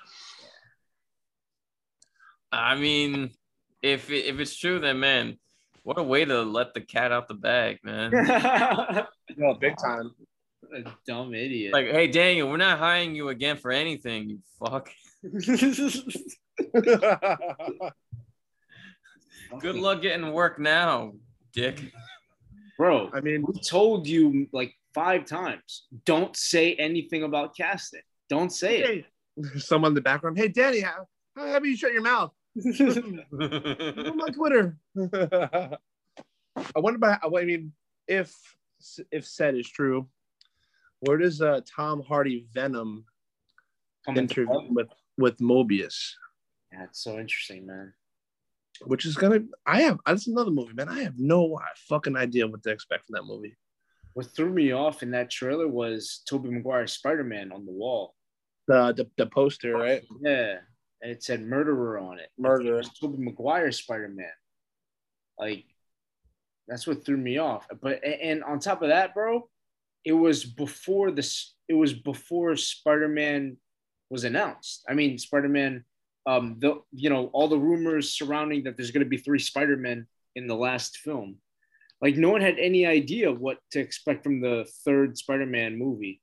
I 2.52 2.74
mean, 2.74 3.30
if 3.82 4.10
it, 4.10 4.26
if 4.26 4.40
it's 4.40 4.56
true, 4.56 4.80
then 4.80 4.98
man, 4.98 5.38
what 5.82 5.98
a 5.98 6.02
way 6.02 6.24
to 6.24 6.42
let 6.42 6.74
the 6.74 6.80
cat 6.80 7.12
out 7.12 7.28
the 7.28 7.34
bag, 7.34 7.78
man. 7.82 8.12
No, 9.36 9.54
big 9.54 9.76
time. 9.76 10.10
a 10.74 10.90
dumb 11.06 11.34
idiot. 11.34 11.72
like, 11.72 11.86
hey 11.86 12.08
Daniel, 12.08 12.50
we're 12.50 12.56
not 12.56 12.80
hiring 12.80 13.14
you 13.14 13.28
again 13.28 13.56
for 13.56 13.70
anything, 13.70 14.28
you 14.28 14.40
fuck. 14.58 14.90
Good 19.58 19.76
luck 19.76 20.02
getting 20.02 20.32
work 20.32 20.58
now, 20.58 21.12
dick. 21.52 21.92
bro. 22.76 23.10
I 23.12 23.20
mean, 23.20 23.42
We 23.42 23.60
told 23.60 24.06
you 24.06 24.46
like 24.52 24.74
five 24.94 25.24
times. 25.24 25.86
Don't 26.04 26.36
say 26.36 26.74
anything 26.74 27.24
about 27.24 27.56
casting. 27.56 28.02
Don't 28.28 28.50
say 28.50 29.04
it. 29.36 29.60
someone 29.60 29.90
in 29.90 29.94
the 29.94 30.00
background. 30.00 30.38
Hey, 30.38 30.48
Danny, 30.48 30.80
how, 30.80 31.08
how 31.36 31.46
about 31.46 31.64
you 31.64 31.76
shut 31.76 31.92
your 31.92 32.02
mouth? 32.02 32.32
on 32.64 34.16
my 34.16 34.28
Twitter. 34.28 34.76
I 34.96 36.78
wonder 36.80 36.96
about. 36.96 37.20
I 37.24 37.44
mean, 37.44 37.72
if 38.08 38.36
if 39.10 39.26
said 39.26 39.54
is 39.56 39.68
true, 39.68 40.08
where 41.00 41.16
does 41.16 41.40
uh, 41.40 41.60
Tom 41.64 42.02
Hardy 42.02 42.46
Venom 42.52 43.04
Coming 44.04 44.26
to 44.28 44.40
interview 44.42 44.72
with 44.72 44.88
with 45.16 45.38
Morbius? 45.38 46.12
Yeah, 46.72 46.84
it's 46.84 47.02
so 47.02 47.18
interesting, 47.18 47.66
man. 47.66 47.92
Which 48.86 49.04
is 49.04 49.16
gonna. 49.16 49.40
I 49.66 49.82
have. 49.82 49.98
That's 50.06 50.26
another 50.26 50.50
movie, 50.50 50.72
man. 50.72 50.88
I 50.88 51.02
have 51.02 51.18
no 51.18 51.58
fucking 51.88 52.16
idea 52.16 52.46
what 52.46 52.62
to 52.62 52.70
expect 52.70 53.06
from 53.06 53.14
that 53.14 53.24
movie. 53.24 53.56
What 54.14 54.34
threw 54.34 54.50
me 54.50 54.72
off 54.72 55.02
in 55.02 55.10
that 55.12 55.30
trailer 55.30 55.68
was 55.68 56.22
Tobey 56.28 56.50
Maguire's 56.50 56.92
Spider-Man 56.92 57.52
on 57.52 57.66
the 57.66 57.72
wall. 57.72 58.14
The 58.68 58.92
the, 58.96 59.06
the 59.18 59.26
poster, 59.26 59.76
right? 59.76 60.02
Yeah, 60.22 60.56
and 61.02 61.12
it 61.12 61.22
said 61.22 61.42
murderer 61.42 61.98
on 61.98 62.18
it. 62.18 62.30
Murderer. 62.38 62.76
It 62.76 62.78
was 62.78 62.98
Tobey 62.98 63.22
Maguire's 63.22 63.78
Spider-Man. 63.78 64.32
Like, 65.38 65.64
that's 66.66 66.86
what 66.86 67.04
threw 67.04 67.16
me 67.16 67.38
off. 67.38 67.66
But 67.80 68.02
and 68.04 68.42
on 68.42 68.60
top 68.60 68.82
of 68.82 68.88
that, 68.88 69.14
bro, 69.14 69.48
it 70.04 70.12
was 70.12 70.44
before 70.44 71.10
this. 71.10 71.54
It 71.68 71.74
was 71.74 71.92
before 71.92 72.56
Spider-Man 72.56 73.58
was 74.08 74.24
announced. 74.24 74.84
I 74.88 74.94
mean, 74.94 75.18
Spider-Man. 75.18 75.84
Um, 76.26 76.56
the 76.58 76.80
you 76.92 77.10
know 77.10 77.26
all 77.32 77.48
the 77.48 77.58
rumors 77.58 78.12
surrounding 78.12 78.64
that 78.64 78.76
there's 78.76 78.90
going 78.90 79.04
to 79.04 79.08
be 79.08 79.16
three 79.16 79.38
Spider-Men 79.38 80.06
in 80.36 80.46
the 80.46 80.54
last 80.56 80.98
film. 80.98 81.36
Like 82.02 82.16
no 82.16 82.30
one 82.30 82.40
had 82.40 82.58
any 82.58 82.86
idea 82.86 83.32
what 83.32 83.58
to 83.72 83.80
expect 83.80 84.24
from 84.24 84.40
the 84.40 84.66
third 84.84 85.16
Spider-Man 85.18 85.78
movie, 85.78 86.20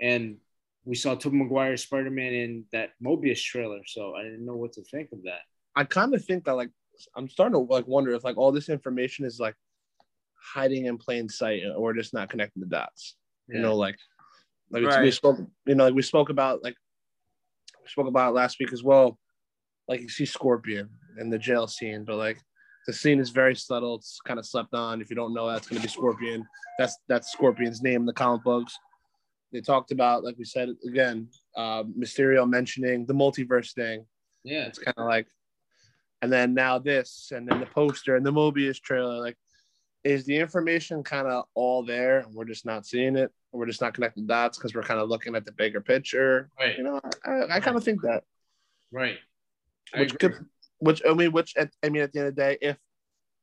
and 0.00 0.36
we 0.84 0.94
saw 0.94 1.14
Tobey 1.14 1.36
Maguire's 1.38 1.82
Spider-Man 1.82 2.32
in 2.34 2.64
that 2.72 2.90
Morbius 3.02 3.42
trailer, 3.42 3.80
so 3.86 4.14
I 4.14 4.22
didn't 4.22 4.44
know 4.44 4.56
what 4.56 4.74
to 4.74 4.82
think 4.82 5.10
of 5.12 5.22
that. 5.24 5.40
I 5.74 5.84
kind 5.84 6.14
of 6.14 6.24
think 6.24 6.44
that 6.44 6.54
like 6.54 6.70
I'm 7.16 7.28
starting 7.28 7.54
to 7.54 7.58
like 7.60 7.86
wonder 7.86 8.12
if 8.12 8.24
like 8.24 8.36
all 8.36 8.52
this 8.52 8.68
information 8.68 9.24
is 9.24 9.40
like 9.40 9.54
hiding 10.54 10.86
in 10.86 10.98
plain 10.98 11.28
sight 11.28 11.62
or 11.76 11.94
just 11.94 12.12
not 12.12 12.28
connecting 12.28 12.60
the 12.60 12.68
dots. 12.68 13.16
You 13.48 13.60
know, 13.60 13.74
like 13.76 13.96
like 14.70 14.82
it's- 14.84 15.02
we 15.02 15.10
spoke, 15.10 15.38
you 15.66 15.74
know, 15.74 15.84
like 15.84 15.94
we 15.94 16.02
spoke 16.02 16.28
about 16.30 16.62
like 16.62 16.76
we 16.76 16.83
spoke 17.86 18.08
about 18.08 18.30
it 18.30 18.34
last 18.34 18.58
week 18.58 18.72
as 18.72 18.82
well. 18.82 19.18
Like 19.88 20.00
you 20.00 20.08
see 20.08 20.24
Scorpion 20.24 20.88
in 21.18 21.30
the 21.30 21.38
jail 21.38 21.66
scene, 21.66 22.04
but 22.04 22.16
like 22.16 22.38
the 22.86 22.92
scene 22.92 23.20
is 23.20 23.30
very 23.30 23.54
subtle. 23.54 23.96
It's 23.96 24.18
kind 24.26 24.38
of 24.38 24.46
slept 24.46 24.74
on. 24.74 25.00
If 25.00 25.10
you 25.10 25.16
don't 25.16 25.34
know, 25.34 25.48
that's 25.50 25.66
going 25.68 25.80
to 25.80 25.86
be 25.86 25.92
Scorpion. 25.92 26.46
That's 26.78 26.96
that's 27.08 27.32
Scorpion's 27.32 27.82
name 27.82 28.00
in 28.02 28.06
the 28.06 28.12
comic 28.12 28.42
books. 28.44 28.76
They 29.52 29.60
talked 29.60 29.92
about, 29.92 30.24
like 30.24 30.36
we 30.36 30.44
said 30.44 30.70
again, 30.86 31.28
uh, 31.56 31.84
Mysterio 31.84 32.48
mentioning 32.48 33.06
the 33.06 33.14
multiverse 33.14 33.72
thing. 33.72 34.04
yeah, 34.42 34.64
It's 34.64 34.80
kind 34.80 34.94
of 34.96 35.06
like, 35.06 35.28
and 36.22 36.32
then 36.32 36.54
now 36.54 36.78
this, 36.78 37.30
and 37.32 37.48
then 37.48 37.60
the 37.60 37.66
poster 37.66 38.16
and 38.16 38.26
the 38.26 38.32
Morbius 38.32 38.80
trailer. 38.80 39.18
Like, 39.20 39.36
is 40.04 40.24
the 40.26 40.36
information 40.36 41.02
kind 41.02 41.26
of 41.26 41.44
all 41.54 41.82
there, 41.82 42.20
and 42.20 42.34
we're 42.34 42.44
just 42.44 42.66
not 42.66 42.86
seeing 42.86 43.16
it? 43.16 43.32
We're 43.52 43.66
just 43.66 43.80
not 43.80 43.94
connecting 43.94 44.26
dots 44.26 44.58
because 44.58 44.74
we're 44.74 44.82
kind 44.82 45.00
of 45.00 45.08
looking 45.08 45.34
at 45.34 45.44
the 45.44 45.52
bigger 45.52 45.80
picture. 45.80 46.50
right, 46.58 46.76
You 46.76 46.84
know, 46.84 47.00
I, 47.24 47.56
I 47.56 47.60
kind 47.60 47.76
of 47.76 47.84
think 47.84 48.02
that, 48.02 48.24
right. 48.92 49.16
I 49.94 50.00
which 50.00 50.14
agree. 50.14 50.30
could, 50.30 50.46
which 50.78 51.02
I 51.08 51.14
mean, 51.14 51.32
which 51.32 51.56
at, 51.56 51.70
I 51.82 51.88
mean, 51.88 52.02
at 52.02 52.12
the 52.12 52.18
end 52.20 52.28
of 52.28 52.36
the 52.36 52.40
day, 52.42 52.58
if 52.60 52.76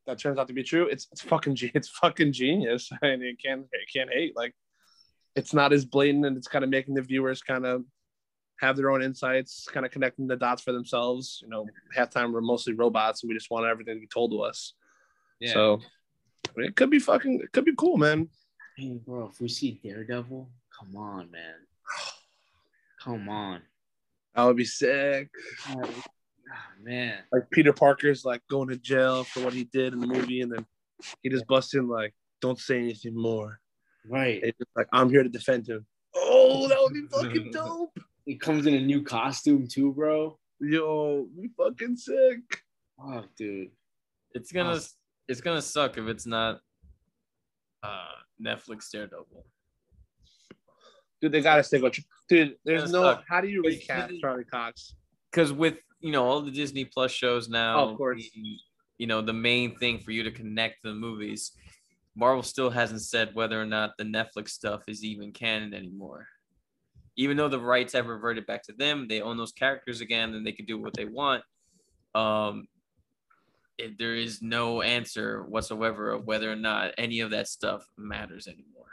that 0.05 0.19
turns 0.19 0.37
out 0.37 0.47
to 0.47 0.53
be 0.53 0.63
true, 0.63 0.87
it's 0.87 1.07
it's 1.11 1.21
fucking 1.21 1.57
it's 1.73 1.89
fucking 1.89 2.33
genius. 2.33 2.91
I 3.01 3.07
mean, 3.07 3.21
you 3.21 3.37
can't 3.43 3.61
you 3.61 3.85
can't 3.93 4.11
hate 4.11 4.35
like. 4.35 4.53
It's 5.33 5.53
not 5.53 5.71
as 5.71 5.85
blatant, 5.85 6.25
and 6.25 6.35
it's 6.35 6.49
kind 6.49 6.63
of 6.65 6.69
making 6.69 6.93
the 6.93 7.01
viewers 7.01 7.41
kind 7.41 7.65
of 7.65 7.85
have 8.59 8.75
their 8.75 8.91
own 8.91 9.01
insights, 9.01 9.65
kind 9.71 9.85
of 9.85 9.91
connecting 9.91 10.27
the 10.27 10.35
dots 10.35 10.61
for 10.61 10.73
themselves. 10.73 11.39
You 11.41 11.49
know, 11.49 11.65
half 11.95 12.09
time 12.09 12.33
we're 12.33 12.41
mostly 12.41 12.73
robots, 12.73 13.23
and 13.23 13.29
we 13.29 13.33
just 13.35 13.49
want 13.49 13.65
everything 13.65 13.95
to 13.95 14.01
be 14.01 14.07
told 14.07 14.31
to 14.31 14.41
us. 14.41 14.73
yeah. 15.39 15.53
So 15.53 15.81
it 16.57 16.75
could 16.75 16.89
be 16.89 16.99
fucking, 16.99 17.41
it 17.43 17.51
could 17.51 17.65
be 17.65 17.75
cool, 17.77 17.97
man. 17.97 18.29
Hey, 18.77 18.99
bro, 19.05 19.29
if 19.31 19.39
we 19.41 19.47
see 19.47 19.79
Daredevil, 19.83 20.49
come 20.77 20.95
on, 20.95 21.29
man, 21.31 21.55
come 23.03 23.29
on, 23.29 23.61
That 24.35 24.45
would 24.45 24.57
be 24.57 24.65
sick. 24.65 25.29
oh, 25.69 26.03
man. 26.81 27.19
Like 27.31 27.49
Peter 27.51 27.73
Parker's 27.73 28.25
like 28.25 28.41
going 28.49 28.69
to 28.69 28.77
jail 28.77 29.23
for 29.23 29.41
what 29.43 29.53
he 29.53 29.65
did 29.65 29.93
in 29.93 29.99
the 29.99 30.07
movie, 30.07 30.41
and 30.41 30.51
then 30.51 30.65
he 31.21 31.29
just 31.29 31.47
busts 31.47 31.73
in 31.73 31.87
like, 31.87 32.13
"Don't 32.41 32.59
say 32.59 32.77
anything 32.79 33.15
more." 33.15 33.59
Right. 34.07 34.39
It's 34.43 34.57
just 34.57 34.71
like 34.75 34.87
I'm 34.91 35.09
here 35.09 35.23
to 35.23 35.29
defend 35.29 35.67
him. 35.67 35.85
Oh, 36.15 36.67
that 36.67 36.77
would 36.81 36.93
be 36.93 37.07
fucking 37.11 37.51
dope. 37.51 37.97
He 38.25 38.35
comes 38.35 38.65
in 38.67 38.73
a 38.75 38.81
new 38.81 39.01
costume 39.03 39.67
too, 39.67 39.93
bro. 39.93 40.37
Yo, 40.59 41.27
be 41.39 41.49
fucking 41.57 41.97
sick. 41.97 42.39
Oh, 42.99 43.23
dude. 43.37 43.71
It's 44.33 44.51
gonna 44.51 44.79
it's 45.31 45.41
gonna 45.41 45.61
suck 45.61 45.97
if 45.97 46.07
it's 46.07 46.25
not 46.25 46.59
uh 47.83 48.15
Netflix 48.45 48.91
Daredevil. 48.91 49.45
Dude, 51.21 51.31
they 51.31 51.41
gotta 51.41 51.63
stick 51.63 51.81
with 51.81 51.97
you. 51.97 52.03
Dude, 52.27 52.55
there's 52.65 52.91
no. 52.91 53.03
tough. 53.03 53.23
How 53.27 53.41
do 53.41 53.47
you 53.47 53.61
recast 53.63 54.13
Charlie 54.19 54.43
Cox? 54.43 54.95
Because 55.31 55.53
with 55.53 55.77
you 55.99 56.11
know 56.11 56.25
all 56.25 56.41
the 56.41 56.51
Disney 56.51 56.85
Plus 56.85 57.11
shows 57.11 57.47
now, 57.47 57.79
Oh, 57.79 57.89
of 57.91 57.97
course. 57.97 58.29
the- 58.33 58.57
you 58.97 59.07
know 59.07 59.21
the 59.21 59.33
main 59.33 59.75
thing 59.77 59.99
for 59.99 60.11
you 60.11 60.21
to 60.23 60.31
connect 60.31 60.83
the 60.83 60.93
movies, 60.93 61.53
Marvel 62.15 62.43
still 62.43 62.69
hasn't 62.69 63.01
said 63.01 63.33
whether 63.33 63.59
or 63.59 63.65
not 63.65 63.91
the 63.97 64.03
Netflix 64.03 64.49
stuff 64.49 64.83
is 64.87 65.03
even 65.03 65.31
canon 65.31 65.73
anymore. 65.73 66.27
Even 67.15 67.35
though 67.37 67.49
the 67.49 67.59
rights 67.59 67.93
have 67.93 68.07
reverted 68.07 68.45
back 68.45 68.63
to 68.63 68.73
them, 68.73 69.07
they 69.07 69.21
own 69.21 69.37
those 69.37 69.53
characters 69.53 70.01
again, 70.01 70.33
and 70.35 70.45
they 70.45 70.51
can 70.51 70.65
do 70.65 70.77
what 70.79 70.93
they 70.93 71.05
want. 71.05 71.43
Um, 72.15 72.67
it, 73.81 73.97
there 73.97 74.15
is 74.15 74.41
no 74.41 74.81
answer 74.81 75.43
whatsoever 75.43 76.11
of 76.11 76.25
whether 76.25 76.51
or 76.51 76.55
not 76.55 76.93
any 76.97 77.19
of 77.19 77.31
that 77.31 77.47
stuff 77.47 77.87
matters 77.97 78.47
anymore. 78.47 78.85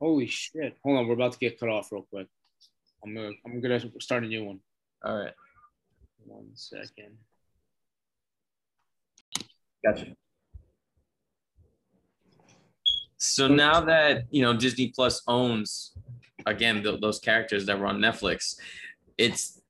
Holy 0.00 0.26
shit. 0.26 0.76
Hold 0.84 0.98
on, 0.98 1.08
we're 1.08 1.14
about 1.14 1.32
to 1.32 1.38
get 1.38 1.58
cut 1.58 1.68
off 1.68 1.90
real 1.90 2.02
quick. 2.02 2.28
I'm 3.04 3.14
gonna 3.14 3.30
I'm 3.44 3.60
gonna 3.60 3.80
start 4.00 4.24
a 4.24 4.26
new 4.26 4.44
one. 4.44 4.60
All 5.04 5.16
right. 5.16 5.34
One 6.24 6.50
second. 6.54 7.16
Gotcha. 9.84 10.16
So 13.18 13.48
now 13.48 13.80
that 13.80 14.24
you 14.30 14.42
know 14.42 14.54
Disney 14.54 14.92
Plus 14.94 15.22
owns 15.26 15.92
again 16.46 16.82
th- 16.82 17.00
those 17.00 17.18
characters 17.18 17.66
that 17.66 17.78
were 17.78 17.86
on 17.86 17.98
Netflix, 17.98 18.56
it's 19.16 19.60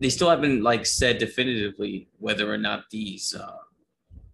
they 0.00 0.08
still 0.10 0.30
haven't 0.30 0.62
like 0.62 0.86
said 0.86 1.18
definitively 1.18 2.08
whether 2.18 2.52
or 2.52 2.58
not 2.58 2.84
these 2.90 3.34
uh, 3.34 3.56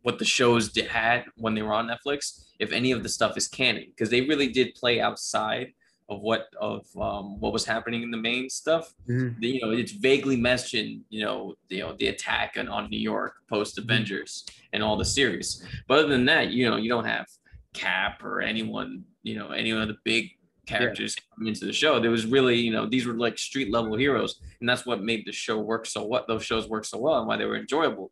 what 0.03 0.19
the 0.19 0.25
shows 0.25 0.71
did, 0.71 0.87
had 0.87 1.25
when 1.37 1.55
they 1.55 1.63
were 1.63 1.73
on 1.75 1.89
Netflix, 1.89 2.47
if 2.61 2.71
any 2.73 2.93
of 2.93 3.03
the 3.03 3.09
stuff 3.09 3.37
is 3.37 3.49
canon, 3.49 3.87
because 3.91 4.09
they 4.09 4.21
really 4.21 4.49
did 4.49 4.75
play 4.77 5.01
outside 5.01 5.73
of 6.09 6.21
what 6.21 6.47
of 6.61 6.87
um, 7.01 7.41
what 7.41 7.53
was 7.53 7.65
happening 7.65 8.03
in 8.05 8.13
the 8.13 8.17
main 8.17 8.49
stuff. 8.49 8.95
Mhm. 9.09 9.41
The- 9.41 9.49
you 9.49 9.61
know, 9.61 9.73
it's 9.73 9.91
vaguely 9.91 10.37
mentioned, 10.37 11.03
you 11.11 11.25
know, 11.25 11.55
you 11.69 11.81
know, 11.81 11.97
the 11.99 12.07
attack 12.07 12.55
on, 12.57 12.69
on 12.69 12.89
New 12.89 13.01
York 13.01 13.35
post 13.51 13.77
Avengers 13.77 14.47
and 14.73 14.85
all 14.85 14.97
the 14.97 15.05
series. 15.05 15.67
But 15.89 15.99
other 15.99 16.09
than 16.09 16.25
that, 16.27 16.51
you 16.53 16.71
know, 16.71 16.77
you 16.77 16.89
don't 16.89 17.05
have 17.07 17.27
Cap 17.75 18.23
or 18.23 18.41
anyone, 18.41 19.05
you 19.25 19.35
know, 19.35 19.49
any 19.51 19.71
of 19.73 19.89
the 19.89 19.97
big 20.05 20.31
characters 20.67 21.17
come 21.37 21.47
into 21.47 21.65
the 21.65 21.73
show. 21.73 22.01
There 22.01 22.11
was 22.11 22.27
really, 22.27 22.57
you 22.57 22.73
know, 22.73 22.87
these 22.87 23.07
were 23.07 23.15
like 23.15 23.39
street 23.39 23.73
level 23.73 23.97
heroes, 23.97 24.41
and 24.61 24.69
that's 24.69 24.85
what 24.85 25.03
made 25.03 25.25
the 25.27 25.33
show 25.33 25.59
work 25.59 25.87
so 25.87 26.05
what 26.05 26.27
those 26.27 26.45
shows 26.45 26.69
work 26.69 26.85
so 26.85 26.99
well 26.99 27.19
and 27.19 27.27
why 27.27 27.37
they 27.37 27.45
were 27.45 27.57
enjoyable. 27.57 28.11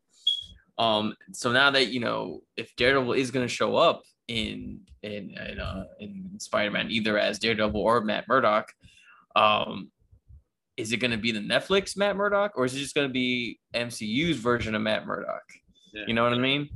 Um, 0.78 1.14
so 1.32 1.52
now 1.52 1.70
that 1.70 1.89
you 1.89 2.01
know, 2.01 2.43
if 2.56 2.74
Daredevil 2.76 3.12
is 3.12 3.31
going 3.31 3.47
to 3.47 3.52
show 3.52 3.76
up 3.76 4.02
in 4.28 4.81
in 5.02 5.31
in, 5.31 5.60
uh, 5.60 5.85
in 6.01 6.31
Spider-Man, 6.39 6.90
either 6.90 7.18
as 7.18 7.39
Daredevil 7.39 7.81
or 7.81 8.01
Matt 8.01 8.26
Murdock, 8.28 8.72
um, 9.36 9.90
is 10.76 10.93
it 10.93 10.98
going 10.98 11.10
to 11.10 11.16
be 11.16 11.32
the 11.32 11.40
Netflix 11.40 11.97
Matt 11.97 12.16
Murdock 12.16 12.52
or 12.56 12.64
is 12.64 12.74
it 12.74 12.78
just 12.78 12.94
going 12.94 13.09
to 13.09 13.12
be 13.12 13.60
MCU's 13.74 14.39
version 14.39 14.74
of 14.74 14.82
Matt 14.82 15.06
Murdock? 15.06 15.43
Yeah. 15.93 16.05
You 16.09 16.14
know 16.14 16.24
what 16.24 16.32
I 16.32 16.39
mean? 16.39 16.68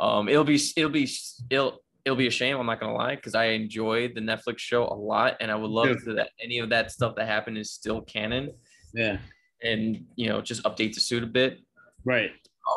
Um, 0.00 0.28
it'll 0.28 0.44
be 0.44 0.60
it'll 0.76 0.90
be 0.90 1.08
it'll 1.50 1.83
it'll 2.04 2.16
be 2.16 2.26
a 2.26 2.30
shame. 2.30 2.56
I'm 2.58 2.66
not 2.66 2.80
gonna 2.80 2.94
lie 2.94 3.16
because 3.16 3.34
I 3.34 3.46
enjoyed 3.46 4.14
the 4.14 4.20
Netflix 4.20 4.58
show 4.58 4.84
a 4.84 4.94
lot, 4.94 5.36
and 5.40 5.50
I 5.50 5.54
would 5.54 5.70
love 5.70 5.96
that 6.06 6.30
any 6.42 6.58
of 6.58 6.68
that 6.70 6.90
stuff 6.90 7.14
that 7.16 7.26
happened 7.26 7.58
is 7.58 7.70
still 7.70 8.02
canon, 8.02 8.52
Yeah. 8.94 9.18
and 9.62 10.04
you 10.16 10.28
know 10.28 10.40
just 10.40 10.62
update 10.64 10.94
the 10.94 11.00
suit 11.00 11.22
a 11.22 11.26
bit. 11.26 11.60
Right. 12.04 12.30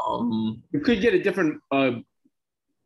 Um, 0.07 0.63
You 0.71 0.79
could 0.79 1.01
get 1.01 1.13
a 1.13 1.21
different 1.21 1.61
uh 1.71 1.91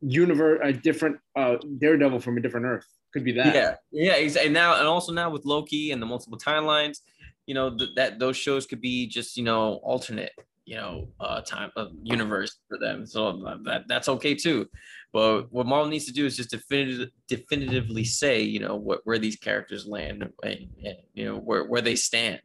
universe, 0.02 0.60
a 0.64 0.74
different 0.74 1.18
uh 1.36 1.58
Daredevil 1.80 2.20
from 2.20 2.38
a 2.38 2.42
different 2.42 2.66
Earth. 2.66 2.88
Could 3.14 3.24
be 3.26 3.34
that. 3.34 3.54
yeah, 3.54 3.76
yeah, 3.92 4.14
ex- 4.14 4.36
and 4.38 4.54
now 4.54 4.80
and 4.80 4.88
also 4.88 5.12
now 5.12 5.30
with 5.30 5.46
Loki 5.46 5.92
and 5.92 6.02
the 6.02 6.06
multiple 6.06 6.38
timelines, 6.38 7.00
you 7.46 7.54
know 7.54 7.76
th- 7.78 7.92
that 7.96 8.20
those 8.20 8.38
shows 8.38 8.66
could 8.66 8.82
be 8.82 9.08
just 9.08 9.36
you 9.38 9.44
know 9.44 9.74
alternate 9.84 10.32
you 10.66 10.76
know 10.76 11.08
uh 11.20 11.42
time 11.42 11.72
uh, 11.76 11.88
universe 12.04 12.58
for 12.70 12.78
them 12.78 13.04
so 13.06 13.58
that 13.66 13.84
that's 13.88 14.08
okay 14.08 14.36
too 14.36 14.68
but 15.14 15.52
what 15.52 15.68
marvel 15.68 15.90
needs 15.90 16.06
to 16.06 16.14
do 16.14 16.26
is 16.26 16.38
just 16.38 16.52
definitive, 16.52 17.10
definitively 17.28 18.04
say 18.04 18.42
you 18.42 18.60
know 18.60 18.76
what 18.76 19.02
where 19.04 19.20
these 19.20 19.36
characters 19.36 19.86
land 19.86 20.24
and, 20.44 20.68
and 20.84 20.96
you 21.14 21.26
know 21.26 21.38
where, 21.38 21.66
where 21.66 21.82
they 21.82 21.96
stand 21.96 22.42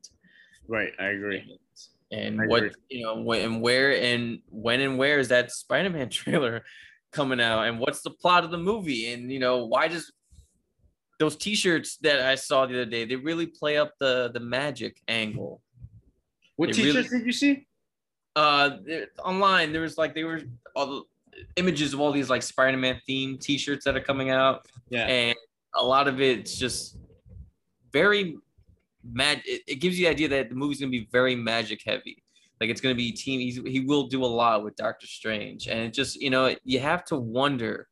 Right. 0.68 0.93
I 0.98 1.06
agree. 1.16 1.59
and 2.10 2.40
I 2.40 2.47
what 2.47 2.59
agree. 2.64 2.70
you 2.88 3.02
know 3.05 3.20
when 3.22 3.43
and 3.43 3.60
where 3.62 3.97
and 4.02 4.40
when 4.51 4.80
and 4.80 4.98
where 4.98 5.18
is 5.18 5.28
that 5.28 5.51
spider-man 5.52 6.09
trailer 6.20 6.64
coming 7.12 7.40
out 7.40 7.62
and 7.68 7.78
what's 7.78 8.02
the 8.02 8.10
plot 8.10 8.44
of 8.44 8.51
the 8.51 8.59
movie 8.59 9.12
and 9.12 9.30
you 9.32 9.38
know 9.38 9.64
why 9.66 9.86
does 9.88 10.12
those 11.18 11.36
t-shirts 11.36 11.97
that 11.98 12.20
i 12.20 12.34
saw 12.34 12.66
the 12.66 12.74
other 12.74 12.90
day 12.90 13.05
they 13.05 13.16
really 13.16 13.47
play 13.47 13.78
up 13.78 13.93
the 14.01 14.30
the 14.34 14.40
magic 14.40 15.01
angle 15.09 15.62
What 16.56 16.66
They 16.66 16.72
t-shirts 16.74 17.10
did 17.10 17.24
you 17.24 17.32
see? 17.32 17.66
uh 18.34 18.70
online 19.24 19.72
there 19.72 19.82
was 19.82 19.97
like 19.97 20.14
they 20.14 20.24
were 20.24 20.43
all 20.74 20.86
the 20.86 21.02
images 21.56 21.92
of 21.92 22.00
all 22.00 22.12
these 22.12 22.30
like 22.30 22.42
spider-man 22.42 23.00
themed 23.08 23.40
t-shirts 23.40 23.84
that 23.84 23.96
are 23.96 24.00
coming 24.00 24.30
out. 24.30 24.66
Yeah. 24.88 25.06
and 25.06 25.36
a 25.74 25.84
lot 25.84 26.08
of 26.08 26.20
it's 26.20 26.56
just 26.56 26.96
very 27.92 28.36
mad 29.04 29.42
it, 29.44 29.62
it 29.66 29.74
gives 29.76 29.98
you 29.98 30.06
the 30.06 30.10
idea 30.10 30.28
that 30.28 30.48
the 30.48 30.54
movie's 30.54 30.80
gonna 30.80 30.90
be 30.90 31.08
very 31.10 31.34
magic 31.34 31.82
heavy. 31.84 32.22
Like 32.60 32.70
it's 32.70 32.80
gonna 32.80 32.94
be 32.94 33.12
team 33.12 33.40
he's, 33.40 33.56
he 33.56 33.80
will 33.80 34.06
do 34.06 34.24
a 34.24 34.26
lot 34.26 34.64
with 34.64 34.76
doctor 34.76 35.06
strange. 35.06 35.68
And 35.68 35.80
it 35.80 35.92
just 35.92 36.16
you 36.16 36.30
know 36.30 36.54
you 36.64 36.80
have 36.80 37.04
to 37.06 37.16
wonder 37.16 37.88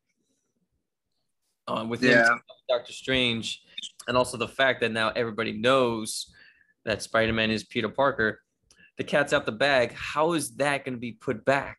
uh, 1.67 1.85
with 1.87 2.01
him 2.01 2.39
doctor 2.69 2.93
strange 2.93 3.61
and 4.07 4.17
also 4.17 4.37
the 4.37 4.47
fact 4.47 4.81
that 4.81 4.91
now 4.91 5.09
everybody 5.15 5.51
knows 5.51 6.31
that 6.83 7.01
spider-man 7.01 7.49
is 7.49 7.63
peter 7.63 7.89
parker 7.89 8.41
the 8.97 9.03
cat's 9.03 9.33
out 9.33 9.45
the 9.45 9.51
bag. 9.51 9.93
How 9.93 10.33
is 10.33 10.55
that 10.55 10.85
gonna 10.85 10.97
be 10.97 11.13
put 11.13 11.43
back 11.45 11.77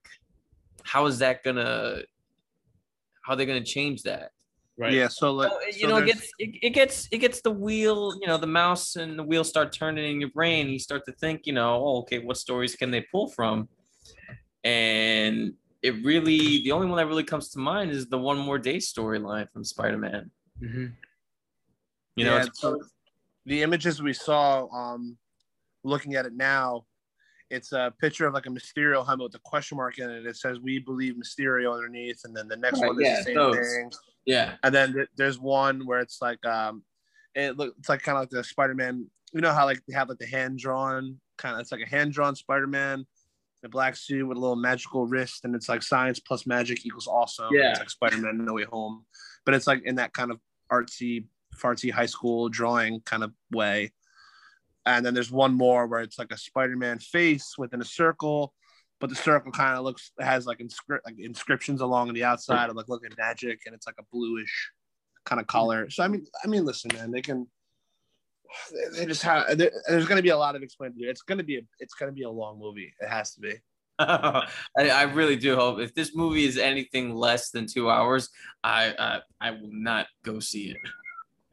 how 0.87 1.07
is 1.07 1.19
that 1.19 1.43
gonna 1.43 2.03
how 3.23 3.33
are 3.33 3.37
they 3.37 3.47
gonna 3.47 3.65
change 3.65 4.03
that 4.05 4.31
Right. 4.79 4.93
Yeah, 4.93 5.09
so 5.09 5.33
like 5.33 5.51
well, 5.51 5.61
you 5.69 5.73
so 5.73 5.89
know, 5.89 5.97
it 5.97 6.05
gets 6.07 6.31
it, 6.39 6.51
it 6.63 6.71
gets 6.71 7.09
it 7.11 7.19
gets 7.19 7.41
the 7.41 7.51
wheel, 7.51 8.13
you 8.21 8.27
know, 8.27 8.37
the 8.37 8.47
mouse 8.47 8.97
and 8.97 9.19
the 9.19 9.23
wheel 9.23 9.43
start 9.43 9.73
turning 9.73 10.05
in 10.13 10.21
your 10.21 10.29
brain. 10.31 10.69
You 10.69 10.79
start 10.79 11.07
to 11.07 11.13
think, 11.13 11.47
you 11.47 11.55
know, 11.55 11.83
oh, 11.83 11.99
okay, 12.01 12.19
what 12.19 12.37
stories 12.37 12.77
can 12.77 12.91
they 12.91 13.01
pull 13.11 13.27
from? 13.29 13.71
And 14.65 15.55
it 15.81 15.95
really, 16.05 16.63
the 16.63 16.73
only 16.73 16.89
one 16.89 16.99
that 16.99 17.07
really 17.07 17.25
comes 17.25 17.49
to 17.51 17.59
mind 17.59 17.91
is 17.91 18.07
the 18.07 18.19
one 18.19 18.37
more 18.37 18.59
day 18.59 18.77
storyline 18.77 19.51
from 19.51 19.65
Spider-Man. 19.65 20.31
Mhm. 20.61 20.95
You 22.17 22.25
know, 22.27 22.33
Yeah, 22.37 22.43
it's- 22.43 22.61
so 22.61 22.79
the 23.47 23.63
images 23.63 24.03
we 24.03 24.13
saw, 24.13 24.67
um, 24.69 25.17
looking 25.85 26.17
at 26.17 26.27
it 26.27 26.35
now, 26.35 26.85
it's 27.51 27.73
a 27.73 27.93
picture 28.01 28.27
of 28.27 28.35
like 28.35 28.47
a 28.47 28.51
Mysterio 28.51 29.05
helmet 29.07 29.25
with 29.25 29.35
a 29.37 29.41
question 29.45 29.77
mark 29.77 29.99
in 29.99 30.11
it. 30.11 30.27
It 30.27 30.37
says 30.37 30.59
"We 30.61 30.79
believe 30.81 31.15
Mysterio" 31.15 31.75
underneath, 31.75 32.21
and 32.25 32.37
then 32.37 32.49
the 32.49 32.57
next 32.57 32.81
Right, 32.81 32.89
one 32.89 32.97
is 33.03 33.07
yeah, 33.09 33.17
the 33.19 33.23
same 33.25 33.35
those. 33.35 33.57
thing. 33.57 33.91
yeah, 34.25 34.55
And 34.63 34.75
then 34.75 34.93
th- 34.95 35.09
there's 35.17 35.39
one 35.39 35.87
where 35.87 36.01
it's 36.01 36.21
like, 36.21 36.45
um, 36.45 36.83
it 37.35 37.57
looks 37.57 37.75
it's 37.79 37.89
like 37.89 38.03
kind 38.03 38.17
of 38.19 38.23
like 38.23 38.31
the 38.31 38.43
Spider-Man. 38.45 39.07
You 39.33 39.41
know 39.41 39.53
how 39.53 39.65
like 39.65 39.81
they 39.87 39.95
have 39.95 40.09
like 40.09 40.19
the 40.19 40.27
hand 40.27 40.59
drawn 40.59 41.21
kind 41.39 41.55
of. 41.55 41.61
It's 41.61 41.71
like 41.73 41.83
a 41.83 41.89
hand 41.89 42.13
drawn 42.13 42.35
Spider-Man, 42.35 43.05
the 43.63 43.69
black 43.69 43.95
suit 43.97 44.27
with 44.27 44.37
a 44.39 44.41
little 44.41 44.57
magical 44.57 45.07
wrist, 45.07 45.45
and 45.45 45.55
it's 45.55 45.69
like 45.69 45.83
science 45.83 46.19
plus 46.19 46.47
magic 46.47 46.85
equals 46.87 47.07
awesome. 47.07 47.49
Yeah. 47.53 47.71
it's 47.71 47.79
like 47.81 47.91
Spider-Man 47.91 48.45
No 48.45 48.55
Way 48.55 48.65
Home, 48.65 49.05
but 49.45 49.55
it's 49.55 49.67
like 49.67 49.83
in 49.85 49.97
that 49.97 50.13
kind 50.15 50.31
of 50.33 50.41
artsy, 50.73 51.27
fartsy 51.55 51.93
high 51.93 52.07
school 52.07 52.49
drawing 52.49 53.01
kind 53.03 53.23
of 53.23 53.33
way. 53.53 53.93
And 54.87 55.05
then 55.05 55.15
there's 55.15 55.33
one 55.33 55.53
more 55.55 55.87
where 55.87 56.01
it's 56.01 56.19
like 56.19 56.33
a 56.33 56.39
Spider-Man 56.39 57.01
face 57.01 57.55
within 57.59 57.81
a 57.81 57.85
circle, 57.85 58.55
but 59.01 59.11
the 59.11 59.17
circle 59.17 59.53
kind 59.53 59.77
of 59.77 59.85
looks 59.85 60.13
has 60.21 60.47
like 60.47 60.59
inscri- 60.59 61.01
like 61.05 61.17
inscriptions 61.19 61.81
along 61.81 62.15
the 62.15 62.25
outside 62.25 62.71
of 62.71 62.77
like 62.77 62.89
looking 62.89 63.11
magic, 63.19 63.61
and 63.67 63.75
it's 63.75 63.87
like 63.87 63.97
a 63.99 64.05
bluish 64.13 64.71
kind 65.25 65.41
of 65.41 65.47
color. 65.49 65.91
So 65.91 66.05
I 66.05 66.09
mean, 66.09 66.25
I 66.43 66.47
mean, 66.47 66.65
listen, 66.65 66.91
man, 66.95 67.11
they 67.11 67.21
can. 67.21 67.47
They, 68.73 69.01
they 69.01 69.07
just 69.07 69.23
have. 69.25 69.59
There's 69.59 70.07
going 70.07 70.17
to 70.17 70.23
be 70.23 70.29
a 70.29 70.39
lot 70.39 70.55
of 70.55 70.63
explaining 70.63 70.97
to 70.99 71.05
do. 71.05 71.11
It's 71.11 71.23
going 71.23 71.39
to 71.39 71.45
be 71.45 71.57
a. 71.57 71.63
It's 71.81 71.95
going 71.95 72.11
to 72.11 72.15
be 72.15 72.23
a 72.23 72.31
long 72.31 72.59
movie. 72.59 72.95
It 73.01 73.09
has 73.09 73.35
to 73.35 73.41
be. 73.41 73.55
I, 73.99 74.47
I 74.77 75.03
really 75.03 75.37
do 75.37 75.57
hope 75.57 75.81
if 75.81 75.95
this 75.95 76.15
movie 76.15 76.45
is 76.45 76.59
anything 76.59 77.15
less 77.15 77.51
than 77.51 77.67
two 77.67 77.91
hours, 77.91 78.29
I 78.63 78.95
I, 78.99 79.49
I 79.49 79.51
will 79.51 79.73
not 79.73 80.07
go 80.23 80.39
see 80.39 80.71
it. 80.71 80.77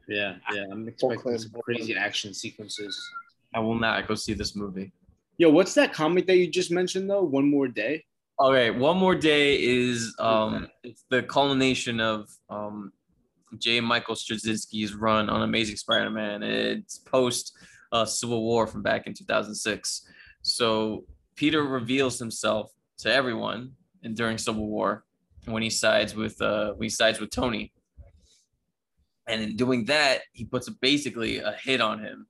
Yeah. 0.08 0.36
Yeah. 0.52 0.66
I'm 0.70 0.86
expecting 0.88 1.38
some 1.38 1.52
crazy 1.62 1.96
action 1.96 2.34
sequences. 2.34 3.02
I 3.54 3.60
will 3.60 3.78
not 3.78 4.08
go 4.08 4.16
see 4.16 4.34
this 4.34 4.56
movie. 4.56 4.92
Yo, 5.38 5.48
what's 5.48 5.74
that 5.74 5.92
comic 5.92 6.26
that 6.26 6.36
you 6.36 6.48
just 6.48 6.70
mentioned 6.70 7.08
though? 7.08 7.22
One 7.22 7.48
more 7.48 7.68
day. 7.68 8.04
All 8.38 8.52
right, 8.52 8.76
one 8.76 8.96
more 8.96 9.14
day 9.14 9.62
is 9.62 10.14
um 10.18 10.68
it's 10.82 11.04
the 11.08 11.22
culmination 11.22 12.00
of 12.00 12.28
um 12.50 12.92
J. 13.58 13.80
Michael 13.80 14.16
Straczynski's 14.16 14.94
run 14.94 15.30
on 15.30 15.42
Amazing 15.42 15.76
Spider-Man. 15.76 16.42
It's 16.42 16.98
post 16.98 17.56
uh, 17.92 18.04
Civil 18.04 18.42
War 18.42 18.66
from 18.66 18.82
back 18.82 19.06
in 19.06 19.14
2006. 19.14 20.08
So 20.42 21.04
Peter 21.36 21.62
reveals 21.62 22.18
himself 22.18 22.72
to 22.98 23.12
everyone 23.12 23.72
and 24.02 24.16
during 24.16 24.38
Civil 24.38 24.66
War 24.66 25.04
when 25.44 25.62
he 25.62 25.70
sides 25.70 26.14
with 26.14 26.40
uh 26.42 26.72
when 26.72 26.86
he 26.86 26.90
sides 26.90 27.20
with 27.20 27.30
Tony. 27.30 27.72
And 29.26 29.40
in 29.42 29.56
doing 29.56 29.86
that, 29.86 30.22
he 30.32 30.44
puts 30.44 30.68
a, 30.68 30.72
basically 30.72 31.38
a 31.38 31.52
hit 31.52 31.80
on 31.80 31.98
him. 31.98 32.26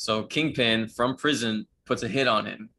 So 0.00 0.22
Kingpin 0.22 0.88
from 0.88 1.14
prison 1.14 1.66
puts 1.84 2.02
a 2.02 2.08
hit 2.08 2.26
on 2.26 2.46
him 2.46 2.70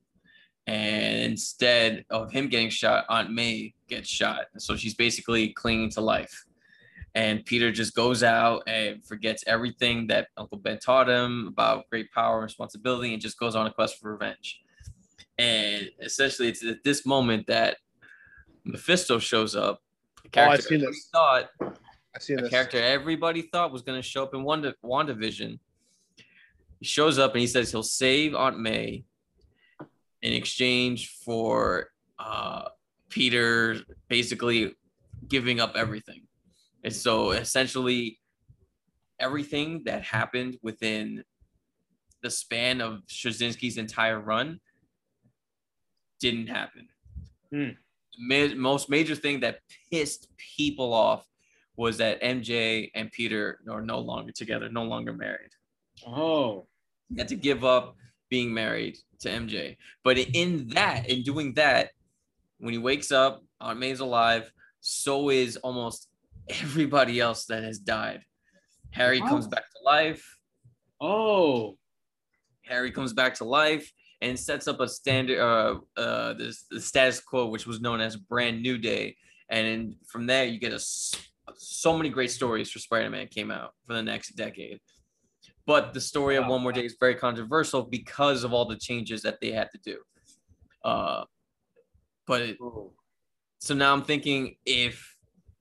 and 0.65 1.17
instead 1.19 2.03
of 2.09 2.31
him 2.31 2.47
getting 2.47 2.71
shot, 2.71 3.05
Aunt 3.09 3.31
May 3.31 3.75
gets 3.87 4.09
shot. 4.09 4.45
So 4.57 4.75
she's 4.75 4.95
basically 4.95 5.49
clinging 5.49 5.91
to 5.91 6.01
life. 6.01 6.45
And 7.13 7.45
Peter 7.45 7.71
just 7.71 7.93
goes 7.93 8.23
out 8.23 8.63
and 8.65 9.05
forgets 9.05 9.43
everything 9.45 10.07
that 10.07 10.29
Uncle 10.35 10.57
Ben 10.57 10.79
taught 10.79 11.07
him 11.07 11.45
about 11.47 11.87
great 11.91 12.11
power 12.11 12.37
and 12.37 12.43
responsibility 12.43 13.13
and 13.13 13.21
just 13.21 13.37
goes 13.37 13.55
on 13.55 13.67
a 13.67 13.71
quest 13.71 13.99
for 13.99 14.13
revenge. 14.13 14.59
And 15.37 15.91
essentially, 15.99 16.47
it's 16.47 16.65
at 16.65 16.83
this 16.83 17.05
moment 17.05 17.45
that 17.45 17.77
Mephisto 18.63 19.19
shows 19.19 19.55
up. 19.55 19.83
A 20.17 20.21
Oh, 20.23 20.25
I've 20.25 20.31
character 20.31 20.61
seen 20.63 20.77
everybody 20.77 20.95
this. 20.95 21.09
thought 21.13 21.49
I 22.15 22.19
see 22.19 22.33
a 22.33 22.37
this. 22.37 22.49
character 22.49 22.79
everybody 22.79 23.43
thought 23.43 23.71
was 23.71 23.83
going 23.83 24.01
to 24.01 24.07
show 24.07 24.23
up 24.23 24.33
in 24.33 24.41
Wanda 24.41 24.73
WandaVision. 24.83 25.59
He 26.81 26.87
shows 26.87 27.19
up 27.19 27.33
and 27.33 27.41
he 27.41 27.47
says 27.47 27.69
he'll 27.69 27.83
save 27.83 28.33
Aunt 28.33 28.59
May 28.59 29.05
in 30.23 30.33
exchange 30.33 31.09
for 31.23 31.91
uh, 32.17 32.69
Peter 33.09 33.77
basically 34.09 34.73
giving 35.27 35.59
up 35.59 35.73
everything. 35.75 36.23
And 36.83 36.91
so 36.91 37.31
essentially, 37.31 38.17
everything 39.19 39.83
that 39.85 40.01
happened 40.01 40.57
within 40.63 41.23
the 42.23 42.31
span 42.31 42.81
of 42.81 43.03
Straczynski's 43.07 43.77
entire 43.77 44.19
run 44.19 44.59
didn't 46.19 46.47
happen. 46.47 46.87
Hmm. 47.53 47.69
Ma- 48.17 48.55
most 48.55 48.89
major 48.89 49.13
thing 49.13 49.41
that 49.41 49.59
pissed 49.91 50.29
people 50.57 50.93
off 50.93 51.27
was 51.77 51.97
that 51.97 52.23
MJ 52.23 52.89
and 52.95 53.11
Peter 53.11 53.59
are 53.69 53.83
no 53.83 53.99
longer 53.99 54.31
together, 54.31 54.67
no 54.67 54.83
longer 54.83 55.13
married. 55.13 55.51
Oh. 56.07 56.65
He 57.13 57.19
had 57.19 57.27
to 57.29 57.35
give 57.35 57.63
up 57.63 57.95
being 58.29 58.53
married 58.53 58.97
to 59.19 59.29
MJ. 59.29 59.77
But 60.03 60.17
in 60.17 60.67
that, 60.69 61.09
in 61.09 61.23
doing 61.23 61.53
that, 61.55 61.89
when 62.59 62.73
he 62.73 62.79
wakes 62.79 63.11
up, 63.11 63.43
Aunt 63.59 63.79
May's 63.79 63.99
alive. 63.99 64.51
So 64.79 65.29
is 65.29 65.57
almost 65.57 66.07
everybody 66.49 67.19
else 67.19 67.45
that 67.45 67.63
has 67.63 67.79
died. 67.79 68.21
Harry 68.91 69.21
Wow. 69.21 69.29
comes 69.29 69.47
back 69.47 69.63
to 69.63 69.83
life. 69.83 70.37
Oh. 70.99 71.77
Harry 72.63 72.91
comes 72.91 73.13
back 73.13 73.35
to 73.35 73.43
life 73.43 73.91
and 74.21 74.39
sets 74.39 74.67
up 74.67 74.79
a 74.79 74.87
standard, 74.87 75.39
uh, 75.39 75.79
uh, 75.97 76.33
the, 76.33 76.55
the 76.69 76.79
status 76.79 77.19
quo, 77.19 77.47
which 77.47 77.65
was 77.65 77.81
known 77.81 77.99
as 78.01 78.15
Brand 78.15 78.61
New 78.61 78.77
Day. 78.77 79.15
And 79.49 79.67
in, 79.67 79.95
from 80.07 80.25
there, 80.27 80.45
you 80.45 80.59
get 80.59 80.71
a, 80.73 80.79
so 80.79 81.97
many 81.97 82.09
great 82.09 82.31
stories 82.31 82.71
for 82.71 82.79
Spider-Man 82.79 83.27
came 83.27 83.51
out 83.51 83.73
for 83.85 83.93
the 83.93 84.03
next 84.03 84.35
decade. 84.35 84.79
But 85.65 85.93
the 85.93 86.01
story 86.01 86.35
of 86.35 86.47
One 86.47 86.61
More 86.61 86.71
Day 86.71 86.85
is 86.85 86.95
very 86.99 87.15
controversial 87.15 87.83
because 87.83 88.43
of 88.43 88.53
all 88.53 88.65
the 88.65 88.77
changes 88.77 89.21
that 89.21 89.39
they 89.41 89.51
had 89.51 89.69
to 89.71 89.79
do. 89.83 89.97
Uh, 90.83 91.23
but 92.27 92.41
it, 92.41 92.57
so 93.59 93.73
now 93.73 93.93
I'm 93.93 94.03
thinking 94.03 94.55
if 94.65 95.15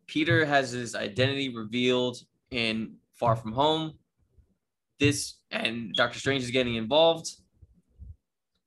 Peter 0.06 0.44
has 0.44 0.70
his 0.70 0.94
identity 0.94 1.54
revealed 1.54 2.18
in 2.50 2.94
Far 3.12 3.36
From 3.36 3.52
Home, 3.52 3.94
this 4.98 5.36
and 5.50 5.92
Doctor 5.94 6.18
Strange 6.18 6.42
is 6.42 6.50
getting 6.50 6.76
involved, 6.76 7.30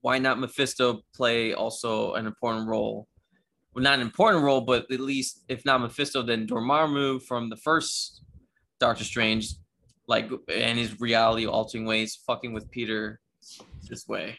why 0.02 0.20
not 0.20 0.40
Mephisto 0.40 1.02
play 1.16 1.54
also 1.54 2.14
an 2.14 2.26
important 2.26 2.68
role? 2.68 3.08
Well, 3.74 3.84
not 3.84 3.96
an 3.96 4.02
important 4.02 4.44
role, 4.44 4.62
but 4.62 4.92
at 4.92 5.00
least 5.00 5.44
if 5.48 5.66
not 5.66 5.82
Mephisto, 5.82 6.22
then 6.22 6.46
Dormammu 6.46 7.24
from 7.24 7.50
the 7.50 7.56
first 7.56 8.22
Doctor 8.80 9.04
Strange, 9.04 9.54
like 10.08 10.30
and 10.50 10.78
his 10.78 11.00
reality 11.00 11.46
altering 11.48 11.86
ways, 11.86 12.20
fucking 12.28 12.54
with 12.54 12.70
Peter 12.72 13.20
this 13.90 14.08
way. 14.08 14.38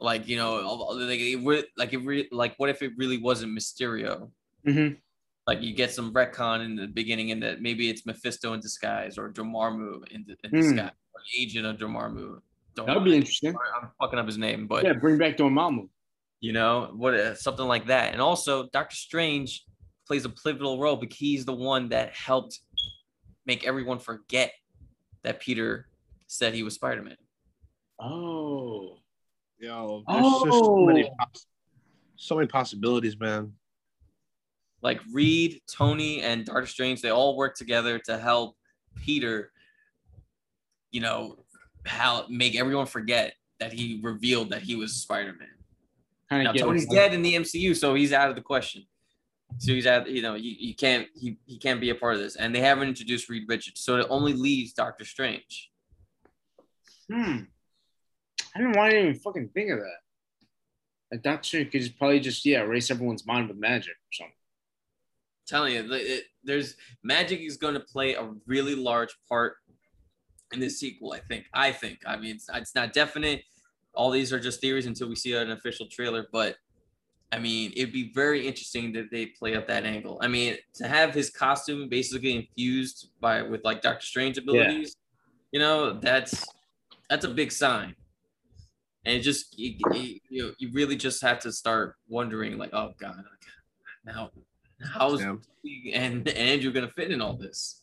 Like 0.00 0.28
you 0.28 0.36
know, 0.36 0.54
like 0.92 1.18
it, 1.20 1.66
like 1.76 1.92
it 1.92 1.98
re- 1.98 2.28
like 2.30 2.54
what 2.58 2.70
if 2.70 2.82
it 2.82 2.92
really 2.96 3.18
wasn't 3.18 3.56
Mysterio? 3.58 4.30
Mhm. 4.66 4.96
Like 5.46 5.62
you 5.62 5.72
get 5.74 5.92
some 5.92 6.12
retcon 6.12 6.64
in 6.64 6.76
the 6.76 6.86
beginning, 6.86 7.30
and 7.32 7.42
that 7.42 7.60
maybe 7.62 7.88
it's 7.88 8.04
Mephisto 8.06 8.52
in 8.52 8.60
disguise 8.60 9.16
or 9.18 9.30
Dormammu 9.32 10.06
in, 10.10 10.26
in 10.44 10.50
Hmm. 10.50 10.56
disguise, 10.60 10.90
or 11.14 11.20
agent 11.38 11.66
of 11.66 11.76
Dormammu. 11.78 12.40
That 12.76 12.94
would 12.94 13.04
be 13.04 13.16
interesting. 13.16 13.56
I'm 13.82 13.88
fucking 14.00 14.18
up 14.20 14.26
his 14.26 14.38
name, 14.38 14.68
but 14.68 14.84
Yeah, 14.84 14.92
bring 14.92 15.18
back 15.18 15.36
Dormammu. 15.36 15.88
you 16.40 16.52
know 16.52 16.92
what 16.94 17.14
uh, 17.14 17.34
something 17.34 17.66
like 17.66 17.86
that 17.86 18.12
and 18.12 18.22
also 18.22 18.68
dr 18.72 18.94
strange 18.94 19.64
plays 20.06 20.24
a 20.24 20.28
pivotal 20.28 20.78
role 20.78 20.94
because 20.94 21.16
he's 21.18 21.44
the 21.44 21.52
one 21.52 21.88
that 21.88 22.14
helped 22.14 22.60
make 23.44 23.66
everyone 23.66 23.98
forget 23.98 24.52
that 25.24 25.40
peter 25.40 25.86
said 26.26 26.54
he 26.54 26.62
was 26.62 26.74
spider-man 26.74 27.16
Oh. 28.00 28.98
Yo, 29.58 30.04
there's 30.06 30.22
just 30.22 30.44
so 30.44 30.64
Oh. 30.78 30.86
many, 30.86 31.10
poss- 31.18 31.46
so 32.14 32.36
many 32.36 32.46
possibilities, 32.46 33.18
man. 33.18 33.52
like 34.82 35.00
reed 35.12 35.60
tony 35.68 36.22
and 36.22 36.44
dr 36.46 36.66
strange 36.66 37.02
they 37.02 37.10
all 37.10 37.36
work 37.36 37.56
together 37.56 37.98
to 37.98 38.16
help 38.16 38.56
peter 38.94 39.50
you 40.92 41.00
know 41.00 41.44
how 41.84 42.24
make 42.28 42.54
everyone 42.54 42.86
forget 42.86 43.34
that 43.58 43.72
he 43.72 43.98
revealed 44.04 44.50
that 44.50 44.62
he 44.62 44.76
was 44.76 44.94
spider-man 44.94 45.48
Kind 46.30 46.44
Now 46.44 46.52
Tony's 46.52 46.86
dead 46.86 47.14
in 47.14 47.22
the 47.22 47.34
MCU, 47.36 47.74
so 47.74 47.94
he's 47.94 48.12
out 48.12 48.28
of 48.28 48.36
the 48.36 48.42
question. 48.42 48.84
So 49.56 49.72
he's 49.72 49.86
out. 49.86 50.08
You 50.10 50.20
know, 50.22 50.34
you, 50.34 50.54
you 50.58 50.74
can't 50.74 51.08
he 51.16 51.38
he 51.46 51.58
can't 51.58 51.80
be 51.80 51.90
a 51.90 51.94
part 51.94 52.14
of 52.14 52.20
this, 52.20 52.36
and 52.36 52.54
they 52.54 52.60
haven't 52.60 52.88
introduced 52.88 53.28
Reed 53.30 53.44
Richards, 53.48 53.80
so 53.80 53.96
it 53.96 54.06
only 54.10 54.34
leaves 54.34 54.74
Doctor 54.74 55.04
Strange. 55.06 55.70
Hmm. 57.10 57.38
I 58.54 58.58
didn't 58.58 58.76
want 58.76 58.90
to 58.92 58.98
even 59.00 59.14
fucking 59.14 59.48
think 59.54 59.70
of 59.70 59.78
that. 59.78 59.96
Like 61.10 61.22
Doctor 61.22 61.64
could 61.64 61.80
just 61.80 61.98
probably 61.98 62.20
just 62.20 62.44
yeah 62.44 62.60
erase 62.60 62.90
everyone's 62.90 63.26
mind 63.26 63.48
with 63.48 63.56
magic 63.56 63.92
or 63.94 64.12
something. 64.12 64.34
telling 65.46 65.72
you, 65.74 65.80
it, 65.80 65.90
it- 66.02 66.24
there's 66.44 66.76
magic 67.02 67.40
is 67.40 67.56
going 67.58 67.74
to 67.74 67.80
play 67.80 68.14
a 68.14 68.30
really 68.46 68.74
large 68.74 69.14
part 69.28 69.56
in 70.52 70.60
this 70.60 70.78
sequel. 70.78 71.12
I 71.12 71.20
think. 71.20 71.44
I 71.52 71.72
think. 71.72 71.98
I 72.06 72.16
mean, 72.16 72.36
it's, 72.36 72.48
it's 72.54 72.74
not 72.74 72.92
definite. 72.92 73.42
All 73.94 74.10
these 74.10 74.32
are 74.32 74.38
just 74.40 74.60
theories 74.60 74.86
until 74.86 75.08
we 75.08 75.16
see 75.16 75.32
an 75.34 75.50
official 75.50 75.86
trailer, 75.90 76.26
but. 76.32 76.56
I 77.30 77.38
mean, 77.38 77.72
it'd 77.76 77.92
be 77.92 78.10
very 78.12 78.46
interesting 78.46 78.92
that 78.94 79.10
they 79.10 79.26
play 79.26 79.54
up 79.54 79.66
that 79.68 79.84
angle. 79.84 80.18
I 80.22 80.28
mean, 80.28 80.56
to 80.74 80.88
have 80.88 81.12
his 81.12 81.28
costume 81.30 81.88
basically 81.88 82.34
infused 82.34 83.10
by 83.20 83.42
with 83.42 83.64
like 83.64 83.82
Doctor 83.82 84.06
Strange 84.06 84.38
abilities, 84.38 84.96
you 85.52 85.60
know, 85.60 85.98
that's 85.98 86.46
that's 87.10 87.24
a 87.26 87.28
big 87.28 87.52
sign. 87.52 87.94
And 89.04 89.16
it 89.16 89.20
just 89.20 89.58
you, 89.58 89.76
you, 89.92 90.20
you 90.30 90.54
you 90.58 90.70
really 90.72 90.96
just 90.96 91.20
have 91.22 91.38
to 91.40 91.52
start 91.52 91.96
wondering, 92.08 92.56
like, 92.56 92.72
oh 92.72 92.92
god, 92.98 93.22
now 94.04 94.30
how's 94.80 95.20
Yeah. 95.20 95.36
and 95.92 96.26
Andrew 96.28 96.72
gonna 96.72 96.90
fit 96.90 97.10
in 97.10 97.20
all 97.20 97.36
this? 97.36 97.82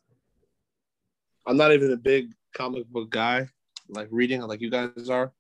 I'm 1.46 1.58
not 1.58 1.72
even 1.72 1.92
a 1.92 1.98
big 1.98 2.34
comic 2.56 2.88
book 2.88 3.12
guy, 3.12 3.48
like 3.90 4.08
reading 4.10 4.42
like 4.42 4.62
you 4.62 4.72
guys 4.72 5.10
are, 5.10 5.32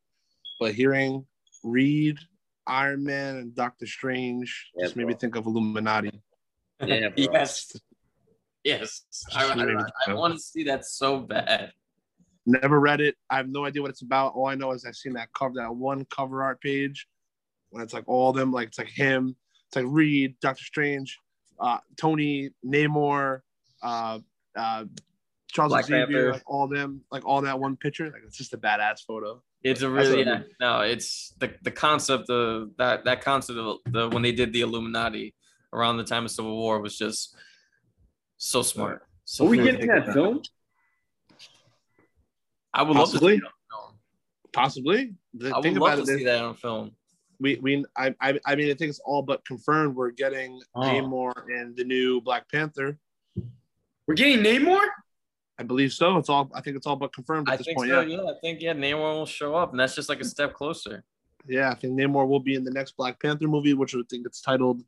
but 0.59 0.75
hearing 0.75 1.25
Reed, 1.63 2.17
Iron 2.67 3.03
Man, 3.03 3.37
and 3.37 3.55
Doctor 3.55 3.85
Strange 3.85 4.71
Yeah, 4.75 4.85
just 4.85 4.95
made 4.95 5.07
me 5.07 5.13
think 5.13 5.35
of 5.35 5.45
Illuminati. 5.45 6.21
Yeah, 6.85 7.09
bro. 7.15 7.27
yes, 7.33 7.75
yes. 8.63 9.03
I, 9.33 9.55
Just 9.55 9.91
I, 10.07 10.11
I 10.11 10.13
want 10.13 10.33
to 10.35 10.39
see 10.39 10.63
that 10.65 10.85
so 10.85 11.19
bad. 11.19 11.71
Never 12.45 12.79
read 12.79 13.01
it. 13.01 13.15
I 13.29 13.37
have 13.37 13.49
no 13.49 13.65
idea 13.65 13.81
what 13.81 13.89
it's 13.89 14.03
about. 14.03 14.33
All 14.35 14.47
I 14.47 14.55
know 14.55 14.71
is 14.71 14.85
I've 14.85 14.95
seen 14.95 15.13
that 15.13 15.29
cover, 15.33 15.55
that 15.55 15.75
one 15.75 16.05
cover 16.05 16.43
art 16.43 16.61
page, 16.61 17.07
when 17.69 17.81
it's 17.81 17.93
like 17.93 18.07
all 18.07 18.29
of 18.29 18.35
them, 18.35 18.51
like 18.51 18.67
it's 18.67 18.77
like 18.77 18.89
him, 18.89 19.35
it's 19.67 19.75
like 19.75 19.85
Reed, 19.87 20.35
Doctor 20.41 20.63
Strange, 20.63 21.19
uh, 21.59 21.79
Tony, 21.97 22.51
Namor, 22.65 23.41
uh, 23.81 24.19
uh, 24.55 24.85
Charles 25.47 25.71
Black 25.71 25.85
Xavier, 25.85 26.33
like 26.33 26.43
all 26.45 26.67
them, 26.67 27.01
like 27.11 27.25
all 27.25 27.41
that 27.41 27.59
one 27.59 27.77
picture. 27.77 28.05
Like 28.05 28.21
it's 28.27 28.37
just 28.37 28.53
a 28.53 28.57
badass 28.57 29.05
photo. 29.07 29.41
It's 29.69 29.81
a 29.81 29.89
really 29.89 30.19
what 30.23 30.27
I 30.27 30.31
yeah, 30.31 30.41
no. 30.59 30.79
It's 30.81 31.33
the 31.39 31.49
the 31.63 31.71
concept 31.71 32.29
of 32.29 32.69
that 32.77 33.03
that 33.05 33.21
concept 33.21 33.57
of 33.57 33.77
the 33.91 34.09
when 34.09 34.21
they 34.21 34.31
did 34.31 34.53
the 34.53 34.61
Illuminati 34.61 35.33
around 35.73 35.97
the 35.97 36.03
time 36.03 36.23
of 36.25 36.31
Civil 36.31 36.55
War 36.55 36.79
was 36.79 36.95
just 36.97 37.35
so 38.37 38.61
smart. 38.61 39.01
So 39.25 39.45
Are 39.45 39.49
we 39.49 39.57
smart. 39.57 39.71
getting 39.71 39.87
that 39.87 40.13
film? 40.13 40.41
I 42.73 42.83
would 42.83 42.95
love 42.95 43.07
to 43.11 43.19
Possibly. 43.19 43.35
see 43.35 43.41
that 43.41 43.51
film. 43.71 43.93
Possibly. 44.53 45.13
The 45.33 45.49
I 45.55 45.57
would 45.59 45.65
love 45.73 45.77
about 45.77 45.95
to 45.95 46.01
it 46.03 46.07
see 46.07 46.13
is, 46.15 46.25
that 46.25 46.43
on 46.43 46.55
film. 46.55 46.91
we 47.39 47.57
we 47.61 47.83
I, 47.97 48.13
I 48.21 48.39
I 48.45 48.55
mean 48.55 48.69
I 48.69 48.73
think 48.75 48.89
it's 48.89 49.01
all 49.03 49.21
but 49.23 49.43
confirmed. 49.45 49.95
We're 49.95 50.11
getting 50.11 50.61
Oh. 50.75 50.81
Namor 50.81 51.33
and 51.49 51.75
the 51.75 51.83
new 51.83 52.21
Black 52.21 52.49
Panther. 52.51 52.97
We're 54.07 54.13
getting 54.15 54.39
Namor. 54.43 54.85
I 55.57 55.63
believe 55.63 55.93
so. 55.93 56.17
It's 56.17 56.29
all 56.29 56.51
I 56.53 56.61
think 56.61 56.75
it's 56.77 56.85
all 56.87 56.95
but 56.97 57.13
confirmed 57.13 57.47
at 57.47 57.53
I 57.53 57.57
this 57.57 57.65
think 57.65 57.77
point. 57.77 57.89
so. 57.89 58.01
yeah. 58.01 58.17
Yeah, 58.17 58.29
I 58.29 58.33
think 58.41 58.61
yeah, 58.61 58.73
Namor 58.73 59.13
will 59.17 59.25
show 59.25 59.55
up, 59.55 59.71
and 59.71 59.79
that's 59.79 59.95
just 59.95 60.09
like 60.09 60.19
a 60.19 60.25
step 60.25 60.53
closer. 60.53 61.03
Yeah, 61.47 61.69
I 61.71 61.75
think 61.75 61.97
Namor 61.99 62.27
will 62.27 62.39
be 62.39 62.55
in 62.55 62.63
the 62.63 62.71
next 62.71 62.97
Black 62.97 63.21
Panther 63.21 63.47
movie, 63.47 63.73
which 63.73 63.95
I 63.95 63.99
think 64.09 64.25
it's 64.25 64.41
titled 64.41 64.81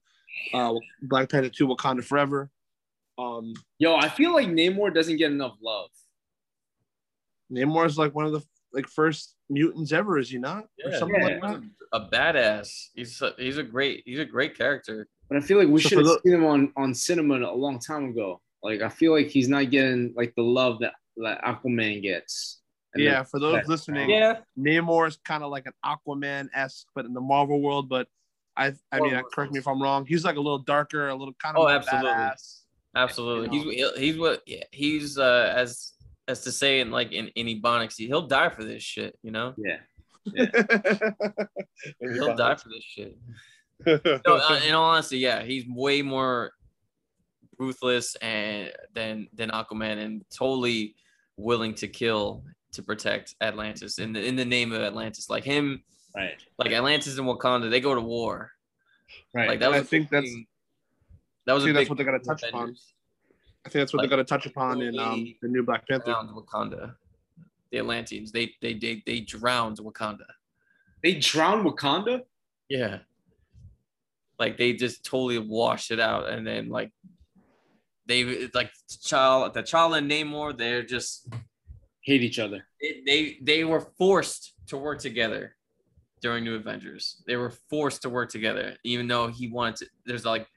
uh, 0.53 0.73
Black 1.03 1.29
Panther 1.29 1.49
2 1.49 1.67
Wakanda 1.67 2.03
Forever. 2.03 2.49
Um, 3.17 3.53
Yo, 3.79 3.95
I 3.95 4.09
feel 4.09 4.33
like 4.33 4.47
Namor 4.47 4.93
doesn't 4.93 5.17
get 5.17 5.31
enough 5.31 5.55
love. 5.61 5.89
Namor 7.51 7.85
is 7.85 7.97
like 7.97 8.13
one 8.13 8.25
of 8.25 8.31
the 8.33 8.41
like 8.73 8.87
first 8.87 9.35
mutants 9.49 9.91
ever, 9.93 10.17
is 10.17 10.29
he 10.29 10.37
not? 10.37 10.65
or 10.83 10.91
Yeah, 10.91 10.99
something 10.99 11.21
yeah. 11.21 11.37
like 11.39 11.41
that. 11.41 11.61
A 11.93 12.01
badass. 12.01 12.87
He's 12.93 13.21
a, 13.21 13.33
he's 13.37 13.57
a 13.57 13.63
great 13.63 14.03
he's 14.05 14.19
a 14.19 14.25
great 14.25 14.57
character. 14.57 15.07
But 15.29 15.37
I 15.37 15.41
feel 15.41 15.57
like 15.57 15.69
we 15.69 15.79
So 15.81 15.89
should 15.89 15.97
have 15.99 16.05
the- 16.07 16.19
seen 16.25 16.33
him 16.33 16.45
on 16.45 16.73
on 16.75 16.93
cinema 16.93 17.35
a 17.39 17.55
long 17.55 17.79
time 17.79 18.09
ago. 18.09 18.41
Like 18.67 18.81
I 18.81 18.89
feel 18.89 19.13
like 19.13 19.27
he's 19.27 19.47
not 19.47 19.71
getting 19.71 20.13
like 20.17 20.35
the 20.35 20.43
love 20.43 20.79
that 20.79 20.93
that 21.17 21.41
Aquaman 21.41 22.01
gets. 22.01 22.59
And 22.93 23.01
Yeah, 23.01 23.23
for 23.23 23.39
those 23.39 23.55
Yeah. 23.55 23.63
listening, 23.67 24.09
Yeah, 24.09 24.39
Namor 24.59 25.07
is 25.07 25.17
kind 25.23 25.41
of 25.41 25.51
like 25.51 25.65
an 25.67 25.73
Aquaman 25.85 26.49
esque, 26.53 26.85
but 26.93 27.05
in 27.05 27.13
the 27.13 27.21
Marvel 27.21 27.61
world. 27.61 27.87
But 27.87 28.09
I, 28.57 28.73
I 28.91 28.99
mean, 28.99 29.13
Marvel 29.13 29.29
correct 29.33 29.53
me 29.53 29.59
if 29.59 29.67
I'm 29.69 29.81
wrong. 29.81 30.05
He's 30.05 30.25
like 30.25 30.35
a 30.35 30.41
little 30.41 30.59
darker, 30.59 31.07
a 31.07 31.15
little 31.15 31.33
kind 31.41 31.55
of 31.55 31.63
Oh, 31.63 31.69
absolutely. 31.69 32.09
badass. 32.11 32.61
absolutely. 32.93 33.57
You 33.57 33.69
He's 33.71 33.97
he's 33.97 34.17
what 34.17 34.43
yeah, 34.45 34.63
he's 34.71 35.17
uh 35.17 35.53
as 35.55 35.93
as 36.27 36.41
to 36.41 36.51
say 36.51 36.81
in 36.81 36.91
like 36.91 37.13
in, 37.13 37.29
in 37.29 37.47
Ebonics, 37.47 37.95
he'll 37.95 38.27
die 38.27 38.49
for 38.49 38.65
this 38.65 38.83
shit, 38.83 39.17
you 39.23 39.31
know? 39.31 39.53
yeah. 39.57 39.77
yeah. 40.33 40.47
He'll 42.01 42.35
die 42.35 42.55
for 42.55 42.67
this 42.67 42.83
shit. 42.83 43.17
No, 44.25 44.35
uh, 44.35 44.59
in 44.67 44.73
all 44.73 44.89
honesty, 44.89 45.19
yeah, 45.19 45.43
he's 45.43 45.63
way 45.69 46.01
more 46.01 46.51
ruthless 47.59 48.15
and 48.15 48.71
than 48.93 49.27
than 49.33 49.49
Aquaman 49.49 49.97
and 50.03 50.23
totally 50.29 50.95
willing 51.37 51.73
to 51.75 51.87
kill 51.87 52.43
to 52.73 52.83
protect 52.83 53.35
Atlantis 53.41 53.99
in 53.99 54.13
the 54.13 54.23
in 54.23 54.35
the 54.35 54.45
name 54.45 54.71
of 54.71 54.81
Atlantis. 54.81 55.29
Like 55.29 55.43
him, 55.43 55.83
Right. 56.15 56.35
like 56.57 56.71
Atlantis 56.71 57.17
and 57.17 57.27
Wakanda, 57.27 57.69
they 57.69 57.79
go 57.81 57.93
to 57.95 58.01
war. 58.01 58.51
Right. 59.33 59.47
Like 59.49 59.59
that 59.59 59.69
was 59.69 59.77
I 59.77 59.81
a 59.81 59.83
think 59.83 60.05
big 60.05 60.09
that's- 60.11 60.31
thing- 60.33 60.47
that 61.45 61.53
was 61.53 61.63
I 61.63 61.65
a 61.65 61.67
think 61.69 61.75
that's 61.75 61.83
big 61.85 61.89
what 61.89 61.97
they're 61.97 62.05
gonna 62.05 62.19
touch 62.19 62.43
upon. 62.43 62.75
I 63.65 63.69
think 63.69 63.81
that's 63.81 63.93
what 63.93 63.99
Like, 63.99 64.09
they're 64.09 64.15
going 64.17 64.25
to 64.25 64.29
touch 64.29 64.45
upon 64.45 64.81
in 64.81 64.97
um, 64.97 65.35
the 65.41 65.47
new 65.49 65.61
Black 65.61 65.85
Panther. 65.89 66.11
Wakanda, 66.13 66.95
the 67.69 67.79
Atlanteans, 67.79 68.31
they 68.31 68.53
they 68.61 68.73
they 68.75 69.03
they 69.05 69.19
drowned 69.19 69.77
Wakanda. 69.79 70.25
they 71.03 71.15
drowned 71.15 71.65
Wakanda. 71.65 72.23
Yeah. 72.69 72.99
Like 74.39 74.57
they 74.57 74.71
just 74.73 75.03
totally 75.03 75.39
washed 75.39 75.91
it 75.91 75.99
out, 75.99 76.29
and 76.29 76.47
then 76.47 76.69
like 76.69 76.91
they 78.07 78.47
like 78.53 78.71
T'Challa, 78.89 79.53
T'Challa 79.53 79.97
and 79.99 80.09
Namor, 80.09 80.57
they're 80.57 80.83
just 80.83 81.27
Hate 82.01 82.21
each 82.23 82.39
other. 82.39 82.65
they, 82.81 83.01
they 83.05 83.37
they 83.41 83.63
were 83.65 83.81
forced 83.97 84.53
to 84.67 84.77
work 84.77 84.99
together 84.99 85.55
during 86.21 86.43
New 86.45 86.55
Avengers. 86.55 87.21
They 87.27 87.35
were 87.35 87.51
forced 87.69 88.01
to 88.03 88.09
work 88.09 88.29
together, 88.31 88.77
even 88.83 89.07
though 89.07 89.27
he 89.27 89.49
wanted 89.49 89.75
to. 89.77 89.87
There's 90.05 90.25
like 90.25 90.47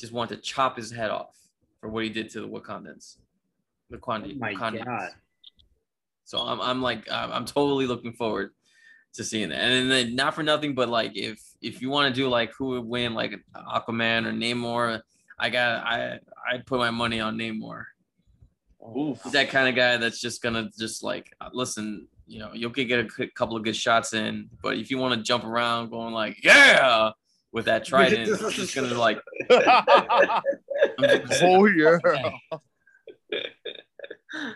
just 0.00 0.12
wanted 0.12 0.36
to 0.36 0.40
chop 0.42 0.76
his 0.76 0.90
head 0.90 1.10
off 1.10 1.36
for 1.80 1.88
what 1.90 2.04
he 2.04 2.10
did 2.10 2.30
to 2.30 2.40
the 2.40 2.48
Wakandans. 2.48 3.18
The 3.90 3.98
Wakandi, 3.98 4.32
Oh 4.34 4.38
my 4.38 4.54
Wakandans. 4.54 4.84
God. 4.86 5.10
So 6.24 6.38
I'm 6.40 6.60
I'm 6.60 6.80
like 6.80 7.06
I'm, 7.12 7.30
I'm 7.32 7.44
totally 7.44 7.86
looking 7.86 8.14
forward 8.14 8.50
to 9.12 9.22
seeing 9.24 9.50
that. 9.50 9.58
And 9.60 9.90
then 9.90 10.16
not 10.16 10.34
for 10.34 10.42
nothing, 10.42 10.74
but 10.74 10.88
like 10.88 11.12
if 11.14 11.38
if 11.60 11.82
you 11.82 11.90
want 11.90 12.12
to 12.14 12.18
do 12.18 12.28
like 12.30 12.50
who 12.58 12.68
would 12.68 12.84
win, 12.86 13.12
like 13.12 13.34
Aquaman 13.54 14.24
or 14.26 14.32
Namor, 14.32 15.02
I 15.38 15.50
got 15.50 15.84
I 15.84 16.20
I 16.48 16.58
put 16.58 16.78
my 16.78 16.90
money 16.90 17.20
on 17.20 17.36
Namor. 17.36 17.84
Oof. 18.96 19.22
He's 19.22 19.32
that 19.32 19.48
kind 19.48 19.68
of 19.68 19.74
guy 19.74 19.96
that's 19.96 20.20
just 20.20 20.42
gonna 20.42 20.70
just 20.78 21.02
like 21.02 21.34
uh, 21.40 21.50
listen. 21.52 22.08
You 22.26 22.38
know, 22.38 22.50
you'll 22.54 22.70
get 22.70 22.98
a 23.00 23.26
couple 23.34 23.54
of 23.56 23.64
good 23.64 23.76
shots 23.76 24.14
in, 24.14 24.48
but 24.62 24.78
if 24.78 24.90
you 24.90 24.96
want 24.96 25.14
to 25.14 25.22
jump 25.22 25.44
around, 25.44 25.90
going 25.90 26.14
like 26.14 26.42
yeah 26.42 27.10
with 27.52 27.66
that 27.66 27.84
trident, 27.84 28.28
it's 28.40 28.54
just 28.54 28.74
gonna 28.74 28.94
like 28.94 29.20
oh 29.50 30.40
yeah. 31.66 31.98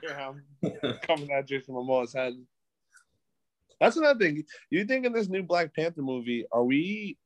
yeah, 0.03 0.33
coming 1.03 1.31
at 1.33 1.47
Jason 1.47 1.75
Momoa's 1.75 2.13
head. 2.15 2.35
That's 3.81 3.97
another 3.97 4.19
thing. 4.19 4.45
You 4.71 4.85
think 4.85 5.07
in 5.07 5.13
this 5.13 5.29
new 5.29 5.43
Black 5.43 5.75
Panther 5.75 6.03
movie, 6.03 6.45
are 6.51 6.65
we? 6.65 7.17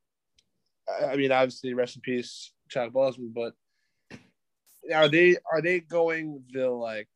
I- 0.87 1.05
I 1.05 1.15
mean, 1.15 1.31
obviously, 1.31 1.73
rest 1.73 1.95
in 1.95 2.01
peace, 2.01 2.51
Chadwick 2.73 2.93
Boseman, 2.93 3.33
but 3.33 3.53
are 4.93 5.07
they 5.07 5.37
are 5.51 5.61
they 5.61 5.79
going 5.79 6.43
the 6.51 6.69
like 6.69 7.07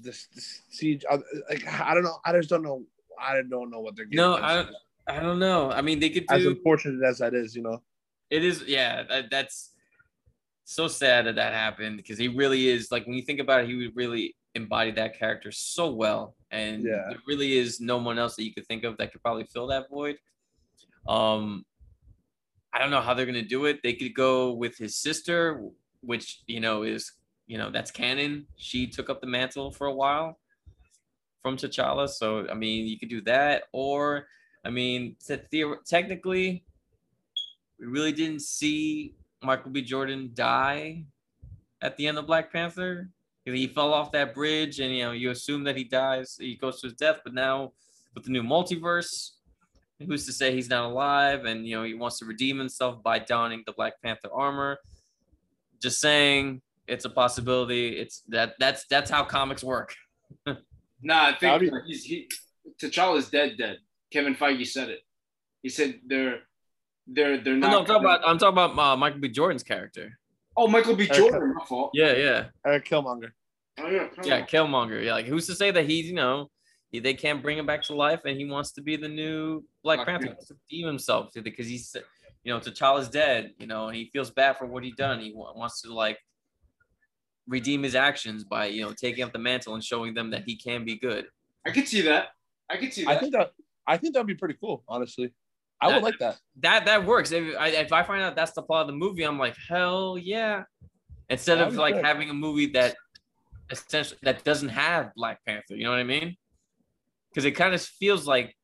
this, 0.00 0.26
this 0.34 0.62
siege? 0.70 1.04
uh, 1.10 1.18
Like 1.50 1.66
I 1.68 1.94
don't 1.94 2.04
know. 2.04 2.18
I 2.24 2.32
just 2.32 2.48
don't 2.48 2.62
know. 2.62 2.84
I 3.20 3.42
don't 3.48 3.70
know 3.70 3.80
what 3.80 3.94
they're 3.96 4.06
getting. 4.06 4.16
No. 4.24 4.36
I 4.36 4.54
don't. 4.56 4.68
I 5.08 5.18
don't 5.20 5.40
know. 5.40 5.70
I 5.70 5.82
mean, 5.82 5.98
they 5.98 6.10
could 6.10 6.26
as 6.30 6.42
do. 6.42 6.50
unfortunate 6.50 7.04
as 7.04 7.18
that 7.18 7.34
is, 7.34 7.56
you 7.56 7.62
know. 7.62 7.82
It 8.30 8.44
is, 8.44 8.62
yeah. 8.68 9.02
That, 9.02 9.30
that's 9.30 9.70
so 10.64 10.86
sad 10.86 11.26
that 11.26 11.34
that 11.34 11.52
happened 11.52 11.96
because 11.96 12.18
he 12.18 12.28
really 12.28 12.68
is 12.68 12.92
like 12.92 13.04
when 13.06 13.16
you 13.16 13.22
think 13.22 13.40
about 13.40 13.64
it, 13.64 13.66
he 13.68 13.74
would 13.74 13.96
really 13.96 14.36
embody 14.54 14.92
that 14.92 15.18
character 15.18 15.50
so 15.50 15.90
well, 15.90 16.36
and 16.52 16.84
Yeah. 16.84 17.02
there 17.08 17.18
really 17.26 17.58
is 17.58 17.80
no 17.80 17.96
one 17.98 18.16
else 18.18 18.36
that 18.36 18.44
you 18.44 18.54
could 18.54 18.66
think 18.68 18.84
of 18.84 18.96
that 18.98 19.10
could 19.12 19.22
probably 19.22 19.44
fill 19.44 19.66
that 19.68 19.90
void. 19.90 20.18
Um, 21.08 21.64
I 22.72 22.78
don't 22.78 22.90
know 22.90 23.00
how 23.00 23.14
they're 23.14 23.26
gonna 23.26 23.42
do 23.42 23.66
it. 23.66 23.82
They 23.82 23.92
could 23.92 24.14
go 24.14 24.52
with 24.52 24.78
his 24.78 24.96
sister, 24.96 25.62
which 26.00 26.42
you 26.46 26.60
know 26.60 26.82
is 26.82 27.12
you 27.46 27.58
know 27.58 27.70
that's 27.70 27.90
canon. 27.90 28.46
She 28.56 28.86
took 28.86 29.10
up 29.10 29.20
the 29.20 29.26
mantle 29.26 29.70
for 29.70 29.86
a 29.86 29.94
while 29.94 30.38
from 31.42 31.56
T'Challa, 31.56 32.08
so 32.08 32.46
I 32.48 32.54
mean 32.54 32.86
you 32.86 32.98
could 32.98 33.10
do 33.10 33.20
that, 33.22 33.64
or 33.72 34.26
I 34.64 34.70
mean 34.70 35.16
theor- 35.22 35.84
technically 35.84 36.64
we 37.78 37.86
really 37.86 38.12
didn't 38.12 38.42
see 38.42 39.14
Michael 39.42 39.72
B. 39.72 39.82
Jordan 39.82 40.30
die 40.34 41.04
at 41.82 41.96
the 41.96 42.06
end 42.06 42.16
of 42.16 42.26
Black 42.26 42.52
Panther. 42.52 43.10
He 43.44 43.66
fell 43.66 43.92
off 43.92 44.12
that 44.12 44.34
bridge, 44.34 44.78
and 44.78 44.94
you 44.94 45.02
know 45.02 45.12
you 45.12 45.30
assume 45.30 45.64
that 45.64 45.76
he 45.76 45.84
dies, 45.84 46.36
he 46.38 46.54
goes 46.54 46.80
to 46.80 46.86
his 46.86 46.94
death. 46.94 47.20
But 47.24 47.34
now 47.34 47.72
with 48.14 48.24
the 48.24 48.30
new 48.30 48.42
multiverse, 48.42 49.32
who's 50.06 50.26
to 50.26 50.32
say 50.32 50.54
he's 50.54 50.68
not 50.68 50.90
alive? 50.90 51.44
And 51.44 51.66
you 51.66 51.76
know 51.76 51.84
he 51.84 51.94
wants 51.94 52.18
to 52.18 52.24
redeem 52.24 52.58
himself 52.58 53.02
by 53.02 53.18
donning 53.18 53.62
the 53.66 53.72
Black 53.72 53.94
Panther 54.02 54.28
armor. 54.32 54.78
Just 55.80 56.00
saying, 56.00 56.62
it's 56.86 57.04
a 57.04 57.10
possibility. 57.10 57.96
It's 57.98 58.22
that 58.28 58.54
that's 58.58 58.86
that's 58.86 59.10
how 59.10 59.24
comics 59.24 59.64
work. 59.64 59.94
Nah, 61.02 61.26
I 61.26 61.30
think 61.34 61.50
How 61.52 61.58
do 61.58 61.68
uh, 61.68 61.80
he's 61.84 62.04
he 62.04 62.28
T'Challa's 62.80 63.28
dead. 63.28 63.56
Dead. 63.58 63.78
Kevin 64.12 64.34
Feige 64.34 64.66
said 64.66 64.88
it. 64.88 65.00
He 65.62 65.68
said 65.68 65.98
they're 66.06 66.40
they're 67.06 67.42
they're 67.42 67.56
not. 67.56 67.70
no, 67.70 67.80
I'm 67.80 67.86
talking 67.86 68.04
about 68.04 68.20
I'm 68.24 68.38
talking 68.38 68.52
about 68.52 68.78
uh, 68.78 68.96
Michael 68.96 69.20
B. 69.20 69.28
Jordan's 69.28 69.62
character. 69.62 70.18
Oh, 70.56 70.68
Michael 70.68 70.94
B. 70.94 71.04
Okay. 71.04 71.16
Jordan. 71.16 71.54
My 71.54 71.64
fault. 71.64 71.90
Yeah, 71.94 72.12
yeah. 72.12 72.44
Eric 72.64 72.86
Killmonger. 72.88 73.30
Oh 73.78 73.88
yeah. 73.88 74.08
Yeah, 74.22 74.46
Killmonger. 74.46 75.02
Yeah, 75.04 75.12
like 75.12 75.26
who's 75.26 75.46
to 75.46 75.54
say 75.54 75.70
that 75.70 75.86
he's 75.86 76.06
you 76.06 76.14
know 76.14 76.50
he, 76.92 77.00
they 77.00 77.14
can't 77.14 77.42
bring 77.42 77.58
him 77.58 77.66
back 77.66 77.82
to 77.84 77.94
life 77.94 78.20
and 78.24 78.36
he 78.38 78.44
wants 78.44 78.70
to 78.72 78.82
be 78.82 78.96
the 78.96 79.08
new 79.08 79.64
Black 79.82 79.96
Black 79.98 80.06
Panther, 80.06 80.26
Panther. 80.26 80.34
wants 80.36 80.48
to 80.48 80.54
redeem 80.70 80.86
himself 80.86 81.30
because 81.42 81.66
he's 81.66 81.96
you 82.44 82.52
know 82.52 82.60
T'Challa's 82.60 83.08
dead, 83.08 83.52
you 83.58 83.66
know, 83.66 83.88
and 83.88 83.96
he 83.96 84.10
feels 84.12 84.30
bad 84.30 84.56
for 84.58 84.66
what 84.66 84.84
he 84.84 84.92
done. 84.92 85.18
He 85.20 85.32
wa- 85.34 85.52
wants 85.56 85.80
to 85.82 85.92
like 85.92 86.18
redeem 87.48 87.82
his 87.82 87.94
actions 87.94 88.44
by 88.44 88.66
you 88.66 88.82
know 88.82 88.92
taking 88.92 89.24
up 89.24 89.32
the 89.32 89.38
mantle 89.38 89.74
and 89.74 89.82
showing 89.82 90.14
them 90.14 90.30
that 90.30 90.44
he 90.44 90.54
can 90.56 90.84
be 90.84 90.96
good. 90.98 91.26
I 91.66 91.70
could 91.70 91.88
see 91.88 92.02
that. 92.02 92.28
I 92.70 92.76
could 92.76 92.92
see 92.92 93.04
that. 93.04 93.10
I 93.10 93.18
think 93.18 93.32
that 93.32 93.52
I 93.86 93.96
think 93.96 94.14
that'd 94.14 94.26
be 94.26 94.34
pretty 94.34 94.56
cool, 94.60 94.84
honestly. 94.88 95.32
I 95.80 95.88
That- 95.88 95.94
would 95.96 96.04
like 96.04 96.18
that. 96.20 96.38
That 96.60 96.84
that 96.86 97.04
works. 97.06 97.32
If 97.32 97.56
I 97.58 97.68
if 97.68 97.92
I 97.92 98.02
find 98.02 98.22
out 98.22 98.36
that's 98.36 98.52
the 98.52 98.62
plot 98.62 98.82
of 98.82 98.86
the 98.88 98.92
movie, 98.94 99.22
I'm 99.24 99.38
like 99.38 99.56
hell 99.68 100.16
yeah. 100.18 100.64
Instead 101.28 101.58
of 101.58 101.74
like 101.76 101.94
good. 101.94 102.04
having 102.04 102.28
a 102.30 102.34
movie 102.34 102.66
that 102.72 102.94
essentially 103.70 104.18
that 104.22 104.44
doesn't 104.44 104.68
have 104.68 105.14
Black 105.14 105.40
Panther, 105.46 105.74
you 105.74 105.84
know 105.84 105.90
what 105.90 105.98
I 106.00 106.04
mean? 106.04 106.36
Because 107.32 107.44
it 107.44 107.52
kind 107.52 107.74
of 107.74 107.80
feels 107.82 108.26
like 108.26 108.54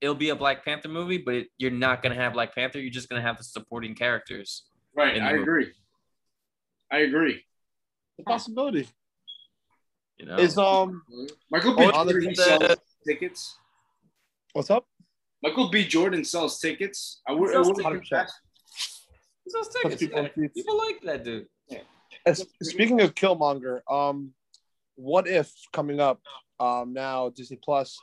it'll 0.00 0.14
be 0.14 0.28
a 0.30 0.36
Black 0.36 0.64
Panther 0.64 0.88
movie, 0.88 1.18
but 1.18 1.34
it, 1.34 1.48
you're 1.58 1.70
not 1.70 2.02
gonna 2.02 2.14
have 2.14 2.34
Black 2.34 2.54
Panther. 2.54 2.78
You're 2.80 2.90
just 2.90 3.08
gonna 3.08 3.22
have 3.22 3.38
the 3.38 3.44
supporting 3.44 3.94
characters. 3.94 4.64
right. 4.94 5.20
I 5.20 5.30
movie. 5.32 5.42
agree. 5.42 5.72
I 6.90 6.98
agree. 6.98 7.44
The 8.18 8.24
possibility 8.24 8.88
You 10.18 10.26
know, 10.26 10.36
is 10.38 10.56
um. 10.58 11.02
Michael 11.50 11.76
B. 11.76 11.84
Oh, 11.84 12.04
Jordan 12.04 12.32
the- 12.34 12.42
sells 12.42 12.78
tickets. 13.06 13.56
What's 14.52 14.70
up? 14.70 14.86
Michael 15.42 15.70
B. 15.70 15.84
Jordan 15.86 16.24
sells 16.24 16.58
tickets. 16.58 17.20
I 17.28 17.32
would. 17.32 17.50
I 17.50 17.52
Sells 17.52 17.68
would 17.68 17.76
tickets. 17.76 18.10
100%. 18.10 18.26
It's 19.46 19.54
those 19.54 19.68
Puts 19.68 19.76
tickets, 19.82 20.00
people 20.02 20.18
in 20.18 20.24
man. 20.24 20.32
seats. 20.36 20.54
people 20.54 20.78
like 20.78 21.00
that 21.04 21.24
dude. 21.24 21.46
As, 22.26 22.44
speaking 22.62 23.00
of 23.00 23.14
Killmonger, 23.14 23.80
um, 23.90 24.32
what 24.96 25.26
if 25.28 25.52
coming 25.72 26.00
up 26.00 26.20
um 26.60 26.92
now 26.92 27.28
Disney 27.28 27.58
Plus 27.62 27.96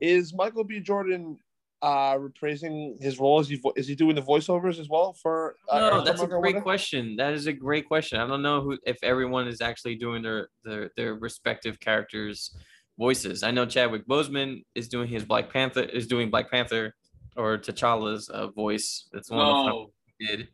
is 0.00 0.34
Michael 0.34 0.64
B. 0.64 0.80
Jordan 0.80 1.38
uh 1.80 2.14
reprising 2.18 3.00
his 3.00 3.20
role? 3.20 3.38
Is 3.38 3.48
he 3.48 3.56
vo- 3.56 3.72
is 3.76 3.86
he 3.86 3.94
doing 3.94 4.16
the 4.16 4.22
voiceovers 4.22 4.80
as 4.80 4.88
well 4.88 5.12
for? 5.12 5.54
Uh, 5.70 5.78
No, 5.78 5.90
Eric 5.94 6.04
that's 6.06 6.22
a 6.22 6.26
great 6.26 6.56
if- 6.56 6.62
question. 6.62 7.14
That 7.16 7.34
is 7.34 7.46
a 7.46 7.52
great 7.52 7.86
question. 7.86 8.18
I 8.20 8.26
don't 8.26 8.42
know 8.42 8.60
who 8.60 8.78
if 8.84 8.98
everyone 9.02 9.46
is 9.46 9.60
actually 9.60 9.94
doing 9.94 10.22
their 10.22 10.48
their 10.64 10.90
their 10.96 11.14
respective 11.14 11.78
characters' 11.78 12.50
voices. 12.98 13.44
I 13.44 13.52
know 13.52 13.64
Chadwick 13.64 14.08
Boseman 14.08 14.64
is 14.74 14.88
doing 14.88 15.06
his 15.08 15.24
Black 15.24 15.52
Panther 15.52 15.82
is 15.82 16.08
doing 16.08 16.30
Black 16.30 16.50
Panther 16.50 16.94
or 17.36 17.56
T'Challa's 17.58 18.28
uh, 18.28 18.48
voice. 18.48 19.08
That's 19.12 19.30
one 19.30 19.40
of 19.40 19.46
the 19.46 19.70
final 19.70 19.92
he 20.18 20.26
did. 20.26 20.48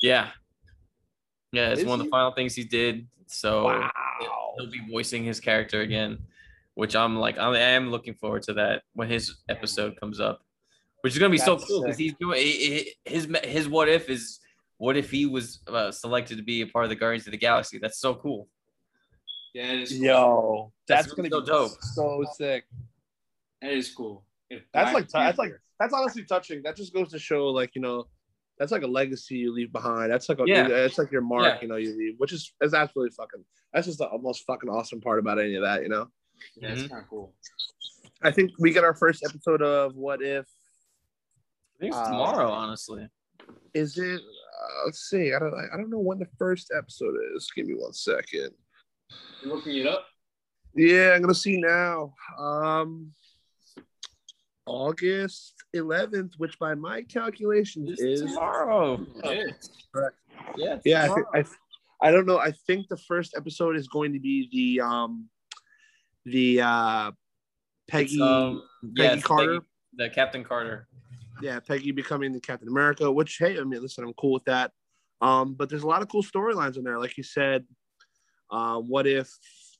Yeah, 0.00 0.30
yeah, 1.52 1.68
it's 1.70 1.80
Is 1.80 1.86
one 1.86 2.00
of 2.00 2.04
he? 2.04 2.08
the 2.08 2.10
final 2.10 2.32
things 2.32 2.54
he 2.54 2.64
did. 2.64 3.06
So 3.26 3.64
Wow. 3.64 3.90
he'll 4.58 4.70
be 4.70 4.80
voicing 4.90 5.22
his 5.24 5.38
character 5.40 5.82
again, 5.82 6.16
which 6.76 6.94
I'm 6.94 7.16
like 7.18 7.36
I 7.38 7.58
am 7.58 7.90
looking 7.90 8.14
forward 8.14 8.42
to 8.44 8.52
that 8.54 8.82
when 8.92 9.08
his 9.10 9.36
episode 9.48 9.98
comes 9.98 10.20
up, 10.20 10.40
which 11.00 11.12
is 11.12 11.18
gonna 11.18 11.30
be 11.30 11.38
so 11.38 11.58
cool 11.58 11.82
because 11.82 11.98
he's 11.98 12.14
doing 12.20 12.38
he- 12.40 12.92
he- 13.04 13.10
his 13.14 13.28
his 13.42 13.68
what 13.68 13.88
if 13.88 14.08
is 14.08 14.38
what 14.78 14.96
if 14.96 15.10
he 15.10 15.24
was 15.26 15.60
uh, 15.68 15.90
selected 15.90 16.36
to 16.36 16.42
be 16.44 16.60
a 16.60 16.66
part 16.66 16.84
of 16.84 16.90
the 16.90 16.96
Guardians 16.96 17.26
of 17.26 17.32
the 17.32 17.38
Galaxy? 17.38 17.78
That's 17.78 17.98
so 17.98 18.14
cool. 18.14 18.46
Yeah, 19.54 19.72
it 19.72 19.80
is. 19.84 19.92
Cool. 19.92 20.04
Yo, 20.04 20.72
that's, 20.86 21.04
That's 21.06 21.14
gonna 21.14 21.30
so 21.30 21.40
be 21.40 21.46
so 21.46 21.52
dope. 21.52 21.72
so 21.82 22.24
sick. 22.36 22.64
That 23.62 23.72
is 23.72 23.90
cool. 23.94 24.22
If 24.50 24.62
That's 24.74 24.92
Black 24.92 24.94
like 24.94 25.08
that's 25.10 25.38
like 25.38 25.52
that's 25.80 25.94
honestly 25.94 26.24
touching. 26.24 26.62
That 26.62 26.76
just 26.76 26.92
goes 26.92 27.10
to 27.12 27.18
show, 27.18 27.46
like 27.46 27.74
you 27.74 27.80
know, 27.80 28.06
that's 28.58 28.70
like 28.70 28.82
a 28.82 28.86
legacy 28.86 29.36
you 29.36 29.52
leave 29.54 29.72
behind. 29.72 30.12
That's 30.12 30.28
like 30.28 30.38
a 30.40 30.44
Yeah. 30.46 30.68
that's 30.68 30.98
like 30.98 31.10
your 31.10 31.22
mark, 31.22 31.44
Yeah. 31.44 31.58
you 31.62 31.68
know, 31.68 31.76
you 31.76 31.96
leave, 31.96 32.14
which 32.18 32.32
is 32.34 32.52
is 32.60 32.74
absolutely 32.74 33.14
fucking. 33.16 33.44
That's 33.72 33.86
just 33.86 33.98
the 33.98 34.08
most 34.20 34.44
fucking 34.44 34.68
awesome 34.68 35.00
part 35.00 35.18
about 35.18 35.38
any 35.38 35.54
of 35.54 35.62
that, 35.62 35.82
you 35.82 35.88
know. 35.88 36.08
Yeah, 36.56 36.72
it's 36.72 36.82
Mhm. 36.82 36.88
kind 36.90 37.02
of 37.02 37.08
cool. 37.08 37.34
I 38.22 38.30
think 38.30 38.52
we 38.58 38.72
get 38.72 38.84
our 38.84 38.94
first 38.94 39.24
episode 39.24 39.62
of 39.62 39.94
What 39.96 40.22
If. 40.22 40.46
I 40.46 41.78
think 41.78 41.92
it's 41.92 41.96
Uh, 42.00 42.04
tomorrow, 42.10 42.48
honestly. 42.50 43.08
Is 43.74 43.98
it? 43.98 44.20
Uh, 44.22 44.84
let's 44.86 45.00
see. 45.10 45.34
I 45.34 45.38
don't. 45.38 45.52
I 45.54 45.76
don't 45.76 45.90
know 45.90 45.98
when 45.98 46.18
the 46.18 46.28
first 46.38 46.72
episode 46.76 47.14
is. 47.34 47.50
Give 47.54 47.66
me 47.66 47.74
one 47.74 47.92
second. 47.92 48.54
You 49.42 49.48
looking 49.54 49.76
it 49.76 49.86
up? 49.86 50.06
Yeah, 50.74 51.12
I'm 51.14 51.20
gonna 51.20 51.34
see 51.34 51.58
now. 51.60 52.14
Um, 52.38 53.12
August 54.66 55.54
11th, 55.74 56.34
which 56.38 56.58
by 56.58 56.74
my 56.74 57.02
calculations 57.02 57.90
It's 57.92 58.00
is 58.02 58.20
tomorrow. 58.22 59.06
Yeah. 59.24 59.32
Yeah, 60.56 60.74
it's 60.74 60.86
Yeah, 60.86 61.02
I, 61.04 61.06
tomorrow. 61.06 61.24
thi- 61.32 61.38
I, 62.02 62.08
I 62.08 62.10
don't 62.10 62.26
know. 62.26 62.38
I 62.38 62.50
think 62.66 62.88
the 62.88 62.96
first 62.96 63.34
episode 63.36 63.76
is 63.76 63.86
going 63.88 64.12
to 64.12 64.18
be 64.20 64.48
the 64.52 64.84
um 64.84 65.28
the 66.26 66.60
uh 66.60 67.12
Peggy 67.88 68.20
um, 68.20 68.62
yeah, 68.94 69.04
Peggy 69.08 69.18
it's 69.18 69.26
Carter. 69.26 69.52
Peggy- 69.60 69.66
the 69.98 70.10
Captain 70.10 70.44
Carter. 70.44 70.88
yeah 71.40 71.58
Peggy 71.60 71.92
becoming 71.92 72.32
the 72.32 72.40
Captain 72.40 72.68
America. 72.68 73.10
Which 73.10 73.38
hey, 73.38 73.58
I 73.58 73.64
mean, 73.64 73.80
listen, 73.80 74.04
I'm 74.04 74.12
cool 74.14 74.32
with 74.32 74.44
that. 74.44 74.72
Um, 75.22 75.54
but 75.54 75.70
there's 75.70 75.84
a 75.84 75.86
lot 75.86 76.02
of 76.02 76.08
cool 76.08 76.22
storylines 76.22 76.76
in 76.76 76.84
there, 76.84 76.98
like 76.98 77.16
you 77.16 77.22
said. 77.22 77.64
Um, 78.50 78.88
what 78.88 79.06
if 79.06 79.30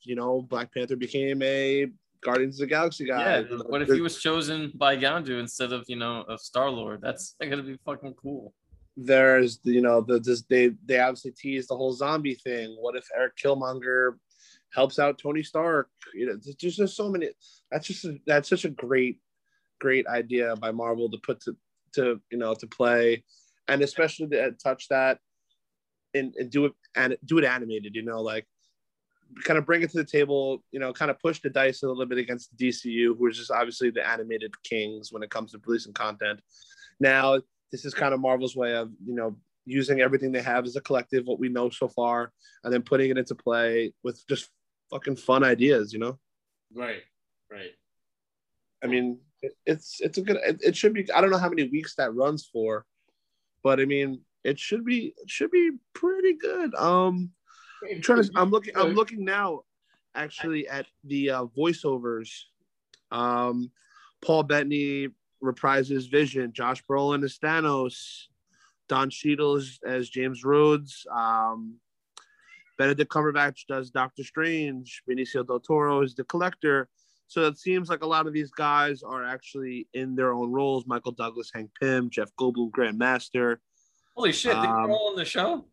you 0.05 0.15
know 0.15 0.41
Black 0.41 0.73
Panther 0.73 0.97
became 0.97 1.43
a 1.43 1.87
Guardians 2.23 2.57
of 2.57 2.61
the 2.69 2.75
Galaxy 2.75 3.07
guy? 3.07 3.21
Yeah, 3.21 3.39
You 3.41 3.59
know, 3.59 3.65
what 3.67 3.83
if 3.83 3.89
he 3.89 4.01
was 4.01 4.21
chosen 4.23 4.73
by 4.75 4.97
Yondu 4.97 5.39
instead 5.39 5.73
of 5.73 5.85
you 5.89 5.97
know 5.97 6.23
of 6.29 6.41
Star 6.41 6.71
Lord? 6.71 7.01
That's 7.03 7.35
gonna 7.41 7.63
be 7.63 7.77
fucking 7.85 8.15
cool. 8.15 8.55
there's 8.97 9.59
you 9.65 9.83
know 9.83 10.01
the 10.01 10.19
this, 10.21 10.43
they 10.49 10.71
they 10.87 10.99
obviously 11.01 11.33
teased 11.33 11.69
the 11.69 11.77
whole 11.77 11.93
zombie 11.93 12.35
thing. 12.37 12.75
What 12.81 12.97
if 12.97 13.07
Eric 13.15 13.35
Killmonger 13.37 14.15
helps 14.75 14.99
out 14.99 15.19
Tony 15.19 15.43
Stark. 15.43 15.89
You 16.15 16.27
know, 16.27 16.39
there's 16.43 16.77
just 16.77 16.97
so 16.97 17.09
many. 17.09 17.31
That's 17.71 17.87
just 17.87 18.05
a, 18.05 18.19
that's 18.27 18.49
such 18.49 18.65
a 18.65 18.71
great, 18.71 19.21
great 19.81 20.07
idea 20.07 20.55
by 20.57 20.71
Marvel 20.71 21.11
to 21.11 21.19
put 21.19 21.41
to 21.43 21.57
to 21.95 22.21
you 22.31 22.39
know 22.39 22.55
to 22.55 22.67
play, 22.67 23.25
and 23.69 23.83
especially 23.83 24.29
to 24.29 24.53
touch 24.53 24.89
that 24.89 25.19
and, 26.15 26.35
and 26.37 26.51
do 26.51 26.67
it 26.67 26.73
and 26.95 27.17
do 27.25 27.39
it 27.39 27.45
animated. 27.45 27.95
You 27.95 28.03
know, 28.03 28.21
like 28.21 28.47
kind 29.45 29.59
of 29.59 29.67
bring 29.67 29.83
it 29.83 29.91
to 29.91 29.99
the 29.99 30.05
table. 30.05 30.63
You 30.73 30.81
know, 30.81 30.93
kind 30.93 31.11
of 31.11 31.19
push 31.19 31.41
the 31.41 31.51
dice 31.51 31.83
a 31.83 31.89
little 31.89 32.07
bit 32.07 32.19
against 32.19 32.57
DCU, 32.57 33.17
who 33.17 33.27
is 33.29 33.39
just 33.39 33.51
obviously 33.51 33.91
the 33.91 34.07
animated 34.07 34.53
kings 34.63 35.13
when 35.13 35.23
it 35.23 35.31
comes 35.31 35.53
to 35.53 35.61
releasing 35.65 35.93
content. 35.93 36.41
Now, 37.01 37.41
this 37.73 37.85
is 37.85 37.95
kind 37.95 38.15
of 38.15 38.21
Marvel's 38.21 38.57
way 38.57 38.75
of 38.75 38.91
you 39.05 39.15
know 39.15 39.37
using 39.67 40.01
everything 40.01 40.31
they 40.31 40.43
have 40.43 40.65
as 40.65 40.77
a 40.77 40.81
collective, 40.81 41.27
what 41.27 41.41
we 41.41 41.49
know 41.49 41.69
so 41.69 41.89
far, 41.89 42.33
and 42.63 42.73
then 42.73 42.83
putting 42.83 43.11
it 43.11 43.19
into 43.19 43.35
play 43.35 43.93
with 44.05 44.23
just 44.29 44.49
fucking 44.91 45.17
fun 45.17 45.45
ideas, 45.45 45.93
you 45.93 45.99
know? 45.99 46.19
Right, 46.75 47.03
right. 47.51 47.71
I 48.83 48.87
mean, 48.87 49.19
it's 49.65 50.01
it's 50.01 50.19
a 50.19 50.23
good. 50.23 50.37
It, 50.45 50.61
it, 50.63 50.77
should 50.77 50.95
be. 50.95 51.11
I 51.13 51.21
don't 51.21 51.31
know 51.31 51.39
how 51.39 51.49
many 51.49 51.69
weeks 51.69 51.95
that 51.97 52.15
runs 52.15 52.49
for, 52.53 52.85
but 53.63 53.81
I 53.81 53.85
mean, 53.85 54.21
it 54.45 54.59
should 54.59 54.85
be 54.85 55.15
it 55.17 55.31
should 55.31 55.51
be 55.51 55.73
pretty 55.95 56.35
good. 56.35 56.75
Um, 56.75 57.31
I'm 57.91 58.01
trying 58.01 58.23
to. 58.23 58.31
I'm 58.35 58.51
looking. 58.51 58.77
I'm 58.77 58.95
looking 58.95 59.25
now, 59.25 59.63
actually, 60.15 60.69
at 60.69 60.87
the 61.05 61.31
uh, 61.31 61.45
voiceovers. 61.57 62.31
Um, 63.11 63.71
Paul 64.23 64.43
Bettany 64.43 65.09
reprises 65.43 66.11
Vision. 66.11 66.53
Josh 66.53 66.83
Brolin 66.85 67.25
as 67.25 67.39
Thanos. 67.39 68.27
Don 68.89 69.11
Cheadle 69.11 69.57
as, 69.57 69.79
as 69.85 70.09
James 70.09 70.45
Rhodes. 70.45 71.07
Um, 71.13 71.77
Benedict 72.79 73.11
Cumberbatch 73.11 73.67
does 73.69 73.91
Doctor 73.91 74.25
Strange. 74.25 75.03
Benicio 75.09 75.47
del 75.47 75.61
Toro 75.61 76.03
is 76.03 76.15
the 76.15 76.25
Collector. 76.25 76.89
So 77.29 77.47
it 77.47 77.59
seems 77.59 77.89
like 77.89 78.03
a 78.03 78.07
lot 78.07 78.27
of 78.27 78.33
these 78.33 78.51
guys 78.51 79.03
are 79.03 79.25
actually 79.25 79.89
in 79.95 80.15
their 80.15 80.33
own 80.33 80.53
roles. 80.53 80.87
Michael 80.87 81.13
Douglas, 81.13 81.51
Hank 81.53 81.71
Pym, 81.81 82.09
Jeff 82.11 82.31
Goldblum, 82.39 82.71
Grandmaster. 82.71 83.57
Holy 84.15 84.33
shit! 84.33 84.53
They're 84.53 84.65
um, 84.65 84.91
all 84.91 85.11
on 85.11 85.17
the 85.17 85.25
show. 85.25 85.65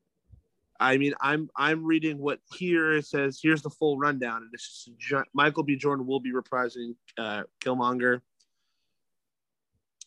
I 0.80 0.98
mean, 0.98 1.14
I'm 1.22 1.50
I'm 1.56 1.86
reading 1.86 2.18
what 2.18 2.40
here 2.54 2.94
it 2.94 3.06
says. 3.06 3.40
Here's 3.42 3.62
the 3.62 3.70
full 3.70 3.98
rundown, 3.98 4.38
and 4.38 4.50
it's 4.54 4.90
just 4.98 5.26
Michael 5.34 5.64
B. 5.64 5.76
Jordan 5.76 6.08
will 6.08 6.20
be 6.20 6.34
reprising 6.34 6.96
uh, 7.18 7.44
Killmonger. 7.64 8.22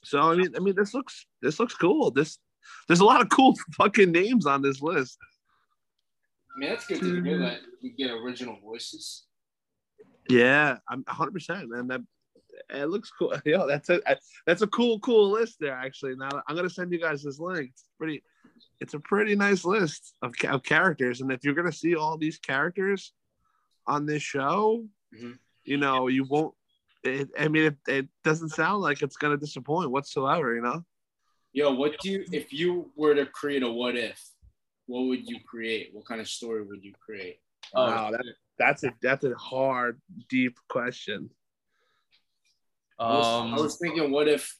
So 0.02 0.20
I 0.20 0.36
mean, 0.36 0.55
I 0.56 0.59
mean, 0.59 0.74
this 0.74 0.93
looks 0.93 1.27
this 1.40 1.60
looks 1.60 1.74
cool. 1.74 2.10
This 2.10 2.39
there's 2.89 3.01
a 3.01 3.05
lot 3.05 3.23
of 3.23 3.28
cool 3.28 3.55
fucking 3.73 4.10
names 4.10 4.47
on 4.47 4.62
this 4.62 4.82
list. 4.82 5.18
I 6.56 6.58
mean, 6.58 6.70
that's 6.70 6.86
good 6.86 7.00
to 7.00 7.22
hear 7.22 7.38
that 7.38 7.58
we 7.82 7.90
get 7.90 8.10
original 8.10 8.58
voices. 8.64 9.26
Yeah, 10.28 10.78
I'm 10.88 11.04
100 11.06 11.32
percent 11.32 11.68
man. 11.68 11.88
That 11.88 12.00
it 12.70 12.86
looks 12.86 13.10
cool. 13.10 13.34
Yo, 13.44 13.66
that's 13.66 13.90
a 13.90 14.00
that's 14.46 14.62
a 14.62 14.66
cool 14.66 14.98
cool 15.00 15.30
list 15.30 15.56
there. 15.60 15.74
Actually, 15.74 16.16
now 16.16 16.30
I'm 16.48 16.56
gonna 16.56 16.70
send 16.70 16.92
you 16.92 17.00
guys 17.00 17.22
this 17.22 17.38
link. 17.38 17.70
It's 17.72 17.84
pretty. 17.98 18.22
It's 18.80 18.94
a 18.94 19.00
pretty 19.00 19.36
nice 19.36 19.64
list 19.64 20.14
of, 20.22 20.34
of 20.48 20.62
characters, 20.62 21.20
and 21.20 21.30
if 21.30 21.44
you're 21.44 21.54
gonna 21.54 21.72
see 21.72 21.94
all 21.94 22.16
these 22.16 22.38
characters 22.38 23.12
on 23.86 24.06
this 24.06 24.22
show, 24.22 24.84
mm-hmm. 25.14 25.32
you 25.64 25.76
know 25.76 26.08
you 26.08 26.24
won't. 26.24 26.54
It, 27.04 27.28
I 27.38 27.48
mean, 27.48 27.64
it, 27.64 27.76
it 27.86 28.08
doesn't 28.24 28.50
sound 28.50 28.82
like 28.82 29.02
it's 29.02 29.16
gonna 29.16 29.36
disappoint 29.36 29.90
whatsoever. 29.90 30.54
You 30.54 30.62
know. 30.62 30.84
Yo, 31.52 31.72
what 31.72 31.98
do 32.00 32.10
you 32.10 32.24
if 32.32 32.52
you 32.52 32.90
were 32.96 33.14
to 33.14 33.26
create 33.26 33.62
a 33.62 33.70
what 33.70 33.96
if? 33.96 34.22
What 34.86 35.06
would 35.06 35.28
you 35.28 35.38
create? 35.46 35.90
What 35.92 36.06
kind 36.06 36.20
of 36.20 36.28
story 36.28 36.62
would 36.62 36.84
you 36.84 36.92
create? 37.04 37.40
Wow, 37.74 38.10
that, 38.12 38.24
that's 38.58 38.84
a 38.84 38.92
that's 39.02 39.24
a 39.24 39.34
hard, 39.34 40.00
deep 40.28 40.56
question. 40.68 41.30
Um, 42.98 43.08
I, 43.08 43.18
was, 43.18 43.60
I 43.60 43.62
was 43.62 43.78
thinking, 43.78 44.10
what 44.10 44.28
if 44.28 44.56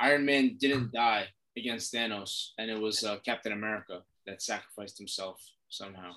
Iron 0.00 0.24
Man 0.24 0.56
didn't 0.58 0.92
die 0.92 1.26
against 1.56 1.92
Thanos, 1.92 2.48
and 2.58 2.70
it 2.70 2.80
was 2.80 3.04
uh, 3.04 3.18
Captain 3.24 3.52
America 3.52 4.00
that 4.26 4.42
sacrificed 4.42 4.98
himself 4.98 5.40
somehow? 5.68 6.12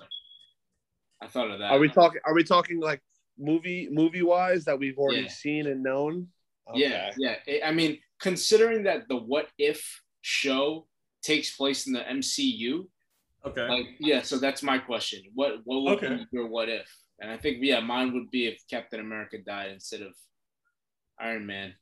I 1.20 1.28
thought 1.28 1.50
of 1.50 1.58
that. 1.58 1.72
Are 1.72 1.78
we 1.78 1.88
talking? 1.88 2.20
Are 2.24 2.34
we 2.34 2.44
talking 2.44 2.80
like 2.80 3.02
movie 3.38 3.88
movie 3.90 4.22
wise 4.22 4.64
that 4.64 4.78
we've 4.78 4.98
already 4.98 5.22
yeah. 5.22 5.28
seen 5.28 5.66
and 5.66 5.82
known? 5.82 6.28
Okay. 6.70 6.80
Yeah, 6.80 7.10
yeah. 7.18 7.66
I 7.66 7.72
mean, 7.72 7.98
considering 8.18 8.84
that 8.84 9.08
the 9.08 9.16
what 9.16 9.48
if 9.58 10.00
show 10.22 10.86
takes 11.22 11.54
place 11.54 11.86
in 11.86 11.92
the 11.92 12.00
MCU. 12.00 12.86
Okay. 13.44 13.68
Like, 13.68 13.86
yeah, 13.98 14.22
so 14.22 14.38
that's 14.38 14.62
my 14.62 14.78
question. 14.78 15.22
What 15.34 15.60
what 15.64 15.82
would 15.82 16.04
okay. 16.04 16.16
be 16.16 16.26
your 16.30 16.46
what 16.46 16.68
if? 16.68 16.88
And 17.20 17.30
I 17.30 17.36
think 17.36 17.58
yeah, 17.60 17.80
mine 17.80 18.12
would 18.14 18.30
be 18.30 18.46
if 18.46 18.62
Captain 18.70 19.00
America 19.00 19.38
died 19.44 19.70
instead 19.70 20.02
of 20.02 20.14
Iron 21.20 21.46
Man. 21.46 21.74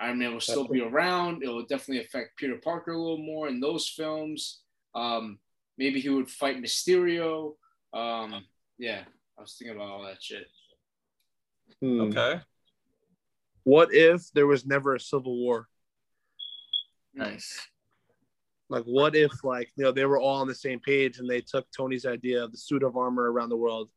Iron 0.00 0.18
Man 0.18 0.32
will 0.32 0.40
still 0.40 0.66
be 0.66 0.80
around. 0.80 1.42
It 1.42 1.48
will 1.48 1.66
definitely 1.66 2.04
affect 2.04 2.36
Peter 2.36 2.56
Parker 2.62 2.92
a 2.92 2.98
little 2.98 3.18
more 3.18 3.48
in 3.48 3.58
those 3.60 3.88
films. 3.88 4.60
Um, 4.94 5.38
maybe 5.76 6.00
he 6.00 6.08
would 6.08 6.30
fight 6.30 6.62
Mysterio. 6.62 7.54
Um, 7.92 8.44
yeah, 8.78 9.02
I 9.36 9.40
was 9.40 9.56
thinking 9.58 9.76
about 9.76 9.88
all 9.88 10.04
that 10.04 10.22
shit. 10.22 10.46
Hmm. 11.80 12.00
Okay. 12.02 12.40
What 13.64 13.92
if 13.92 14.30
there 14.32 14.46
was 14.46 14.64
never 14.64 14.94
a 14.94 15.00
civil 15.00 15.36
war? 15.36 15.68
Nice. 17.14 17.60
Like, 18.70 18.84
what 18.84 19.16
if, 19.16 19.32
like, 19.44 19.70
you 19.76 19.84
know, 19.84 19.92
they 19.92 20.04
were 20.04 20.18
all 20.18 20.40
on 20.40 20.48
the 20.48 20.54
same 20.54 20.78
page 20.80 21.18
and 21.18 21.28
they 21.28 21.40
took 21.40 21.66
Tony's 21.70 22.04
idea 22.04 22.44
of 22.44 22.52
the 22.52 22.58
suit 22.58 22.82
of 22.82 22.96
armor 22.96 23.32
around 23.32 23.48
the 23.48 23.56
world? 23.56 23.90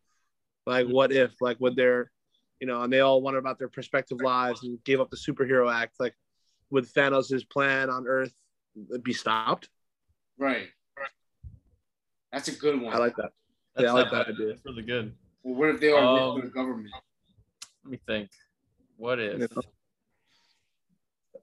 Like, 0.66 0.88
what 0.88 1.12
if, 1.12 1.34
like, 1.42 1.60
would 1.60 1.76
there, 1.76 2.12
you 2.60 2.68
know, 2.68 2.84
and 2.84 2.94
they 2.94 3.02
all 3.02 3.22
wondered 3.22 3.40
about 3.40 3.60
their 3.60 3.68
prospective 3.68 4.22
lives 4.22 4.64
and 4.64 4.82
gave 4.84 5.02
up 5.02 5.10
the 5.10 5.18
superhero 5.18 5.72
act? 5.74 5.96
Like, 6.00 6.16
would 6.70 6.86
Thanos' 6.86 7.48
plan 7.50 7.90
on 7.90 8.08
Earth 8.08 8.34
be 9.04 9.14
stopped? 9.14 9.70
Right. 10.38 10.70
That's 12.32 12.48
a 12.48 12.54
good 12.54 12.82
one. 12.82 12.96
I 12.96 12.98
like 12.98 13.16
that. 13.18 13.32
That's 13.76 13.86
yeah, 13.86 13.92
I 13.92 13.94
like 13.94 14.12
that 14.12 14.28
idea. 14.30 14.48
That's 14.48 14.66
really 14.66 14.84
good. 14.84 15.14
Well, 15.44 15.56
what 15.56 15.70
if 15.70 15.82
they 15.82 15.92
are 15.92 16.20
um, 16.20 16.42
the 16.42 16.48
government? 16.48 16.94
Let 17.84 17.92
me 17.92 18.00
think. 18.08 18.30
What 18.96 19.20
if? 19.20 19.40
You 19.40 19.48
know? 19.54 19.62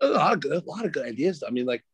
a 0.00 0.08
lot 0.08 0.32
of 0.34 0.40
good, 0.40 0.52
a 0.52 0.70
lot 0.70 0.84
of 0.84 0.92
good 0.92 1.06
ideas. 1.06 1.42
I 1.46 1.50
mean, 1.50 1.66
like 1.66 1.84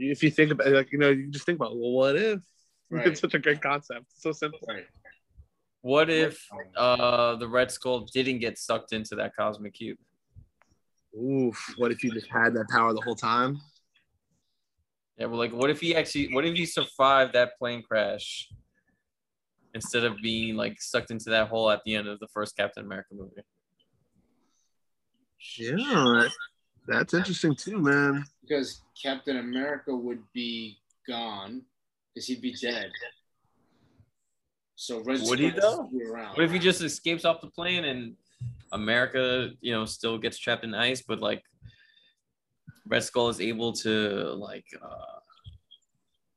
if 0.00 0.22
you 0.22 0.30
think 0.30 0.50
about 0.52 0.66
it, 0.66 0.74
like 0.74 0.92
you 0.92 0.98
know, 0.98 1.10
you 1.10 1.28
just 1.28 1.46
think 1.46 1.56
about 1.56 1.76
well, 1.76 1.92
what 1.92 2.16
if? 2.16 2.40
Right. 2.92 3.06
It's 3.06 3.20
such 3.20 3.34
a 3.34 3.38
great 3.38 3.62
concept. 3.62 4.06
It's 4.10 4.20
so 4.20 4.32
simple. 4.32 4.58
Right. 4.66 4.84
What 5.82 6.10
if 6.10 6.44
uh 6.76 7.36
the 7.36 7.46
Red 7.46 7.70
Skull 7.70 8.00
didn't 8.12 8.40
get 8.40 8.58
sucked 8.58 8.92
into 8.92 9.14
that 9.14 9.36
cosmic 9.36 9.74
cube? 9.74 9.96
Oof! 11.16 11.74
What 11.76 11.92
if 11.92 12.02
you 12.02 12.10
just 12.10 12.26
had 12.26 12.52
that 12.54 12.68
power 12.68 12.92
the 12.92 13.00
whole 13.00 13.14
time? 13.14 13.60
Yeah, 15.18 15.26
well, 15.26 15.38
like, 15.38 15.52
what 15.52 15.70
if 15.70 15.80
he 15.80 15.94
actually? 15.94 16.32
What 16.32 16.44
if 16.44 16.56
he 16.56 16.66
survived 16.66 17.34
that 17.34 17.58
plane 17.58 17.82
crash 17.82 18.48
instead 19.74 20.02
of 20.02 20.16
being 20.22 20.56
like 20.56 20.80
sucked 20.80 21.10
into 21.10 21.30
that 21.30 21.48
hole 21.48 21.70
at 21.70 21.82
the 21.84 21.94
end 21.94 22.08
of 22.08 22.18
the 22.20 22.28
first 22.28 22.56
Captain 22.56 22.84
America 22.84 23.10
movie? 23.12 23.42
Yeah, 25.58 26.28
that's 26.90 27.14
interesting 27.14 27.54
too, 27.54 27.78
man. 27.78 28.24
Because 28.42 28.82
Captain 29.00 29.38
America 29.38 29.94
would 29.94 30.22
be 30.32 30.78
gone 31.06 31.62
because 32.12 32.26
he'd 32.26 32.42
be 32.42 32.54
dead. 32.60 32.90
So 34.74 35.02
Red 35.02 35.20
would 35.22 35.38
he 35.38 35.50
though? 35.50 35.88
What 36.34 36.44
if 36.44 36.50
he 36.50 36.58
just 36.58 36.82
escapes 36.82 37.24
off 37.24 37.40
the 37.40 37.50
plane 37.50 37.84
and 37.84 38.16
America, 38.72 39.50
you 39.60 39.72
know, 39.72 39.84
still 39.84 40.18
gets 40.18 40.38
trapped 40.38 40.64
in 40.64 40.74
ice, 40.74 41.02
but 41.02 41.20
like 41.20 41.42
Red 42.86 43.04
Skull 43.04 43.28
is 43.28 43.40
able 43.40 43.72
to 43.74 44.32
like 44.34 44.66
uh, 44.82 45.20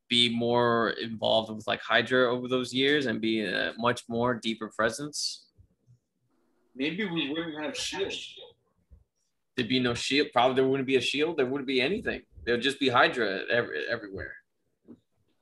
be 0.07 0.35
more 0.35 0.91
involved 1.01 1.51
with 1.51 1.65
like 1.65 1.81
Hydra 1.81 2.31
over 2.31 2.47
those 2.47 2.73
years 2.73 3.07
and 3.07 3.19
be 3.19 3.43
a 3.43 3.73
much 3.77 4.03
more 4.07 4.35
deeper 4.35 4.71
presence. 4.75 5.47
Maybe 6.75 7.05
we 7.05 7.29
wouldn't 7.29 7.63
have 7.63 7.75
Shield 7.75 8.13
there'd 9.55 9.69
be 9.69 9.79
no 9.79 9.93
shield. 9.93 10.27
Probably 10.33 10.55
there 10.55 10.67
wouldn't 10.67 10.87
be 10.87 10.95
a 10.95 11.01
shield. 11.01 11.37
There 11.37 11.45
wouldn't 11.45 11.67
be 11.67 11.81
anything. 11.81 12.21
There'd 12.45 12.61
just 12.61 12.79
be 12.79 12.89
Hydra 12.89 13.41
every, 13.49 13.85
everywhere. 13.89 14.33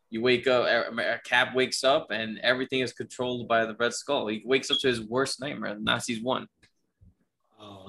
You 0.10 0.22
wake 0.22 0.46
up, 0.46 0.68
Cap 1.24 1.56
wakes 1.56 1.84
up, 1.86 2.08
and 2.12 2.38
everything 2.40 2.82
is 2.82 2.92
controlled 2.92 3.48
by 3.48 3.66
the 3.66 3.76
Red 3.76 3.94
Skull. 3.94 4.28
He 4.28 4.42
wakes 4.46 4.70
up 4.70 4.78
to 4.80 4.88
his 4.88 5.02
worst 5.02 5.40
nightmare. 5.40 5.74
The 5.74 5.82
Nazis 5.82 6.22
won. 6.22 6.48
Oh, 7.60 7.86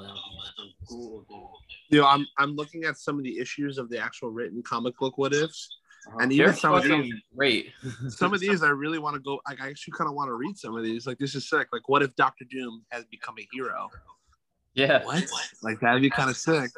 cool. 0.89 1.27
You 1.89 2.01
know, 2.01 2.07
I'm 2.07 2.27
I'm 2.39 2.55
looking 2.55 2.85
at 2.85 2.97
some 2.97 3.19
of 3.19 3.25
the 3.25 3.39
issues 3.39 3.77
of 3.77 3.91
the 3.91 3.99
actual 3.99 4.31
written 4.31 4.63
comic 4.63 4.97
book 4.99 5.19
what 5.19 5.35
ifs. 5.35 5.69
Uh-huh. 6.07 6.19
And 6.21 6.33
even 6.33 6.47
They're 6.47 6.55
some 6.55 6.75
of 6.75 6.83
these, 6.83 7.15
great. 7.37 7.71
some 8.09 8.35
of 8.35 8.41
these, 8.41 8.63
I 8.63 8.71
really 8.71 8.99
want 8.99 9.15
to 9.15 9.21
go. 9.21 9.41
Like, 9.49 9.61
I 9.61 9.69
actually 9.69 9.93
kind 9.93 10.09
of 10.09 10.15
want 10.15 10.29
to 10.29 10.35
read 10.35 10.57
some 10.57 10.77
of 10.77 10.83
these. 10.83 11.07
Like, 11.07 11.19
this 11.19 11.35
is 11.35 11.49
sick. 11.49 11.69
Like, 11.73 11.89
what 11.89 12.03
if 12.03 12.15
Doctor 12.17 12.45
Doom 12.51 12.85
has 12.91 13.05
become 13.05 13.37
a 13.39 13.47
hero? 13.53 13.89
Yeah. 14.75 15.05
What? 15.05 15.25
Like 15.63 15.81
that'd 15.81 16.03
be 16.03 16.11
kind 16.11 16.31
of 16.31 16.37
sick. 16.37 16.71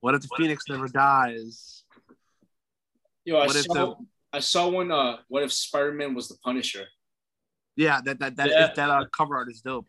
What 0.00 0.14
if 0.14 0.22
the 0.22 0.28
Phoenix 0.36 0.64
never 0.68 0.88
dies? 0.88 1.84
Yo, 3.24 3.36
I 3.36 3.46
what 3.46 3.56
saw, 3.56 3.74
the... 3.74 3.94
I 4.32 4.40
saw 4.40 4.68
one. 4.68 4.90
Uh, 4.90 5.18
what 5.28 5.42
if 5.42 5.52
Spider 5.52 5.92
Man 5.92 6.14
was 6.14 6.28
the 6.28 6.36
Punisher? 6.42 6.86
Yeah, 7.76 8.00
that 8.04 8.18
that 8.20 8.36
that 8.36 8.48
Yeah. 8.48 8.70
is- 8.70 8.76
that 8.76 8.90
uh, 8.90 9.04
cover 9.16 9.36
art 9.36 9.50
is 9.50 9.60
dope. 9.60 9.86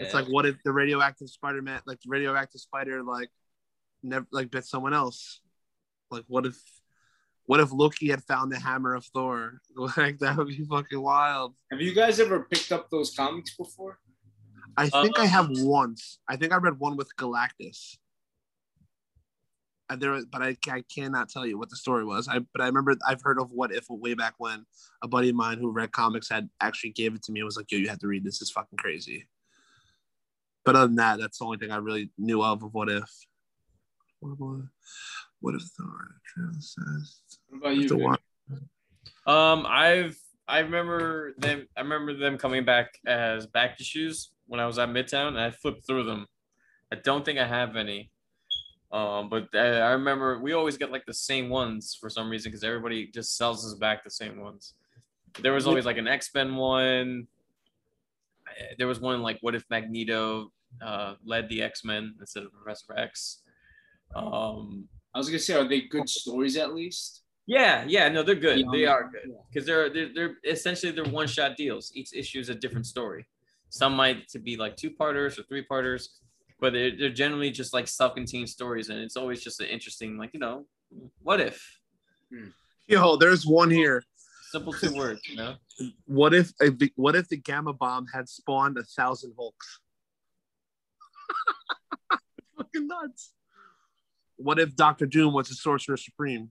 It's 0.00 0.14
like, 0.14 0.26
what 0.26 0.46
if 0.46 0.54
the 0.64 0.70
radioactive 0.70 1.28
Spider-Man, 1.28 1.80
like 1.84 1.98
the 2.00 2.08
radioactive 2.08 2.60
spider, 2.60 3.02
like 3.02 3.30
never 4.04 4.26
like 4.30 4.48
bit 4.48 4.64
someone 4.64 4.94
else? 4.94 5.40
Like, 6.08 6.22
what 6.28 6.46
if, 6.46 6.54
what 7.46 7.58
if 7.58 7.72
Loki 7.72 8.08
had 8.08 8.22
found 8.22 8.52
the 8.52 8.60
hammer 8.60 8.94
of 8.94 9.04
Thor? 9.06 9.60
Like 9.96 10.20
that 10.20 10.36
would 10.36 10.46
be 10.48 10.64
fucking 10.64 11.00
wild. 11.00 11.56
Have 11.72 11.80
you 11.80 11.92
guys 11.94 12.20
ever 12.20 12.44
picked 12.44 12.70
up 12.70 12.88
those 12.90 13.12
comics 13.12 13.56
before? 13.56 13.98
I 14.78 14.88
think 14.88 15.18
I 15.18 15.24
Uh, 15.24 15.28
have 15.28 15.48
once. 15.50 16.20
I 16.28 16.36
think 16.36 16.52
I 16.52 16.56
read 16.56 16.78
one 16.78 16.96
with 16.96 17.14
Galactus. 17.16 17.98
And 19.90 20.00
there, 20.00 20.12
was- 20.12 20.26
but 20.26 20.42
I, 20.42 20.56
I 20.70 20.82
cannot 20.82 21.28
tell 21.30 21.46
you 21.46 21.58
what 21.58 21.70
the 21.70 21.76
story 21.76 22.04
was. 22.04 22.28
I 22.28 22.40
but 22.40 22.60
I 22.60 22.66
remember 22.66 22.94
I've 23.06 23.22
heard 23.22 23.40
of 23.40 23.50
What 23.50 23.72
If 23.72 23.86
way 23.88 24.14
back 24.14 24.34
when 24.38 24.66
a 25.02 25.08
buddy 25.08 25.30
of 25.30 25.34
mine 25.34 25.58
who 25.58 25.70
read 25.70 25.92
comics 25.92 26.28
had 26.28 26.48
actually 26.60 26.90
gave 26.90 27.14
it 27.14 27.22
to 27.24 27.32
me 27.32 27.40
and 27.40 27.46
was 27.46 27.56
like, 27.56 27.72
"Yo, 27.72 27.78
you 27.78 27.88
have 27.88 27.98
to 28.00 28.06
read 28.06 28.22
this. 28.24 28.40
It's 28.40 28.50
fucking 28.50 28.78
crazy." 28.78 29.28
But 30.64 30.76
other 30.76 30.86
than 30.88 30.96
that, 30.96 31.18
that's 31.18 31.38
the 31.38 31.44
only 31.46 31.56
thing 31.58 31.70
I 31.72 31.76
really 31.78 32.10
knew 32.18 32.42
of 32.42 32.62
of 32.62 32.74
What 32.74 32.88
If. 32.90 33.10
What, 34.20 35.54
if 35.54 35.62
Thor 35.62 36.16
says 36.58 37.20
What 37.48 37.58
about 37.58 37.76
you? 37.76 38.16
Um, 39.26 39.64
I've 39.66 40.18
I 40.46 40.60
remember 40.60 41.32
them. 41.38 41.66
I 41.76 41.80
remember 41.80 42.14
them 42.14 42.36
coming 42.38 42.64
back 42.64 42.98
as 43.06 43.46
back 43.46 43.80
issues 43.80 44.30
when 44.48 44.58
I 44.60 44.66
was 44.66 44.78
at 44.78 44.88
Midtown. 44.88 45.28
And 45.28 45.40
I 45.40 45.50
flipped 45.50 45.86
through 45.86 46.04
them. 46.04 46.26
I 46.92 46.96
don't 46.96 47.24
think 47.24 47.38
I 47.38 47.46
have 47.46 47.76
any. 47.76 48.10
Um, 48.90 49.28
but 49.28 49.48
I, 49.54 49.66
I 49.80 49.90
remember 49.90 50.38
we 50.40 50.54
always 50.54 50.76
get 50.78 50.90
like 50.90 51.04
the 51.06 51.14
same 51.14 51.50
ones 51.50 51.96
for 52.00 52.08
some 52.08 52.30
reason 52.30 52.50
because 52.50 52.64
everybody 52.64 53.06
just 53.08 53.36
sells 53.36 53.64
us 53.66 53.74
back 53.74 54.02
the 54.02 54.10
same 54.10 54.40
ones. 54.40 54.74
There 55.42 55.52
was 55.52 55.66
always 55.66 55.84
like 55.84 55.98
an 55.98 56.08
X 56.08 56.30
Men 56.34 56.56
one. 56.56 57.26
Uh, 58.48 58.64
There 58.78 58.86
was 58.86 58.98
one 58.98 59.20
like 59.20 59.38
what 59.42 59.54
if 59.54 59.64
Magneto 59.68 60.50
uh, 60.82 61.14
led 61.22 61.50
the 61.50 61.62
X 61.62 61.84
Men 61.84 62.14
instead 62.18 62.44
of 62.44 62.52
Professor 62.52 62.96
X. 62.98 63.42
Um, 64.16 64.88
I 65.14 65.18
was 65.18 65.28
gonna 65.28 65.38
say, 65.38 65.54
are 65.54 65.68
they 65.68 65.82
good 65.82 66.08
stories 66.08 66.56
at 66.56 66.74
least? 66.74 67.22
yeah, 67.46 67.84
yeah, 67.86 68.08
no, 68.08 68.22
they're 68.22 68.34
good. 68.34 68.58
Yeah, 68.58 68.66
They 68.72 68.84
are 68.86 69.10
good 69.10 69.34
because 69.50 69.66
they're, 69.66 69.90
they're 69.92 70.10
they're 70.14 70.34
essentially 70.44 70.92
they're 70.92 71.04
one 71.12 71.26
shot 71.26 71.56
deals. 71.56 71.92
Each 71.94 72.12
issue 72.14 72.40
is 72.40 72.48
a 72.48 72.54
different 72.54 72.86
story. 72.86 73.26
Some 73.70 73.94
might 73.94 74.28
to 74.28 74.38
be 74.38 74.56
like 74.56 74.76
two 74.76 74.90
parters 74.90 75.38
or 75.38 75.42
three 75.44 75.62
parters, 75.62 76.20
but 76.60 76.72
they're, 76.72 76.96
they're 76.96 77.10
generally 77.10 77.50
just 77.50 77.72
like 77.74 77.88
self 77.88 78.14
contained 78.14 78.48
stories, 78.48 78.88
and 78.88 78.98
it's 78.98 79.16
always 79.16 79.42
just 79.42 79.60
an 79.60 79.66
interesting 79.66 80.16
like 80.16 80.30
you 80.32 80.40
know, 80.40 80.66
what 81.22 81.40
if 81.40 81.78
Yo, 82.86 83.16
there's 83.16 83.46
one 83.46 83.70
here. 83.70 84.02
simple 84.50 84.72
two 84.72 84.94
words, 84.94 85.20
you 85.28 85.36
know? 85.36 85.54
What 86.06 86.34
if 86.34 86.52
a, 86.60 86.70
what 86.96 87.14
if 87.14 87.28
the 87.28 87.36
gamma 87.36 87.72
bomb 87.72 88.06
had 88.12 88.28
spawned 88.28 88.78
a 88.78 88.82
thousand 88.82 89.34
Hulks? 89.38 89.80
Fucking 92.56 92.86
nuts. 92.86 93.32
What 94.36 94.58
if 94.58 94.74
Doctor 94.74 95.06
Doom 95.06 95.34
was 95.34 95.50
a 95.50 95.54
sorcerer 95.54 95.96
supreme? 95.96 96.50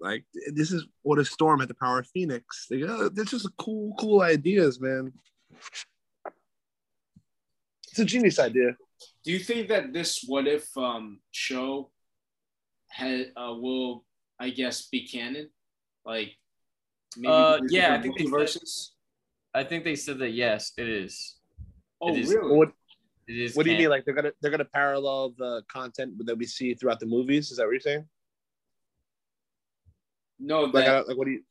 Like 0.00 0.24
this 0.52 0.72
is 0.72 0.86
what 1.02 1.18
if 1.18 1.28
Storm 1.28 1.60
had 1.60 1.68
the 1.68 1.74
power 1.74 1.98
of 1.98 2.06
Phoenix? 2.06 2.66
Like, 2.70 2.88
uh, 2.88 3.10
this 3.12 3.32
is 3.32 3.46
cool, 3.58 3.94
cool 3.98 4.22
ideas, 4.22 4.80
man. 4.80 5.12
It's 7.90 7.98
a 7.98 8.04
genius 8.04 8.38
idea. 8.38 8.76
Do 9.24 9.32
you 9.32 9.38
think 9.40 9.68
that 9.68 9.92
this 9.92 10.24
what 10.26 10.46
if 10.46 10.68
um 10.76 11.20
show 11.30 11.90
had 12.88 13.32
uh, 13.36 13.54
will 13.54 14.04
I 14.38 14.50
guess 14.50 14.86
be 14.88 15.06
canon? 15.06 15.50
Like 16.04 16.36
Uh, 17.26 17.58
yeah, 17.68 17.94
I 17.94 17.96
different 17.98 18.18
think 18.18 18.30
they 18.32 18.46
said- 18.46 18.62
I 19.52 19.64
think 19.64 19.82
they 19.84 19.96
said 19.96 20.18
that 20.20 20.30
yes, 20.30 20.72
it 20.78 20.88
is. 20.88 21.36
Oh, 22.00 22.14
it 22.14 22.20
is- 22.20 22.28
really? 22.32 22.56
What 22.56 22.72
It 23.26 23.36
is. 23.46 23.54
What 23.56 23.64
do 23.66 23.70
you 23.72 23.78
mean? 23.78 23.90
Like 23.90 24.04
they're 24.04 24.14
gonna 24.14 24.32
they're 24.40 24.50
gonna 24.50 24.64
parallel 24.80 25.30
the 25.36 25.62
content 25.68 26.14
that 26.26 26.36
we 26.38 26.46
see 26.46 26.74
throughout 26.74 27.00
the 27.00 27.06
movies? 27.06 27.50
Is 27.50 27.56
that 27.58 27.66
what 27.66 27.72
you're 27.72 27.80
saying? 27.80 28.06
No, 30.38 30.62
Like, 30.64 30.86
that, 30.86 30.94
I, 30.94 31.00
like 31.08 31.16
what 31.18 31.26
do 31.26 31.32
you? 31.36 31.42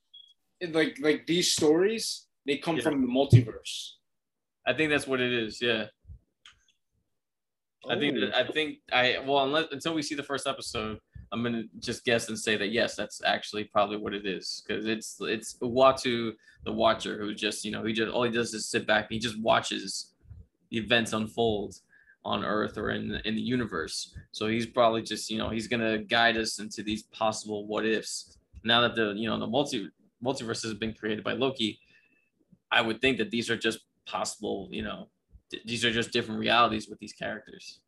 like 0.80 0.98
like 1.00 1.26
these 1.28 1.52
stories 1.54 2.28
they 2.46 2.58
come 2.58 2.78
Yeah. 2.78 2.84
from 2.84 3.02
the 3.02 3.08
multiverse. 3.08 3.99
I 4.66 4.74
think 4.74 4.90
that's 4.90 5.08
what 5.08 5.22
it 5.22 5.32
is. 5.32 5.62
Yeah. 5.62 5.86
I 7.90 7.98
think 7.98 8.18
Oh. 8.18 8.20
that, 8.22 8.36
I 8.36 8.42
oh. 8.48 8.52
think 8.52 8.78
I 8.92 9.20
well 9.26 9.44
unless 9.46 9.68
until 9.72 9.94
we 9.94 10.02
see 10.02 10.16
the 10.16 10.24
first 10.24 10.48
episode, 10.48 11.00
I'm 11.32 11.44
gonna 11.44 11.64
just 11.80 12.04
guess 12.04 12.28
and 12.28 12.38
say 12.38 12.58
that 12.58 12.72
yes, 12.72 12.96
that's 12.96 13.24
actually 13.24 13.66
probably 13.66 13.98
what 13.98 14.14
it 14.14 14.26
is 14.26 14.64
because 14.66 14.86
it's 14.86 15.18
it's 15.22 15.56
Uatu 15.62 16.34
the 16.66 16.74
Watcher 16.74 17.18
who 17.18 17.34
just 17.34 17.64
you 17.64 17.72
know 17.72 17.84
he 17.84 17.94
just 17.94 18.12
all 18.12 18.24
he 18.24 18.32
does 18.32 18.54
is 18.54 18.68
sit 18.68 18.86
back 18.86 19.06
and 19.06 19.14
he 19.14 19.20
just 19.20 19.40
watches 19.42 20.14
the 20.70 20.78
events 20.78 21.14
unfold 21.14 21.76
on 22.26 22.44
Earth 22.44 22.78
or 22.78 22.92
in 22.92 23.08
the, 23.08 23.28
in 23.28 23.36
the 23.36 23.42
universe. 23.42 24.14
So 24.32 24.48
he's 24.48 24.66
probably 24.66 25.02
just 25.02 25.30
you 25.30 25.38
know 25.38 25.50
he's 25.50 25.68
gonna 25.68 26.00
guide 26.00 26.38
us 26.38 26.60
into 26.60 26.84
these 26.84 27.04
possible 27.04 27.66
what 27.66 27.86
ifs. 27.86 28.38
Now 28.64 28.82
that 28.82 28.96
the 28.96 29.14
you 29.16 29.30
know 29.30 29.40
the 29.40 29.48
multi 29.48 29.90
multiverse 30.24 30.64
has 30.64 30.74
been 30.74 30.94
created 30.94 31.24
by 31.24 31.34
Loki, 31.34 31.80
I 32.72 32.82
would 32.82 33.02
think 33.02 33.18
that 33.20 33.32
these 33.32 33.50
are 33.50 33.58
just 33.58 33.80
possible 34.10 34.68
you 34.72 34.84
know 34.84 35.10
th- 35.52 35.64
these 35.66 35.86
are 35.86 35.92
just 35.92 36.12
different 36.12 36.40
realities 36.40 36.88
with 36.90 37.00
these 37.00 37.14
characters. 37.14 37.80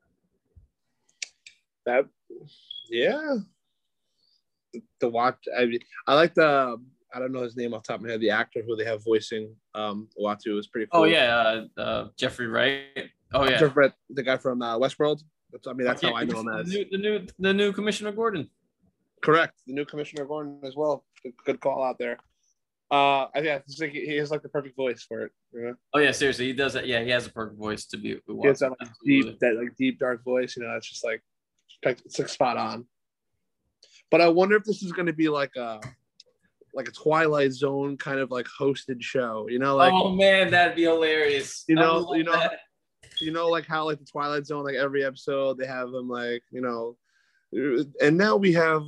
That, 1.85 2.05
yeah. 2.89 3.37
The 4.99 5.09
watch. 5.09 5.37
I 5.57 5.67
I 6.07 6.15
like 6.15 6.33
the. 6.33 6.77
I 7.13 7.19
don't 7.19 7.33
know 7.33 7.41
his 7.41 7.57
name 7.57 7.73
off 7.73 7.83
the 7.83 7.87
top 7.91 7.99
of 7.99 8.05
my 8.05 8.11
head. 8.11 8.21
The 8.21 8.29
actor 8.29 8.61
who 8.65 8.77
they 8.77 8.85
have 8.85 9.03
voicing 9.03 9.53
um 9.75 10.07
Uatu 10.17 10.57
is 10.57 10.67
pretty 10.67 10.87
cool. 10.91 11.01
Oh 11.01 11.03
yeah, 11.03 11.65
uh, 11.77 11.81
uh, 11.81 12.07
Jeffrey 12.17 12.47
Wright. 12.47 13.09
Oh 13.33 13.43
yeah, 13.43 13.59
Jeff 13.59 13.73
Brett, 13.73 13.93
the 14.09 14.23
guy 14.23 14.37
from 14.37 14.61
uh, 14.61 14.77
Westworld. 14.77 15.21
That's, 15.51 15.67
I 15.67 15.73
mean, 15.73 15.85
that's 15.85 16.01
how 16.01 16.15
I 16.15 16.23
know 16.23 16.39
him 16.39 16.45
the 16.45 16.59
as. 16.59 16.67
new, 16.67 16.85
the 16.89 16.97
new 16.97 17.27
the 17.39 17.53
new 17.53 17.73
Commissioner 17.73 18.13
Gordon. 18.13 18.49
Correct. 19.21 19.59
The 19.67 19.73
new 19.73 19.85
Commissioner 19.85 20.25
Gordon 20.25 20.59
as 20.63 20.75
well. 20.75 21.03
Good 21.45 21.59
call 21.59 21.83
out 21.83 21.97
there. 21.99 22.17
Uh, 22.91 23.27
I 23.33 23.39
think 23.41 23.47
I 23.47 23.59
think 23.65 23.93
he 23.93 24.17
has 24.17 24.31
like 24.31 24.41
the 24.41 24.49
perfect 24.49 24.75
voice 24.75 25.01
for 25.01 25.21
it. 25.21 25.31
You 25.53 25.61
know? 25.61 25.75
Oh 25.93 25.99
yeah, 25.99 26.11
seriously, 26.11 26.47
he 26.47 26.53
does 26.53 26.73
that. 26.73 26.85
Yeah, 26.87 27.01
he 27.01 27.09
has 27.11 27.25
a 27.25 27.31
perfect 27.31 27.57
voice 27.57 27.85
to 27.85 27.97
be. 27.97 28.19
He 28.27 28.47
has 28.47 28.59
that 28.59 28.71
like 28.71 28.89
deep, 29.05 29.39
that 29.39 29.55
like 29.55 29.75
deep 29.77 29.97
dark 29.97 30.23
voice. 30.25 30.57
You 30.57 30.63
know, 30.63 30.75
it's 30.75 30.89
just 30.89 31.05
like 31.05 31.21
it's 31.83 32.19
like 32.19 32.27
spot 32.27 32.57
on. 32.57 32.85
But 34.09 34.19
I 34.19 34.27
wonder 34.27 34.57
if 34.57 34.65
this 34.65 34.83
is 34.83 34.91
going 34.91 35.05
to 35.05 35.13
be 35.13 35.29
like 35.29 35.55
a 35.55 35.79
like 36.73 36.89
a 36.89 36.91
Twilight 36.91 37.53
Zone 37.53 37.95
kind 37.95 38.19
of 38.19 38.29
like 38.29 38.45
hosted 38.59 39.01
show. 39.01 39.47
You 39.49 39.59
know, 39.59 39.77
like 39.77 39.93
oh 39.93 40.09
man, 40.13 40.51
that'd 40.51 40.75
be 40.75 40.83
hilarious. 40.83 41.63
You 41.69 41.75
know- 41.75 42.13
you 42.13 42.23
know- 42.25 42.33
that. 42.33 42.59
you 43.21 43.31
know, 43.31 43.47
like 43.47 43.65
how 43.67 43.85
like 43.85 43.99
the 43.99 44.05
Twilight 44.05 44.45
Zone, 44.45 44.65
like 44.65 44.75
every 44.75 45.05
episode 45.05 45.57
they 45.57 45.65
have 45.65 45.91
them 45.91 46.09
like 46.09 46.43
you 46.51 46.59
know, 46.59 46.97
and 47.53 48.17
now 48.17 48.35
we 48.37 48.53
have 48.53 48.83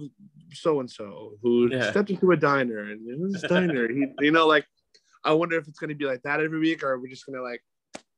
so 0.54 0.80
and 0.80 0.90
so 0.90 1.34
who 1.42 1.70
Yeah. 1.72 1.90
stepped 1.92 2.10
into 2.10 2.32
a 2.32 2.38
diner 2.38 2.80
and 2.92 3.08
in 3.08 3.32
this 3.32 3.42
diner, 3.42 3.88
he, 3.92 4.06
you 4.20 4.32
know, 4.32 4.48
like 4.48 4.66
I 5.24 5.34
wonder 5.34 5.58
if 5.58 5.68
it's 5.68 5.80
gonna 5.80 5.96
be 5.96 6.06
like 6.06 6.22
that 6.24 6.40
every 6.42 6.60
week, 6.60 6.84
or 6.84 6.98
we're 6.98 7.04
we 7.04 7.10
just 7.10 7.26
gonna 7.26 7.42
like 7.42 7.64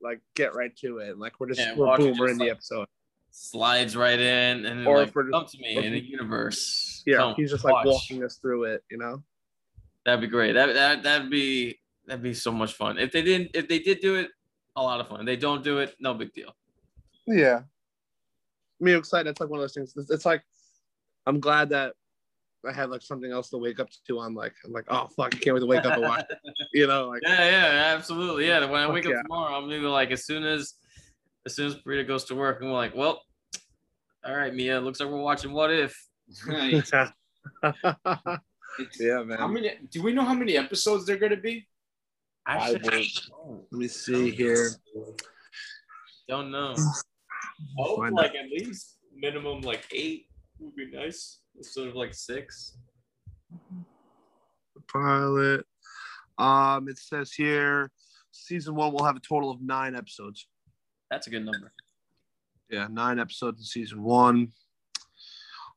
like 0.02 0.20
get 0.36 0.54
right 0.54 0.76
to 0.78 0.98
it 1.00 1.18
like 1.18 1.40
we're 1.40 1.48
just 1.48 1.60
Yeah, 1.60 1.76
we're 1.76 1.88
watch 1.88 2.00
it 2.02 2.04
boom, 2.12 2.18
we're 2.20 2.28
just 2.28 2.40
in 2.42 2.46
the 2.46 2.52
episode. 2.52 2.88
slides 3.32 3.96
right 3.96 4.20
in 4.20 4.66
and 4.66 4.80
then 4.80 4.88
Or 4.88 5.00
like 5.00 5.08
if 5.10 5.16
we're- 5.16 5.32
come 5.32 5.46
to 5.46 5.58
me 5.60 5.78
or 5.78 5.82
in 5.82 5.94
if- 5.94 6.04
the 6.04 6.10
universe. 6.10 7.04
Yeah, 7.06 7.18
Come, 7.18 7.36
he's 7.36 7.52
just 7.52 7.64
like 7.64 7.86
walking 7.86 8.24
us 8.24 8.38
through 8.38 8.66
it, 8.66 8.84
you 8.90 8.98
know. 8.98 9.24
That'd 10.06 10.22
be 10.22 10.28
great. 10.28 10.54
That 10.54 10.74
that 10.74 11.04
that'd 11.04 11.30
be 11.32 11.80
that'd 12.06 12.22
be 12.24 12.34
so 12.34 12.52
much 12.52 12.74
fun. 12.74 12.98
If 12.98 13.12
they 13.12 13.22
didn't, 13.24 13.52
if 13.56 13.68
they 13.68 13.80
did 13.80 14.00
do 14.00 14.16
it, 14.16 14.30
a 14.76 14.82
lot 14.84 15.00
of 15.00 15.08
fun. 15.08 15.22
If 15.22 15.26
they 15.26 15.38
don't 15.38 15.64
do 15.64 15.80
it, 15.80 15.96
no 16.00 16.14
big 16.14 16.34
deal. 16.34 16.56
Yeah. 17.28 17.64
I 18.84 18.90
excited. 18.92 19.30
It's 19.30 19.40
like 19.40 19.50
one 19.50 19.60
of 19.60 19.64
those 19.64 19.74
things. 19.74 19.94
It's, 19.96 20.10
it's 20.10 20.26
like 20.26 20.44
I'm 21.26 21.40
glad 21.40 21.70
that 21.70 21.94
I 22.68 22.74
had 22.74 22.90
like 22.90 23.02
something 23.02 23.32
else 23.32 23.50
to 23.50 23.58
wake 23.58 23.80
up 23.80 23.90
to. 24.08 24.20
On 24.20 24.34
like, 24.34 24.54
I'm 24.66 24.72
like, 24.72 24.86
oh 24.90 25.08
fuck, 25.16 25.36
I 25.36 25.38
can't 25.40 25.54
wait 25.54 25.60
to 25.62 25.66
wake 25.66 25.86
up 25.86 25.94
and 25.94 26.04
watch. 26.04 26.26
You 26.74 26.88
know, 26.88 27.08
like 27.08 27.22
Yeah, 27.24 27.50
yeah, 27.50 27.96
absolutely. 27.96 28.48
Yeah. 28.48 28.66
When 28.66 28.82
I 28.82 28.86
Fuck 28.86 28.94
wake 28.96 29.06
yeah. 29.06 29.12
up 29.18 29.22
tomorrow, 29.24 29.56
I'm 29.56 29.64
gonna 29.64 29.80
be 29.80 29.86
like, 29.86 30.12
as 30.12 30.26
soon 30.26 30.44
as 30.44 30.74
as 31.46 31.56
soon 31.56 31.68
as 31.68 31.76
Burrito 31.76 32.08
goes 32.08 32.24
to 32.26 32.36
work, 32.36 32.60
I'm 32.62 32.72
like, 32.72 32.96
well, 32.96 33.22
all 34.26 34.36
right, 34.36 34.54
Mia, 34.54 34.80
looks 34.82 35.00
like 35.00 35.10
we're 35.10 35.22
watching 35.22 35.54
What 35.54 35.72
If. 35.72 35.96
It's- 36.48 36.92
yeah, 39.00 39.24
man. 39.24 39.38
How 39.38 39.48
many? 39.48 39.72
Do 39.92 40.02
we 40.02 40.12
know 40.12 40.24
how 40.26 40.34
many 40.34 40.58
episodes 40.58 41.06
they're 41.06 41.18
gonna 41.18 41.38
be? 41.38 41.68
I 42.46 42.74
Actually, 42.74 43.10
will- 43.32 43.68
Let 43.72 43.80
me 43.80 43.88
see 43.88 44.32
here. 44.32 44.72
don't 46.28 46.52
know. 46.52 46.76
Oh, 47.80 48.04
out. 48.04 48.14
like 48.14 48.36
at 48.36 48.50
least 48.50 48.98
minimum 49.16 49.62
like 49.62 49.86
eight 49.94 50.28
would 50.60 50.76
be 50.76 50.90
nice 50.92 51.40
instead 51.56 51.88
of 51.88 51.96
like 51.96 52.14
six. 52.14 52.78
Pilot. 54.92 55.66
Um, 56.38 56.90
it 56.90 56.98
says 56.98 57.32
here, 57.32 57.92
season 58.32 58.76
one 58.76 58.92
will 58.92 59.04
have 59.04 59.16
a 59.16 59.22
total 59.22 59.50
of 59.52 59.62
nine 59.62 59.96
episodes. 59.96 60.48
That's 61.10 61.28
a 61.28 61.30
good 61.30 61.46
number. 61.46 61.72
Yeah, 62.70 62.88
nine 62.90 63.20
episodes 63.20 63.60
in 63.60 63.66
season 63.66 64.04
one. 64.04 64.50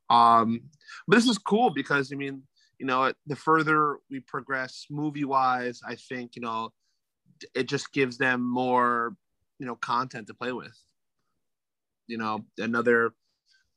Um, 0.09 0.61
but 1.07 1.15
this 1.15 1.27
is 1.27 1.37
cool 1.37 1.69
because 1.69 2.11
I 2.11 2.15
mean, 2.15 2.43
you 2.79 2.85
know, 2.85 3.13
the 3.27 3.35
further 3.35 3.97
we 4.09 4.21
progress 4.21 4.85
movie 4.89 5.25
wise, 5.25 5.81
I 5.85 5.95
think 5.95 6.35
you 6.35 6.41
know, 6.41 6.71
it 7.55 7.67
just 7.67 7.93
gives 7.93 8.17
them 8.17 8.41
more, 8.41 9.15
you 9.59 9.65
know, 9.65 9.75
content 9.75 10.27
to 10.27 10.33
play 10.33 10.51
with. 10.51 10.75
You 12.09 12.17
know, 12.17 12.45
another 12.57 13.13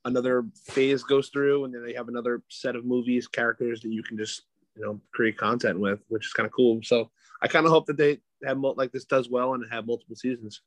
another 0.04 0.44
phase 0.66 1.04
goes 1.04 1.28
through, 1.28 1.64
and 1.64 1.72
then 1.72 1.84
they 1.84 1.94
have 1.94 2.08
another 2.08 2.42
set 2.48 2.74
of 2.74 2.84
movies, 2.84 3.28
characters 3.28 3.80
that 3.82 3.90
you 3.90 4.02
can 4.02 4.16
just 4.16 4.42
you 4.74 4.82
know 4.82 5.00
create 5.14 5.38
content 5.38 5.78
with, 5.78 6.00
which 6.08 6.26
is 6.26 6.32
kind 6.32 6.46
of 6.46 6.52
cool. 6.52 6.80
So 6.82 7.10
I 7.40 7.46
kind 7.46 7.66
of 7.66 7.72
hope 7.72 7.86
that 7.86 7.96
they 7.96 8.18
have 8.44 8.58
like 8.58 8.90
this 8.90 9.04
does 9.04 9.28
well 9.30 9.54
and 9.54 9.64
have 9.70 9.86
multiple 9.86 10.16
seasons. 10.16 10.62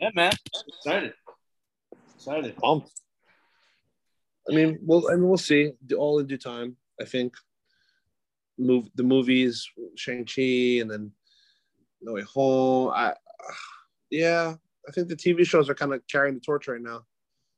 Yeah, 0.00 0.10
man, 0.14 0.32
excited, 0.66 1.14
excited. 2.16 2.56
Pumped. 2.56 2.90
I 4.50 4.54
mean, 4.54 4.78
we'll 4.82 5.08
I 5.08 5.14
mean 5.14 5.28
we'll 5.28 5.38
see. 5.38 5.72
All 5.96 6.18
in 6.18 6.26
due 6.26 6.38
time. 6.38 6.76
I 7.00 7.04
think. 7.04 7.34
Move 8.58 8.90
the 8.94 9.02
movies, 9.02 9.66
Shang 9.96 10.26
Chi, 10.26 10.80
and 10.82 10.90
then 10.90 11.10
No 12.02 12.12
Way 12.12 12.22
Home. 12.34 12.92
I, 12.94 13.14
yeah, 14.10 14.56
I 14.88 14.92
think 14.92 15.08
the 15.08 15.16
TV 15.16 15.46
shows 15.46 15.68
are 15.70 15.74
kind 15.74 15.92
of 15.92 16.02
carrying 16.08 16.34
the 16.34 16.40
torch 16.40 16.68
right 16.68 16.80
now. 16.80 17.02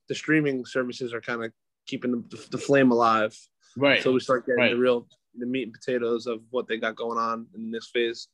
The 0.07 0.15
streaming 0.15 0.65
services 0.65 1.13
are 1.13 1.21
kind 1.21 1.43
of 1.43 1.51
keeping 1.87 2.11
the, 2.11 2.47
the, 2.51 2.57
flame 2.57 2.91
alive. 2.91 3.35
Right. 3.75 4.01
So 4.01 4.11
we 4.11 4.19
start 4.19 4.45
getting 4.45 4.59
right. 4.59 4.71
the 4.71 4.77
real 4.77 5.07
the 5.37 5.45
meat 5.45 5.63
and 5.63 5.73
potatoes 5.73 6.27
of 6.27 6.41
what 6.51 6.67
they 6.67 6.77
got 6.77 6.95
going 6.95 7.17
on 7.17 7.47
in 7.55 7.71
this 7.71 7.89
phase. 7.91 8.27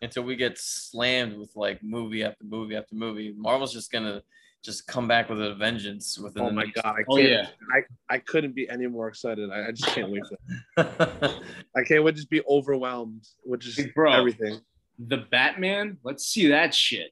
Until 0.00 0.22
we 0.22 0.36
get 0.36 0.58
slammed 0.58 1.36
with 1.36 1.50
like 1.56 1.82
movie 1.82 2.22
after 2.22 2.44
movie 2.44 2.76
after 2.76 2.94
movie, 2.94 3.34
Marvel's 3.36 3.72
just 3.72 3.90
gonna 3.90 4.22
just 4.64 4.86
come 4.86 5.08
back 5.08 5.28
with 5.28 5.40
a 5.42 5.54
vengeance 5.54 6.18
within. 6.18 6.44
Oh 6.44 6.50
my 6.50 6.66
god! 6.66 6.84
I 6.84 7.04
oh, 7.08 7.16
can't. 7.16 7.28
Oh, 7.28 7.30
yeah. 7.30 7.46
I, 7.72 8.14
I 8.14 8.18
couldn't 8.18 8.54
be 8.54 8.68
any 8.68 8.86
more 8.86 9.08
excited. 9.08 9.50
I, 9.50 9.68
I 9.68 9.72
just 9.72 9.90
can't 9.90 10.10
wait 10.10 10.22
for 10.26 10.84
that. 10.84 11.42
I 11.76 11.82
can't 11.82 12.04
wait 12.04 12.12
to 12.12 12.16
just 12.16 12.30
be 12.30 12.42
overwhelmed 12.48 13.26
with 13.44 13.60
just 13.60 13.78
Hey, 13.78 13.90
bro. 13.94 14.12
everything. 14.12 14.60
The 14.98 15.18
Batman. 15.30 15.98
Let's 16.04 16.26
see 16.26 16.48
that 16.48 16.74
shit. 16.74 17.10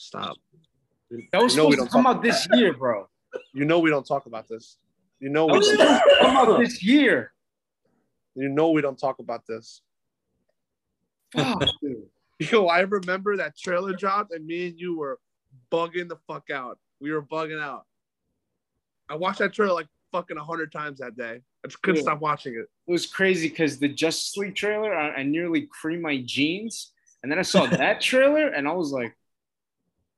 Stop. 0.00 0.36
That 1.32 1.42
was 1.42 1.56
You 1.56 1.62
know 1.64 1.70
supposed 1.70 1.70
to 1.72 1.76
don't 1.78 1.90
come 1.90 2.04
talk- 2.04 2.16
out 2.18 2.22
this 2.22 2.46
year, 2.54 2.72
bro. 2.72 3.08
You 3.52 3.64
know 3.64 3.80
we 3.80 3.90
don't 3.90 4.06
talk 4.06 4.26
about 4.26 4.46
this. 4.46 4.76
You 5.18 5.28
know 5.28 5.46
we 5.46 5.54
don't. 5.54 5.64
supposed 5.64 6.02
to 6.04 6.16
come 6.20 6.36
out 6.36 6.58
this 6.60 6.82
year. 6.84 7.32
You 8.36 8.48
know 8.48 8.70
we 8.70 8.80
don't 8.80 8.96
talk 8.98 9.18
about 9.18 9.44
this. 9.48 9.82
Fuck, 11.34 11.64
dude. 11.82 12.04
Yo, 12.38 12.66
I 12.66 12.80
remember 12.82 13.36
that 13.38 13.58
trailer 13.58 13.92
dropped, 13.92 14.32
and 14.32 14.46
me 14.46 14.68
and 14.68 14.78
you 14.78 14.96
were 14.96 15.18
bugging 15.72 16.08
the 16.08 16.16
fuck 16.28 16.48
out. 16.50 16.78
We 17.00 17.10
were 17.10 17.22
bugging 17.22 17.60
out. 17.60 17.84
I 19.08 19.16
watched 19.16 19.40
that 19.40 19.52
trailer 19.52 19.74
like 19.74 19.88
fucking 20.12 20.36
a 20.36 20.44
hundred 20.44 20.70
times 20.70 21.00
that 21.00 21.16
day. 21.16 21.40
I 21.64 21.68
just 21.68 21.82
couldn't 21.82 21.96
Yeah. 21.96 22.02
stop 22.02 22.20
watching 22.20 22.54
it. 22.54 22.68
It 22.86 22.92
was 22.92 23.04
crazy 23.06 23.48
because 23.48 23.80
the 23.80 23.88
Justice 23.88 24.36
League 24.36 24.54
trailer, 24.54 24.94
I, 24.94 25.14
I 25.16 25.22
nearly 25.24 25.62
creamed 25.62 26.02
my 26.02 26.22
jeans, 26.24 26.92
and 27.24 27.32
then 27.32 27.40
I 27.40 27.42
saw 27.42 27.66
that 27.66 28.00
trailer, 28.00 28.46
and 28.48 28.68
I 28.68 28.72
was 28.72 28.92
like, 28.92 29.16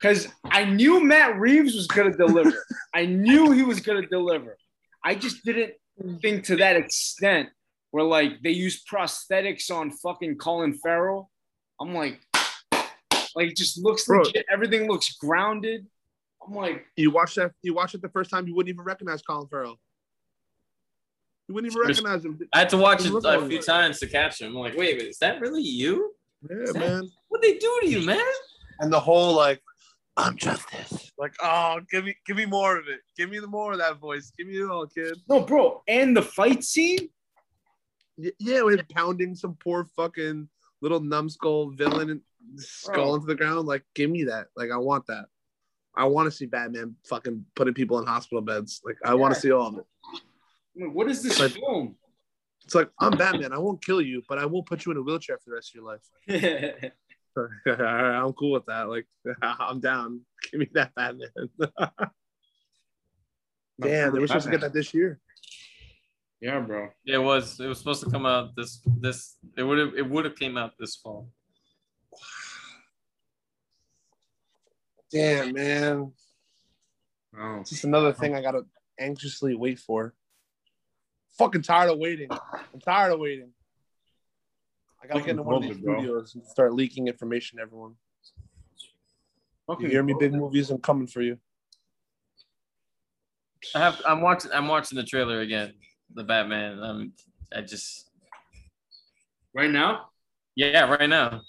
because 0.01 0.29
I 0.45 0.65
knew 0.65 1.05
Matt 1.05 1.39
Reeves 1.39 1.75
was 1.75 1.87
gonna 1.87 2.17
deliver. 2.17 2.53
I 2.95 3.07
knew 3.07 3.51
he 3.53 3.63
was 3.63 3.81
gonna 3.81 4.07
deliver. 4.07 4.57
I 5.05 5.15
just 5.15 5.45
didn't 5.45 5.75
think 6.23 6.45
to 6.45 6.57
that 6.57 6.77
extent 6.77 7.51
where 7.91 8.05
like 8.05 8.43
they 8.43 8.51
use 8.51 8.83
prosthetics 8.85 9.71
on 9.71 9.91
fucking 9.91 10.37
Colin 10.37 10.75
Farrell. 10.75 11.31
I'm 11.81 11.95
like, 11.95 12.21
like 13.35 13.51
it 13.51 13.57
just 13.57 13.83
looks 13.83 14.07
Bro. 14.07 14.23
legit. 14.23 14.47
Everything 14.51 14.89
looks 14.89 15.17
grounded. 15.17 15.87
I'm 16.47 16.55
like, 16.55 16.87
You 16.97 17.11
watched 17.11 17.37
that. 17.37 17.53
You 17.63 17.75
watched 17.75 17.95
it 17.95 18.03
the 18.03 18.09
first 18.09 18.31
time. 18.31 18.47
You 18.47 18.55
wouldn't 18.55 18.73
even 18.73 18.85
recognize 18.85 19.23
Colin 19.23 19.49
Farrell. 19.49 19.79
You 21.49 21.55
wouldn't 21.55 21.73
even 21.73 21.87
recognize 21.87 22.25
him. 22.25 22.39
I 22.53 22.61
had 22.61 22.69
to 22.71 22.77
watch 22.79 23.05
it 23.05 23.13
a 23.13 23.47
few 23.49 23.61
times 23.61 23.99
to 23.99 24.07
catch 24.07 24.41
him. 24.41 24.49
I'm 24.49 24.55
like, 24.55 24.77
wait, 24.77 24.99
wait, 24.99 25.09
is 25.09 25.19
that 25.19 25.41
really 25.41 25.63
you? 25.63 26.15
Yeah, 26.49 26.79
man. 26.79 27.11
What 27.29 27.43
they 27.43 27.59
do 27.59 27.79
to 27.83 27.89
you, 27.89 28.03
man? 28.07 28.23
And 28.79 28.93
the 28.93 29.01
whole 29.01 29.35
like, 29.35 29.61
I'm 30.21 30.37
justice. 30.37 31.11
Like, 31.19 31.35
oh, 31.43 31.81
give 31.91 32.05
me, 32.05 32.17
give 32.27 32.37
me 32.37 32.47
more 32.47 32.77
of 32.79 32.89
it. 32.89 33.01
Give 33.17 33.31
me 33.31 33.39
the 33.39 33.47
more 33.47 33.73
of 33.73 33.79
that 33.79 33.99
voice. 33.99 34.33
Give 34.37 34.47
me 34.47 34.55
it 34.59 34.71
all, 34.71 34.87
kid. 34.87 35.19
no, 35.29 35.41
bro. 35.41 35.83
And 35.89 36.17
the 36.17 36.23
fight 36.23 36.63
scene, 36.65 37.09
Y- 38.17 38.33
Yeah, 38.39 38.63
we're 38.63 38.83
pounding 38.95 39.35
some 39.35 39.57
poor 39.63 39.85
fucking 39.97 40.49
little 40.83 41.01
numbskull 41.01 41.71
villain 41.71 42.11
and 42.11 42.21
skull 42.57 42.95
Bro. 42.95 43.15
into 43.17 43.27
the 43.27 43.35
ground. 43.35 43.67
Like, 43.67 43.85
give 43.95 44.11
me 44.11 44.25
that. 44.25 44.49
Like, 44.57 44.71
I 44.71 44.77
want 44.77 45.07
that. 45.07 45.27
I 45.97 46.05
want 46.05 46.27
to 46.27 46.31
see 46.31 46.47
Batman 46.47 46.97
fucking 47.07 47.45
putting 47.57 47.75
people 47.75 47.99
in 47.99 48.07
hospital 48.07 48.43
beds. 48.43 48.81
Like, 48.85 48.97
I 49.05 49.15
want 49.15 49.35
to 49.35 49.41
see 49.41 49.51
all 49.53 49.69
of 49.69 49.79
it. 49.79 49.85
What 50.93 51.09
is 51.09 51.23
this 51.23 51.41
Like- 51.41 51.53
film? 51.53 51.97
It's 52.65 52.75
like 52.75 52.91
I'm 53.01 53.17
Batman. 53.17 53.53
I 53.53 53.59
won't 53.59 53.85
kill 53.85 54.01
you, 54.01 54.23
but 54.29 54.39
I 54.39 54.45
will 54.47 54.63
put 54.63 54.85
you 54.85 54.93
in 54.93 54.99
a 54.99 55.03
wheelchair 55.03 55.39
for 55.39 55.51
the 55.51 55.55
rest 55.57 55.71
of 55.71 55.75
your 55.77 55.85
life. 55.85 56.93
I'm 57.67 58.33
cool 58.33 58.53
with 58.53 58.67
that. 58.67 58.89
Like, 58.89 59.07
I'm 59.43 59.81
down. 59.81 60.21
Give 60.51 60.61
me 60.61 60.69
that 60.75 60.95
Batman. 60.95 61.29
Damn, 63.81 64.13
they 64.13 64.19
were 64.19 64.27
supposed 64.27 64.47
to 64.47 64.51
get 64.51 64.61
that 64.61 64.75
this 64.75 64.93
year. 64.93 65.21
Yeah, 66.41 66.61
bro. 66.61 66.89
It 67.07 67.19
was. 67.19 67.61
It 67.61 67.67
was 67.67 67.79
supposed 67.79 68.03
to 68.05 68.11
come 68.11 68.27
out 68.27 68.57
this. 68.57 68.81
This. 69.01 69.37
It 69.57 69.63
would 69.63 69.79
have. 69.79 69.95
It 69.97 70.09
would 70.09 70.25
have 70.25 70.37
came 70.37 70.57
out 70.57 70.73
this 70.79 70.97
fall. 70.97 71.29
Damn, 75.13 75.53
man. 75.53 76.13
Oh. 77.39 77.59
It's 77.61 77.71
just 77.71 77.85
another 77.85 78.13
thing 78.13 78.35
I 78.35 78.43
gotta 78.43 78.63
anxiously 78.99 79.55
wait 79.55 79.79
for. 79.79 80.15
Fucking 81.39 81.63
tired 81.63 81.91
of 81.91 81.99
waiting. 81.99 82.29
I'm 82.31 82.81
tired 82.85 83.13
of 83.13 83.21
waiting. 83.21 83.53
I 85.03 85.07
gotta 85.07 85.21
get 85.21 85.31
into 85.31 85.43
one 85.43 85.57
of 85.57 85.63
these 85.63 85.79
bro. 85.79 85.99
studios 85.99 86.35
and 86.35 86.47
start 86.47 86.75
leaking 86.75 87.09
information 87.09 87.59
to 87.59 87.63
everyone. 87.63 87.95
Okay, 89.69 89.85
you 89.85 89.89
Fucking 89.89 89.91
hear 89.91 90.03
me, 90.03 90.15
big 90.19 90.33
movies? 90.33 90.71
I'm 90.71 90.81
coming 90.81 91.07
for 91.07 91.23
you. 91.23 91.39
I 93.75 93.79
have. 93.79 94.01
I'm 94.07 94.21
watching. 94.21 94.51
I'm 94.53 94.69
watching 94.69 94.97
the 94.97 95.05
trailer 95.05 95.41
again. 95.41 95.75
The 96.15 96.25
Batman. 96.25 96.83
Um. 96.83 97.13
I 97.55 97.63
just. 97.63 98.11
Right 99.55 99.71
now? 99.71 100.11
Yeah. 100.55 100.89
Right 100.89 101.09
now. 101.09 101.43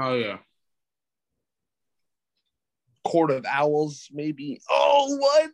Oh 0.00 0.14
yeah. 0.14 0.38
Court 3.04 3.30
of 3.30 3.46
Owls, 3.46 4.08
maybe. 4.12 4.60
Oh, 4.70 5.16
what? 5.18 5.50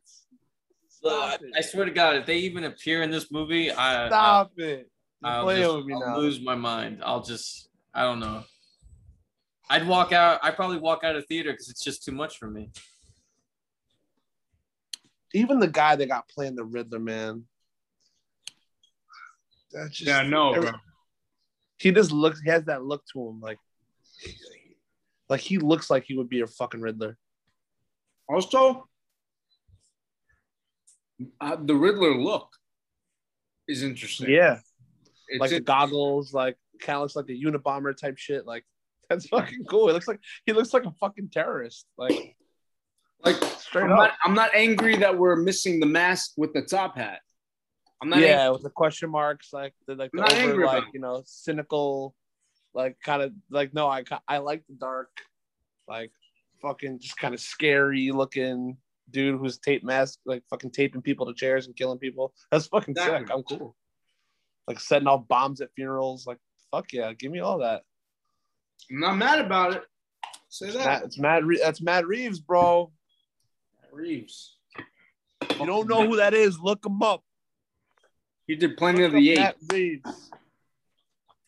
Stop 1.04 1.42
it. 1.42 1.52
I 1.56 1.60
swear 1.60 1.84
to 1.84 1.90
God, 1.90 2.16
if 2.16 2.26
they 2.26 2.38
even 2.38 2.64
appear 2.64 3.02
in 3.02 3.10
this 3.10 3.30
movie, 3.30 3.70
I. 3.70 4.08
Stop 4.08 4.52
it. 4.58 4.90
You're 5.22 5.30
I'll, 5.30 5.42
playing 5.44 5.62
just- 5.62 5.76
with 5.76 5.86
me 5.86 5.94
I'll 5.94 6.00
now. 6.00 6.16
lose 6.18 6.40
my 6.40 6.54
mind. 6.54 7.02
I'll 7.04 7.22
just. 7.22 7.68
I 7.92 8.02
don't 8.02 8.20
know. 8.20 8.42
I'd 9.70 9.86
walk 9.86 10.12
out. 10.12 10.40
I'd 10.42 10.56
probably 10.56 10.78
walk 10.78 11.04
out 11.04 11.16
of 11.16 11.26
theater 11.26 11.52
because 11.52 11.68
it's 11.70 11.82
just 11.82 12.04
too 12.04 12.12
much 12.12 12.38
for 12.38 12.50
me. 12.50 12.70
Even 15.32 15.58
the 15.58 15.66
guy 15.68 15.96
that 15.96 16.06
got 16.08 16.28
playing 16.28 16.54
the 16.54 16.64
Riddler, 16.64 16.98
man. 17.00 17.44
That's 19.72 19.90
just 19.96 20.06
Yeah, 20.08 20.22
no, 20.22 20.54
bro. 20.60 20.70
he 21.78 21.90
just 21.90 22.12
looks 22.12 22.40
he 22.40 22.48
has 22.50 22.64
that 22.66 22.84
look 22.84 23.02
to 23.12 23.28
him 23.28 23.40
like 23.40 23.58
like 25.28 25.40
he 25.40 25.58
looks 25.58 25.90
like 25.90 26.04
he 26.04 26.16
would 26.16 26.28
be 26.28 26.42
a 26.42 26.46
fucking 26.46 26.80
riddler 26.80 27.16
Also, 28.28 28.88
uh, 31.40 31.56
the 31.60 31.74
Riddler 31.74 32.16
look 32.16 32.48
is 33.68 33.82
interesting. 33.82 34.30
yeah. 34.30 34.58
It's 35.28 35.40
like 35.40 35.50
the 35.50 35.60
goggles 35.60 36.34
like 36.34 36.56
kind 36.80 36.96
of 36.96 37.02
looks 37.02 37.16
like 37.16 37.28
a 37.28 37.32
Unabomber 37.32 37.96
type 37.96 38.18
shit. 38.18 38.46
Like 38.46 38.64
that's 39.08 39.26
fucking 39.26 39.64
cool. 39.64 39.88
It 39.88 39.92
looks 39.92 40.08
like 40.08 40.20
he 40.46 40.52
looks 40.52 40.74
like 40.74 40.84
a 40.84 40.92
fucking 41.00 41.30
terrorist. 41.30 41.86
Like 41.96 42.36
like 43.24 43.36
straight 43.58 43.84
I'm 43.84 43.92
up. 43.92 43.98
Not, 43.98 44.10
I'm 44.24 44.34
not 44.34 44.50
angry 44.54 44.96
that 44.96 45.16
we're 45.16 45.36
missing 45.36 45.80
the 45.80 45.86
mask 45.86 46.32
with 46.36 46.52
the 46.52 46.62
top 46.62 46.96
hat. 46.96 47.20
I'm 48.02 48.10
not 48.10 48.20
yeah 48.20 48.50
with 48.50 48.62
the 48.62 48.70
question 48.70 49.10
marks 49.10 49.52
like 49.52 49.72
the 49.86 49.94
like 49.94 50.10
the 50.12 50.20
I'm 50.20 50.24
not 50.24 50.32
over 50.34 50.50
angry 50.50 50.66
like 50.66 50.84
you 50.92 51.00
know 51.00 51.22
cynical 51.24 52.14
like 52.74 52.98
kind 53.02 53.22
of 53.22 53.32
like 53.50 53.72
no 53.72 53.86
i 53.86 54.04
i 54.28 54.38
like 54.38 54.62
the 54.68 54.74
dark 54.74 55.08
like 55.88 56.10
fucking 56.60 56.98
just 57.00 57.16
kind 57.16 57.32
of 57.32 57.40
scary 57.40 58.10
looking 58.10 58.76
dude 59.10 59.38
who's 59.38 59.58
tape 59.58 59.84
mask 59.84 60.18
like 60.24 60.42
fucking 60.50 60.70
taping 60.70 61.02
people 61.02 61.26
to 61.26 61.34
chairs 61.34 61.66
and 61.66 61.76
killing 61.76 61.98
people 61.98 62.32
that's 62.50 62.66
fucking 62.66 62.92
Exactly. 62.92 63.26
sick 63.26 63.34
i'm 63.34 63.42
cool 63.42 63.76
like 64.66 64.80
setting 64.80 65.08
off 65.08 65.28
bombs 65.28 65.60
at 65.60 65.68
funerals 65.76 66.26
like 66.26 66.38
fuck 66.70 66.92
yeah 66.92 67.12
give 67.12 67.30
me 67.30 67.40
all 67.40 67.58
that 67.58 67.82
I'm 68.90 69.00
not 69.00 69.16
mad 69.16 69.38
about 69.38 69.72
it. 69.74 69.82
Say 70.48 70.66
Matt, 70.66 70.74
that. 70.84 71.02
it's 71.04 71.18
Matt. 71.18 71.44
Re- 71.44 71.60
that's 71.62 71.80
Matt 71.80 72.06
Reeves, 72.06 72.40
bro. 72.40 72.92
Reeves. 73.92 74.56
You 75.58 75.64
don't 75.66 75.88
know 75.88 76.06
who 76.06 76.16
that 76.16 76.34
is? 76.34 76.58
Look 76.58 76.84
him 76.84 77.00
up. 77.02 77.22
He 78.46 78.56
did 78.56 78.76
plenty 78.76 79.02
Look 79.02 79.08
of 79.08 79.12
the 79.14 79.30
eight. 79.30 79.38
Matt 79.38 79.56
Reeves. 79.72 80.30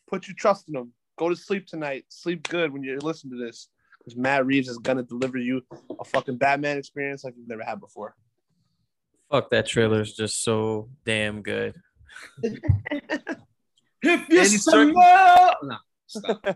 Put 0.09 0.27
your 0.27 0.35
trust 0.35 0.69
in 0.69 0.75
him. 0.77 0.93
Go 1.19 1.29
to 1.29 1.35
sleep 1.35 1.67
tonight. 1.67 2.05
Sleep 2.09 2.47
good 2.47 2.71
when 2.71 2.81
you 2.81 2.97
listen 2.99 3.29
to 3.29 3.37
this, 3.37 3.67
because 4.07 4.17
Matt 4.17 4.45
Reeves 4.45 4.69
is 4.69 4.77
gonna 4.77 5.03
deliver 5.03 5.37
you 5.37 5.61
a 5.99 6.05
fucking 6.05 6.37
Batman 6.37 6.77
experience 6.77 7.25
like 7.25 7.33
you've 7.35 7.49
never 7.49 7.63
had 7.63 7.81
before. 7.81 8.15
Fuck 9.29 9.49
that 9.49 9.67
trailer 9.67 9.99
is 9.99 10.15
just 10.15 10.43
so 10.43 10.89
damn 11.05 11.41
good. 11.41 11.75
If 14.03 14.29
you 14.29 14.37
Andy 14.37 14.57
smell, 14.57 14.85
Serkis- 14.85 15.55
no, 15.63 15.77
stop. 16.05 16.45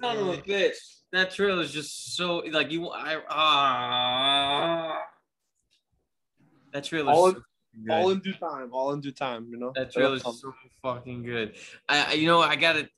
Son 0.00 0.18
of 0.18 0.28
a 0.28 0.36
bitch. 0.42 0.74
That 1.10 1.30
trailer 1.30 1.62
is 1.62 1.72
just 1.72 2.14
so 2.14 2.42
like 2.52 2.70
you. 2.70 2.90
I 2.90 3.16
ah. 3.30 5.00
That 6.74 6.84
trailer. 6.84 7.10
All 7.10 7.28
in- 7.28 7.34
so 7.34 7.42
good. 7.82 7.92
all 7.92 8.10
in 8.10 8.20
due 8.20 8.34
time. 8.34 8.68
All 8.72 8.92
in 8.92 9.00
due 9.00 9.10
time. 9.10 9.48
You 9.50 9.56
know. 9.56 9.72
That 9.74 9.90
trailer's 9.90 10.22
so 10.22 10.54
fucking 10.82 11.22
good. 11.22 11.56
I, 11.88 12.04
I 12.04 12.12
you 12.12 12.26
know, 12.26 12.42
I 12.42 12.56
gotta, 12.56 12.90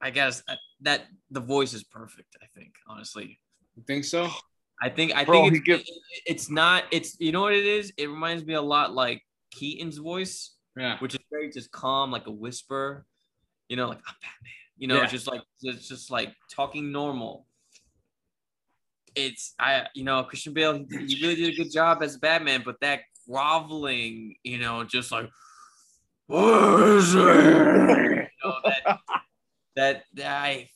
I 0.00 0.10
guess 0.10 0.42
that 0.86 1.02
the 1.30 1.40
voice 1.40 1.74
is 1.74 1.82
perfect. 1.84 2.36
I 2.42 2.46
think 2.56 2.72
honestly, 2.88 3.38
You 3.76 3.82
think 3.86 4.04
so? 4.04 4.28
I 4.82 4.88
think 4.88 5.14
I 5.14 5.24
Bro, 5.24 5.42
think 5.42 5.56
it's, 5.56 5.64
gives- 5.64 5.90
it's 6.26 6.48
not. 6.50 6.84
It's 6.90 7.16
you 7.20 7.32
know 7.32 7.42
what 7.42 7.52
it 7.54 7.64
is. 7.66 7.92
It 7.98 8.06
reminds 8.08 8.44
me 8.44 8.54
a 8.54 8.62
lot 8.62 8.94
like 8.94 9.22
Keaton's 9.50 9.98
voice, 9.98 10.54
Yeah. 10.76 10.98
which 11.00 11.14
is 11.14 11.20
very 11.30 11.50
just 11.50 11.70
calm, 11.72 12.10
like 12.10 12.26
a 12.26 12.30
whisper. 12.44 13.04
You 13.68 13.76
know, 13.76 13.88
like 13.88 13.98
I'm 14.06 14.14
Batman. 14.22 14.52
You 14.78 14.86
know, 14.88 14.96
Yeah. 14.96 15.02
it's 15.04 15.12
just 15.12 15.26
like 15.26 15.42
it's 15.62 15.88
just 15.88 16.10
like 16.10 16.34
talking 16.54 16.92
normal. 16.92 17.46
It's 19.14 19.54
I 19.58 19.86
you 19.94 20.04
know 20.04 20.22
Christian 20.24 20.52
Bale. 20.52 20.74
He, 20.90 21.06
he 21.06 21.22
really 21.22 21.36
did 21.36 21.54
a 21.54 21.56
good 21.56 21.72
job 21.72 22.02
as 22.02 22.16
Batman, 22.18 22.62
but 22.64 22.76
that 22.80 23.00
groveling, 23.28 24.36
you 24.44 24.58
know, 24.58 24.84
just 24.84 25.10
like 25.10 25.28
what 26.26 26.82
is 26.90 27.14
it? 27.14 27.18
You 27.20 28.26
know, 28.44 28.54
that, 28.64 28.98
that 29.76 30.04
that 30.14 30.26
I, 30.42 30.68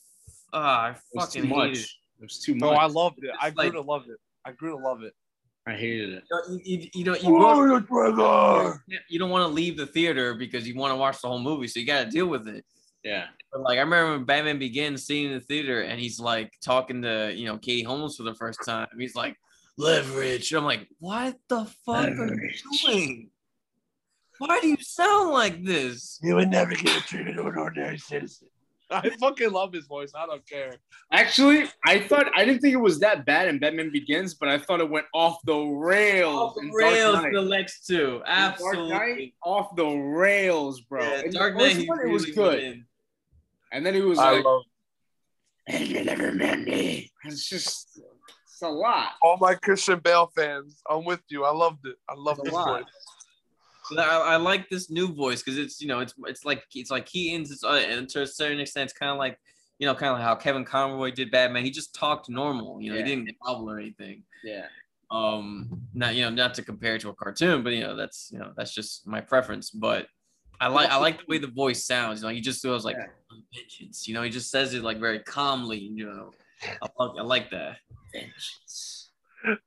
uh, 0.53 0.57
I 0.57 0.91
It 0.91 0.97
was 1.15 1.33
too 1.33 1.41
fucking 1.43 1.51
hated 1.51 1.65
it. 1.65 1.69
much. 1.71 1.79
It 2.19 2.23
was 2.23 2.39
too 2.41 2.55
much. 2.55 2.61
No, 2.61 2.71
I 2.71 2.87
loved 2.87 3.19
it. 3.23 3.31
I 3.41 3.51
grew 3.51 3.65
like- 3.65 3.73
to 3.75 3.81
love 3.81 4.03
it. 4.09 4.19
I 4.45 4.53
grew 4.53 4.71
to 4.71 4.77
love 4.77 5.03
it. 5.03 5.13
I 5.67 5.73
hated 5.75 6.11
it. 6.15 6.25
You, 6.49 6.61
you, 6.65 6.89
you 6.95 7.05
know, 7.05 7.15
you, 7.17 7.33
want- 7.35 7.87
brother. 7.89 8.83
you 9.09 9.19
don't 9.19 9.31
want 9.31 9.43
to 9.43 9.49
leave 9.55 9.77
the 9.77 9.87
theater 9.87 10.35
because 10.35 10.67
you 10.67 10.75
want 10.75 10.93
to 10.93 10.97
watch 10.97 11.21
the 11.21 11.29
whole 11.29 11.39
movie, 11.39 11.69
so 11.69 11.79
you 11.79 11.87
got 11.87 12.05
to 12.05 12.11
deal 12.11 12.27
with 12.27 12.49
it. 12.49 12.65
Yeah. 13.05 13.27
But 13.53 13.63
like 13.63 13.77
I 13.79 13.83
remember 13.83 14.13
when 14.13 14.25
Batman 14.25 14.59
Begins, 14.59 15.05
seeing 15.05 15.27
in 15.27 15.33
the 15.35 15.41
theater, 15.41 15.83
and 15.83 16.01
he's 16.01 16.19
like 16.19 16.53
talking 16.63 17.03
to 17.03 17.33
you 17.35 17.47
know 17.47 17.59
Katie 17.59 17.83
Holmes 17.83 18.17
for 18.17 18.23
the 18.23 18.35
first 18.35 18.61
time. 18.65 18.89
He's 18.99 19.15
like 19.15 19.37
leverage. 19.77 20.53
I'm 20.53 20.65
like, 20.65 20.89
what 20.99 21.37
the 21.49 21.65
fuck 21.85 22.07
are 22.09 22.35
you 22.35 22.51
doing? 22.87 23.31
Why 24.39 24.61
do 24.61 24.69
you 24.69 24.77
sound 24.81 25.31
like 25.31 25.63
this? 25.65 26.19
You 26.23 26.37
would 26.37 26.49
never 26.51 26.75
get 26.75 27.03
treated 27.03 27.35
to 27.37 27.47
an 27.47 27.57
ordinary 27.59 27.99
citizen. 27.99 28.49
I 28.91 29.11
fucking 29.21 29.51
love 29.53 29.73
his 29.73 29.87
voice. 29.87 30.13
I 30.15 30.27
don't 30.27 30.47
care. 30.49 30.75
Actually, 31.13 31.69
I 31.87 32.01
thought 32.01 32.27
I 32.37 32.45
didn't 32.45 32.61
think 32.61 32.75
it 32.75 32.79
was 32.81 32.99
that 33.01 33.25
bad 33.25 33.49
in 33.49 33.59
Batman 33.59 33.91
Begins, 33.93 34.35
but 34.35 34.49
I 34.49 34.59
thought 34.59 34.81
it 34.81 34.91
went 34.91 35.07
off 35.15 35.39
the 35.45 35.57
rails. 35.57 36.35
Off 36.37 36.55
the 36.57 36.63
in 36.63 36.71
rails, 36.73 37.15
Knight. 37.17 37.33
the 37.33 37.41
Lex 37.41 37.87
too. 37.87 37.95
In 37.95 38.09
Dark 38.09 38.27
Knight, 38.27 38.29
Absolutely. 38.29 39.35
off 39.45 39.77
the 39.77 39.87
rails, 39.87 40.81
bro. 40.81 41.03
Yeah, 41.03 41.23
In 41.23 41.31
Dark 41.33 41.57
Knight, 41.57 41.77
he 41.77 41.87
one, 41.87 42.01
it 42.01 42.11
was 42.11 42.27
good, 42.27 42.83
and 43.73 43.87
then 43.87 43.95
he 43.95 44.01
was 44.03 44.19
I 44.19 44.33
like, 44.33 44.45
love 44.45 44.63
"And 45.69 45.87
you 45.87 46.05
never 46.05 46.33
met 46.33 46.61
me." 46.61 47.11
It's 47.25 47.49
just, 47.49 48.01
it's 48.45 48.63
a 48.63 48.69
lot. 48.69 49.11
all 49.23 49.37
my 49.41 49.55
Christian 49.55 49.99
Bale 50.01 50.31
fans. 50.35 50.83
I'm 50.89 51.05
with 51.05 51.21
you. 51.29 51.45
I 51.45 51.53
loved 51.53 51.87
it. 51.87 51.97
I 52.09 52.15
loved 52.17 52.41
It's 52.41 52.49
a 52.49 52.53
voice. 52.53 52.85
I, 53.99 54.35
I 54.35 54.37
like 54.37 54.69
this 54.69 54.91
new 54.91 55.13
voice 55.13 55.43
because 55.43 55.59
it's 55.59 55.81
you 55.81 55.89
know 55.89 56.01
it's 56.01 56.15
it's 56.27 56.45
like 56.45 56.63
it's 56.75 56.91
like 56.91 57.07
Keaton's 57.07 57.51
it's, 57.51 57.65
uh, 57.65 57.73
and 57.89 58.09
to 58.11 58.23
a 58.23 58.27
certain 58.27 58.61
extent 58.61 58.91
it's 58.91 58.99
kind 58.99 59.11
of 59.11 59.19
like 59.19 59.39
you 59.79 59.87
know 59.87 59.95
kind 59.95 60.13
of 60.13 60.19
like 60.19 60.25
how 60.27 60.35
Kevin 60.35 60.65
Conroy 60.65 61.11
did 61.11 61.31
Batman. 61.31 61.65
He 61.65 61.71
just 61.71 61.95
talked 61.95 62.29
normal. 62.29 62.81
You 62.81 62.91
know 62.93 62.99
Yeah. 62.99 63.05
he 63.05 63.15
didn't 63.17 63.31
grovel 63.41 63.71
or 63.71 63.79
anything. 63.79 64.23
Yeah. 64.45 64.67
Um, 65.11 65.81
not 65.95 66.15
you 66.15 66.23
know 66.23 66.31
not 66.31 66.55
to 66.55 66.63
compare 66.63 66.95
it 66.95 67.01
to 67.01 67.09
a 67.09 67.15
cartoon, 67.15 67.63
but 67.65 67.73
you 67.73 67.81
know 67.81 67.97
that's 67.97 68.31
you 68.33 68.39
know 68.39 68.53
that's 68.57 68.73
just 68.75 69.07
my 69.07 69.21
preference. 69.21 69.71
But 69.71 70.07
I 70.61 70.69
like 70.69 70.91
I 70.91 70.97
like 70.97 71.19
the 71.19 71.25
way 71.29 71.39
the 71.39 71.49
voice 71.49 71.85
sounds. 71.85 72.21
You 72.23 72.29
know 72.29 72.35
he 72.35 72.41
just 72.41 72.63
feels 72.63 72.85
like 72.85 72.97
Yeah. 72.97 73.07
vengeance. 73.55 74.07
You 74.07 74.15
know 74.15 74.23
he 74.23 74.31
just 74.31 74.51
says 74.51 74.73
it 74.75 74.83
like 74.85 74.99
very 75.01 75.19
calmly. 75.21 75.79
You 75.79 76.07
know 76.07 76.31
I, 76.83 76.89
like- 77.03 77.19
I 77.19 77.23
like 77.23 77.51
that. 77.51 77.79
Vengeance. 78.13 78.90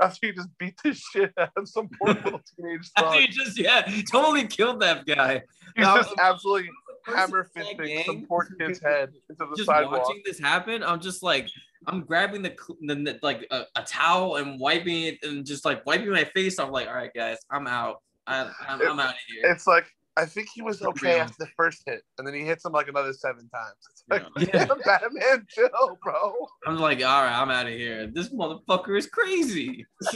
After 0.02 0.28
he 0.28 0.34
just 0.34 0.50
beat 0.58 0.76
the 0.84 0.94
shit 0.94 1.32
out 1.40 1.50
of 1.58 1.68
some 1.68 1.90
poor 2.00 2.14
little 2.24 2.42
teenage 2.56 2.90
son. 2.98 3.14
he 3.20 3.28
just 3.28 3.60
yeah 3.60 3.82
totally 4.12 4.46
killed 4.48 4.80
that 4.82 5.06
guy. 5.06 5.42
He's 5.76 5.86
No, 5.86 5.98
just 5.98 6.14
absolutely 6.20 6.70
hammer 7.06 7.50
fisting 7.56 8.06
some 8.06 8.26
poor 8.28 8.48
kid's 8.60 8.80
head 8.82 9.10
into 9.30 9.46
the 9.50 9.56
just 9.56 9.66
sidewalk. 9.68 10.04
watching 10.08 10.22
this 10.26 10.40
happen, 10.40 10.84
I'm 10.84 11.00
just 11.02 11.24
like, 11.24 11.50
I'm 11.88 12.02
grabbing 12.02 12.42
the, 12.44 12.56
the 12.82 13.20
like 13.22 13.46
a, 13.52 13.64
a 13.76 13.84
towel 13.84 14.36
and 14.38 14.60
wiping 14.60 15.04
it 15.04 15.24
and 15.24 15.46
just 15.46 15.66
like 15.66 15.86
wiping 15.86 16.12
my 16.12 16.24
face. 16.24 16.60
I'm 16.60 16.72
like, 16.72 16.88
all 16.88 16.94
right, 16.94 17.14
guys, 17.14 17.38
I'm 17.52 17.68
out. 17.68 18.02
I, 18.28 18.50
I'm, 18.68 18.82
I'm 18.82 19.00
out 19.00 19.10
of 19.10 19.16
here. 19.28 19.52
It's 19.52 19.68
like 19.68 19.86
I 20.16 20.26
think 20.26 20.50
he 20.54 20.62
was 20.62 20.82
okay 20.82 21.20
after 21.20 21.36
the 21.40 21.48
first 21.58 21.82
hit, 21.88 22.04
and 22.18 22.28
then 22.28 22.36
he 22.36 22.42
hits 22.42 22.64
him 22.64 22.72
like 22.72 22.88
another 22.88 23.14
seven 23.14 23.50
times. 23.50 23.76
It's 23.92 24.04
like, 24.10 24.24
Yeah. 24.54 24.66
Batman, 24.86 25.46
chill, 25.50 25.98
bro. 26.04 26.34
I'm 26.68 26.78
like, 26.78 27.00
all 27.00 27.24
right, 27.24 27.36
I'm 27.36 27.50
out 27.50 27.66
of 27.66 27.74
here. 27.74 28.08
This 28.08 28.30
motherfucker 28.30 28.98
is 28.98 29.08
crazy. 29.08 29.86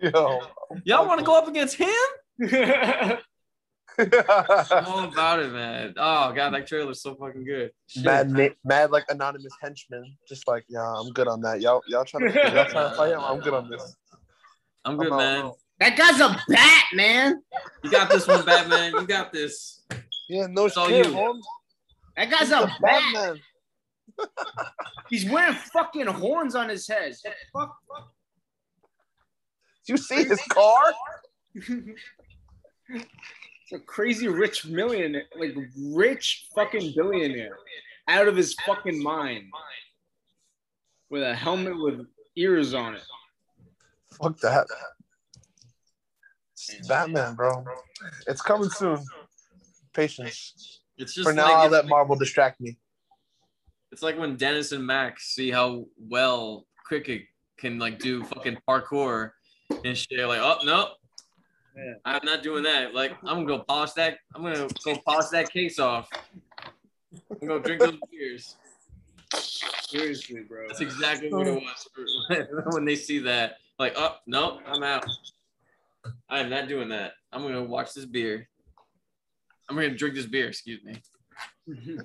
Yo, 0.00 0.40
Y'all 0.84 1.06
want 1.08 1.18
to 1.18 1.24
go 1.24 1.36
up 1.36 1.48
against 1.48 1.76
him? 1.76 1.88
I'm 3.98 4.86
all 4.86 5.04
about 5.04 5.40
it, 5.40 5.52
man. 5.52 5.94
Oh 5.96 6.32
god, 6.32 6.50
that 6.54 6.66
trailer's 6.66 7.02
so 7.02 7.14
fucking 7.16 7.44
good. 7.44 7.70
Shit. 7.86 8.04
mad, 8.04 8.54
mad 8.64 8.90
like 8.90 9.04
anonymous 9.08 9.52
henchmen. 9.60 10.16
Just 10.28 10.46
like, 10.46 10.64
yeah, 10.68 10.86
I'm 10.86 11.10
good 11.10 11.28
on 11.28 11.40
that. 11.42 11.60
Y'all, 11.60 11.82
y'all 11.88 12.04
trying 12.04 12.30
to, 12.30 12.38
y'all 12.38 12.66
trying 12.66 12.90
to 12.90 12.96
fight 12.96 13.12
him? 13.12 13.20
I'm 13.20 13.40
good 13.40 13.54
on 13.54 13.68
this. 13.68 13.96
I'm 14.84 14.96
good, 14.96 15.12
I'm 15.12 15.18
man. 15.18 15.52
That 15.80 15.96
guy's 15.96 16.20
a 16.20 16.38
bat, 16.46 16.84
man. 16.92 17.42
You 17.82 17.90
got 17.90 18.10
this 18.10 18.28
one, 18.28 18.44
Batman. 18.44 18.92
You 18.92 19.06
got 19.06 19.32
this. 19.32 19.80
Yeah, 20.28 20.46
no 20.46 20.66
It's 20.66 20.76
all 20.76 20.88
shit, 20.88 21.06
you. 21.06 21.12
Holmes. 21.12 21.46
That 22.16 22.30
guy's 22.30 22.48
He's 22.48 22.50
a 22.50 22.60
the 22.60 22.70
bat. 22.82 23.02
Batman. 23.14 23.40
He's 25.08 25.30
wearing 25.30 25.54
fucking 25.54 26.06
horns 26.06 26.54
on 26.54 26.68
his 26.68 26.86
head. 26.86 27.14
Fuck. 27.54 27.74
Do 29.86 29.94
you 29.94 29.96
see 29.96 30.24
his 30.24 30.40
car? 30.50 30.82
it's 31.54 31.96
a 33.72 33.78
crazy 33.78 34.28
rich 34.28 34.66
millionaire, 34.66 35.24
like 35.38 35.56
rich 35.78 36.48
fucking 36.54 36.92
billionaire, 36.94 37.56
out 38.06 38.28
of 38.28 38.36
his 38.36 38.52
fucking 38.66 39.02
mind, 39.02 39.44
with 41.08 41.22
a 41.22 41.34
helmet 41.34 41.80
with 41.80 42.06
ears 42.36 42.74
on 42.74 42.96
it. 42.96 43.02
Fuck 44.20 44.38
that. 44.40 44.66
It's 46.68 46.86
Batman, 46.88 47.34
bro. 47.34 47.64
It's 48.26 48.42
coming 48.42 48.68
soon. 48.70 49.02
Patience. 49.92 50.80
It's 50.98 51.14
just 51.14 51.26
For 51.26 51.32
now, 51.32 51.44
like, 51.44 51.54
I'll 51.56 51.70
let 51.70 51.86
Marvel 51.88 52.16
distract 52.16 52.60
me. 52.60 52.76
it's 53.90 54.02
like 54.02 54.18
when 54.18 54.36
Dennis 54.36 54.72
and 54.72 54.86
Mac 54.86 55.18
see 55.18 55.50
how 55.50 55.86
well 55.98 56.66
Cricket 56.84 57.22
can 57.58 57.78
like 57.78 57.98
do 57.98 58.22
fucking 58.24 58.58
parkour 58.68 59.30
and 59.84 59.96
shit. 59.96 60.26
Like, 60.26 60.40
oh 60.40 60.58
no, 60.64 60.90
Yeah. 61.76 61.94
I'm 62.04 62.20
not 62.24 62.42
doing 62.42 62.62
that. 62.64 62.94
Like, 62.94 63.12
I'm 63.24 63.44
gonna 63.44 63.46
go 63.46 63.58
polish 63.60 63.92
that. 63.92 64.18
I'm 64.34 64.42
gonna 64.42 64.68
go 64.84 64.96
polish 65.06 65.28
that 65.30 65.50
case 65.50 65.78
off. 65.78 66.08
I'm 67.40 67.48
gonna 67.48 67.60
drink 67.62 67.80
those 67.80 67.98
beers. 68.10 68.56
Seriously, 69.34 70.42
bro. 70.42 70.66
That's 70.68 70.80
exactly 70.80 71.32
what 71.32 71.46
it 71.46 71.62
was 71.62 72.66
when 72.74 72.84
they 72.84 72.96
see 72.96 73.18
that. 73.20 73.56
Like, 73.78 73.94
oh 73.96 74.16
no, 74.26 74.60
I'm 74.66 74.82
out. 74.82 75.04
I'm 76.28 76.50
not 76.50 76.68
doing 76.68 76.88
that. 76.90 77.12
I'm 77.32 77.42
gonna 77.42 77.64
watch 77.64 77.94
this 77.94 78.06
beer. 78.06 78.48
I'm 79.68 79.76
gonna 79.76 79.94
drink 79.94 80.14
this 80.14 80.26
beer. 80.26 80.48
Excuse 80.48 80.82
me. 80.84 80.96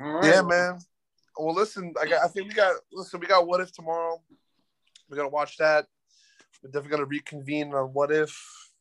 All 0.00 0.12
right. 0.12 0.24
Yeah, 0.24 0.42
man. 0.42 0.78
Well, 1.38 1.54
listen, 1.54 1.94
I 2.00 2.06
got. 2.06 2.24
I 2.24 2.28
think 2.28 2.48
we 2.48 2.54
got. 2.54 2.76
Listen, 2.92 3.20
we 3.20 3.26
got 3.26 3.46
What 3.46 3.60
If 3.60 3.72
tomorrow. 3.72 4.20
We're 5.08 5.16
gonna 5.16 5.28
watch 5.28 5.56
that. 5.58 5.86
We're 6.62 6.70
definitely 6.70 6.90
gonna 6.90 7.04
reconvene 7.06 7.74
on 7.74 7.92
What 7.92 8.10
If. 8.12 8.36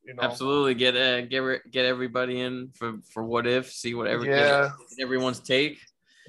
You 0.06 0.14
know. 0.16 0.24
Absolutely, 0.24 0.74
get 0.76 0.96
uh, 0.96 1.22
get 1.22 1.40
re- 1.40 1.62
get 1.72 1.86
everybody 1.86 2.42
in 2.42 2.72
for 2.76 2.96
for 3.12 3.24
what 3.24 3.48
if. 3.48 3.72
See 3.72 3.94
what 3.94 4.08
every, 4.08 4.30
Yeah. 4.30 4.72
get 4.90 5.04
everyone's 5.04 5.40
take. 5.40 5.80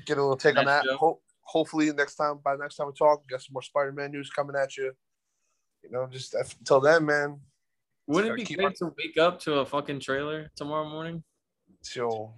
Get 0.06 0.18
a 0.18 0.22
little 0.22 0.36
take 0.36 0.56
on 0.56 0.66
that. 0.66 0.84
show. 0.84 1.20
Ho- 1.44 1.60
hopefully, 1.60 1.92
next 1.92 2.16
time 2.16 2.38
by 2.44 2.56
next 2.56 2.76
time 2.76 2.86
we 2.88 2.92
talk, 2.92 3.20
we 3.20 3.26
got 3.30 3.42
some 3.42 3.52
more 3.52 3.62
Spider-Man 3.62 4.10
news 4.12 4.30
coming 4.30 4.56
at 4.56 4.76
you. 4.76 4.92
You 5.82 5.90
know, 5.90 6.06
just 6.10 6.34
until 6.34 6.80
then, 6.80 7.04
man. 7.06 7.40
Wouldn't 8.06 8.32
it 8.32 8.36
be 8.36 8.44
keep 8.44 8.58
great 8.58 8.66
our- 8.66 8.90
to 8.90 8.94
wake 8.98 9.16
up 9.18 9.40
to 9.40 9.60
a 9.60 9.66
fucking 9.66 10.00
trailer 10.00 10.50
tomorrow 10.56 10.88
morning? 10.88 11.22
So 11.82 12.34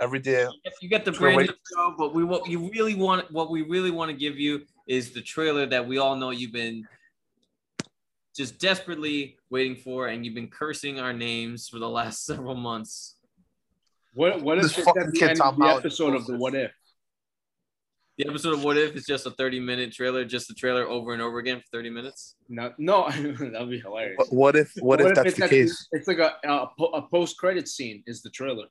every 0.00 0.18
day. 0.18 0.46
If 0.64 0.74
you 0.82 0.88
get 0.88 1.04
the 1.04 1.12
We're 1.12 1.18
brand 1.34 1.38
new 1.48 1.54
show, 1.74 1.94
but 1.96 2.14
we 2.14 2.24
what 2.24 2.48
you 2.48 2.70
really 2.70 2.94
want, 2.94 3.30
what 3.30 3.50
we 3.50 3.62
really 3.62 3.90
want 3.90 4.10
to 4.10 4.16
give 4.16 4.38
you 4.38 4.62
is 4.88 5.12
the 5.12 5.20
trailer 5.22 5.66
that 5.66 5.86
we 5.86 5.98
all 5.98 6.16
know 6.16 6.30
you've 6.30 6.52
been 6.52 6.86
just 8.36 8.58
desperately 8.58 9.36
waiting 9.50 9.76
for, 9.76 10.08
and 10.08 10.24
you've 10.24 10.34
been 10.34 10.48
cursing 10.48 10.98
our 10.98 11.12
names 11.12 11.68
for 11.68 11.78
the 11.78 11.88
last 11.88 12.24
several 12.30 12.54
months. 12.54 13.16
What 14.14 14.42
what 14.42 14.60
This 14.60 14.72
if 14.72 14.78
it's 14.78 14.86
fucking 14.86 15.02
at 15.02 15.12
the 15.12 15.18
kid 15.18 15.30
end 15.30 15.38
Tom 15.38 15.54
of 15.54 15.60
the 15.60 15.74
episode 15.76 16.14
of 16.14 16.26
the. 16.26 16.36
What 16.36 16.54
If? 16.54 16.72
The 18.18 18.28
episode 18.28 18.52
of 18.52 18.62
What 18.62 18.76
If 18.76 18.94
is 18.94 19.06
just 19.06 19.26
a 19.26 19.30
30 19.30 19.60
minute 19.60 19.92
trailer, 19.92 20.24
just 20.24 20.46
the 20.48 20.54
trailer 20.54 20.86
over 20.86 21.14
and 21.14 21.22
over 21.22 21.38
again 21.38 21.58
for 21.60 21.78
30 21.78 21.90
minutes. 21.90 22.34
No, 22.48 22.72
no, 22.76 23.08
that'd 23.10 23.70
be 23.70 23.80
hilarious. 23.80 24.16
What, 24.18 24.32
what 24.32 24.56
if? 24.56 24.72
What, 24.80 25.00
if, 25.00 25.14
that's 25.14 25.28
it's 25.28 25.36
the 25.36 25.42
like- 25.44 25.50
case? 25.50 25.88
It's 25.92 26.06
like 26.08 26.18
a 26.18 26.34
a, 26.46 26.68
a 26.84 27.08
post 27.08 27.38
credit 27.38 27.68
scene 27.68 28.02
is 28.06 28.20
the 28.22 28.30
trailer. 28.30 28.66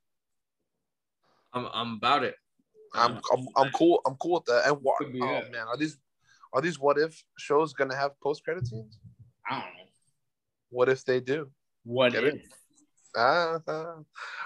I'm, 1.53 1.67
I'm 1.73 1.93
about 1.95 2.23
it. 2.23 2.35
I'm, 2.93 3.19
I'm 3.33 3.47
I'm 3.57 3.71
cool. 3.71 3.99
I'm 4.05 4.15
cool 4.15 4.33
with 4.33 4.45
that. 4.45 4.67
And 4.67 4.77
what? 4.81 4.99
Be, 5.11 5.19
Oh 5.21 5.25
yeah. 5.31 5.41
man, 5.51 5.65
are 5.67 5.77
these 5.77 5.97
are 6.53 6.61
these 6.61 6.77
what 6.79 6.97
if 6.99 7.21
shows 7.37 7.73
gonna 7.73 7.95
have 7.95 8.11
post 8.21 8.43
credit 8.43 8.67
scenes? 8.67 8.99
I 9.49 9.55
don't 9.55 9.61
know 9.63 9.83
What 10.69 10.87
if 10.89 11.03
they 11.03 11.19
do? 11.19 11.49
what 11.83 12.11
Get 12.13 12.25
if. 12.25 12.33
it? 12.35 12.41
Ah, 13.17 13.57
ah. 13.67 13.95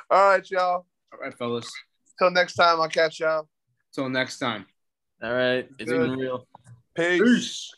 all 0.10 0.30
right, 0.30 0.50
y'all. 0.50 0.86
All 1.12 1.20
right, 1.22 1.34
fellas. 1.38 1.70
Till 2.18 2.32
next 2.32 2.54
time, 2.54 2.80
I'll 2.80 2.88
catch 2.88 3.20
y'all. 3.20 3.50
Till 3.94 4.10
next 4.10 4.40
time. 4.40 4.66
All 5.24 5.34
right. 5.34 5.68
It's 5.80 5.92
Good. 5.92 6.06
even 6.08 6.20
real. 6.20 6.48
Peace. 6.96 7.22
Peace. 7.22 7.76